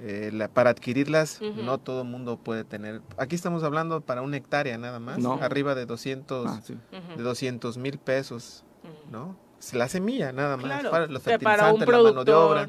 eh, 0.00 0.30
la, 0.32 0.48
para 0.48 0.70
adquirirlas 0.70 1.40
no 1.42 1.78
todo 1.78 2.04
mundo 2.04 2.36
puede 2.38 2.64
tener. 2.64 3.02
Aquí 3.18 3.34
estamos 3.36 3.62
hablando 3.62 4.00
para 4.00 4.22
una 4.22 4.36
hectárea 4.36 4.78
nada 4.78 4.98
más, 4.98 5.18
No. 5.18 5.34
arriba 5.34 5.74
de 5.74 5.86
200, 5.86 6.46
Ah, 6.48 6.60
sí. 6.64 6.76
De 7.16 7.22
200 7.22 7.76
mil 7.76 7.98
pesos, 7.98 8.64
¿no? 9.10 9.36
Es 9.58 9.74
La 9.74 9.88
semilla 9.88 10.32
nada 10.32 10.56
más, 10.56 10.64
Claro, 10.66 10.90
para 10.90 11.06
los 11.06 11.22
que 11.22 11.38
para 11.38 11.70
un 11.72 11.78
fertilizantes, 11.80 11.88
la 11.88 12.02
mano 12.10 12.24
de 12.24 12.32
obra, 12.32 12.66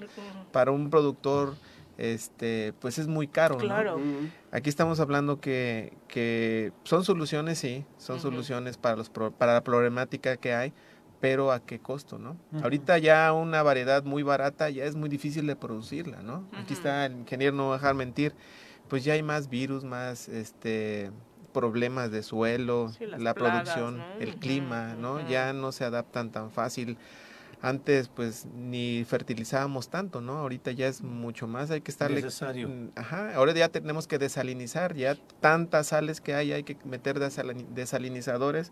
para 0.51 0.71
un 0.71 0.89
productor, 0.89 1.55
este, 1.97 2.73
pues 2.79 2.97
es 2.97 3.07
muy 3.07 3.27
caro, 3.27 3.55
¿no? 3.55 3.63
Aquí 4.51 4.69
estamos 4.69 4.99
hablando 4.99 5.39
que, 5.39 5.93
que 6.09 6.73
son 6.83 7.05
soluciones, 7.05 7.59
sí, 7.59 7.85
son 7.97 8.19
soluciones 8.19 8.75
para, 8.77 8.97
los 8.97 9.09
pro- 9.09 9.31
para 9.31 9.53
la 9.53 9.63
problemática 9.63 10.35
que 10.35 10.53
hay, 10.53 10.73
pero 11.21 11.51
a 11.51 11.59
qué 11.63 11.79
costo, 11.79 12.17
¿no? 12.17 12.35
Ahorita 12.63 12.97
ya 12.97 13.31
una 13.31 13.61
variedad 13.63 14.03
muy 14.03 14.23
barata 14.23 14.69
ya 14.71 14.85
es 14.85 14.95
muy 14.95 15.07
difícil 15.07 15.45
de 15.47 15.55
producirla, 15.55 16.21
¿no? 16.23 16.45
Aquí 16.53 16.73
está 16.73 17.05
el 17.05 17.13
ingeniero, 17.19 17.55
no 17.55 17.71
dejar 17.71 17.93
mentir, 17.95 18.33
pues 18.89 19.03
ya 19.03 19.13
hay 19.13 19.21
más 19.23 19.47
virus, 19.47 19.83
más 19.83 20.27
este 20.27 21.11
problemas 21.53 22.11
de 22.11 22.23
suelo, 22.23 22.89
Sí, 22.97 23.05
la 23.05 23.33
plagas, 23.33 23.35
producción, 23.35 23.97
¿no? 23.99 24.03
el 24.19 24.35
clima, 24.35 24.95
¿no? 24.95 25.27
Ya 25.29 25.53
no 25.53 25.71
se 25.71 25.85
adaptan 25.85 26.31
tan 26.31 26.49
fácil. 26.49 26.97
Antes 27.61 28.07
pues 28.07 28.47
ni 28.55 29.03
fertilizábamos 29.07 29.89
tanto, 29.89 30.19
¿no? 30.21 30.39
Ahorita 30.39 30.71
ya 30.71 30.87
es 30.87 31.03
mucho 31.03 31.45
más, 31.45 31.69
hay 31.69 31.81
que 31.81 31.91
estarle 31.91 32.23
Necesario. 32.23 32.67
Mm, 32.69 32.89
Ajá, 32.95 33.35
ahora 33.35 33.53
ya 33.53 33.69
tenemos 33.69 34.07
que 34.07 34.17
desalinizar, 34.17 34.95
ya 34.95 35.15
tantas 35.41 35.87
sales 35.87 36.19
que 36.21 36.33
hay, 36.33 36.51
hay 36.53 36.63
que 36.63 36.75
meter 36.85 37.19
desalini- 37.19 37.67
desalinizadores 37.67 38.71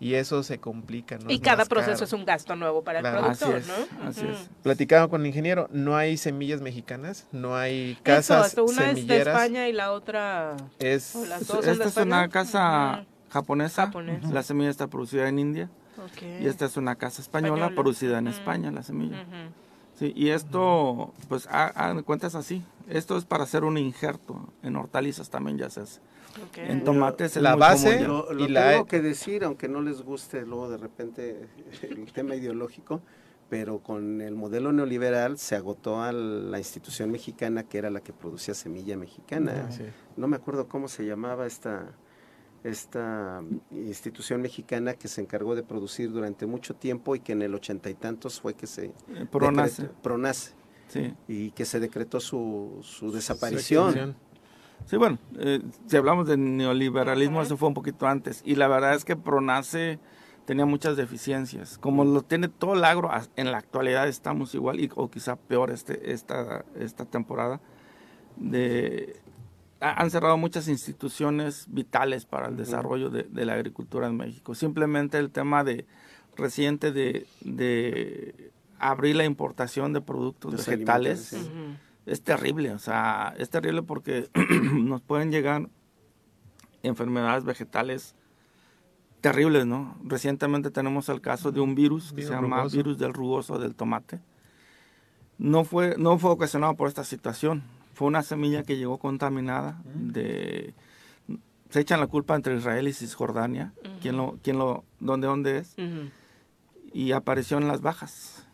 y 0.00 0.14
eso 0.14 0.42
se 0.42 0.58
complica, 0.58 1.18
¿no? 1.18 1.30
Y 1.30 1.34
Es 1.36 1.40
cada 1.40 1.64
proceso 1.64 1.92
caro. 1.94 2.04
es 2.04 2.12
un 2.12 2.24
gasto 2.24 2.56
nuevo 2.56 2.82
para 2.82 2.98
el 2.98 3.04
productor, 3.04 3.56
Así 3.56 3.58
es, 3.58 3.66
¿no? 3.68 4.08
así 4.08 4.26
es. 4.26 4.50
Platicaba 4.62 5.08
con 5.08 5.20
el 5.22 5.26
ingeniero, 5.28 5.68
no 5.72 5.96
hay 5.96 6.16
semillas 6.16 6.60
mexicanas, 6.60 7.26
no 7.32 7.56
hay 7.56 7.92
Eso, 7.92 8.02
casas 8.02 8.46
hasta 8.46 8.62
una 8.62 8.72
es 8.72 8.78
de 8.78 9.02
semilleras. 9.02 9.26
España 9.36 9.68
y 9.68 9.72
la 9.72 9.92
otra... 9.92 10.56
Es, 10.78 11.14
las 11.28 11.46
dos 11.46 11.66
Esta 11.66 11.84
es 11.84 11.96
una 11.96 12.28
casa 12.28 13.06
japonesa. 13.30 13.86
Japonesa. 13.86 14.28
La 14.30 14.42
semilla 14.42 14.70
está 14.70 14.86
producida 14.88 15.28
en 15.28 15.38
India. 15.38 15.70
Y 16.40 16.46
esta 16.48 16.66
es 16.66 16.76
una 16.76 16.96
casa 16.96 17.22
española, 17.22 17.54
Española. 17.66 17.74
producida 17.74 18.18
en. 18.18 18.26
España, 18.28 18.70
la 18.72 18.82
semilla. 18.82 19.24
Sí, 19.98 20.12
y 20.16 20.30
esto, 20.30 21.14
pues, 21.28 21.46
ha- 21.46 21.68
hagan 21.68 22.02
cuentas 22.02 22.34
así. 22.34 22.62
Esto 22.88 23.16
es 23.16 23.24
para 23.24 23.44
hacer 23.44 23.62
un 23.62 23.78
injerto. 23.78 24.52
En 24.64 24.74
hortalizas 24.74 25.30
también 25.30 25.56
ya 25.56 25.70
se 25.70 25.80
hace. 25.82 26.00
En 26.56 26.84
tomates 26.84 27.36
es 27.36 27.42
La 27.42 27.52
muy 27.52 27.60
base- 27.60 27.94
común. 28.04 28.08
Lo, 28.08 28.32
lo 28.32 28.44
Y 28.44 28.48
la- 28.48 28.70
tengo 28.72 28.86
que 28.86 29.00
decir, 29.00 29.44
aunque 29.44 29.68
no 29.68 29.80
les 29.82 30.02
guste 30.02 30.44
luego 30.46 30.68
de 30.70 30.76
repente 30.78 31.48
el 31.82 32.12
tema 32.12 32.34
ideológico, 32.34 33.02
pero 33.48 33.78
con 33.80 34.20
el 34.20 34.34
modelo 34.34 34.72
neoliberal 34.72 35.38
se 35.38 35.54
agotó 35.54 36.02
a 36.02 36.12
la 36.12 36.58
institución 36.58 37.10
mexicana 37.10 37.62
que 37.64 37.78
era 37.78 37.90
la 37.90 38.00
que 38.00 38.12
producía 38.12 38.54
semilla 38.54 38.96
mexicana. 38.96 39.66
Ah, 39.68 39.70
sí. 39.72 39.84
No 40.16 40.26
me 40.28 40.36
acuerdo 40.36 40.66
cómo 40.66 40.88
se 40.88 41.04
llamaba 41.06 41.46
esta, 41.46 41.92
esta 42.64 43.42
institución 43.70 44.40
mexicana 44.40 44.94
que 44.94 45.08
se 45.08 45.20
encargó 45.20 45.54
de 45.54 45.62
producir 45.62 46.10
durante 46.10 46.46
mucho 46.46 46.74
tiempo 46.74 47.14
y 47.14 47.20
que 47.20 47.32
en 47.32 47.42
el 47.42 47.54
ochenta 47.54 47.90
y 47.90 47.94
tantos 47.94 48.40
fue 48.40 48.54
que 48.54 48.66
se... 48.66 48.86
Eh, 48.86 49.26
Pronace. 49.30 49.82
decretó- 49.82 50.02
Pronace. 50.02 50.52
Sí. 50.88 51.14
Y 51.28 51.50
que 51.52 51.64
se 51.64 51.80
decretó 51.80 52.20
su, 52.20 52.78
su 52.82 53.10
desaparición. 53.12 54.16
Sí, 54.86 54.96
bueno, 54.96 55.18
eh, 55.38 55.60
si 55.86 55.96
hablamos 55.96 56.26
de 56.28 56.36
neoliberalismo, 56.36 57.40
eso 57.42 57.56
fue 57.56 57.68
un 57.68 57.74
poquito 57.74 58.06
antes. 58.06 58.42
Y 58.44 58.56
la 58.56 58.68
verdad 58.68 58.94
es 58.94 59.04
que 59.04 59.16
Pronace 59.16 59.98
tenía 60.44 60.66
muchas 60.66 60.96
deficiencias. 60.96 61.78
Como 61.78 62.04
lo 62.04 62.20
tiene 62.22 62.48
todo 62.48 62.74
el 62.74 62.84
agro, 62.84 63.10
en 63.36 63.50
la 63.50 63.58
actualidad 63.58 64.06
estamos 64.08 64.54
igual, 64.54 64.80
y, 64.80 64.90
o 64.94 65.10
quizá 65.10 65.36
peor 65.36 65.70
este, 65.70 66.12
esta, 66.12 66.64
esta 66.78 67.06
temporada. 67.06 67.60
De, 68.36 69.20
ha- 69.80 70.00
han 70.02 70.10
cerrado 70.10 70.36
muchas 70.36 70.68
instituciones 70.68 71.66
vitales 71.68 72.26
para 72.26 72.48
el 72.48 72.56
desarrollo 72.56 73.10
de, 73.10 73.22
de 73.22 73.44
la 73.46 73.54
agricultura 73.54 74.06
en 74.06 74.16
México. 74.16 74.54
Simplemente 74.54 75.18
el 75.18 75.30
tema 75.30 75.64
de 75.64 75.86
reciente 76.36 76.92
de, 76.92 77.26
de 77.42 78.50
abrir 78.78 79.16
la 79.16 79.24
importación 79.24 79.92
de 79.92 80.00
productos 80.00 80.52
Los 80.52 80.66
vegetales 80.66 81.32
alimentos, 81.32 81.78
es 82.06 82.22
terrible, 82.22 82.72
o 82.72 82.78
sea, 82.78 83.34
es 83.38 83.50
terrible 83.50 83.82
porque 83.82 84.28
nos 84.72 85.00
pueden 85.02 85.30
llegar 85.30 85.68
enfermedades 86.82 87.44
vegetales 87.44 88.14
terribles, 89.20 89.64
¿no? 89.66 89.96
Recientemente 90.04 90.70
tenemos 90.70 91.08
el 91.08 91.20
caso 91.20 91.50
de 91.50 91.60
un 91.60 91.74
virus 91.74 92.10
que 92.10 92.16
Virus 92.16 92.28
se 92.28 92.34
llama 92.34 92.58
rugoso. 92.58 92.76
virus 92.76 92.98
del 92.98 93.12
rugoso 93.14 93.58
del 93.58 93.74
tomate. 93.74 94.20
No 95.38 95.64
fue, 95.64 95.96
no 95.98 96.18
fue 96.18 96.30
ocasionado 96.30 96.74
por 96.76 96.88
esta 96.88 97.04
situación, 97.04 97.62
fue 97.94 98.06
una 98.08 98.22
semilla 98.22 98.62
que 98.64 98.76
llegó 98.76 98.98
contaminada 98.98 99.80
de 99.94 100.74
se 101.70 101.80
echan 101.80 101.98
la 101.98 102.06
culpa 102.06 102.36
entre 102.36 102.54
Israel 102.56 102.86
y 102.86 102.92
Cisjordania, 102.92 103.72
quién 104.00 104.16
lo, 104.16 104.38
quién 104.44 104.58
lo, 104.58 104.84
dónde, 105.00 105.26
dónde 105.26 105.58
es, 105.58 105.74
Ujú. 105.76 106.10
y 106.92 107.10
apareció 107.10 107.56
en 107.58 107.66
las 107.66 107.80
bajas, 107.80 108.46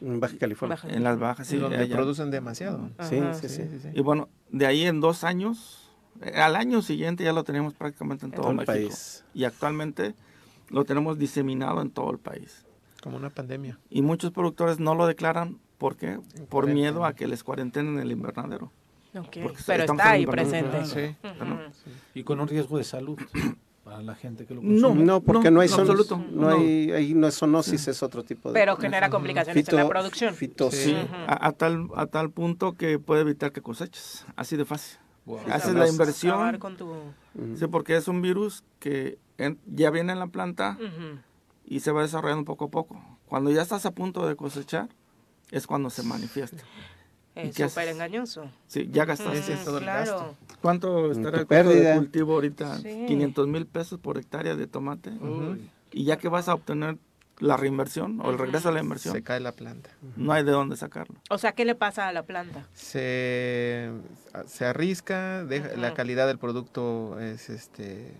En 0.00 0.20
Baja 0.20 0.36
California. 0.38 0.76
Baja. 0.76 0.88
en 0.88 1.04
las 1.04 1.18
bajas, 1.18 1.46
sí, 1.46 1.56
donde 1.56 1.78
allá. 1.78 1.94
producen 1.96 2.30
demasiado. 2.30 2.90
Sí, 3.08 3.18
Ajá. 3.18 3.34
sí, 3.34 3.48
sí. 3.48 3.62
Y 3.94 4.00
bueno, 4.02 4.28
de 4.50 4.66
ahí 4.66 4.84
en 4.84 5.00
dos 5.00 5.24
años, 5.24 5.90
eh, 6.20 6.32
al 6.40 6.56
año 6.56 6.82
siguiente 6.82 7.24
ya 7.24 7.32
lo 7.32 7.44
tenemos 7.44 7.74
prácticamente 7.74 8.26
en 8.26 8.32
En 8.32 8.36
todo, 8.36 8.42
todo 8.42 8.50
el 8.52 8.56
México. 8.58 8.72
país. 8.72 9.24
Y 9.34 9.44
actualmente 9.44 10.14
lo 10.68 10.84
tenemos 10.84 11.18
diseminado 11.18 11.80
en 11.82 11.90
todo 11.90 12.10
el 12.10 12.18
país. 12.18 12.64
Como 13.02 13.16
una 13.16 13.30
pandemia. 13.30 13.78
Y 13.88 14.02
muchos 14.02 14.30
productores 14.32 14.78
no 14.80 14.94
lo 14.94 15.06
declaran, 15.06 15.58
¿por 15.78 15.96
qué? 15.96 16.20
Por 16.48 16.66
miedo 16.66 17.04
a 17.04 17.14
que 17.14 17.26
les 17.26 17.42
cuarentenen 17.44 17.98
el 17.98 18.10
invernadero. 18.12 18.70
Ok, 19.14 19.38
Porque 19.42 19.62
Pero 19.66 19.84
está 19.84 20.10
ahí 20.10 20.26
presente. 20.26 20.84
Sí. 20.84 21.16
Y 22.14 22.22
con 22.24 22.38
un 22.40 22.46
riesgo 22.48 22.76
de 22.78 22.84
salud 22.84 23.18
para 23.84 24.02
la 24.02 24.14
gente 24.14 24.46
que 24.46 24.54
lo 24.54 24.62
No, 24.62 24.88
consume. 24.88 25.04
No, 25.04 25.20
porque 25.22 25.50
no, 25.50 25.56
no, 25.56 25.60
hay 25.62 25.68
absoluto, 25.68 26.16
no, 26.30 26.50
no. 26.50 26.56
hay, 26.56 27.14
no 27.14 27.26
es 27.26 27.38
zoonosis, 27.38 27.88
es 27.88 28.02
otro 28.02 28.22
tipo 28.22 28.50
de... 28.50 28.54
Pero 28.60 28.76
genera 28.76 29.08
complicaciones 29.10 29.66
en 29.68 29.76
la 29.76 29.88
producción. 29.88 30.34
fitos- 30.34 30.74
Sí, 30.74 30.94
a, 31.26 31.46
a 31.48 31.52
tal, 31.52 31.88
a 31.96 32.06
tal 32.06 32.30
punto 32.30 32.74
que 32.74 32.98
puede 32.98 33.22
evitar 33.22 33.52
que 33.52 33.62
coseches. 33.62 34.26
Así 34.36 34.56
de 34.56 34.64
fácil. 34.64 34.98
Wow. 35.26 35.40
Haces 35.50 35.74
la 35.74 35.88
inversión. 35.88 36.58
con 36.58 36.76
tu... 36.76 36.92
Sí, 37.56 37.66
porque 37.68 37.96
es 37.96 38.08
un 38.08 38.20
virus 38.22 38.64
que 38.78 39.18
en- 39.38 39.58
ya 39.66 39.90
viene 39.90 40.12
en 40.12 40.18
la 40.18 40.26
planta 40.26 40.76
y 41.64 41.80
se 41.80 41.90
va 41.92 42.02
desarrollando 42.02 42.44
poco 42.44 42.66
a 42.66 42.68
poco. 42.68 43.02
Cuando 43.26 43.50
ya 43.50 43.62
estás 43.62 43.86
a 43.86 43.92
punto 43.92 44.26
de 44.26 44.36
cosechar, 44.36 44.88
es 45.50 45.66
cuando 45.66 45.88
se 45.90 46.02
manifiesta. 46.02 46.62
Es 47.48 47.56
súper 47.72 47.88
engañoso. 47.88 48.44
Sí, 48.66 48.88
ya 48.92 49.04
gastaste. 49.04 49.56
Todo 49.64 49.78
el 49.78 49.84
gasto. 49.84 50.34
¿Cuánto 50.60 51.10
estará 51.10 51.38
el 51.40 51.46
costo 51.46 51.54
de 51.54 51.64
pérdida. 51.64 51.94
cultivo 51.96 52.34
ahorita? 52.34 52.78
Sí. 52.78 53.04
500 53.08 53.48
mil 53.48 53.66
pesos 53.66 53.98
por 53.98 54.18
hectárea 54.18 54.56
de 54.56 54.66
tomate. 54.66 55.12
Y 55.92 56.04
ya 56.04 56.18
que 56.18 56.28
vas 56.28 56.48
a 56.48 56.54
obtener 56.54 56.98
la 57.38 57.56
reinversión 57.56 58.20
o 58.20 58.30
el 58.30 58.38
regreso 58.38 58.68
a 58.68 58.72
la 58.72 58.80
inversión. 58.80 59.14
Se 59.14 59.22
cae 59.22 59.40
la 59.40 59.52
planta. 59.52 59.90
No 60.16 60.32
hay 60.32 60.44
de 60.44 60.50
dónde 60.52 60.76
sacarlo. 60.76 61.16
O 61.30 61.38
sea, 61.38 61.52
¿qué 61.52 61.64
le 61.64 61.74
pasa 61.74 62.06
a 62.06 62.12
la 62.12 62.22
planta? 62.24 62.66
Se, 62.74 63.90
se 64.46 64.66
arrisca, 64.66 65.44
deja- 65.44 65.74
la 65.76 65.94
calidad 65.94 66.26
del 66.26 66.38
producto 66.38 67.18
es 67.18 67.48
este 67.48 68.12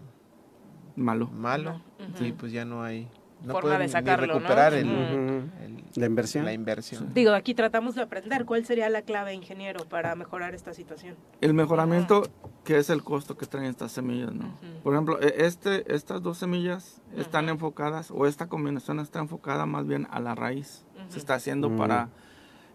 malo. 0.97 1.29
malo 1.29 1.83
Ujú. 2.15 2.25
y 2.25 2.33
pues 2.33 2.51
ya 2.53 2.65
no 2.65 2.83
hay 2.83 3.09
no 3.43 3.53
Forma 3.53 3.61
pueden 3.61 3.79
de 3.81 3.87
ni 3.87 3.93
sacarlo, 3.93 4.27
¿no? 4.27 4.35
recuperar 4.35 4.75
el, 4.75 4.87
Ujú. 4.87 5.51
el- 5.65 5.85
La 5.97 6.07
inversión. 6.07 6.45
La 6.45 6.53
inversión. 6.53 7.13
Digo, 7.15 7.33
aquí 7.33 7.55
tratamos 7.55 7.95
de 7.95 8.03
aprender 8.03 8.45
cuál 8.45 8.65
sería 8.65 8.89
la 8.91 9.03
clave, 9.03 9.35
ingeniero, 9.35 9.85
para 9.87 10.15
mejorar 10.15 10.55
esta 10.55 10.73
situación. 10.75 11.17
El 11.41 11.55
mejoramiento, 11.55 12.23
que 12.65 12.79
es 12.79 12.91
el 12.91 13.03
costo 13.03 13.37
que 13.37 13.47
traen 13.47 13.67
estas 13.67 13.93
semillas, 13.93 14.33
¿no? 14.33 14.55
Por 14.83 14.95
ejemplo, 14.95 15.21
e- 15.21 15.47
este, 15.47 15.93
estas 15.95 16.23
dos 16.23 16.39
semillas 16.39 17.01
están 17.17 17.49
enfocadas, 17.49 18.11
o 18.11 18.27
esta 18.27 18.47
combinación 18.47 19.01
está 19.01 19.19
enfocada 19.19 19.67
más 19.67 19.87
bien 19.87 20.07
a 20.11 20.21
la 20.21 20.35
raíz. 20.35 20.85
Se 21.09 21.19
está 21.19 21.35
haciendo 21.35 21.71
Mm. 21.71 21.77
para 21.79 22.09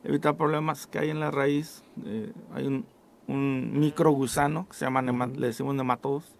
evitar 0.03 0.35
problemas 0.35 0.87
que 0.87 0.99
hay 0.99 1.09
en 1.09 1.19
la 1.19 1.31
raíz. 1.31 1.83
Eh, 2.05 2.33
hay 2.53 2.67
un, 2.67 2.85
un 3.27 3.79
microgusano 3.79 4.67
que 4.67 4.75
se 4.75 4.85
llama, 4.85 5.01
nema- 5.01 5.33
le 5.35 5.47
decimos 5.47 5.73
nematodos. 5.73 6.34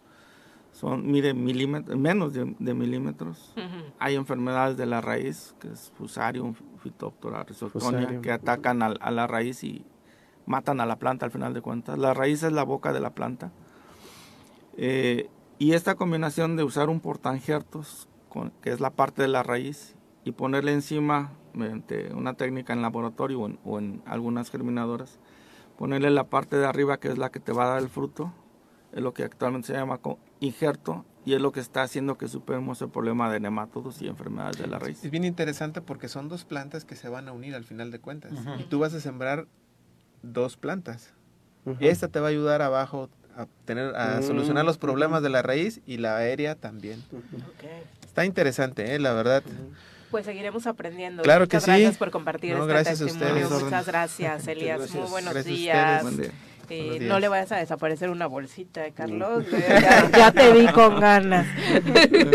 Son, 0.75 1.09
mide 1.09 1.33
milímetros, 1.33 1.97
menos 1.97 2.33
de, 2.33 2.53
de 2.59 2.73
milímetros. 2.73 3.53
Hay 3.97 4.15
enfermedades 4.15 4.75
de 4.75 4.85
la 4.85 4.99
raíz, 4.99 5.55
que 5.59 5.69
es 5.69 5.89
Fusarium, 5.97 6.53
Phytophthora 6.83 7.43
rhizotonia, 7.43 7.99
Fusarium. 8.01 8.21
que 8.21 8.31
atacan 8.33 8.81
al- 8.83 8.97
a, 8.99 9.09
la 9.11 9.25
raíz 9.25 9.63
y 9.63 9.85
matan 10.45 10.81
a 10.81 10.85
la 10.85 10.97
planta 10.99 11.25
al 11.25 11.31
final 11.31 11.53
de 11.53 11.61
cuentas. 11.61 11.97
La 11.97 12.13
raíz 12.13 12.43
es 12.43 12.51
la 12.51 12.63
boca 12.63 12.91
de 12.91 12.99
la 12.99 13.11
planta. 13.11 13.53
Eh, 14.77 15.29
y 15.59 15.71
esta 15.71 15.95
combinación 15.95 16.57
de 16.57 16.63
usar 16.63 16.89
un 16.89 16.99
portainjertos, 16.99 18.09
con- 18.27 18.51
que 18.61 18.71
es 18.71 18.81
la 18.81 18.89
parte 18.89 19.21
de 19.21 19.29
la 19.29 19.43
raíz, 19.43 19.95
y 20.25 20.33
ponerle 20.33 20.73
encima, 20.73 21.31
mediante 21.53 22.13
una 22.13 22.33
técnica 22.33 22.73
en 22.73 22.81
laboratorio 22.81 23.39
o 23.39 23.45
en, 23.47 23.59
o 23.63 23.79
en 23.79 24.01
algunas 24.05 24.51
germinadoras, 24.51 25.19
ponerle 25.77 26.09
la 26.09 26.25
parte 26.25 26.57
de 26.57 26.65
arriba, 26.65 26.97
que 26.99 27.07
es 27.07 27.17
la 27.17 27.29
que 27.29 27.39
te 27.39 27.53
va 27.53 27.63
a 27.63 27.69
dar 27.69 27.81
el 27.81 27.87
fruto, 27.87 28.33
es 28.91 29.01
lo 29.01 29.13
que 29.13 29.23
actualmente 29.23 29.67
se 29.67 29.73
llama 29.73 29.99
injerto, 30.39 31.05
y 31.25 31.33
es 31.33 31.41
lo 31.41 31.51
que 31.51 31.59
está 31.59 31.81
haciendo 31.81 32.17
que 32.17 32.27
superemos 32.27 32.81
el 32.81 32.89
problema 32.89 33.31
de 33.31 33.39
nematodos 33.39 34.01
y 34.01 34.07
enfermedades 34.07 34.57
de 34.57 34.67
la 34.67 34.77
raíz. 34.79 35.03
Es 35.03 35.09
bien 35.11 35.23
interesante 35.23 35.81
porque 35.81 36.07
son 36.07 36.29
dos 36.29 36.45
plantas 36.45 36.85
que 36.85 36.95
se 36.95 37.09
van 37.09 37.27
a 37.27 37.31
unir 37.31 37.55
al 37.55 37.63
final 37.63 37.89
de 37.91 37.99
cuentas. 37.99 38.31
Y 38.59 38.63
tú 38.63 38.79
vas 38.79 38.93
a 38.93 38.99
sembrar 38.99 39.47
dos 40.21 40.55
plantas. 40.57 41.13
Esta 41.79 42.07
te 42.09 42.19
va 42.19 42.27
a 42.27 42.29
ayudar 42.29 42.61
abajo 42.61 43.09
a 43.35 43.47
tener 43.65 43.95
a 43.95 44.19
Mm. 44.19 44.23
solucionar 44.23 44.63
los 44.65 44.77
problemas 44.77 45.23
de 45.23 45.29
la 45.29 45.41
raíz 45.41 45.81
y 45.87 45.97
la 45.97 46.15
aérea 46.17 46.55
también. 46.55 47.03
Está 48.05 48.23
interesante, 48.23 48.93
¿eh? 48.95 48.99
la 48.99 49.13
verdad. 49.13 49.43
Pues 50.11 50.25
seguiremos 50.25 50.67
aprendiendo. 50.67 51.23
Claro 51.23 51.41
Muchas 51.45 51.65
que 51.65 51.71
sí. 51.71 51.81
gracias 51.81 51.97
por 51.97 52.11
compartir 52.11 52.53
No, 52.55 52.61
este 52.61 52.71
gracias 52.73 53.01
a 53.01 53.05
testimonio. 53.05 53.43
ustedes. 53.45 53.63
Muchas 53.63 53.85
gracias, 53.87 54.31
Muchas 54.41 54.47
Elías. 54.47 54.77
gracias. 54.77 55.01
Muy 55.01 55.09
buenos 55.09 55.33
Gracias 55.33 55.53
a 55.53 55.57
días. 55.57 56.31
Eh, 56.69 56.99
no 57.01 57.19
le 57.19 57.27
vayas 57.27 57.51
a 57.51 57.57
desaparecer 57.57 58.09
una 58.09 58.27
bolsita, 58.27 58.85
eh, 58.85 58.93
Carlos. 58.93 59.45
Eh, 59.55 59.79
ya, 59.81 60.11
ya 60.11 60.31
te 60.31 60.51
vi 60.51 60.67
con 60.67 60.99
ganas. 60.99 61.47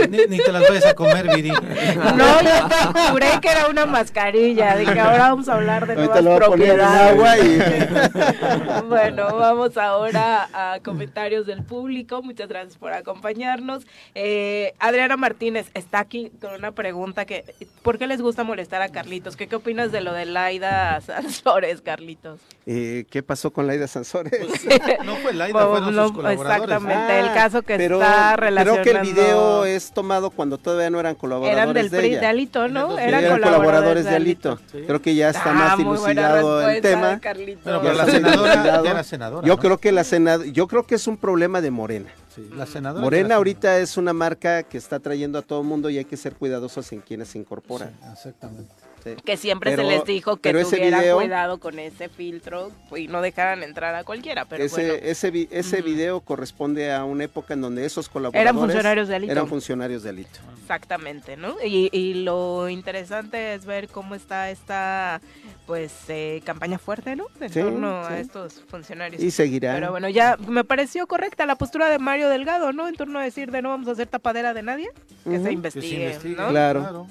Ni, 0.09 0.27
ni 0.27 0.39
te 0.39 0.53
las 0.53 0.69
vayas 0.69 0.87
a 0.87 0.95
comer, 0.95 1.29
Viri. 1.35 1.51
No, 1.51 2.41
yo 2.43 2.69
te 2.69 3.11
juré 3.11 3.27
que 3.43 3.49
era 3.49 3.69
una 3.69 3.87
mascarilla. 3.87 4.77
Dije, 4.77 4.99
ahora 4.99 5.31
vamos 5.31 5.49
a 5.49 5.55
hablar 5.55 5.87
de 5.87 5.95
Ahorita 5.95 6.23
nuevas 6.23 6.25
lo 6.25 6.31
voy 6.31 6.43
a 6.43 6.47
poner 6.47 6.71
en 6.71 6.77
propiedades. 6.77 7.11
agua 7.13 8.83
bueno, 8.89 9.37
vamos 9.37 9.77
ahora 9.77 10.49
a 10.53 10.81
comentarios 10.81 11.47
del 11.47 11.63
público. 11.63 12.23
Muchas 12.23 12.49
gracias 12.49 12.77
por 12.79 12.93
acompañarnos. 12.93 13.87
Eh, 14.15 14.75
Adriana 14.79 15.17
Martínez 15.17 15.71
está 15.75 16.01
aquí 16.01 16.33
con 16.41 16.55
una 16.55 16.73
pregunta 16.73 17.25
que, 17.25 17.45
¿por 17.83 17.99
qué 17.99 18.07
les 18.07 18.23
gusta 18.23 18.45
molestar 18.45 18.83
a 18.83 18.89
Carlitos? 18.89 19.37
¿Qué, 19.37 19.47
qué 19.47 19.57
opinas 19.57 19.93
de 19.93 20.01
lo 20.01 20.13
de 20.13 20.25
Laida 20.27 21.01
Sansores, 21.01 21.81
Carlitos? 21.83 22.41
Eh, 22.67 23.05
¿Qué 23.11 23.23
pasó 23.23 23.53
con 23.53 23.67
Laida 23.67 23.87
Sansores? 23.87 24.20
No 25.05 25.17
fue 25.17 25.33
Laida, 25.33 25.67
fueron 25.67 25.95
sus 25.95 26.13
colaboradores. 26.13 26.63
Exactamente, 26.63 27.21
el 27.21 27.33
caso 27.35 27.63
que 27.63 27.75
Ah, 27.75 27.77
pero 27.79 28.01
está 28.01 28.33
Creo 28.37 28.47
relacionando... 28.49 28.83
que 28.83 28.91
el 28.91 29.01
video 29.01 29.65
es 29.65 29.91
tomado 29.93 30.31
cuando 30.31 30.59
todavía 30.59 30.91
no 30.91 31.01
eran 31.01 31.15
colaboradores 31.15 31.63
Eran 31.63 31.75
del 31.75 31.91
de 31.91 31.99
PRI 31.99 32.09
ella. 32.09 32.21
de 32.21 32.27
Alito, 32.27 32.69
¿no? 32.69 32.99
Eran, 32.99 33.25
eran 33.25 33.41
colaboradores 33.41 34.05
de 34.05 34.17
Alito. 34.17 34.59
Sí. 34.73 34.83
Creo 34.87 35.01
que 35.03 35.15
ya 35.15 35.31
está 35.31 35.51
Ah, 35.51 35.55
más 35.55 35.79
dilucidado 35.79 36.69
el 36.69 36.81
tema. 36.83 37.21
Ya 37.23 37.33
pero 37.65 37.93
la 37.93 38.07
senadora 38.07 38.83
era 38.85 39.03
senadora, 39.05 39.47
Yo 39.47 39.55
¿no? 39.57 39.61
creo 39.61 39.79
que 39.79 39.93
la 39.93 40.05
senadora, 40.05 40.49
yo 40.51 40.67
creo 40.67 40.85
que 40.87 40.95
es 40.95 41.07
un 41.07 41.17
problema 41.17 41.61
de 41.61 41.71
Morena. 41.71 42.11
Sí, 42.35 42.49
la 42.57 42.67
senadora 42.67 43.03
Morena 43.03 43.35
ahorita 43.37 43.79
es 43.79 43.97
una 43.97 44.13
marca 44.13 44.63
que 44.63 44.79
está 44.79 45.01
trayendo 45.01 45.39
a 45.39 45.43
todo 45.43 45.61
el 45.63 45.67
mundo 45.67 45.91
y 45.91 45.99
hay 45.99 46.05
que 46.05 46.17
ser 46.17 46.35
cuidadosos 46.35 46.93
en 46.93 47.01
quienes 47.01 47.29
se 47.29 47.39
incorporan. 47.39 47.91
Exactamente. 48.13 48.71
Sí. 49.03 49.15
Que 49.25 49.37
siempre 49.37 49.71
Pero- 49.71 49.83
se 49.89 49.89
les 49.97 50.05
dijo 50.05 50.37
que 50.37 50.53
tuvieran 50.53 51.01
video- 51.01 51.17
cuidado 51.17 51.59
con 51.59 51.79
ese 51.79 52.09
filtro 52.09 52.71
y 52.97 53.09
no 53.09 53.23
dejaran 53.23 53.63
entrar 53.63 53.95
a 53.95 54.05
cualquiera, 54.05 54.45
pero 54.45 54.63
ese 54.65 54.89
bueno. 54.93 55.07
ese, 55.07 55.31
vi- 55.31 55.49
ese 55.51 55.79
Ujú. 55.81 55.85
video 55.87 56.21
corresponde 56.21 56.93
a 56.93 57.05
una 57.05 57.25
época 57.25 57.55
en 57.55 57.63
donde 57.63 57.85
esos 57.87 58.09
colaboradores 58.09 58.53
funcionarios 58.61 59.09
de 59.09 59.15
Alito. 59.17 59.33
Eran 59.33 59.49
funcionarios 59.49 60.03
de 60.03 60.11
Alito. 60.11 60.41
Exactamente, 60.63 61.37
¿no? 61.37 61.57
Y, 61.65 61.89
y 61.93 62.15
lo 62.23 62.69
interesante 62.69 63.55
es 63.55 63.65
ver 63.67 63.89
cómo 63.89 64.15
está 64.15 64.51
esta, 64.51 65.21
pues, 65.67 65.93
eh, 66.09 66.43
campaña 66.45 66.79
fuerte, 66.79 67.17
¿no? 67.17 67.27
En 67.41 67.51
Sí, 67.51 67.61
torno 67.61 68.07
sí. 68.07 68.13
a 68.13 68.21
estos 68.21 68.63
funcionarios. 68.69 69.23
Y 69.23 69.31
seguirá. 69.31 69.75
Pero 69.75 69.91
bueno, 69.91 70.09
ya 70.09 70.37
me 70.47 70.63
pareció 70.63 71.07
correcta 71.07 71.47
la 71.47 71.57
postura 71.57 71.89
de 71.89 71.99
Mario 71.99 72.29
Delgado, 72.29 72.73
¿no? 72.73 72.87
En 72.87 72.95
torno 72.95 73.19
a 73.19 73.23
decir 73.25 73.51
de 73.51 73.63
no 73.63 73.71
vamos 73.71 73.89
a 73.89 73.93
hacer 73.93 74.07
tapadera 74.07 74.55
de 74.55 74.63
nadie, 74.63 74.91
que 75.25 75.39
se 75.39 75.45
Que 75.45 75.53
investigue, 75.53 76.05
investigue, 76.05 76.37
¿no? 76.37 76.49
Claro. 76.51 77.07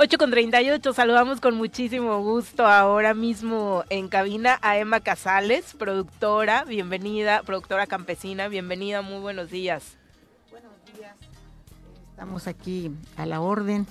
8 0.00 0.16
con 0.16 0.30
38, 0.30 0.92
saludamos 0.92 1.40
con 1.40 1.56
muchísimo 1.56 2.22
gusto 2.22 2.64
ahora 2.64 3.14
mismo 3.14 3.82
en 3.90 4.06
cabina 4.06 4.56
a 4.62 4.78
Emma 4.78 5.00
Casales, 5.00 5.74
productora, 5.76 6.62
bienvenida, 6.62 7.42
productora 7.42 7.88
campesina, 7.88 8.46
bienvenida, 8.46 9.02
muy 9.02 9.18
buenos 9.18 9.50
días. 9.50 9.96
Estamos 12.10 12.46
aquí 12.46 12.92
a 13.16 13.26
la 13.26 13.40
orden 13.40 13.88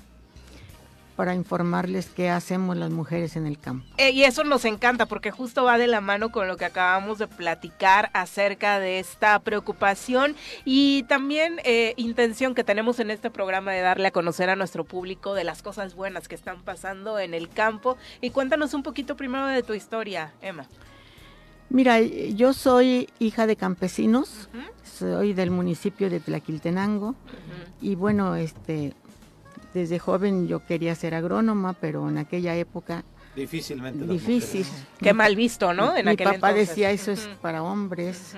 para 1.17 1.33
informarles 1.33 2.09
qué 2.15 2.29
hacemos 2.29 2.77
las 2.77 2.91
mujeres 2.91 3.35
en 3.35 3.47
el 3.47 3.57
campo. 3.57 3.87
Eh, 3.97 4.11
y 4.11 4.23
eso 4.23 4.43
nos 4.43 4.63
encanta 4.65 5.07
porque 5.07 5.31
justo 5.31 5.63
va 5.63 5.79
de 5.79 5.87
la 5.87 5.99
mano 5.99 6.31
con 6.31 6.47
lo 6.47 6.57
que 6.57 6.65
acabamos 6.65 7.17
de 7.17 7.27
platicar 7.27 8.11
acerca 8.13 8.79
de 8.79 8.99
esta 8.99 9.39
preocupación 9.39 10.35
y 10.63 11.03
también 11.09 11.59
eh, 11.63 11.95
intención 11.97 12.53
que 12.53 12.63
tenemos 12.63 12.99
en 12.99 13.09
este 13.09 13.31
programa 13.31 13.71
de 13.71 13.81
darle 13.81 14.09
a 14.09 14.11
conocer 14.11 14.51
a 14.51 14.55
nuestro 14.55 14.85
público 14.85 15.33
de 15.33 15.43
las 15.43 15.63
cosas 15.63 15.95
buenas 15.95 16.27
que 16.27 16.35
están 16.35 16.61
pasando 16.61 17.17
en 17.17 17.33
el 17.33 17.49
campo. 17.49 17.97
Y 18.21 18.29
cuéntanos 18.29 18.75
un 18.75 18.83
poquito 18.83 19.17
primero 19.17 19.47
de 19.47 19.63
tu 19.63 19.73
historia, 19.73 20.33
Emma. 20.41 20.67
Mira, 21.69 21.99
yo 21.99 22.53
soy 22.53 23.09
hija 23.19 23.47
de 23.47 23.55
campesinos, 23.55 24.49
soy 24.83 25.33
del 25.33 25.49
municipio 25.49 26.11
de 26.11 26.19
Tlaquiltenango 26.19 27.15
y 27.81 27.95
bueno, 27.95 28.35
este, 28.35 28.93
desde 29.77 29.99
joven 29.99 30.47
yo 30.47 30.65
quería 30.65 30.95
ser 30.95 31.13
agrónoma, 31.15 31.73
pero 31.73 32.09
en 32.09 32.17
aquella 32.17 32.55
época 32.55 33.03
Difícilmente. 33.35 33.99
las 33.99 34.09
difícil. 34.09 34.65
Qué 34.99 35.13
mal 35.13 35.35
visto, 35.35 35.73
¿no? 35.73 35.95
En 35.95 36.05
Mi 36.05 36.11
aquel 36.11 36.25
papá 36.25 36.49
entonces. 36.49 36.69
decía 36.69 36.91
eso 36.91 37.11
es 37.11 37.27
para 37.41 37.61
hombres 37.63 38.33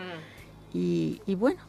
y, 0.74 1.22
y 1.26 1.36
bueno, 1.36 1.60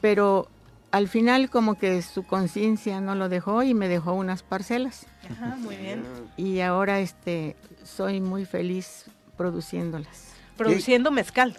pero 0.00 0.48
al 0.90 1.08
final 1.08 1.50
como 1.50 1.76
que 1.78 2.00
su 2.02 2.22
conciencia 2.24 3.00
no 3.00 3.14
lo 3.14 3.28
dejó 3.28 3.62
y 3.62 3.74
me 3.74 3.88
dejó 3.88 4.14
unas 4.14 4.42
parcelas 4.42 5.06
Ajá, 5.30 5.56
muy 5.56 5.76
bien. 5.76 6.02
y 6.36 6.60
ahora 6.60 7.00
este 7.00 7.56
soy 7.84 8.20
muy 8.20 8.44
feliz 8.46 9.04
produciéndolas. 9.36 10.32
Produciendo 10.56 11.10
mezcal. 11.10 11.56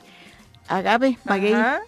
Agave, 0.68 1.18
maguey. 1.26 1.54
Ajá. 1.54 1.80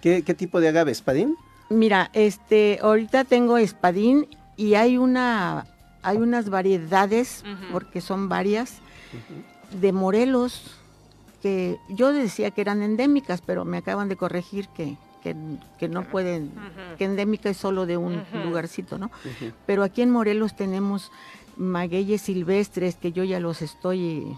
¿Qué, 0.00 0.22
qué 0.22 0.34
tipo 0.34 0.60
de 0.60 0.68
agave? 0.68 0.92
¿Espadín? 0.92 1.36
Mira, 1.68 2.10
este, 2.12 2.78
ahorita 2.82 3.24
tengo 3.24 3.56
espadín 3.58 4.26
y 4.60 4.74
hay 4.74 4.98
una, 4.98 5.66
hay 6.02 6.18
unas 6.18 6.50
variedades, 6.50 7.44
porque 7.72 8.00
son 8.02 8.28
varias, 8.28 8.80
de 9.72 9.92
Morelos, 9.92 10.76
que 11.42 11.78
yo 11.88 12.12
decía 12.12 12.50
que 12.50 12.60
eran 12.60 12.82
endémicas, 12.82 13.40
pero 13.40 13.64
me 13.64 13.78
acaban 13.78 14.08
de 14.10 14.16
corregir 14.16 14.68
que, 14.68 14.98
que, 15.22 15.34
que 15.78 15.88
no 15.88 16.02
pueden, 16.04 16.52
que 16.98 17.04
endémica 17.06 17.48
es 17.48 17.56
solo 17.56 17.86
de 17.86 17.96
un 17.96 18.22
lugarcito, 18.44 18.98
¿no? 18.98 19.10
Pero 19.64 19.82
aquí 19.82 20.02
en 20.02 20.10
Morelos 20.10 20.54
tenemos 20.54 21.10
magueyes 21.56 22.20
silvestres 22.20 22.96
que 22.96 23.12
yo 23.12 23.24
ya 23.24 23.40
los 23.40 23.62
estoy 23.62 24.36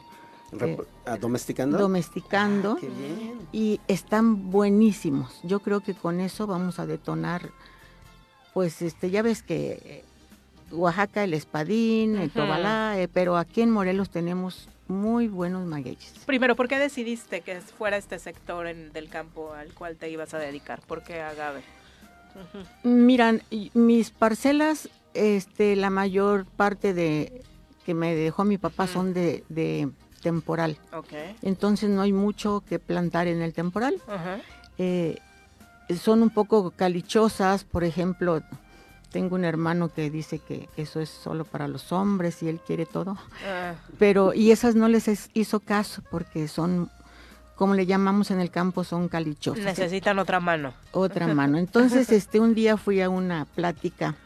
Rep- 0.53 0.85
ah, 1.07 1.17
¿Domesticando? 1.17 1.79
domesticando 1.79 2.73
Ah, 2.77 2.81
qué 2.81 2.89
bien. 2.91 3.39
y 3.53 3.81
están 3.89 4.51
buenísimos. 4.51 5.41
Yo 5.43 5.61
creo 5.61 5.81
que 5.81 5.95
con 5.95 6.21
eso 6.21 6.47
vamos 6.47 6.79
a 6.79 6.87
detonar, 6.87 7.51
pues 8.55 8.83
este, 8.83 9.11
ya 9.11 9.23
ves 9.23 9.43
que 9.43 9.81
eh, 9.85 10.05
Oaxaca 10.73 11.25
el 11.25 11.35
espadín, 11.35 12.17
el 12.17 12.31
tobalá, 12.31 12.99
eh, 12.99 13.09
pero 13.09 13.37
aquí 13.37 13.61
en 13.63 13.71
Morelos 13.71 14.11
tenemos 14.11 14.69
muy 14.89 15.29
buenos 15.29 15.67
magueyes. 15.67 16.13
Primero, 16.27 16.57
¿por 16.57 16.69
qué 16.69 16.79
decidiste 16.79 17.41
que 17.41 17.61
fuera 17.61 17.97
este 17.97 18.19
sector 18.19 18.67
en- 18.67 18.93
del 18.93 19.09
campo 19.09 19.53
al 19.55 19.73
cual 19.75 19.97
te 19.97 20.11
ibas 20.11 20.35
a 20.35 20.39
dedicar? 20.39 20.81
¿Por 20.81 21.03
qué 21.03 21.21
agave? 21.21 21.63
Miran, 22.83 23.43
mis 23.75 24.11
parcelas 24.11 24.89
este, 25.15 25.77
la 25.77 25.91
mayor 25.91 26.47
parte 26.47 26.95
de 26.95 27.43
que 27.85 27.95
me 27.95 28.15
dejó 28.15 28.45
mi 28.45 28.59
papá 28.59 28.87
son 28.87 29.13
de, 29.13 29.45
de 29.49 29.91
temporal. 30.23 30.79
Ok. 30.95 31.13
Entonces 31.43 31.91
no 31.91 32.01
hay 32.03 32.13
mucho 32.13 32.63
que 32.69 32.79
plantar 32.79 33.27
en 33.27 33.43
el 33.43 33.53
temporal. 33.53 33.97
Ajá. 34.07 34.39
Eh, 34.79 35.19
son 36.01 36.23
un 36.23 36.31
poco 36.31 36.71
calichosas, 36.71 37.65
por 37.65 37.85
ejemplo, 37.85 38.41
tengo 39.13 39.35
un 39.37 39.45
hermano 39.45 39.93
que 39.93 40.11
dice 40.11 40.39
que 40.39 40.69
eso 40.77 41.01
es 41.01 41.09
solo 41.11 41.45
para 41.45 41.69
los 41.69 41.93
hombres 41.93 42.43
y 42.43 42.49
él 42.49 42.59
quiere 42.67 42.87
todo. 42.87 43.17
Ah. 43.47 43.75
Pero, 43.99 44.33
y 44.35 44.51
esas 44.51 44.75
no 44.75 44.89
les 44.89 45.07
es- 45.09 45.31
hizo 45.35 45.61
caso 45.61 46.03
porque 46.11 46.49
son, 46.49 46.91
como 47.57 47.75
le 47.75 47.87
llamamos 47.87 48.31
en 48.31 48.41
el 48.41 48.51
campo, 48.51 48.85
son 48.85 49.09
calichosas. 49.09 49.65
Necesitan 49.65 50.19
otra 50.19 50.41
mano. 50.41 50.73
Otra 50.93 51.27
mano. 51.35 51.59
Entonces, 51.59 52.11
este, 52.11 52.41
un 52.41 52.55
día 52.55 52.77
fui 52.77 53.01
a 53.03 53.11
una 53.11 53.45
plática 53.45 54.17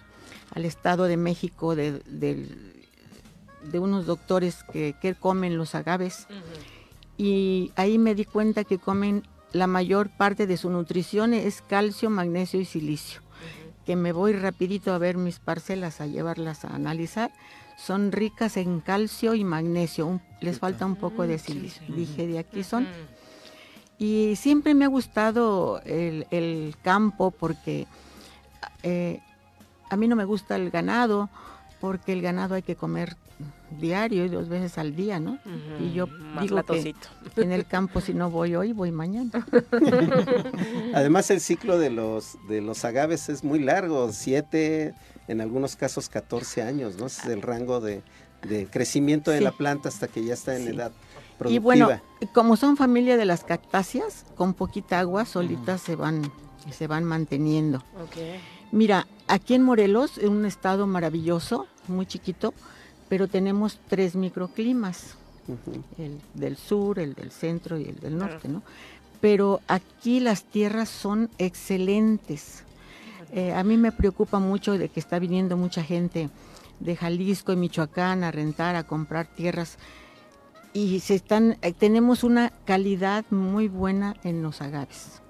al 0.55 0.65
Estado 0.65 1.05
de 1.05 1.17
México 1.17 1.75
de, 1.75 2.01
de 2.07 3.79
unos 3.79 4.07
doctores 4.07 4.63
que, 4.73 4.95
que 5.03 5.15
comen 5.15 5.59
los 5.59 5.75
agaves 5.75 6.27
y 7.19 7.73
ahí 7.77 7.99
me 7.99 8.15
di 8.15 8.25
cuenta 8.25 8.65
que 8.65 8.79
comen 8.79 9.23
la 9.53 9.67
mayor 9.67 10.11
parte 10.11 10.47
de 10.47 10.57
su 10.57 10.71
nutrición 10.71 11.35
es 11.35 11.63
calcio, 11.63 12.09
magnesio 12.11 12.61
y 12.61 12.65
silicio. 12.65 13.21
Que 13.87 13.97
me 13.97 14.13
voy 14.13 14.33
rapidito 14.33 14.93
a 14.93 14.99
ver 14.99 15.17
mis 15.17 15.39
parcelas 15.39 16.01
a 16.01 16.07
llevarlas 16.07 16.65
a 16.65 16.75
analizar. 16.75 17.31
Son 17.79 18.11
ricas 18.13 18.57
en 18.57 18.81
calcio 18.81 19.35
y 19.35 19.45
magnesio. 19.45 20.07
un- 20.07 20.21
les 20.41 20.59
falta 20.59 20.85
un 20.87 20.97
poco 20.97 21.27
de 21.27 21.39
silicio. 21.39 21.83
Dije, 21.89 22.27
de 22.27 22.39
aquí 22.39 22.65
son. 22.65 22.87
Y 23.99 24.35
siempre 24.37 24.75
me 24.75 24.85
ha 24.85 24.89
gustado 24.89 25.81
el, 25.85 26.27
el 26.31 26.75
campo 26.83 27.31
porque 27.31 27.87
eh, 28.83 29.21
a 29.89 29.97
mí 29.97 30.09
no 30.09 30.17
me 30.17 30.25
gusta 30.25 30.57
el 30.57 30.71
ganado, 30.71 31.31
porque 31.81 32.13
el 32.13 32.21
ganado 32.23 32.55
hay 32.57 32.63
que 32.63 32.77
comer 32.77 33.17
diario 33.71 34.25
y 34.25 34.29
dos 34.29 34.49
veces 34.49 34.79
al 34.79 34.95
día, 34.95 35.19
¿no? 35.21 35.39
Y 35.81 35.93
yo 35.93 36.07
más 36.07 36.45
digo 36.45 36.63
que 36.65 36.95
en 37.37 37.53
el 37.53 37.67
campo 37.67 38.01
si 38.01 38.15
no 38.15 38.31
voy 38.31 38.55
hoy, 38.55 38.73
voy 38.73 38.93
mañana. 38.93 39.47
Además 40.95 41.31
el 41.31 41.41
ciclo 41.41 41.79
de 41.79 41.91
los 41.91 42.37
de 42.49 42.61
los 42.61 42.85
agaves 42.85 43.29
es 43.29 43.45
muy 43.45 43.59
largo, 43.59 44.13
siete, 44.13 44.95
en 45.29 45.41
algunos 45.41 45.77
casos 45.77 46.09
14 46.09 46.63
años, 46.63 46.97
¿no? 46.97 47.07
Es 47.07 47.25
el 47.27 47.43
rango 47.43 47.81
de, 47.81 48.03
de 48.49 48.67
crecimiento 48.67 49.31
de 49.31 49.39
Sí. 49.39 49.45
la 49.45 49.53
planta 49.53 49.89
hasta 49.89 50.09
que 50.09 50.25
ya 50.25 50.35
está 50.35 50.57
en 50.57 50.69
edad 50.69 50.93
productiva. 51.39 51.55
Y 51.55 51.59
bueno, 51.59 52.01
como 52.33 52.57
son 52.57 52.77
familia 52.77 53.17
de 53.17 53.25
las 53.25 53.45
cactáceas, 53.45 54.25
con 54.37 54.55
poquita 54.55 55.01
agua 55.01 55.25
solitas 55.25 55.81
se 55.81 55.97
van 55.97 56.31
se 56.71 56.87
van 56.89 57.05
manteniendo. 57.05 57.83
Mira, 58.73 59.07
aquí 59.29 59.55
en 59.55 59.63
Morelos, 59.63 60.19
es 60.19 60.29
un 60.29 60.45
estado 60.45 60.89
maravilloso, 60.89 61.67
muy 61.87 62.07
chiquito, 62.07 62.53
pero 63.09 63.29
tenemos 63.29 63.79
tres 63.89 64.17
microclimas, 64.17 65.17
el 65.99 66.21
del 66.35 66.57
sur, 66.57 66.99
el 66.99 67.15
del 67.15 67.31
centro 67.31 67.79
y 67.79 67.85
el 67.85 68.01
del 68.01 68.19
norte, 68.19 68.49
¿no? 68.49 68.63
Pero 69.21 69.61
aquí 69.69 70.21
las 70.21 70.45
tierras 70.45 70.89
son 70.89 71.31
excelentes. 71.39 72.65
Eh, 73.33 73.53
a 73.53 73.63
mí 73.65 73.77
me 73.77 73.93
preocupa 73.93 74.39
mucho 74.39 74.77
de 74.79 74.89
que 74.89 75.01
está 75.01 75.19
viniendo 75.19 75.57
mucha 75.57 75.83
gente 75.83 76.31
de 76.81 76.97
Jalisco 76.97 77.53
y 77.53 77.57
Michoacán 77.57 78.25
a 78.25 78.31
rentar, 78.31 78.77
a 78.77 78.85
comprar 78.85 79.27
tierras 79.27 79.79
y 80.77 81.01
se 81.01 81.15
están, 81.15 81.57
eh, 81.63 81.73
tenemos 81.73 82.23
una 82.23 82.51
calidad 82.67 83.25
muy 83.31 83.67
buena 83.67 84.15
en 84.25 84.43
los 84.43 84.61
agaves. 84.61 85.23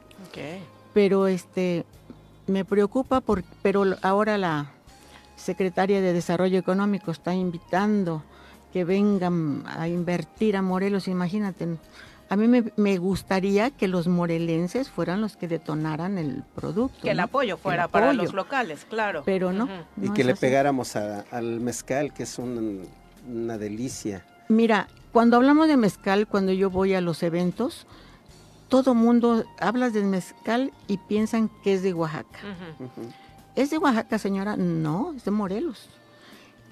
Pero 0.93 1.29
este 1.29 1.87
me 2.47 2.65
preocupa 2.65 3.21
por, 3.21 3.45
pero 3.63 3.85
ahora 4.03 4.39
la 4.39 4.73
secretaria 5.37 6.01
de 6.01 6.13
Desarrollo 6.13 6.59
Económico 6.59 7.11
está 7.11 7.35
invitando 7.35 8.25
que 8.73 8.85
vengan 8.85 9.63
a 9.67 9.89
invertir 9.89 10.57
a 10.57 10.63
Morelos, 10.63 11.09
imagínate. 11.09 11.79
A 12.29 12.35
mí 12.37 12.49
me, 12.49 12.65
me 12.77 12.99
gustaría 12.99 13.71
que 13.71 13.87
los 13.87 14.09
morelenses 14.09 14.91
fueran 14.91 15.21
los 15.21 15.37
que 15.37 15.47
detonaran 15.47 16.19
el 16.19 16.43
producto. 16.57 16.99
Que 17.01 17.13
el 17.13 17.19
¿no? 17.19 17.23
apoyo 17.25 17.55
El 17.55 17.61
fuera 17.61 17.87
para 17.89 18.13
los 18.13 18.35
locales, 18.35 18.85
claro. 18.91 19.23
Pero 19.25 19.53
no. 19.53 19.69
Y 20.03 20.09
no 20.09 20.15
que 20.15 20.25
le 20.25 20.33
así. 20.33 20.41
pegáramos 20.41 20.97
a- 20.97 21.21
al 21.31 21.61
mezcal, 21.61 22.13
que 22.13 22.25
es 22.25 22.39
un- 22.41 22.89
una 23.33 23.59
delicia. 23.59 24.25
Mira, 24.49 24.89
cuando 25.13 25.37
hablamos 25.37 25.69
de 25.69 25.77
mezcal, 25.77 26.27
cuando 26.27 26.53
yo 26.53 26.69
voy 26.69 26.95
a 26.95 27.01
los 27.01 27.23
eventos, 27.23 27.87
todo 28.69 28.95
mundo 28.95 29.45
hablas 29.61 29.93
del 29.93 30.05
mezcal 30.07 30.73
y 30.89 30.99
piensan 30.99 31.49
que 31.63 31.75
es 31.75 31.83
de 31.83 31.95
Oaxaca. 31.95 32.41
¿Es 33.57 33.71
de 33.71 33.79
Oaxaca, 33.79 34.19
señora? 34.19 34.57
No, 34.57 35.15
es 35.17 35.25
de 35.25 35.31
Morelos. 35.31 35.89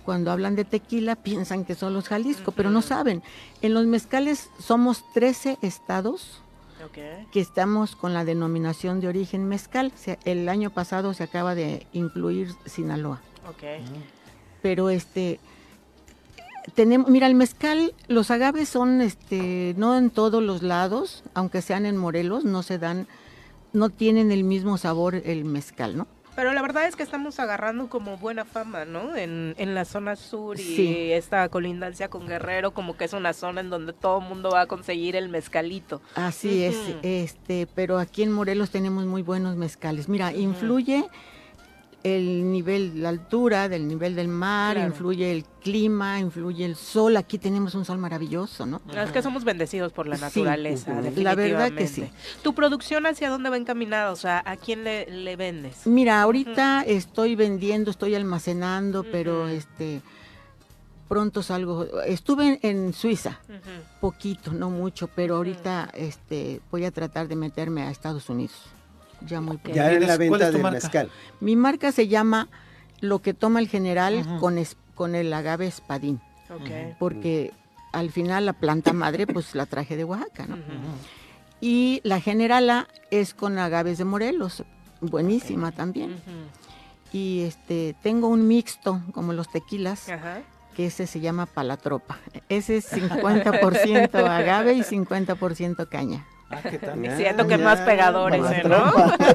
Cuando 0.05 0.31
hablan 0.31 0.55
de 0.55 0.67
tequila 0.67 1.17
piensan 1.23 1.65
que 1.65 1.75
son 1.75 1.95
los 1.95 2.09
Jalisco, 2.09 2.53
pero 2.53 2.71
no 2.71 2.83
saben. 2.83 3.23
En 3.63 3.73
los 3.73 3.87
mezcales 3.87 4.51
somos 4.59 5.03
13 5.15 5.59
estados 5.63 6.43
que 7.33 7.41
estamos 7.41 7.97
con 7.97 8.13
la 8.13 8.27
denominación 8.27 9.01
de 9.01 9.09
origen 9.09 9.49
mezcal. 9.49 9.91
El 10.25 10.49
año 10.51 10.69
pasado 10.69 11.15
se 11.15 11.23
acaba 11.23 11.55
de 11.55 11.87
incluir 11.95 12.55
Sinaloa. 12.67 13.23
Pero 14.61 14.91
este 14.91 15.41
tenemos, 16.75 17.11
mira, 17.11 17.27
el 17.27 17.35
mezcal, 17.35 17.95
los 18.09 18.31
agaves 18.31 18.69
son 18.69 19.01
este 19.01 19.75
no 19.79 19.97
en 19.97 20.11
todos 20.11 20.43
los 20.43 20.63
lados, 20.63 21.23
aunque 21.33 21.63
sean 21.63 21.87
en 21.87 21.97
Morelos, 21.97 22.45
no 22.45 22.63
se 22.63 22.79
dan 22.79 23.07
no 23.73 23.89
tienen 23.89 24.31
el 24.31 24.45
mismo 24.45 24.77
sabor 24.77 25.15
el 25.15 25.45
mezcal, 25.45 25.97
¿no? 25.97 26.07
Pero 26.37 26.53
la 26.53 26.63
verdad 26.63 26.87
es 26.89 26.97
que 26.97 27.05
estamos 27.05 27.39
agarrando 27.39 27.89
como 27.89 28.17
buena 28.17 28.45
fama, 28.45 28.85
¿no? 28.85 29.15
En, 29.15 29.55
en 29.57 29.75
la 29.75 29.85
zona 29.85 30.17
sur 30.17 30.59
y 30.59 30.63
Sí. 30.63 31.13
esta 31.13 31.49
colindancia 31.49 32.09
con 32.09 32.27
Guerrero, 32.27 32.73
como 32.73 32.97
que 32.97 33.05
es 33.05 33.13
una 33.13 33.33
zona 33.33 33.61
en 33.61 33.71
donde 33.71 33.93
todo 33.93 34.19
el 34.21 34.25
mundo 34.29 34.51
va 34.51 34.63
a 34.63 34.67
conseguir 34.67 35.15
el 35.15 35.29
mezcalito. 35.29 36.03
Así 36.17 36.65
es, 36.65 36.77
este, 37.03 37.69
pero 37.75 37.99
aquí 37.99 38.25
en 38.25 38.33
Morelos 38.33 38.71
tenemos 38.71 39.05
muy 39.07 39.23
buenos 39.23 39.55
mezcales. 39.55 40.09
Mira, 40.09 40.33
influye 40.33 41.05
el 42.05 42.53
nivel, 42.53 43.03
la 43.03 43.09
altura 43.09 43.69
del 43.71 43.89
nivel 43.89 44.15
del 44.15 44.29
mar, 44.29 44.75
Claro. 44.75 44.89
influye 44.91 45.33
el 45.33 45.45
clima, 45.63 46.21
influye 46.21 46.65
el 46.67 46.77
sol. 46.77 47.17
Aquí 47.17 47.39
tenemos 47.39 47.75
un 47.75 47.85
sol 47.87 47.97
maravilloso, 47.99 48.67
¿no? 48.67 48.81
Es 48.95 49.11
que 49.11 49.23
somos 49.23 49.43
bendecidos 49.43 49.91
por 49.93 50.07
la 50.07 50.19
naturaleza, 50.19 50.93
definitivamente. 51.01 51.23
La 51.23 51.35
verdad 51.35 51.73
que 51.73 51.89
sí. 51.89 52.05
¿Tu 52.43 52.55
producción 52.55 53.07
hacia 53.07 53.31
dónde 53.31 53.49
va 53.49 53.57
encaminada? 53.57 54.13
O 54.13 54.17
sea, 54.17 54.43
¿a 54.45 54.57
quién 54.57 54.85
le, 54.85 55.07
le 55.11 55.35
vendes? 55.37 55.87
Mira, 55.87 56.21
ahorita 56.21 56.83
estoy 56.83 57.37
vendiendo, 57.37 57.91
estoy 57.91 58.15
almacenando, 58.15 59.05
pero 59.11 59.49
este 59.49 60.03
pronto 61.09 61.43
salgo. 61.43 61.87
Estuve 62.03 62.59
en, 62.63 62.87
en 62.87 62.93
Suiza, 62.93 63.41
poquito, 64.01 64.53
no 64.53 64.69
mucho, 64.69 65.09
pero 65.09 65.37
ahorita 65.37 65.91
este 65.95 66.61
voy 66.71 66.85
a 66.85 66.91
tratar 66.91 67.29
de 67.29 67.37
meterme 67.37 67.83
a 67.83 67.91
Estados 67.91 68.29
Unidos. 68.29 68.57
Ya 69.23 69.41
muy 69.41 69.57
pronto. 69.59 69.77
Ya 69.77 69.93
en 69.93 70.07
la 70.07 70.17
venta 70.17 70.39
del 70.53 70.63
mezcal. 70.83 71.11
Mi 71.41 71.57
marca 71.57 71.93
se 71.93 72.09
llama 72.09 72.49
Lo 73.01 73.21
que 73.21 73.35
toma 73.35 73.59
el 73.61 73.69
general 73.69 74.25
con 74.41 74.57
es- 74.59 74.77
con 74.95 75.15
el 75.15 75.33
agave 75.33 75.67
espadín. 75.67 76.21
Porque 76.99 77.53
al 77.93 78.11
final 78.11 78.47
la 78.47 78.53
planta 78.55 78.93
madre 78.93 79.27
pues 79.27 79.55
la 79.55 79.67
traje 79.67 79.97
de 79.97 80.05
Oaxaca, 80.05 80.47
¿no? 80.47 80.57
Y 81.61 82.01
la 82.05 82.21
generala 82.21 82.89
es 83.11 83.35
con 83.35 83.59
agaves 83.59 83.99
de 83.99 84.05
Morelos, 84.05 84.63
buenísima 85.01 85.73
también. 85.73 86.17
Y 87.13 87.43
este 87.43 87.95
tengo 88.03 88.29
un 88.29 88.47
mixto 88.49 89.01
como 89.13 89.33
los 89.33 89.49
tequilas, 89.51 90.09
que 90.77 90.87
ese 90.87 91.07
se 91.07 91.21
llama 91.21 91.47
palatropa. 91.47 92.19
Ese 92.49 92.77
es 92.79 92.91
50% 92.93 94.15
agave 94.29 94.75
y 94.75 94.83
50% 94.83 95.89
caña. 95.89 96.27
Siento 97.17 97.47
que 97.47 97.55
es 97.55 97.61
más 97.61 97.81
pegador 97.81 98.35
ese, 98.35 98.65
¿no? 98.69 98.93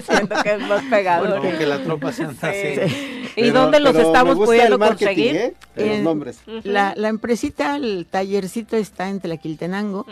Siento 0.07 0.35
que 0.43 0.53
es 0.53 0.61
más 0.67 0.83
pegador. 0.85 1.39
Bueno, 1.41 1.57
que 1.57 1.65
la 1.65 1.81
tropa 1.83 2.11
se 2.11 2.23
anda 2.23 2.53
Sí. 2.53 2.79
así. 2.79 2.95
¿Y 3.35 3.41
Pero- 3.41 3.53
dónde 3.61 3.79
los 3.79 3.95
estamos 3.95 4.35
pudiendo 4.37 4.79
conseguir? 4.79 5.35
¿eh? 5.35 5.53
De 5.75 5.87
los 5.87 5.99
nombres. 5.99 6.39
La, 6.63 6.93
la 6.95 7.09
empresita, 7.09 7.75
el 7.75 8.07
tallercito 8.09 8.75
está 8.77 9.09
en 9.09 9.19
Tlaquiltenango, 9.19 10.05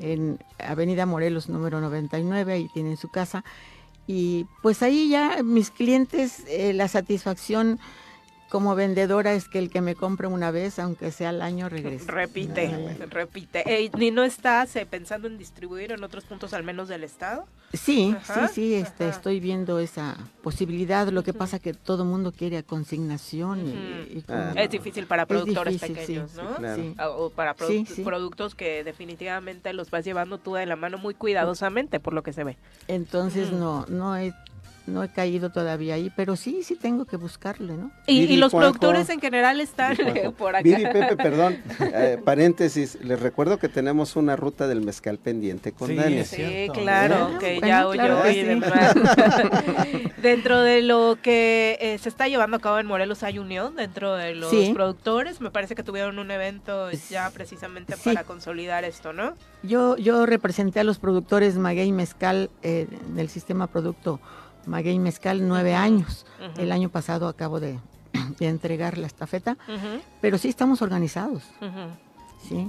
en 0.00 0.38
Avenida 0.58 1.06
Morelos 1.06 1.48
número 1.48 1.80
99, 1.80 2.52
ahí 2.52 2.68
tienen 2.74 2.96
su 2.96 3.08
casa. 3.08 3.44
Y 4.06 4.46
pues 4.62 4.82
ahí 4.82 5.10
ya 5.10 5.42
mis 5.42 5.70
clientes, 5.70 6.44
eh, 6.48 6.72
la 6.72 6.88
satisfacción 6.88 7.78
como 8.48 8.74
vendedora 8.74 9.32
es 9.34 9.48
que 9.48 9.58
el 9.58 9.70
que 9.70 9.80
me 9.80 9.94
compre 9.94 10.26
una 10.26 10.50
vez, 10.50 10.78
aunque 10.78 11.10
sea 11.12 11.28
al 11.30 11.42
año, 11.42 11.68
regrese. 11.68 12.10
Repite, 12.10 12.96
repite. 13.10 13.62
Ey, 13.72 13.90
¿Y 13.98 14.10
no 14.10 14.24
estás 14.24 14.74
eh, 14.76 14.86
pensando 14.86 15.28
en 15.28 15.36
distribuir 15.38 15.92
en 15.92 16.02
otros 16.02 16.24
puntos 16.24 16.54
al 16.54 16.64
menos 16.64 16.88
del 16.88 17.04
estado? 17.04 17.46
Sí, 17.74 18.14
Ajá, 18.16 18.48
sí, 18.48 18.54
sí, 18.54 18.74
este, 18.74 19.08
estoy 19.10 19.40
viendo 19.40 19.78
esa 19.78 20.16
posibilidad. 20.42 21.06
Lo 21.08 21.22
que 21.22 21.34
pasa 21.34 21.58
que 21.58 21.74
todo 21.74 22.04
el 22.04 22.08
mundo 22.08 22.32
quiere 22.32 22.56
a 22.56 22.62
consignación. 22.62 23.66
y- 23.68 24.18
y 24.18 24.22
como- 24.22 24.52
Es 24.56 24.70
difícil 24.70 25.06
para 25.06 25.22
Es 25.24 25.28
productores 25.28 25.74
difícil, 25.74 25.96
pequeños, 25.96 26.30
sí, 26.30 26.38
¿no? 26.42 26.56
claro. 26.56 26.82
Sí. 26.82 26.94
Ah, 26.96 27.10
O 27.10 27.28
para 27.30 27.54
produ- 27.54 27.66
Sí, 27.86 27.86
sí. 27.96 28.02
productos 28.02 28.54
que 28.54 28.82
definitivamente 28.84 29.72
los 29.74 29.90
vas 29.90 30.04
llevando 30.04 30.38
tú 30.38 30.54
de 30.54 30.64
la 30.64 30.76
mano 30.76 30.96
muy 30.96 31.12
cuidadosamente, 31.14 32.00
por 32.00 32.14
lo 32.14 32.22
que 32.22 32.32
se 32.32 32.44
ve. 32.44 32.56
Entonces 32.86 33.52
no, 33.52 33.84
no 33.90 34.16
he 34.16 34.32
no 34.88 35.02
he 35.04 35.08
caído 35.08 35.50
todavía 35.50 35.94
ahí, 35.94 36.10
pero 36.16 36.34
sí, 36.36 36.62
sí 36.62 36.74
tengo 36.74 37.04
que 37.04 37.16
buscarle, 37.16 37.76
¿no? 37.76 37.90
Y, 38.06 38.36
los 38.36 38.50
Juanjo. 38.52 38.72
productores 38.72 39.08
en 39.10 39.20
general 39.20 39.60
están 39.60 39.96
por 40.38 40.56
acá. 40.56 40.62
Viri, 40.62 40.82
Pepe, 40.84 41.16
perdón, 41.16 41.58
eh, 41.94 42.18
paréntesis, 42.24 42.98
les 43.02 43.20
recuerdo 43.20 43.58
que 43.58 43.68
tenemos 43.68 44.16
una 44.16 44.36
ruta 44.36 44.66
del 44.66 44.80
mezcal 44.80 45.18
pendiente 45.18 45.72
con 45.72 45.88
Sí, 45.88 45.94
Dani. 45.94 46.24
Sí, 46.24 46.68
claro, 46.72 47.30
¿Eh? 47.34 47.38
que 47.38 47.58
Bueno, 47.60 47.66
ya 47.68 47.90
claro 47.92 48.20
oyó 48.20 48.30
y 48.30 48.34
sí. 48.34 48.42
demás. 48.42 48.94
dentro 50.22 50.60
de 50.62 50.82
lo 50.82 51.18
que 51.22 51.78
eh, 51.80 51.98
se 51.98 52.08
está 52.08 52.28
llevando 52.28 52.56
a 52.56 52.60
cabo 52.60 52.78
en 52.78 52.86
Morelos 52.86 53.22
hay 53.22 53.38
unión 53.38 53.76
dentro 53.76 54.14
de 54.14 54.34
los 54.34 54.50
Sí. 54.50 54.72
productores. 54.74 55.40
Me 55.40 55.50
parece 55.50 55.74
que 55.74 55.82
tuvieron 55.82 56.18
un 56.18 56.30
evento 56.30 56.90
ya 57.10 57.30
precisamente 57.30 57.94
Sí. 57.96 58.10
para 58.10 58.24
consolidar 58.24 58.84
esto, 58.84 59.12
¿no? 59.12 59.34
Yo, 59.62 59.96
yo 59.96 60.26
representé 60.26 60.80
a 60.80 60.84
los 60.84 60.98
productores 60.98 61.56
Maguey 61.56 61.92
Mezcal 61.92 62.50
eh, 62.62 62.86
del 63.14 63.28
sistema 63.28 63.66
producto 63.66 64.20
Maguey 64.68 64.98
Mezcal 64.98 65.46
nueve 65.48 65.74
años. 65.74 66.26
El 66.56 66.70
año 66.72 66.88
pasado 66.90 67.26
acabo 67.28 67.58
de, 67.60 67.78
de 68.38 68.46
entregar 68.48 68.98
la 68.98 69.06
estafeta, 69.06 69.56
pero 70.20 70.38
sí 70.38 70.48
estamos 70.48 70.82
organizados, 70.82 71.42
sí. 72.48 72.68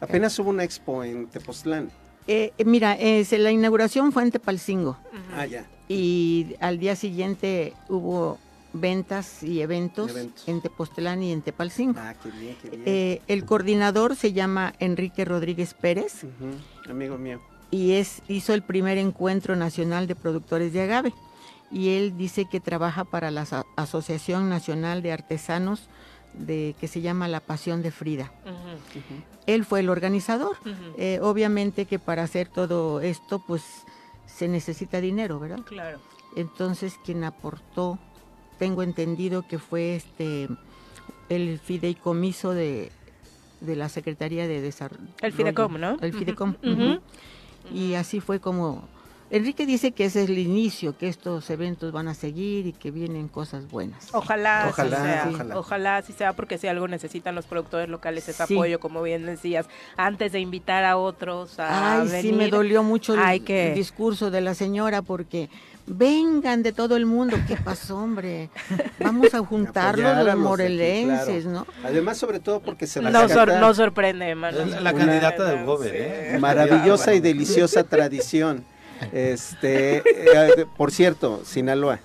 Apenas 0.00 0.36
hubo 0.38 0.50
una 0.50 0.64
expo 0.64 1.04
en 1.04 1.26
Tepoztlán. 1.28 1.90
Eh, 2.26 2.52
eh, 2.58 2.64
mira, 2.64 2.96
eh, 2.98 3.24
la 3.38 3.50
inauguración 3.50 4.12
fue 4.12 4.22
en 4.22 4.30
Tepalcingo 4.30 4.96
Ah, 5.36 5.46
ya. 5.46 5.64
y 5.88 6.54
al 6.60 6.78
día 6.78 6.94
siguiente 6.96 7.72
hubo 7.88 8.38
ventas 8.72 9.42
y 9.42 9.60
eventos, 9.60 10.10
Eventos. 10.10 10.48
en 10.48 10.60
Tepoztlán 10.60 11.22
y 11.22 11.32
en 11.32 11.42
Tepalcingo. 11.42 11.98
Ah, 12.00 12.14
qué 12.22 12.30
bien, 12.30 12.56
qué 12.62 12.70
bien. 12.70 12.82
Eh, 12.86 13.22
el 13.28 13.44
coordinador 13.44 14.16
se 14.16 14.32
llama 14.32 14.72
Enrique 14.78 15.24
Rodríguez 15.24 15.74
Pérez 15.74 16.24
Amigo 16.88 17.18
mío. 17.18 17.40
Y 17.72 17.92
es 17.94 18.22
hizo 18.28 18.54
el 18.54 18.62
primer 18.62 18.98
encuentro 18.98 19.56
nacional 19.56 20.06
de 20.06 20.14
productores 20.14 20.72
de 20.72 20.82
agave 20.82 21.12
y 21.72 21.88
él 21.96 22.16
dice 22.16 22.44
que 22.44 22.60
trabaja 22.60 23.02
para 23.04 23.30
la 23.32 23.42
Aso- 23.42 23.66
Asociación 23.76 24.48
Nacional 24.48 25.02
de 25.02 25.10
Artesanos 25.12 25.88
de 26.34 26.76
que 26.80 26.86
se 26.86 27.00
llama 27.00 27.28
La 27.28 27.40
Pasión 27.40 27.82
de 27.82 27.90
Frida. 27.90 28.30
Él 29.46 29.64
fue 29.64 29.80
el 29.80 29.88
organizador. 29.90 30.56
Eh, 30.96 31.18
obviamente 31.22 31.84
que 31.86 31.98
para 31.98 32.22
hacer 32.22 32.48
todo 32.48 33.00
esto 33.00 33.42
pues 33.46 33.62
se 34.26 34.48
necesita 34.48 35.00
dinero, 35.00 35.40
¿verdad? 35.40 35.60
Claro. 35.64 35.98
Entonces 36.36 36.94
quien 37.04 37.24
aportó, 37.24 37.98
tengo 38.58 38.82
entendido 38.82 39.42
que 39.48 39.58
fue 39.58 39.96
este 39.96 40.48
el 41.30 41.58
fideicomiso 41.58 42.52
de, 42.52 42.92
de 43.62 43.76
la 43.76 43.88
Secretaría 43.88 44.46
de 44.46 44.60
Desarrollo. 44.60 45.08
El 45.22 45.32
Fidecom, 45.32 45.78
¿no? 45.80 45.96
El 46.00 46.12
Fidecom. 46.12 46.54
Ujú, 46.62 47.00
Y 47.70 47.94
así 47.94 48.20
fue 48.20 48.40
como... 48.40 48.88
Enrique 49.30 49.64
dice 49.64 49.92
que 49.92 50.04
ese 50.04 50.24
es 50.24 50.28
el 50.28 50.36
inicio, 50.36 50.94
que 50.98 51.08
estos 51.08 51.48
eventos 51.48 51.90
van 51.90 52.06
a 52.06 52.12
seguir 52.12 52.66
y 52.66 52.74
que 52.74 52.90
vienen 52.90 53.28
cosas 53.28 53.66
buenas. 53.70 54.08
Ojalá, 54.12 54.66
Ojalá, 54.68 54.96
así 54.98 55.04
sea. 55.06 55.30
ojalá. 55.32 55.58
Ojalá 55.58 55.96
así 55.96 56.12
sea, 56.12 56.32
porque 56.34 56.58
si 56.58 56.66
algo 56.66 56.86
necesitan 56.86 57.34
los 57.34 57.46
productores 57.46 57.88
locales 57.88 58.28
es 58.28 58.36
Sí. 58.36 58.42
apoyo, 58.56 58.78
como 58.78 59.00
bien 59.00 59.24
decías, 59.24 59.68
antes 59.96 60.32
de 60.32 60.40
invitar 60.40 60.84
a 60.84 60.98
otros 60.98 61.58
a 61.58 62.02
Ay, 62.02 62.08
sí, 62.20 62.32
me 62.34 62.48
dolió 62.50 62.82
mucho 62.82 63.14
el, 63.14 63.20
hay 63.20 63.40
que- 63.40 63.68
el 63.70 63.74
discurso 63.74 64.30
de 64.30 64.42
la 64.42 64.52
señora 64.54 65.00
porque 65.00 65.48
vengan 65.86 66.62
de 66.62 66.72
todo 66.72 66.96
el 66.96 67.06
mundo. 67.06 67.36
¿Qué 67.46 67.56
pasó, 67.56 67.98
hombre? 67.98 68.50
Vamos 69.00 69.34
a 69.34 69.38
juntarlos 69.40 70.06
a 70.06 70.14
los 70.14 70.16
los 70.18 70.26
de 70.26 70.32
aquí, 70.32 70.40
morelenses, 70.40 71.44
claro. 71.44 71.66
¿no? 71.66 71.66
Además, 71.84 72.18
sobre 72.18 72.40
todo 72.40 72.60
porque 72.60 72.86
se 72.86 73.00
No, 73.00 73.10
sor- 73.12 73.28
rescata 73.28 73.60
no 73.60 73.74
sorprende. 73.74 74.30
Es 74.32 74.82
la 74.82 74.92
candidata 74.92 75.44
del 75.44 75.64
Gober, 75.64 75.92
¿eh? 75.94 76.36
maravillosa 76.40 77.14
y 77.14 77.20
deliciosa 77.20 77.84
tradición. 77.88 78.64
Este, 79.12 79.96
eh, 80.06 80.66
por 80.76 80.92
cierto, 80.92 81.42
Sinaloa. 81.44 81.98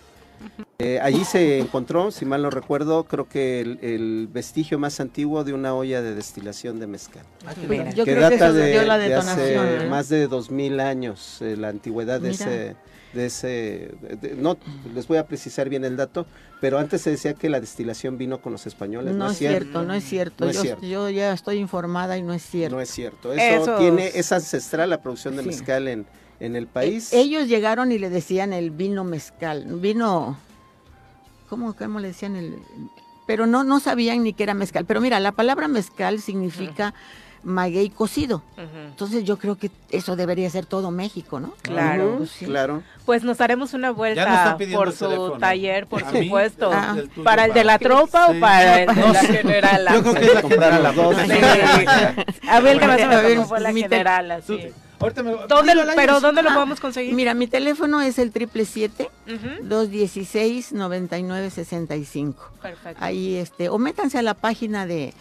Eh, 0.79 0.99
allí 1.01 1.25
se 1.25 1.57
encontró, 1.57 2.11
si 2.11 2.23
mal 2.25 2.43
no 2.43 2.51
recuerdo, 2.51 3.05
creo 3.05 3.27
que 3.27 3.59
el, 3.59 3.79
el 3.81 4.27
vestigio 4.31 4.77
más 4.77 4.99
antiguo 4.99 5.43
de 5.43 5.53
una 5.53 5.73
olla 5.73 6.03
de 6.03 6.13
destilación 6.13 6.79
de 6.79 6.85
mezcal. 6.85 7.23
Mira. 7.67 7.89
Yo 7.91 8.05
que 8.05 8.13
data 8.13 8.35
eso 8.35 8.53
de, 8.53 8.71
dio 8.71 8.83
la 8.83 8.99
de 8.99 9.15
hace 9.15 9.55
¿eh? 9.55 9.87
más 9.89 10.09
de 10.09 10.27
dos 10.27 10.51
mil 10.51 10.79
años, 10.79 11.41
eh, 11.41 11.55
la 11.57 11.69
antigüedad 11.69 12.21
de 12.21 12.29
ese, 12.29 12.75
de 13.17 13.25
ese, 13.25 13.91
de- 14.21 14.35
no 14.37 14.57
les 14.95 15.07
voy 15.07 15.17
a 15.17 15.27
precisar 15.27 15.67
bien 15.67 15.83
el 15.83 15.97
dato, 15.97 16.25
pero 16.61 16.79
antes 16.79 17.01
se 17.01 17.09
decía 17.11 17.33
que 17.33 17.49
la 17.49 17.59
destilación 17.59 18.17
vino 18.17 18.39
con 18.41 18.53
los 18.53 18.65
españoles. 18.65 19.13
No, 19.15 19.29
es 19.29 19.37
cierto, 19.37 19.83
no 19.83 19.93
es 19.93 20.03
cierto. 20.05 20.45
No 20.45 20.51
es 20.51 20.55
yo, 20.57 20.61
cierto. 20.63 20.85
yo 20.85 21.09
ya 21.09 21.33
estoy 21.33 21.57
informada 21.57 22.17
y 22.17 22.23
no 22.23 22.33
es 22.33 22.43
cierto. 22.43 22.75
No 22.77 22.81
es 22.81 22.89
cierto. 22.89 23.33
Eso, 23.33 23.63
Esos- 23.63 23.79
tiene, 23.79 24.11
es 24.15 24.31
ancestral 24.31 24.89
la 24.89 25.01
producción 25.01 25.35
de 25.35 25.41
Sí. 25.43 25.47
mezcal 25.49 25.87
en, 25.89 26.05
en 26.39 26.55
el 26.55 26.67
país. 26.67 27.11
Eh, 27.11 27.19
ellos 27.19 27.47
llegaron 27.47 27.91
y 27.91 27.97
le 27.97 28.09
decían 28.09 28.53
el 28.53 28.71
vino 28.71 29.03
mezcal, 29.03 29.65
vino, 29.81 30.37
¿cómo, 31.49 31.73
cómo 31.75 31.99
le 31.99 32.09
decían 32.09 32.35
el? 32.35 32.55
Pero 33.25 33.45
no, 33.45 33.63
no 33.65 33.79
sabían 33.81 34.23
ni 34.23 34.31
que 34.33 34.43
era 34.43 34.53
mezcal. 34.53 34.85
Pero 34.85 35.01
mira, 35.01 35.19
la 35.19 35.33
palabra 35.33 35.67
mezcal 35.67 36.21
significa 36.21 36.93
maguey 37.43 37.89
cocido. 37.89 38.41
Entonces 38.87 39.23
yo 39.23 39.37
creo 39.37 39.57
que 39.57 39.71
eso 39.89 40.15
debería 40.15 40.49
ser 40.49 40.65
todo 40.65 40.91
México, 40.91 41.39
¿no? 41.39 41.53
Claro. 41.61 42.15
Pues 42.17 42.31
sí. 42.31 42.45
Claro. 42.45 42.83
Pues 43.05 43.23
nos 43.23 43.39
haremos 43.41 43.73
una 43.73 43.91
vuelta 43.91 44.57
por 44.73 44.91
su 44.91 45.05
teléfono. 45.05 45.37
taller, 45.37 45.87
por 45.87 46.01
supuesto. 46.09 46.69
Ah. 46.73 46.95
El 46.97 47.09
tuyo 47.09 47.23
¿Para 47.23 47.45
el 47.45 47.53
de 47.53 47.63
la 47.63 47.79
tropa 47.79 48.27
Sí. 48.31 48.37
o 48.37 48.39
para 48.39 48.81
el 48.81 48.87
de 48.87 49.01
No 49.01 49.13
la 49.13 49.19
general? 49.21 49.87
Yo 49.93 50.01
creo 50.01 50.13
que 50.15 50.25
es 50.25 50.33
la 50.33 50.41
general. 50.41 50.83
los 50.83 50.95
dos. 50.95 51.15
Sí. 51.17 51.31
A 52.49 52.59
ver, 52.59 52.79
que 52.79 52.87
no 52.87 52.97
se 53.47 53.59
la 53.59 53.73
general, 53.73 54.31
así. 54.31 54.69
Ahorita 54.99 55.21
me... 55.21 55.31
¿Dónde, 55.47 55.73
Dígalo, 55.73 55.91
pero. 55.95 56.19
¿dónde 56.19 56.41
lo 56.41 56.49
Ah, 56.49 56.53
podemos 56.55 56.79
conseguir? 56.79 57.13
Mira, 57.13 57.35
mi 57.35 57.45
teléfono 57.45 58.01
es 58.01 58.17
el 58.17 58.31
triple 58.31 58.65
siete 58.65 59.11
Ujú. 59.27 59.63
216 59.67 60.73
99 60.73 61.51
65. 61.51 62.51
Perfecto. 62.63 63.03
Ahí 63.03 63.35
este, 63.35 63.69
o 63.69 63.77
métanse 63.77 64.17
a 64.17 64.23
la 64.23 64.33
página 64.33 64.87
de 64.87 65.13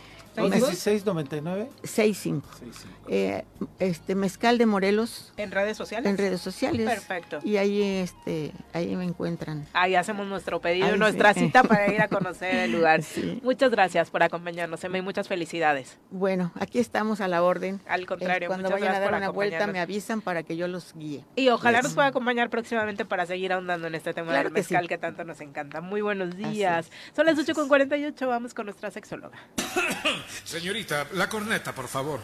Facebook. 0.43 0.69
1699. 0.69 1.69
65. 1.83 2.49
65. 2.53 2.95
Eh, 3.09 3.45
este 3.79 4.15
Mezcal 4.15 4.59
de 4.59 4.67
Morelos 4.67 5.33
¿En 5.37 5.51
redes 5.53 5.77
sociales? 5.77 6.11
en 6.11 6.19
redes 6.19 6.41
sociales. 6.41 6.89
Perfecto. 6.89 7.39
Y 7.45 7.57
ahí 7.57 7.83
este 7.83 8.53
ahí 8.73 8.95
me 8.97 9.05
encuentran. 9.05 9.67
Ahí 9.73 9.95
hacemos 9.95 10.27
nuestro 10.27 10.61
pedido 10.61 10.87
y 10.89 10.91
Ahí 10.91 10.99
nuestra 10.99 11.33
sí. 11.35 11.41
cita 11.41 11.63
para 11.63 11.93
ir 11.93 12.01
a 12.01 12.09
conocer 12.09 12.55
el 12.55 12.73
lugar. 12.73 13.03
Sí. 13.17 13.41
Muchas 13.43 13.71
gracias 13.71 14.11
por 14.11 14.23
acompañarnos, 14.23 14.83
Emma, 14.85 14.99
y 14.99 15.03
muchas 15.03 15.29
felicidades. 15.29 15.97
Bueno, 16.11 16.53
aquí 16.59 16.79
estamos 16.79 17.21
a 17.21 17.29
la 17.29 17.43
orden. 17.43 17.81
Al 17.87 18.05
contrario, 18.07 18.47
Eh, 18.47 18.49
cuando 18.49 18.65
muchas 18.69 18.81
vayan 18.81 18.95
a 18.95 18.99
gracias 18.99 19.11
dar 19.13 19.21
una 19.23 19.31
vuelta 19.31 19.67
me 19.69 19.81
avisan 19.81 20.21
para 20.21 20.43
que 20.43 20.57
yo 20.57 20.67
los 20.69 20.93
guíe. 20.95 21.25
Y 21.37 21.49
ojalá 21.51 21.79
Yes. 21.79 21.85
nos 21.85 21.95
pueda 21.95 22.09
acompañar 22.09 22.51
próximamente 22.51 23.05
para 23.05 23.25
seguir 23.27 23.53
ahondando 23.53 23.87
en 23.87 23.95
este 23.95 24.13
tema 24.13 24.33
Claro 24.33 24.49
del 24.51 24.55
que 24.55 24.63
sí. 24.65 24.75
mezcal 24.75 24.89
que 24.89 24.99
tanto 24.99 25.25
nos 25.25 25.41
encanta. 25.41 25.81
Muy 25.81 26.01
buenos 26.01 26.37
días. 26.37 26.91
Son 27.15 27.25
las 27.27 27.39
8 27.39 27.55
con 27.55 27.69
48, 27.69 28.27
vamos 28.29 28.53
con 28.55 28.67
nuestra 28.67 28.91
sexóloga. 28.91 29.39
Señorita, 30.45 31.07
la 31.13 31.29
corneta, 31.29 31.75
por 31.75 31.89
favor. 31.89 32.21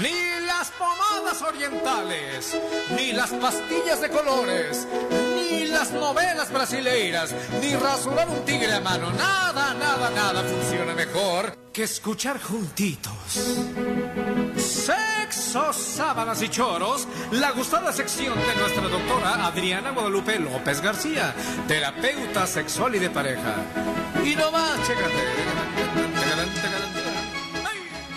Ni 0.00 0.46
las 0.46 0.70
pomadas 0.70 1.42
orientales, 1.42 2.56
ni 2.96 3.12
las 3.12 3.30
pastillas 3.30 4.00
de 4.00 4.10
colores, 4.10 4.86
ni 5.34 5.66
las 5.66 5.90
novelas 5.90 6.52
brasileiras, 6.52 7.34
ni 7.60 7.74
rasurar 7.74 8.28
un 8.28 8.44
tigre 8.44 8.72
a 8.72 8.80
mano. 8.80 9.10
Nada, 9.12 9.74
nada, 9.74 10.10
nada 10.10 10.42
funciona 10.44 10.94
mejor 10.94 11.58
que 11.72 11.82
escuchar 11.82 12.40
juntitos. 12.40 13.14
Sexo, 14.68 15.72
sábanas 15.72 16.42
y 16.42 16.48
choros, 16.50 17.08
la 17.32 17.52
gustada 17.52 17.90
sección 17.90 18.34
de 18.38 18.54
nuestra 18.60 18.82
doctora 18.82 19.46
Adriana 19.46 19.92
Guadalupe 19.92 20.38
López 20.38 20.82
García, 20.82 21.34
terapeuta 21.66 22.46
sexual 22.46 22.94
y 22.94 22.98
de 22.98 23.08
pareja. 23.08 23.54
Y 24.24 24.34
no 24.36 24.50
más, 24.52 24.78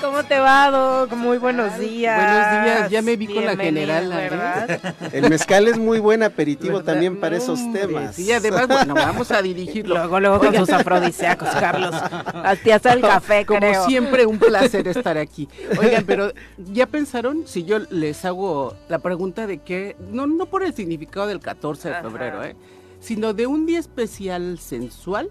¿Cómo 0.01 0.23
te 0.23 0.39
va, 0.39 0.71
Doc? 0.71 1.13
Muy 1.13 1.37
buenos 1.37 1.77
días. 1.77 2.17
Buenos 2.17 2.65
días, 2.65 2.89
ya 2.89 3.01
me 3.03 3.15
vi 3.15 3.27
con 3.27 3.45
la 3.45 3.55
general. 3.55 4.09
¿verdad? 4.09 4.95
El 5.13 5.29
mezcal 5.29 5.67
es 5.67 5.77
muy 5.77 5.99
buen 5.99 6.23
aperitivo 6.23 6.77
¿Verdad? 6.77 6.93
también 6.93 7.19
para 7.19 7.37
esos 7.37 7.59
temas. 7.71 8.15
Sí, 8.15 8.31
además, 8.31 8.67
bueno, 8.67 8.95
vamos 8.95 9.31
a 9.31 9.41
dirigirlo. 9.41 9.95
Luego, 9.95 10.19
luego 10.19 10.39
con 10.39 10.55
sus 10.55 10.69
afrodisíacos, 10.71 11.49
Carlos. 11.49 11.93
Hasta 11.93 12.93
el 12.93 13.01
café, 13.01 13.45
Como 13.45 13.59
creo. 13.59 13.85
siempre, 13.85 14.25
un 14.25 14.39
placer 14.39 14.87
estar 14.87 15.17
aquí. 15.17 15.47
Oigan, 15.79 16.03
pero 16.05 16.31
¿ya 16.57 16.87
pensaron 16.87 17.43
si 17.45 17.63
yo 17.63 17.79
les 17.91 18.25
hago 18.25 18.75
la 18.89 18.99
pregunta 18.99 19.45
de 19.45 19.59
qué? 19.59 19.95
No, 20.11 20.25
no 20.25 20.47
por 20.47 20.63
el 20.63 20.73
significado 20.73 21.27
del 21.27 21.39
14 21.39 21.89
de 21.89 21.95
Ajá. 21.95 22.03
febrero, 22.03 22.43
¿eh? 22.43 22.55
Sino 22.99 23.33
de 23.33 23.45
un 23.45 23.65
día 23.67 23.79
especial 23.79 24.57
sensual, 24.57 25.29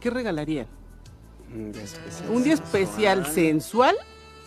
¿qué 0.00 0.10
regalarían? 0.10 0.66
Un 1.54 1.72
día 1.72 1.82
especial. 1.82 2.30
Un 2.30 2.44
día 2.44 2.54
especial 2.54 3.26
sensual, 3.26 3.96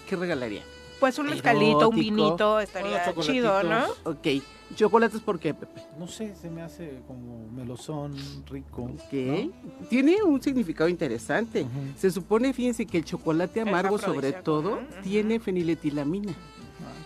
¿qué 0.06 0.16
regalarían? 0.16 0.64
Pues 1.00 1.20
un 1.20 1.28
mezcalito, 1.28 1.90
un 1.90 1.96
vinito, 1.96 2.60
estaría 2.60 3.14
chido, 3.20 3.62
¿no? 3.64 3.86
Ok, 4.06 4.28
chocolates, 4.76 5.20
¿por 5.20 5.40
qué, 5.40 5.54
Pepe? 5.54 5.82
No 6.00 6.08
sé, 6.08 6.34
se 6.36 6.50
me 6.50 6.62
hace 6.62 7.02
como 7.06 7.48
melosón, 7.50 8.16
rico. 8.50 8.84
Ok. 8.84 9.52
Tiene 9.90 10.24
un 10.24 10.42
significado 10.42 10.90
interesante. 10.90 11.66
Se 11.98 12.10
supone, 12.10 12.54
fíjense, 12.54 12.86
que 12.86 12.98
el 12.98 13.06
chocolate 13.06 13.62
amargo, 13.62 13.98
sobre 13.98 14.32
todo, 14.34 14.80
tiene 15.04 15.40
feniletilamina. 15.40 16.34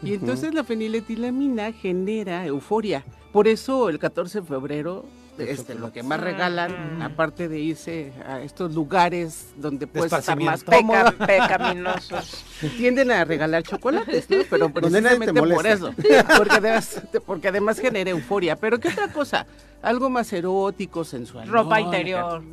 Y 0.04 0.14
entonces 0.14 0.54
la 0.54 0.64
feniletilamina 0.64 1.74
genera 1.74 2.46
euforia. 2.46 3.04
Por 3.34 3.48
eso 3.48 3.90
el 3.90 4.00
14 4.00 4.42
de 4.42 4.48
febrero 4.48 5.06
este, 5.40 5.76
lo 5.76 5.92
que 5.92 6.04
más 6.04 6.20
regalan, 6.20 7.02
aparte 7.02 7.48
de 7.48 7.60
irse 7.60 8.12
a 8.28 8.42
estos 8.42 8.74
lugares 8.74 9.50
donde 9.58 9.88
puedes 9.88 10.12
estar 10.12 10.40
más 10.40 10.64
cómodo, 10.64 11.12
Peca- 11.18 11.48
pecaminosos. 11.48 12.44
tienden 12.78 13.12
a 13.12 13.24
regalar 13.26 13.64
chocolates, 13.64 14.30
¿no? 14.30 14.38
Pero 14.50 14.70
precisamente 14.74 15.34
por 15.34 15.66
eso, 15.68 15.94
porque 16.38 16.56
además, 16.56 17.02
porque 17.26 17.48
además 17.48 17.80
genera 17.80 18.10
euforia. 18.10 18.56
Pero 18.56 18.80
qué 18.80 18.90
otra 18.90 19.08
cosa, 19.12 19.46
algo 19.82 20.10
más 20.10 20.32
erótico, 20.34 21.04
sensual. 21.04 21.48
Ropa 21.48 21.80
¿no? 21.80 21.86
interior. 21.86 22.44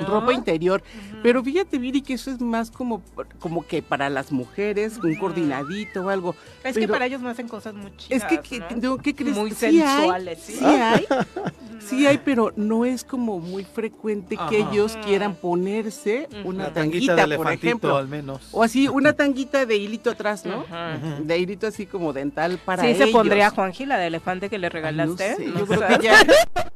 ¿No? 0.00 0.06
Ropa 0.06 0.32
interior. 0.32 0.82
Pero 1.22 1.42
fíjate, 1.42 1.78
Viri, 1.78 2.02
que 2.02 2.14
eso 2.14 2.30
es 2.30 2.40
más 2.40 2.70
como, 2.70 3.02
como 3.38 3.66
que 3.66 3.82
para 3.82 4.08
las 4.10 4.32
mujeres, 4.32 4.98
un 5.02 5.14
coordinadito 5.16 6.02
o 6.02 6.08
algo. 6.08 6.34
Es 6.64 6.76
que 6.76 6.88
para 6.88 7.06
ellos 7.06 7.20
me 7.22 7.30
hacen 7.30 7.48
cosas 7.48 7.74
muy 7.74 7.94
chidas. 7.96 8.22
es 8.22 8.28
que, 8.28 8.40
que- 8.40 8.74
¿no? 8.76 8.96
no, 8.96 8.98
¿qué 8.98 9.14
crees? 9.14 9.36
Muy 9.36 9.50
Sí 9.52 9.66
hay, 9.66 9.78
sensuales. 9.80 10.38
¿sí? 10.40 10.52
Sí 10.54 10.64
hay, 10.64 11.06
sí 11.80 12.06
hay, 12.06 12.18
pero 12.18 12.52
no 12.56 12.84
es 12.84 13.04
como 13.04 13.38
muy 13.40 13.64
frecuente 13.64 14.36
que 14.48 14.58
ellos 14.58 14.96
quieran 15.04 15.34
ponerse 15.34 16.28
una 16.44 16.64
Una 16.66 16.72
tanguita 16.72 17.14
tanguita, 17.14 17.26
de 17.26 17.36
por 17.36 17.52
ejemplo. 17.52 17.96
al 17.96 18.08
menos. 18.08 18.48
O 18.52 18.62
así, 18.62 18.88
una 18.88 19.12
tanguita 19.16 19.66
de 19.66 19.76
hilito 19.76 20.10
atrás, 20.10 20.44
¿no? 20.44 20.60
Ajá. 20.60 20.98
De 21.22 21.38
hilito 21.38 21.66
así 21.66 21.86
como 21.86 22.12
dental 22.12 22.58
para 22.64 22.82
sí, 22.84 22.94
se 22.94 23.08
pondría 23.08 23.50
Juanji 23.50 23.86
la 23.86 23.98
de 23.98 24.06
elefante 24.08 24.48
que 24.48 24.58
le 24.58 24.66
Ay, 24.66 24.70
no 24.72 24.74
regalaste. 24.74 25.36
sé, 25.36 25.46
No 25.46 25.58
yo 25.60 25.66
creo 25.66 25.88
que 25.88 25.98
ya... 26.04 26.16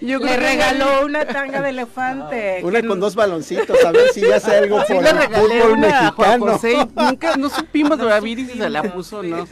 Yo 0.00 0.18
le 0.18 0.36
regaló 0.36 1.04
una 1.06 1.24
tanga 1.26 1.60
de 1.60 1.70
elefante. 1.70 2.60
Una 2.62 2.80
que 2.82 2.88
con 2.88 3.00
dos 3.00 3.14
baloncitos, 3.14 3.84
a 3.84 3.92
ver 3.92 4.08
si 4.12 4.20
ya 4.20 4.36
hace 4.36 4.56
algo 4.56 4.82
por 4.86 5.04
el 5.06 5.18
fútbol 5.18 5.78
mexicano. 5.78 6.60
Nunca, 6.96 7.36
no 7.36 7.48
supimos 7.48 7.98
de 7.98 8.20
Viri 8.20 8.46
si 8.46 8.58
se 8.58 8.70
la 8.70 8.82
puso 8.82 9.22
no. 9.22 9.46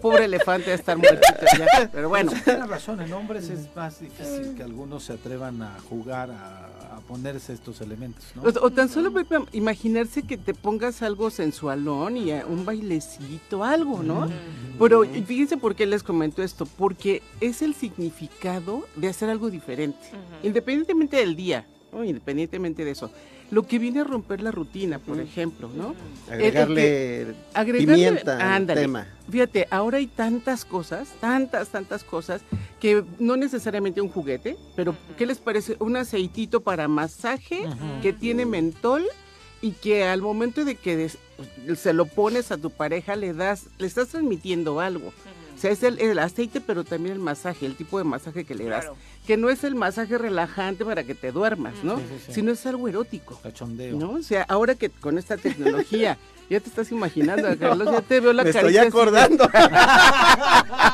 Pobre 0.00 0.24
elefante 0.24 0.70
a 0.70 0.74
estar 0.74 0.96
muertito 0.96 1.44
ya. 1.58 1.88
Pero 1.92 2.08
bueno. 2.08 2.30
Sí, 2.32 2.40
Tiene 2.44 2.66
razón, 2.66 3.00
en 3.00 3.12
hombres 3.12 3.48
es 3.50 3.74
más 3.74 4.00
difícil 4.00 4.54
que 4.56 4.62
algunos 4.62 5.04
se 5.04 5.12
atrevan 5.14 5.62
a 5.62 5.76
jugar, 5.88 6.30
a, 6.30 6.96
a 6.96 7.00
ponerse 7.00 7.52
estos 7.52 7.80
elementos, 7.80 8.24
¿no? 8.34 8.42
O, 8.42 8.66
o 8.66 8.70
tan 8.70 8.88
solo 8.88 9.12
Pepe, 9.12 9.36
imaginarse 9.52 10.22
que 10.22 10.38
te 10.38 10.54
pongas 10.54 11.02
algo 11.02 11.30
sensualón 11.30 12.16
y 12.16 12.32
un 12.32 12.64
bailecito, 12.64 13.62
algo, 13.64 14.02
¿no? 14.02 14.28
Pero 14.78 15.02
fíjense 15.26 15.56
por 15.56 15.74
qué 15.74 15.86
les 15.86 16.02
comento 16.02 16.42
esto, 16.42 16.66
porque 16.66 17.22
es 17.40 17.62
el 17.62 17.74
significado 17.74 18.86
de 18.96 19.08
hacer 19.08 19.28
algo 19.28 19.35
diferente, 19.50 19.98
independientemente 20.42 21.16
del 21.18 21.36
día, 21.36 21.66
¿no? 21.92 22.04
independientemente 22.04 22.84
de 22.84 22.90
eso. 22.92 23.10
Lo 23.50 23.62
que 23.62 23.78
viene 23.78 24.00
a 24.00 24.04
romper 24.04 24.40
la 24.42 24.50
rutina, 24.50 24.98
por 24.98 25.20
ejemplo, 25.20 25.70
¿no? 25.72 25.94
El- 26.28 26.40
el 26.40 26.46
Agregarle 26.46 26.82
que- 26.82 27.34
agregarle- 27.54 27.94
pimienta 27.94 28.34
al 28.34 28.40
ándale. 28.42 28.80
tema. 28.80 29.06
Fíjate, 29.30 29.68
ahora 29.70 29.98
hay 29.98 30.08
tantas 30.08 30.64
cosas, 30.64 31.08
tantas, 31.20 31.68
tantas 31.68 32.02
cosas, 32.02 32.42
que 32.80 33.04
no 33.20 33.36
necesariamente 33.36 34.00
un 34.00 34.08
juguete, 34.08 34.56
pero 34.74 34.96
¿qué 35.16 35.26
les 35.26 35.38
parece? 35.38 35.76
Un 35.78 35.96
aceitito 35.96 36.60
para 36.60 36.88
masaje 36.88 37.60
que 38.02 38.12
tiene 38.12 38.46
mentol 38.46 39.04
y 39.62 39.70
que 39.72 40.02
al 40.04 40.22
momento 40.22 40.64
de 40.64 40.74
que 40.74 40.96
des- 40.96 41.18
se 41.76 41.92
lo 41.92 42.06
pones 42.06 42.50
a 42.50 42.56
tu 42.58 42.70
pareja 42.70 43.14
le 43.14 43.32
das, 43.32 43.66
le 43.78 43.86
estás 43.86 44.08
transmitiendo 44.08 44.80
algo. 44.80 45.12
O 45.56 45.58
sea, 45.58 45.70
es 45.70 45.82
el, 45.82 45.98
el 46.00 46.18
aceite, 46.18 46.60
pero 46.60 46.84
también 46.84 47.14
el 47.14 47.18
masaje, 47.18 47.64
el 47.64 47.76
tipo 47.76 47.96
de 47.96 48.04
masaje 48.04 48.44
que 48.44 48.54
le 48.54 48.64
das. 48.64 48.84
Claro. 48.84 48.96
Que 49.26 49.36
no 49.38 49.48
es 49.48 49.64
el 49.64 49.74
masaje 49.74 50.18
relajante 50.18 50.84
para 50.84 51.04
que 51.04 51.14
te 51.14 51.32
duermas, 51.32 51.74
¿no? 51.82 51.96
Sí, 51.96 52.02
sí, 52.08 52.24
sí. 52.26 52.32
Sino 52.34 52.52
es 52.52 52.66
algo 52.66 52.88
erótico. 52.88 53.40
Cachondeo. 53.42 53.96
¿No? 53.96 54.12
O 54.12 54.22
sea, 54.22 54.42
ahora 54.42 54.74
que 54.74 54.90
con 54.90 55.16
esta 55.16 55.38
tecnología 55.38 56.18
ya 56.50 56.60
te 56.60 56.68
estás 56.68 56.92
imaginando, 56.92 57.48
Carlos, 57.58 57.90
ya 57.90 58.02
te 58.02 58.20
veo 58.20 58.34
la 58.34 58.44
Me 58.44 58.50
estoy 58.50 58.76
acordando. 58.76 59.48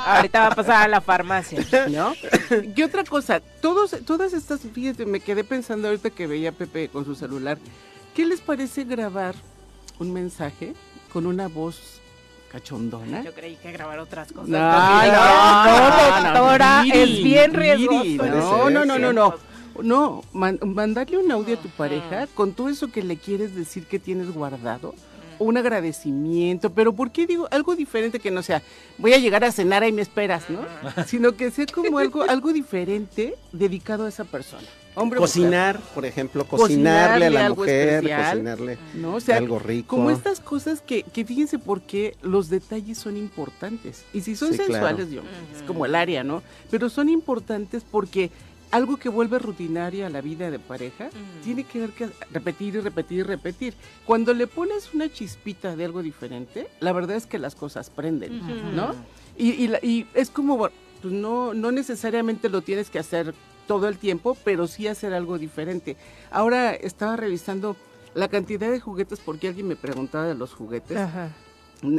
Ahorita 0.07 0.41
va 0.41 0.47
a 0.47 0.55
pasar 0.55 0.85
a 0.85 0.89
la 0.89 1.01
farmacia. 1.01 1.65
¿No? 1.89 2.15
¿Qué 2.75 2.85
otra 2.85 3.03
cosa? 3.03 3.41
Todos, 3.61 3.97
todas 4.07 4.33
estas, 4.33 4.61
fíjate, 4.61 5.07
me 5.07 5.19
quedé 5.19 5.43
pensando 5.43 5.89
ahorita 5.89 6.11
que 6.11 6.29
veía 6.29 6.51
a 6.51 6.53
Pepe 6.53 6.89
con 6.89 7.05
su 7.05 7.17
celular. 7.17 7.59
¿Qué 8.15 8.25
les 8.27 8.41
parece 8.41 8.85
grabar 8.85 9.35
un 9.99 10.13
mensaje 10.13 10.75
con 11.13 11.27
una 11.27 11.49
voz 11.49 12.01
cachondona? 12.53 13.23
Yo 13.25 13.33
creí 13.33 13.57
que 13.57 13.73
grabar 13.73 13.99
otras 13.99 14.31
cosas. 14.31 14.49
No, 14.49 14.59
Porque- 14.59 15.09
no, 15.13 16.21
no, 16.21 16.33
doctora, 16.41 16.85
es 16.93 17.23
bien 17.25 17.55
riesgoso. 17.55 18.25
No, 18.27 18.71
no, 18.71 18.85
no, 18.85 18.99
no, 18.99 19.13
no. 19.13 19.35
No, 19.83 20.23
man- 20.35 20.59
mandarle 20.63 21.17
un 21.17 21.33
audio 21.33 21.57
a 21.57 21.59
tu 21.61 21.69
pareja 21.71 22.27
con 22.35 22.53
todo 22.53 22.69
eso 22.69 22.89
que 22.93 23.03
le 23.03 23.17
quieres 23.17 23.55
decir 23.57 23.87
que 23.87 23.99
tienes 23.99 24.31
guardado, 24.33 24.95
un 25.39 25.57
agradecimiento, 25.57 26.71
pero 26.71 26.93
¿por 26.93 27.11
qué 27.11 27.27
digo 27.27 27.49
algo 27.51 27.75
diferente 27.75 28.21
que 28.21 28.31
no 28.31 28.43
sea, 28.43 28.61
voy 28.99 29.15
a 29.15 29.19
llegar 29.19 29.45
a 29.45 29.51
cenar 29.51 29.83
y 29.85 29.91
me 29.91 30.03
esperas, 30.03 30.45
¿no? 30.51 30.61
Sino 31.07 31.33
que 31.33 31.51
sea 31.51 31.65
como 31.67 31.99
algo, 31.99 32.23
algo 32.23 32.53
diferente 32.53 33.35
dedicado 33.51 34.05
a 34.05 34.09
esa 34.11 34.25
persona. 34.25 34.69
Hombre, 34.95 35.19
mujer. 35.21 35.33
Cocinar, 35.33 35.81
por 35.95 36.05
ejemplo, 36.05 36.45
cocinarle 36.45 37.27
a 37.27 37.31
la 37.31 37.49
mujer, 37.51 37.89
especial, 37.95 38.31
cocinarle 38.33 38.79
¿no? 38.95 39.15
O 39.15 39.21
sea, 39.21 39.39
algo 39.39 39.59
rico. 39.59 39.97
Como 39.97 40.11
estas 40.11 40.41
cosas 40.41 40.83
que, 40.83 41.03
que 41.03 41.25
fíjense 41.25 41.59
por 41.59 41.81
qué 41.83 42.17
los 42.23 42.51
detalles 42.51 42.99
son 42.99 43.17
importantes. 43.17 44.05
Y 44.13 44.21
si 44.21 44.37
son 44.37 44.51
Sí, 44.53 44.57
claro. 44.59 44.73
sensuales, 44.73 45.11
yo, 45.11 45.23
es 45.57 45.63
como 45.63 45.87
el 45.87 45.95
área, 45.95 46.25
¿no? 46.25 46.43
Pero 46.71 46.91
son 46.91 47.09
importantes 47.09 47.85
porque 47.91 48.31
algo 48.71 48.97
que 48.97 49.09
vuelve 49.11 49.39
rutinaria 49.39 50.07
a 50.07 50.11
la 50.11 50.21
vida 50.23 50.51
de 50.51 50.59
pareja 50.59 51.11
tiene 51.45 51.65
que 51.65 51.81
ver 51.81 51.91
que 51.91 52.09
repetir 52.31 52.75
y 52.77 52.81
repetir 52.81 53.19
y 53.19 53.23
repetir. 53.23 53.75
Cuando 54.07 54.33
le 54.35 54.47
pones 54.47 54.95
una 54.95 55.11
chispita 55.11 55.77
de 55.77 55.85
algo 55.87 56.03
diferente, 56.03 56.69
la 56.81 56.93
verdad 56.93 57.17
es 57.17 57.27
que 57.27 57.39
las 57.39 57.55
cosas 57.55 57.91
prenden. 57.91 58.41
¿no? 58.75 58.95
Y, 59.39 59.51
y, 59.53 59.69
la- 59.69 59.79
y 59.83 60.07
es 60.15 60.31
como, 60.31 60.57
bueno, 60.57 60.75
pues 61.01 61.13
no, 61.13 61.53
no 61.55 61.71
necesariamente 61.73 62.49
lo 62.49 62.63
tienes 62.63 62.89
que 62.91 62.99
hacer 62.99 63.35
todo 63.67 63.89
el 63.89 63.99
tiempo, 63.99 64.37
pero 64.45 64.67
sí 64.67 64.87
hacer 64.89 65.13
algo 65.15 65.39
diferente. 65.39 65.97
Ahora 66.31 66.73
estaba 66.75 67.17
revisando 67.17 67.77
la 68.15 68.29
cantidad 68.29 68.71
de 68.71 68.81
juguetes 68.81 69.21
porque 69.21 69.49
alguien 69.49 69.69
me 69.69 69.77
preguntaba 69.77 70.27
de 70.27 70.35
los 70.35 70.53
juguetes. 70.55 70.97
Ajá. 70.97 71.31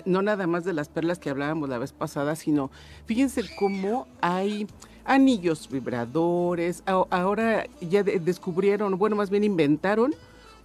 No 0.06 0.22
nada 0.22 0.48
más 0.48 0.64
de 0.64 0.72
las 0.74 0.88
perlas 0.88 1.20
que 1.20 1.30
hablábamos 1.30 1.68
la 1.68 1.78
vez 1.78 1.92
pasada, 1.92 2.36
sino 2.36 2.72
fíjense 3.06 3.44
cómo 3.60 4.08
hay 4.22 4.66
anillos 5.04 5.68
vibradores. 5.70 6.84
Ahora 6.86 7.66
ya 7.82 8.04
de- 8.04 8.20
descubrieron, 8.20 8.98
bueno, 8.98 9.16
más 9.16 9.30
bien 9.30 9.44
inventaron 9.44 10.14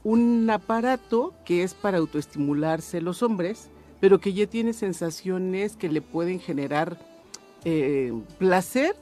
un 0.05 0.49
aparato 0.51 1.35
que 1.45 1.65
es 1.65 1.75
para 1.75 1.99
autoestimularse 1.99 3.01
los 3.01 3.23
hombres, 3.25 3.71
pero 4.01 4.21
que 4.21 4.33
ya 4.33 4.47
tiene 4.47 4.73
sensaciones 4.73 5.77
que 5.77 5.89
le 5.89 6.01
pueden 6.01 6.39
generar 6.39 6.97
eh, 7.65 8.13
placer, 8.39 8.95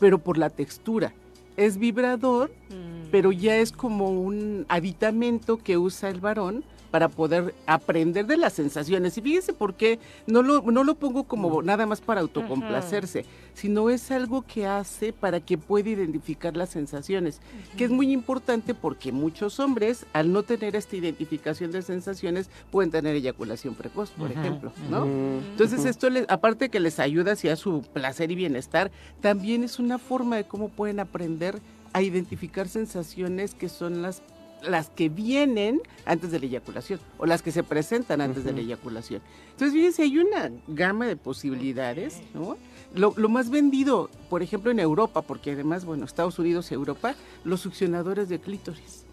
pero 0.00 0.18
por 0.18 0.38
la 0.38 0.48
textura. 0.48 1.12
Es 1.56 1.78
vibrador, 1.78 2.50
Mm. 2.70 3.08
pero 3.10 3.30
ya 3.32 3.56
es 3.56 3.72
como 3.72 4.10
un 4.10 4.64
aditamento 4.68 5.58
que 5.58 5.76
usa 5.78 6.08
el 6.08 6.20
varón 6.20 6.64
para 6.92 7.08
poder 7.08 7.54
aprender 7.66 8.26
de 8.26 8.36
las 8.36 8.52
sensaciones. 8.52 9.16
Y 9.16 9.22
fíjense 9.22 9.54
por 9.54 9.74
qué 9.74 9.98
no 10.26 10.42
lo, 10.42 10.60
no 10.60 10.84
lo 10.84 10.94
pongo 10.94 11.24
como 11.24 11.62
nada 11.62 11.86
más 11.86 12.02
para 12.02 12.20
autocomplacerse, 12.20 13.24
sino 13.54 13.88
es 13.88 14.10
algo 14.10 14.42
que 14.42 14.66
hace 14.66 15.14
para 15.14 15.40
que 15.40 15.56
pueda 15.56 15.88
identificar 15.88 16.54
las 16.54 16.68
sensaciones, 16.68 17.40
que 17.78 17.84
es 17.84 17.90
muy 17.90 18.12
importante 18.12 18.74
porque 18.74 19.10
muchos 19.10 19.58
hombres, 19.58 20.04
al 20.12 20.32
no 20.32 20.42
tener 20.42 20.76
esta 20.76 20.94
identificación 20.94 21.72
de 21.72 21.80
sensaciones, 21.80 22.50
pueden 22.70 22.90
tener 22.90 23.16
eyaculación 23.16 23.74
precoz, 23.74 24.10
por 24.10 24.30
ejemplo, 24.30 24.70
¿no? 24.90 25.06
ujú. 25.06 25.40
Entonces 25.52 25.86
esto, 25.86 26.10
les, 26.10 26.26
aparte 26.28 26.68
que 26.68 26.78
les 26.78 26.98
ayuda 26.98 27.32
hacia 27.32 27.56
su 27.56 27.80
placer 27.94 28.30
y 28.30 28.34
bienestar, 28.34 28.90
también 29.22 29.64
es 29.64 29.78
una 29.78 29.98
forma 29.98 30.36
de 30.36 30.44
cómo 30.44 30.68
pueden 30.68 31.00
aprender 31.00 31.58
a 31.94 32.02
identificar 32.02 32.68
sensaciones 32.68 33.54
que 33.54 33.68
son 33.68 34.02
las 34.02 34.22
las 34.62 34.88
que 34.88 35.08
vienen 35.08 35.80
antes 36.04 36.30
de 36.30 36.38
la 36.40 36.46
eyaculación 36.46 37.00
o 37.18 37.26
las 37.26 37.42
que 37.42 37.52
se 37.52 37.62
presentan 37.62 38.20
antes 38.20 38.44
de 38.44 38.52
la 38.52 38.60
eyaculación. 38.60 39.20
Entonces, 39.52 39.72
fíjense, 39.74 40.02
hay 40.02 40.18
una 40.18 40.50
gama 40.68 41.06
de 41.06 41.16
posibilidades, 41.16 42.20
¿no? 42.34 42.56
Lo, 42.94 43.14
lo 43.16 43.28
más 43.28 43.48
vendido, 43.50 44.10
por 44.28 44.42
ejemplo, 44.42 44.70
en 44.70 44.78
Europa, 44.78 45.22
porque 45.22 45.52
además, 45.52 45.84
bueno, 45.84 46.04
Estados 46.04 46.38
Unidos 46.38 46.70
y 46.70 46.74
Europa, 46.74 47.14
los 47.44 47.60
succionadores 47.60 48.28
de 48.28 48.38
clítoris. 48.38 49.04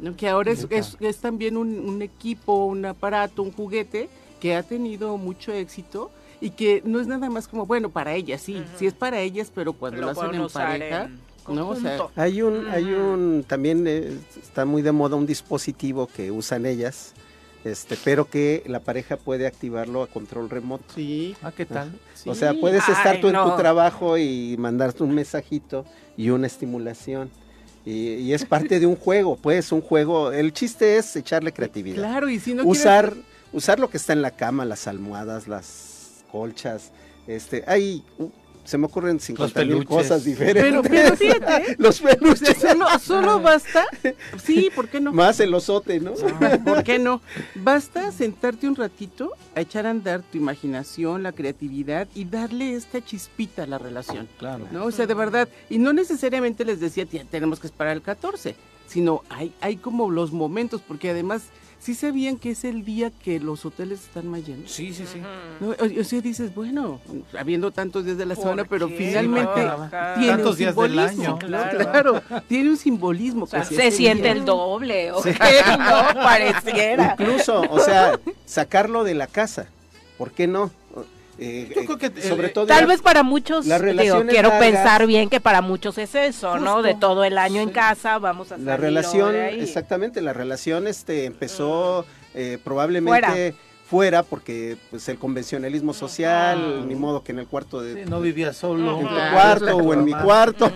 ¿no? 0.00 0.16
Que 0.16 0.28
ahora 0.28 0.50
es, 0.52 0.66
es- 0.70 0.96
es 1.00 1.18
también 1.18 1.56
un, 1.58 1.78
un 1.78 2.00
equipo, 2.02 2.64
un 2.64 2.84
aparato, 2.86 3.42
un 3.42 3.52
juguete 3.52 4.08
que 4.40 4.54
ha 4.56 4.62
tenido 4.62 5.18
mucho 5.18 5.52
éxito 5.52 6.10
y 6.40 6.50
que 6.50 6.82
no 6.86 6.98
es 7.00 7.06
nada 7.06 7.28
más 7.28 7.46
como, 7.46 7.66
bueno, 7.66 7.90
para 7.90 8.14
ellas, 8.14 8.40
sí, 8.40 8.62
sí 8.78 8.86
es 8.86 8.94
para 8.94 9.20
ellas, 9.20 9.52
pero 9.54 9.74
cuando 9.74 10.00
Lo 10.00 10.06
lo 10.06 10.12
hacen 10.12 10.34
en 10.34 10.48
pareja, 10.48 11.04
en 11.04 11.20
¿no? 11.48 11.68
O 11.68 11.76
sea, 11.76 11.96
conjunto. 11.98 12.20
Hay 12.20 12.42
un, 12.42 12.68
hay 12.68 12.84
un, 12.92 13.44
también 13.46 13.84
eh, 13.86 14.16
está 14.42 14.64
muy 14.64 14.82
de 14.82 14.92
moda 14.92 15.16
un 15.16 15.26
dispositivo 15.26 16.06
que 16.06 16.30
usan 16.30 16.66
ellas, 16.66 17.12
este, 17.64 17.96
pero 18.04 18.28
que 18.28 18.62
la 18.66 18.80
pareja 18.80 19.16
puede 19.16 19.46
activarlo 19.46 20.02
a 20.02 20.06
control 20.06 20.48
remoto. 20.50 20.84
Sí. 20.94 21.34
Ah, 21.42 21.52
¿qué 21.54 21.66
tal? 21.66 21.92
O 22.26 22.34
sea, 22.34 22.54
puedes 22.54 22.88
estar 22.88 23.16
Ay, 23.16 23.20
tú 23.20 23.26
en 23.28 23.34
no. 23.34 23.50
tu 23.50 23.56
trabajo 23.56 24.16
y 24.18 24.56
mandarte 24.58 25.02
un 25.02 25.14
mensajito 25.14 25.84
y 26.16 26.30
una 26.30 26.46
estimulación. 26.46 27.30
Y, 27.84 28.14
y 28.14 28.34
es 28.34 28.44
parte 28.44 28.78
de 28.78 28.86
un 28.86 28.96
juego, 28.96 29.36
pues, 29.36 29.72
un 29.72 29.80
juego. 29.80 30.32
El 30.32 30.52
chiste 30.52 30.96
es 30.98 31.16
echarle 31.16 31.52
creatividad. 31.52 31.96
Claro, 31.96 32.28
y 32.28 32.38
si 32.38 32.52
no 32.54 32.64
usar, 32.64 33.10
quieres- 33.12 33.24
usar 33.54 33.80
lo 33.80 33.88
que 33.88 33.96
está 33.96 34.12
en 34.12 34.20
la 34.22 34.30
cama, 34.32 34.64
las 34.66 34.86
almohadas, 34.86 35.48
las 35.48 36.22
colchas. 36.30 36.92
Este, 37.26 37.64
hay 37.66 38.04
se 38.64 38.78
me 38.78 38.86
ocurren 38.86 39.18
50 39.20 39.64
mil 39.64 39.84
cosas 39.84 40.24
diferentes. 40.24 40.62
Pero, 40.62 40.82
pero 40.82 41.16
fíjate, 41.16 41.74
los 41.78 42.00
o 42.00 42.06
sea, 42.06 42.16
peluches. 42.16 42.56
solo, 42.58 42.86
solo 42.98 43.40
basta, 43.40 43.86
sí, 44.42 44.70
¿por 44.74 44.88
qué 44.88 45.00
no? 45.00 45.12
Más 45.12 45.40
el 45.40 45.52
osote, 45.54 46.00
¿no? 46.00 46.12
¿Por 46.64 46.84
qué 46.84 46.98
no? 46.98 47.20
Basta 47.54 48.12
sentarte 48.12 48.68
un 48.68 48.76
ratito 48.76 49.32
a 49.54 49.60
echar 49.60 49.86
a 49.86 49.90
andar 49.90 50.22
tu 50.22 50.38
imaginación, 50.38 51.22
la 51.22 51.32
creatividad 51.32 52.08
y 52.14 52.24
darle 52.24 52.74
esta 52.74 53.04
chispita 53.04 53.64
a 53.64 53.66
la 53.66 53.78
relación. 53.78 54.28
Claro. 54.38 54.66
¿no? 54.70 54.84
O 54.84 54.90
sea, 54.90 55.06
de 55.06 55.14
verdad, 55.14 55.48
y 55.68 55.78
no 55.78 55.92
necesariamente 55.92 56.64
les 56.64 56.80
decía, 56.80 57.06
"Tía, 57.06 57.24
tenemos 57.30 57.60
que 57.60 57.66
esperar 57.66 57.96
el 57.96 58.02
14, 58.02 58.54
sino 58.86 59.22
hay, 59.28 59.52
hay 59.60 59.76
como 59.76 60.10
los 60.10 60.32
momentos, 60.32 60.82
porque 60.86 61.10
además, 61.10 61.42
sí 61.80 61.94
sabían 61.94 62.36
que 62.36 62.50
es 62.50 62.64
el 62.64 62.84
día 62.84 63.10
que 63.10 63.40
los 63.40 63.64
hoteles 63.64 64.04
están 64.04 64.28
más 64.28 64.46
llenos. 64.46 64.70
Sí, 64.70 64.92
sí, 64.94 65.04
sí. 65.10 65.20
¿no? 65.60 65.70
O, 65.70 66.00
o 66.00 66.04
sea, 66.04 66.20
dices, 66.20 66.54
bueno, 66.54 67.00
habiendo 67.38 67.70
tantos 67.70 68.04
días 68.04 68.18
de 68.18 68.26
la 68.26 68.34
¿Por 68.34 68.44
semana, 68.44 68.64
pero 68.64 68.86
qué? 68.88 68.96
finalmente 68.96 69.60
Ajá. 69.60 70.14
tiene 70.14 70.28
Tantos 70.32 70.52
un 70.52 70.56
días 70.58 70.76
del 70.76 70.90
simbolismo. 70.90 71.22
año. 71.24 71.38
Claro, 71.38 71.78
Claro. 71.78 72.12
claro, 72.28 72.42
tiene 72.48 72.70
un 72.70 72.76
simbolismo. 72.76 73.44
O 73.44 73.46
sea, 73.48 73.60
que 73.62 73.66
si 73.66 73.74
se 73.76 73.90
siente 73.90 74.22
día- 74.24 74.32
el 74.32 74.44
doble, 74.44 75.10
¿o 75.12 75.22
Sí. 75.22 75.30
qué? 75.30 75.62
No, 75.78 76.14
pareciera. 76.22 77.16
Incluso, 77.18 77.62
o 77.62 77.80
sea, 77.80 78.18
sacarlo 78.44 79.02
de 79.04 79.14
la 79.14 79.26
casa. 79.26 79.66
¿Por 80.18 80.32
qué 80.32 80.46
no? 80.46 80.70
Eh, 81.42 81.72
Yo 81.74 81.84
creo 81.86 81.96
que, 81.98 82.06
eh, 82.06 82.28
sobre 82.28 82.48
eh, 82.48 82.50
todo 82.50 82.66
Tal 82.66 82.80
ya- 82.80 82.86
vez 82.86 83.00
para 83.00 83.22
muchos, 83.22 83.64
digo, 83.64 84.24
quiero 84.28 84.50
largas- 84.50 84.58
pensar 84.60 85.06
bien 85.06 85.30
que 85.30 85.40
para 85.40 85.62
muchos 85.62 85.96
es 85.96 86.14
eso, 86.14 86.58
¿no? 86.58 86.74
Justo. 86.74 86.82
De 86.82 86.94
todo 86.94 87.24
el 87.24 87.38
año 87.38 87.62
en 87.62 87.70
casa, 87.70 88.18
vamos 88.18 88.48
a 88.48 88.50
salir 88.50 88.66
la 88.66 88.76
relación, 88.76 89.32
de 89.32 89.40
ahí. 89.42 89.60
exactamente, 89.60 90.20
la 90.20 90.34
relación 90.34 90.86
este 90.86 91.24
empezó 91.24 92.04
eh, 92.34 92.58
probablemente 92.62 93.20
fuera. 93.20 93.54
Porque 93.90 94.76
pues 94.90 95.08
el 95.08 95.18
convencionalismo 95.18 95.92
social, 95.92 96.86
ni 96.88 96.94
modo 96.94 97.24
que 97.24 97.32
en 97.32 97.40
el 97.40 97.46
cuarto 97.48 97.80
de 97.82 98.04
Sí, 98.04 98.10
no 98.10 98.20
vivía 98.20 98.52
solo. 98.52 99.00
en 99.00 99.06
tu 99.08 99.14
cuarto 99.32 99.76
o 99.76 99.92
en 99.94 100.04
mi 100.04 100.12
cuarto, 100.12 100.70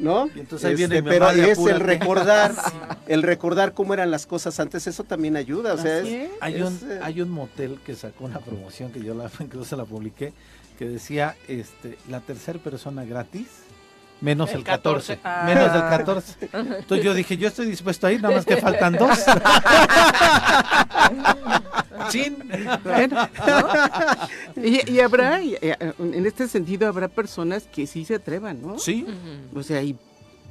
¿no? 0.00 0.28
Y 0.34 0.40
entonces 0.40 0.68
ahí 0.68 0.74
viene 0.74 0.98
Este, 0.98 1.08
pero 1.08 1.30
es 1.30 1.58
el 1.58 1.80
recordar, 1.80 2.52
el 3.06 3.22
recordar 3.22 3.72
cómo 3.72 3.94
eran 3.94 4.10
las 4.10 4.26
cosas 4.26 4.58
antes, 4.58 4.86
eso 4.86 5.04
también 5.04 5.36
ayuda, 5.36 5.74
o 5.74 5.78
sea, 5.78 6.00
Así 6.00 6.14
es- 6.14 6.22
es. 6.24 6.30
Hay 6.40 6.54
es, 6.56 6.62
un, 6.62 6.90
eh, 6.90 6.98
hay 7.02 7.20
un 7.20 7.30
motel 7.30 7.78
que 7.86 7.94
sacó 7.94 8.24
una 8.24 8.40
promoción 8.40 8.90
que 8.90 9.00
yo 9.02 9.14
la, 9.14 9.30
incluso 9.40 9.76
la 9.76 9.84
publiqué, 9.84 10.32
que 10.78 10.86
decía 10.88 11.36
este 11.48 11.96
la 12.10 12.20
tercera 12.20 12.58
persona 12.58 13.04
gratis 13.04 13.46
menos 14.20 14.50
el, 14.50 14.58
El 14.58 14.64
14. 14.64 15.16
14. 15.16 15.20
Ah. 15.24 15.42
Menos 15.46 15.74
el 15.74 15.80
14. 15.80 16.48
Entonces 16.80 17.04
yo 17.04 17.14
dije, 17.14 17.36
yo 17.36 17.48
estoy 17.48 17.66
dispuesto 17.66 18.06
a 18.06 18.12
ir, 18.12 18.22
nada 18.22 18.36
más 18.36 18.46
que 18.46 18.56
faltan 18.56 18.94
dos. 18.94 19.18
Chin. 22.10 22.36
Bueno, 22.84 23.28
¿no? 23.46 23.68
y, 24.62 24.90
y 24.90 25.00
habrá, 25.00 25.40
y, 25.42 25.54
eh, 25.54 25.76
en 25.98 26.26
este 26.26 26.48
sentido, 26.48 26.88
habrá 26.88 27.08
personas 27.08 27.64
que 27.64 27.86
sí 27.86 28.04
se 28.04 28.16
atrevan, 28.16 28.60
¿no? 28.62 28.78
Sí. 28.78 29.06
O 29.54 29.62
sea, 29.62 29.82
y 29.82 29.96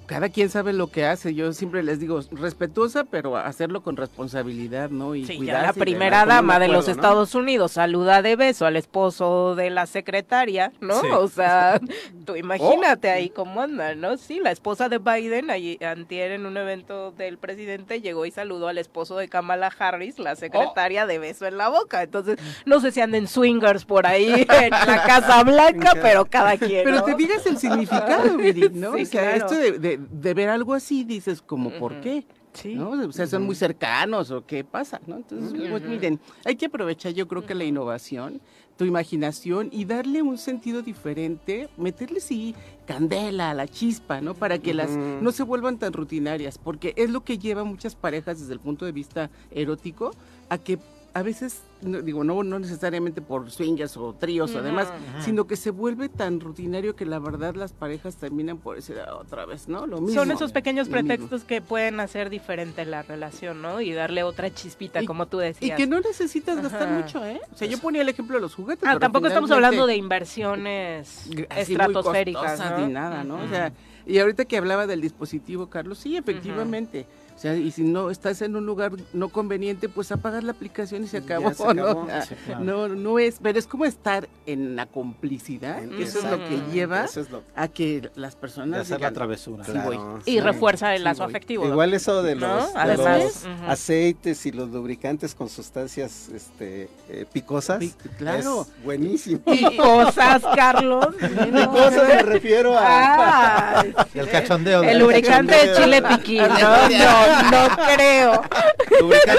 cada 0.06 0.30
quien 0.30 0.50
sabe 0.50 0.74
lo 0.74 0.88
que 0.88 1.06
hace. 1.06 1.34
Yo 1.34 1.52
siempre 1.54 1.84
les 1.84 2.00
digo, 2.00 2.20
respetuosa, 2.32 3.04
pero 3.04 3.38
hacerlo 3.38 3.82
con 3.82 3.98
responsabilidad, 3.98 4.90
¿no? 4.90 5.16
Y 5.16 5.26
Sí, 5.26 5.44
ya 5.46 5.62
la 5.62 5.74
primera 5.74 6.26
dama 6.26 6.60
de 6.60 6.68
los. 6.68 6.86
Estados 6.88 7.34
Unidos 7.36 7.72
saluda 7.74 8.22
de 8.22 8.36
beso 8.36 8.66
al 8.66 8.76
esposo 8.76 9.56
de 9.56 9.70
la 9.70 9.86
secretaria, 9.88 10.72
¿no? 10.80 11.02
Sí. 11.02 11.08
O 11.12 11.28
sea, 11.28 11.80
tú 12.26 12.36
imagínate 12.36 13.10
ahí 13.10 13.30
cómo 13.30 13.62
andan, 13.62 14.00
¿no? 14.00 14.18
Sí, 14.18 14.40
la 14.40 14.52
esposa 14.52 14.88
de 14.88 15.00
Biden, 15.00 15.50
allí, 15.50 15.78
antier 15.84 16.32
en 16.32 16.46
un 16.46 16.56
evento 16.58 17.12
del 17.12 17.38
presidente, 17.38 18.02
llegó 18.02 18.26
y 18.26 18.32
saludó 18.32 18.68
al 18.68 18.78
esposo 18.78 19.18
de 19.18 19.28
Kamala 19.28 19.72
Harris, 19.78 20.20
la 20.20 20.36
secretaria, 20.36 21.06
de 21.06 21.20
beso 21.20 21.46
en 21.48 21.58
la 21.58 21.70
boca. 21.70 22.04
Entonces, 22.04 22.38
no 22.66 22.80
sé 22.80 22.92
si 22.92 23.02
anden 23.02 23.28
swingers 23.28 23.86
por 23.86 24.06
ahí 24.06 24.32
en 24.50 24.70
la 24.70 25.04
Casa 25.06 25.44
Blanca, 25.44 25.94
pero 26.02 26.26
cada 26.26 26.58
quien, 26.58 26.84
Pero 26.84 27.04
te 27.04 27.16
digas 27.16 27.46
el 27.46 27.58
significado, 27.58 28.38
Viri, 28.38 28.70
¿no? 28.74 28.94
Sí, 28.96 29.02
o 29.04 29.06
sea, 29.08 29.22
claro. 29.22 29.38
esto 29.38 29.56
de, 29.58 29.72
de- 29.80 29.95
de 29.98 30.34
ver 30.34 30.50
algo 30.50 30.74
así, 30.74 31.04
dices, 31.04 31.42
como, 31.42 31.72
¿por 31.72 32.02
qué? 32.02 32.26
Sí. 32.54 32.76
¿No? 32.76 32.92
O 32.92 33.12
sea, 33.12 33.28
son 33.28 33.44
muy 33.44 33.56
cercanos 33.56 34.32
o 34.32 34.46
qué 34.46 34.64
pasa, 34.64 35.02
¿no? 35.08 35.18
Entonces, 35.18 35.54
pues 35.70 35.84
miren, 35.84 36.22
hay 36.46 36.56
que 36.56 36.68
aprovechar 36.68 37.12
yo 37.12 37.28
creo 37.28 37.46
que 37.46 37.54
la 37.54 37.66
innovación, 37.66 38.40
tu 38.78 38.86
imaginación 38.86 39.70
y 39.74 39.84
darle 39.84 40.22
un 40.22 40.38
sentido 40.38 40.82
diferente, 40.82 41.70
meterle 41.78 42.22
sí 42.22 42.56
candela 42.86 43.52
a 43.52 43.54
la 43.54 43.68
chispa, 43.68 44.22
¿no? 44.22 44.36
Para 44.36 44.60
que 44.60 44.74
las 44.74 44.92
no 44.92 45.32
se 45.34 45.44
vuelvan 45.44 45.80
tan 45.80 45.92
rutinarias, 45.92 46.58
porque 46.58 46.94
es 46.96 47.10
lo 47.10 47.26
que 47.26 47.38
lleva 47.38 47.62
a 47.62 47.66
muchas 47.66 47.96
parejas 47.96 48.40
desde 48.40 48.54
el 48.54 48.60
punto 48.60 48.86
de 48.86 48.94
vista 48.94 49.30
erótico 49.52 50.12
a 50.50 50.58
que 50.58 50.80
a 51.16 51.24
veces, 51.24 51.62
no, 51.82 52.02
digo, 52.02 52.26
no, 52.26 52.44
no 52.44 52.60
necesariamente 52.60 53.22
por 53.22 53.50
swingers 53.50 53.96
o 53.96 54.14
tríos 54.14 54.54
o 54.54 54.62
demás, 54.62 54.90
sino 55.22 55.48
que 55.48 55.56
se 55.56 55.72
vuelve 55.72 56.10
tan 56.10 56.42
rutinario 56.42 56.94
que 56.98 57.06
la 57.06 57.20
verdad 57.20 57.56
las 57.56 57.72
parejas 57.72 58.18
terminan 58.18 58.58
por 58.58 58.76
decir 58.76 58.98
"Ah, 59.00 59.16
otra 59.16 59.46
vez, 59.46 59.70
¿no? 59.70 59.88
Lo 59.88 60.02
mismo. 60.02 60.20
Son 60.22 60.30
esos 60.32 60.52
pequeños 60.52 60.90
lo 60.90 60.96
mismo". 60.98 61.08
pretextos 61.08 61.46
que 61.46 61.62
pueden 61.62 62.02
hacer 62.02 62.30
diferente 62.30 62.84
la 62.84 63.02
relación, 63.02 63.62
¿no? 63.62 63.80
Y 63.80 63.94
darle 63.94 64.24
otra 64.24 64.54
chispita, 64.54 65.02
Y- 65.04 65.06
como 65.06 65.26
tú 65.28 65.40
Y 65.40 65.46
decías. 65.46 65.78
que 65.78 65.88
no 65.88 66.02
necesitas 66.02 66.62
gastar 66.62 66.90
mucho, 66.90 67.26
¿eh? 67.26 67.40
O 67.54 67.56
sea, 67.56 67.66
yo 67.70 67.78
ponía 67.78 68.02
el 68.02 68.10
ejemplo 68.10 68.36
de 68.36 68.42
los 68.42 68.54
juguetes. 68.54 68.84
Ah, 68.84 68.90
pero 68.92 69.00
tampoco 69.00 69.28
estamos 69.28 69.50
hablando 69.52 69.88
de 69.88 69.96
inversiones 69.96 71.08
así 71.28 71.36
muy 71.38 71.46
estratosféricas, 71.56 72.44
costosas 72.60 72.72
¿no? 72.80 72.88
ni 72.88 72.92
nada, 72.94 73.24
¿no? 73.24 73.36
O 73.42 73.48
sea, 73.48 73.72
y 74.06 74.20
ahorita 74.20 74.44
que 74.44 74.58
hablaba 74.58 74.86
del 74.86 75.00
dispositivo, 75.00 75.68
Carlos, 75.68 75.98
sí, 75.98 76.18
efectivamente. 76.18 77.08
O 77.36 77.38
sea, 77.38 77.54
y 77.56 77.70
si 77.72 77.84
no 77.84 78.10
estás 78.12 78.42
en 78.42 78.56
un 78.56 78.66
lugar 78.66 78.94
no 79.12 79.28
conveniente, 79.28 79.90
pues 79.90 80.10
apagar 80.12 80.44
la 80.44 80.54
aplicación 80.54 81.04
y 81.04 81.08
se 81.08 81.18
acabó, 81.18 81.54
se 81.54 81.64
acabó, 81.64 82.06
¿no? 82.10 82.22
Sí, 82.26 82.34
claro. 82.46 82.64
no, 82.64 82.88
no 82.88 83.20
es, 83.20 83.40
pero 83.44 83.60
es 83.60 83.68
como 83.68 83.84
estar 83.86 84.30
en 84.46 84.76
la 84.78 84.86
complicidad, 84.86 85.84
eso 86.00 86.20
es 86.20 86.24
lo 86.26 86.38
que 86.48 86.62
lleva 86.72 87.04
eso 87.04 87.20
es 87.20 87.30
lo- 87.30 87.44
a 87.56 87.68
que 87.68 88.10
las 88.16 88.36
De 88.36 88.40
personas 88.42 88.82
hacer 88.82 89.02
la 89.02 89.12
travesura. 89.12 89.66
Sí, 89.66 89.72
Claro, 89.74 89.90
voy. 90.16 90.22
Y 90.26 90.40
refuerza 90.40 90.94
el 90.94 91.00
Sí, 91.00 91.04
lazo 91.04 91.24
voy. 91.24 91.32
afectivo. 91.32 91.68
Igual 91.68 91.94
eso 91.94 92.24
de 92.24 92.36
¿No? 92.36 92.56
los, 92.58 92.74
de 92.74 93.50
aceites 93.68 94.46
y 94.46 94.52
los 94.52 94.70
lubricantes 94.70 95.36
con 95.36 95.50
sustancias 95.50 96.30
este, 96.30 96.90
eh, 97.10 97.26
picosas. 97.32 97.80
Pi- 97.80 97.94
claro. 98.18 98.62
Es 98.62 98.84
buenísimo. 98.84 99.42
Y 99.48 99.76
cosas, 99.78 100.42
Carlos. 100.56 101.08
Picosas 101.20 102.08
me 102.08 102.22
refiero 102.24 102.78
a... 102.78 103.82
Ah, 103.82 103.86
El 104.14 104.30
cachondeo. 104.30 104.84
el 104.84 105.00
lubricante 105.00 105.54
de 105.56 105.76
chile 105.76 106.02
piquín, 106.02 106.44
no, 106.44 106.90
no, 106.90 107.25
no 107.52 107.78
creo. 107.96 108.42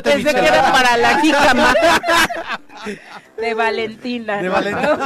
Pensé 0.02 0.34
que 0.34 0.46
era 0.46 0.72
para 0.72 0.96
la 0.96 1.20
jícama. 1.20 1.74
De 3.36 3.54
Valentina. 3.54 4.36
De 4.38 4.48
¿no? 4.48 4.52
Valentina. 4.52 4.98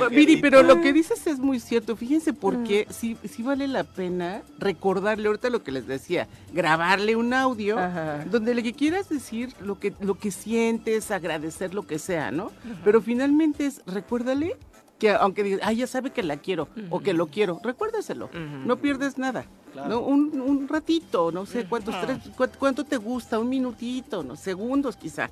Viri, 0.10 0.36
pero 0.40 0.62
lo 0.62 0.80
que 0.80 0.92
dices 0.92 1.26
es 1.26 1.38
muy 1.38 1.60
cierto. 1.60 1.96
Fíjense 1.96 2.32
por 2.32 2.62
qué 2.64 2.86
sí, 2.90 3.16
sí 3.28 3.42
vale 3.42 3.66
la 3.68 3.84
pena 3.84 4.42
recordarle 4.58 5.26
ahorita 5.28 5.50
lo 5.50 5.62
que 5.62 5.72
les 5.72 5.86
decía, 5.86 6.28
grabarle 6.52 7.16
un 7.16 7.34
audio 7.34 7.78
Ajá. 7.78 8.24
donde 8.30 8.54
le 8.54 8.62
que 8.62 8.72
quieras 8.72 9.08
decir 9.08 9.54
lo 9.60 9.78
que 9.78 9.92
lo 10.00 10.14
que 10.14 10.30
sientes, 10.30 11.10
agradecer 11.10 11.74
lo 11.74 11.86
que 11.86 11.98
sea, 11.98 12.30
¿no? 12.30 12.52
Pero 12.84 13.00
finalmente 13.02 13.66
es 13.66 13.82
recuérdale 13.86 14.56
que 15.00 15.10
aunque 15.10 15.42
digas, 15.42 15.60
ah, 15.64 15.72
ya 15.72 15.88
sabe 15.88 16.10
que 16.10 16.22
la 16.22 16.36
quiero 16.36 16.68
o 16.90 17.00
que 17.00 17.12
lo 17.12 17.26
quiero, 17.26 17.60
recuérdaselo. 17.64 18.30
No 18.64 18.76
pierdes 18.76 19.18
nada. 19.18 19.46
¿no? 19.74 20.00
Un, 20.00 20.40
un 20.40 20.68
ratito, 20.68 21.30
no 21.32 21.46
sé 21.46 21.64
cuántos 21.66 21.94
tres, 22.00 22.18
cuánto, 22.36 22.58
cuánto 22.58 22.84
te 22.84 22.96
gusta, 22.96 23.38
un 23.38 23.48
minutito, 23.48 24.22
no 24.22 24.36
segundos 24.36 24.96
quizá. 24.96 25.30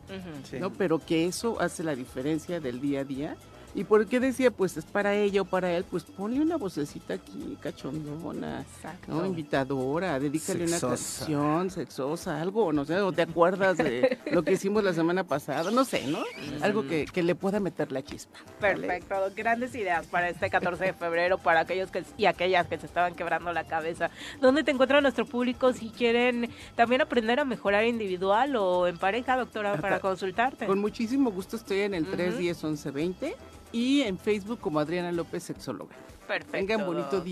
¿no? 0.59 0.73
Pero 0.73 0.99
que 0.99 1.27
eso 1.27 1.61
hace 1.61 1.83
la 1.85 1.95
diferencia 1.95 2.59
del 2.61 2.81
día 2.81 3.01
a 3.01 3.05
día. 3.05 3.37
¿Y 3.79 3.85
por 3.85 4.05
qué 4.09 4.19
decía, 4.19 4.51
pues 4.51 4.77
es 4.77 4.85
para 4.85 5.15
ella 5.15 5.43
o 5.43 5.45
para 5.45 5.71
él? 5.71 5.85
Pues 5.89 6.03
ponle 6.03 6.41
una 6.41 6.57
vocecita 6.57 7.15
aquí, 7.15 7.57
cachondona. 7.61 8.65
¿no? 9.07 9.25
Invitadora, 9.25 10.19
dedícale 10.19 10.67
Sexosa. 10.67 10.87
una 10.87 10.97
canción 10.97 11.71
sexosa, 11.71 12.43
algo, 12.43 12.73
no 12.73 12.85
sé, 12.85 12.97
o 12.97 13.13
te 13.13 13.23
acuerdas 13.23 13.77
de 13.77 14.19
lo 14.33 14.43
que 14.43 14.55
hicimos 14.55 14.83
la 14.83 14.93
semana 14.93 15.23
pasada, 15.23 15.71
no 15.71 15.85
sé, 15.85 16.09
¿no? 16.09 16.19
Algo 16.61 16.89
que, 16.89 17.05
que 17.05 17.23
le 17.23 17.37
pueda 17.37 17.61
meter 17.61 17.93
la 17.93 18.03
chispa. 18.03 18.41
¿vale? 18.61 18.85
Perfecto, 18.89 19.15
grandes 19.37 19.73
ideas 19.77 20.09
para 20.09 20.29
este 20.29 20.51
14 20.51 20.87
de 20.87 20.93
febrero, 20.93 21.39
para 21.39 21.61
aquellos 21.61 21.93
que 21.93 22.03
y 22.17 22.27
aquellas 22.27 22.67
que 22.67 22.79
se 22.79 22.87
estaban 22.87 23.15
quebrando 23.15 23.53
la 23.53 23.63
cabeza. 23.63 24.11
¿Dónde 24.41 24.65
te 24.65 24.73
encuentra 24.73 25.01
nuestro 25.01 25.25
público 25.25 25.73
si 25.73 25.91
quieren 25.91 26.51
también 26.75 27.01
aprender 27.01 27.39
a 27.39 27.45
mejorar 27.45 27.85
individual 27.85 28.57
o 28.57 28.89
en 28.89 28.99
pareja, 28.99 29.37
doctora, 29.37 29.77
para 29.77 30.01
consultarte? 30.01 30.67
Con 30.67 30.81
muchísimo 30.81 31.31
gusto 31.31 31.55
estoy 31.55 31.83
en 31.83 31.95
el 31.95 32.03
Ujú. 32.03 32.17
310 32.17 32.39
1120 32.65 33.37
y 33.73 34.03
en 34.03 34.19
Facebook 34.19 34.61
como 34.61 34.81
Adriana 34.81 35.13
López 35.13 35.43
Sexóloga. 35.43 35.95
Perfecto. 36.27 36.53
Tengan 36.53 36.87
bonito 36.87 37.21
doc. 37.21 37.27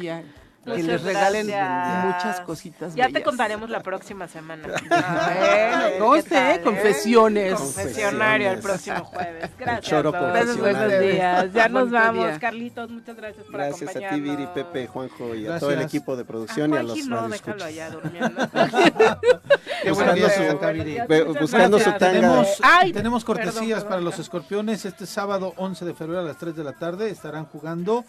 Día. 0.75 0.77
Que 0.77 0.83
Muchas 0.83 1.03
les 1.03 1.15
regalen 1.15 1.47
gracias. 1.47 2.05
muchas 2.05 2.41
cositas. 2.41 2.95
Ya 2.95 3.09
te 3.09 3.23
contaremos 3.23 3.71
la 3.71 3.81
próxima 3.81 4.29
semana. 4.29 4.69
Bueno, 4.87 5.87
¿qué 5.87 5.99
conste, 5.99 6.31
tal, 6.31 6.57
¿eh? 6.57 6.61
Confesiones. 6.63 7.55
Confesionario 7.55 8.51
el 8.51 8.59
próximo 8.61 9.05
jueves. 9.05 9.51
Gracias. 9.59 10.03
confesional. 10.03 10.57
Buenos 10.59 11.01
días. 11.01 11.53
Ya 11.53 11.69
nos 11.69 11.91
vamos. 11.91 12.27
día. 12.27 12.39
Carlitos, 12.39 12.91
muchas 12.91 13.17
gracias 13.17 13.47
por 13.47 13.55
Gracias 13.55 13.91
a 13.91 13.93
ti, 13.93 14.05
acompañarnos. 14.05 14.39
Viri, 14.39 14.49
Pepe, 14.55 14.87
Juanjo 14.87 15.35
y 15.35 15.41
a 15.45 15.49
Gracias. 15.49 15.61
todo 15.61 15.71
el 15.71 15.83
equipo 15.83 16.17
de 16.17 16.25
producción 16.25 16.75
y 16.75 16.77
a 16.77 16.83
los 16.83 17.07
no, 17.07 17.29
déjalo 17.29 17.65
allá 17.65 17.91
durmiendo. 17.91 18.49
Qué 19.83 19.91
buscando 19.91 20.29
su, 20.29 21.39
buscando 21.41 21.79
su 21.79 21.91
tanga. 21.93 22.13
Tenemos, 22.13 22.49
Ay, 22.63 22.93
tenemos 22.93 23.25
cortesías 23.25 23.81
perdón, 23.81 23.89
para 23.89 24.01
los 24.01 24.19
escorpiones. 24.19 24.85
Este 24.85 25.07
sábado 25.07 25.55
11 25.57 25.85
de 25.85 25.95
febrero 25.95 26.21
a 26.21 26.25
las 26.25 26.37
3 26.37 26.57
de 26.57 26.65
la 26.65 26.73
tarde 26.73 27.11
estarán 27.11 27.47
jugando. 27.47 28.05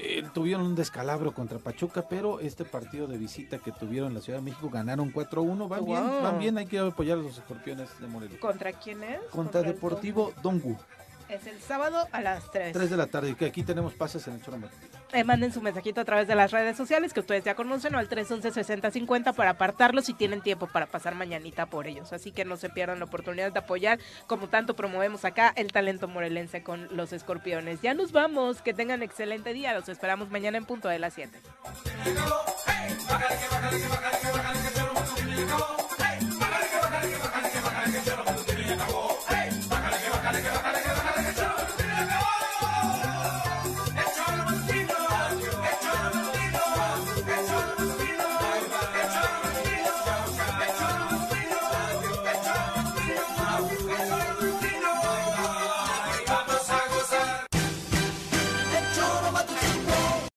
Eh, 0.00 0.22
tuvieron 0.32 0.64
un 0.64 0.74
descalabro 0.76 1.32
contra 1.34 1.58
Pachuca, 1.58 2.06
pero 2.08 2.38
este 2.38 2.64
partido 2.64 3.08
de 3.08 3.18
visita 3.18 3.58
que 3.58 3.72
tuvieron 3.72 4.10
en 4.10 4.14
la 4.14 4.20
Ciudad 4.20 4.38
de 4.38 4.44
México 4.44 4.70
ganaron 4.70 5.12
4-1. 5.12 5.66
Van 5.68 5.84
bien, 5.84 6.22
van 6.22 6.38
bien, 6.38 6.56
hay 6.58 6.66
que 6.66 6.78
apoyar 6.78 7.18
a 7.18 7.22
los 7.22 7.36
escorpiones 7.38 7.88
de 8.00 8.06
Morelos. 8.06 8.38
¿Contra 8.38 8.72
quién 8.72 9.02
es? 9.02 9.20
Contra 9.30 9.62
Deportivo 9.62 10.32
Dongu, 10.40 10.74
Don- 10.74 11.36
Es 11.36 11.46
el 11.48 11.60
sábado 11.60 12.06
a 12.12 12.20
las 12.22 12.48
3. 12.52 12.72
3 12.72 12.90
de 12.90 12.96
la 12.96 13.06
tarde. 13.08 13.34
Que 13.34 13.46
aquí 13.46 13.62
tenemos 13.64 13.92
pases 13.94 14.26
en 14.28 14.34
el 14.34 14.42
Choro 14.42 14.58
Matutino. 14.58 14.87
Eh, 15.12 15.24
manden 15.24 15.52
su 15.52 15.62
mensajito 15.62 16.02
a 16.02 16.04
través 16.04 16.28
de 16.28 16.34
las 16.34 16.50
redes 16.50 16.76
sociales 16.76 17.14
que 17.14 17.20
ustedes 17.20 17.42
ya 17.42 17.54
conocen 17.54 17.94
o 17.94 17.98
al 17.98 18.10
311-6050 18.10 19.34
para 19.34 19.50
apartarlos 19.50 20.04
si 20.04 20.12
tienen 20.12 20.42
tiempo 20.42 20.66
para 20.66 20.86
pasar 20.86 21.14
mañanita 21.14 21.64
por 21.66 21.86
ellos. 21.86 22.12
Así 22.12 22.30
que 22.30 22.44
no 22.44 22.58
se 22.58 22.68
pierdan 22.68 22.98
la 22.98 23.06
oportunidad 23.06 23.50
de 23.50 23.58
apoyar, 23.58 23.98
como 24.26 24.48
tanto 24.48 24.76
promovemos 24.76 25.24
acá, 25.24 25.52
el 25.56 25.72
talento 25.72 26.08
morelense 26.08 26.62
con 26.62 26.88
los 26.94 27.14
escorpiones. 27.14 27.80
Ya 27.80 27.94
nos 27.94 28.12
vamos, 28.12 28.60
que 28.60 28.74
tengan 28.74 29.02
excelente 29.02 29.54
día. 29.54 29.72
Los 29.72 29.88
esperamos 29.88 30.30
mañana 30.30 30.58
en 30.58 30.66
punto 30.66 30.88
de 30.88 30.98
las 30.98 31.14
7. 31.14 31.38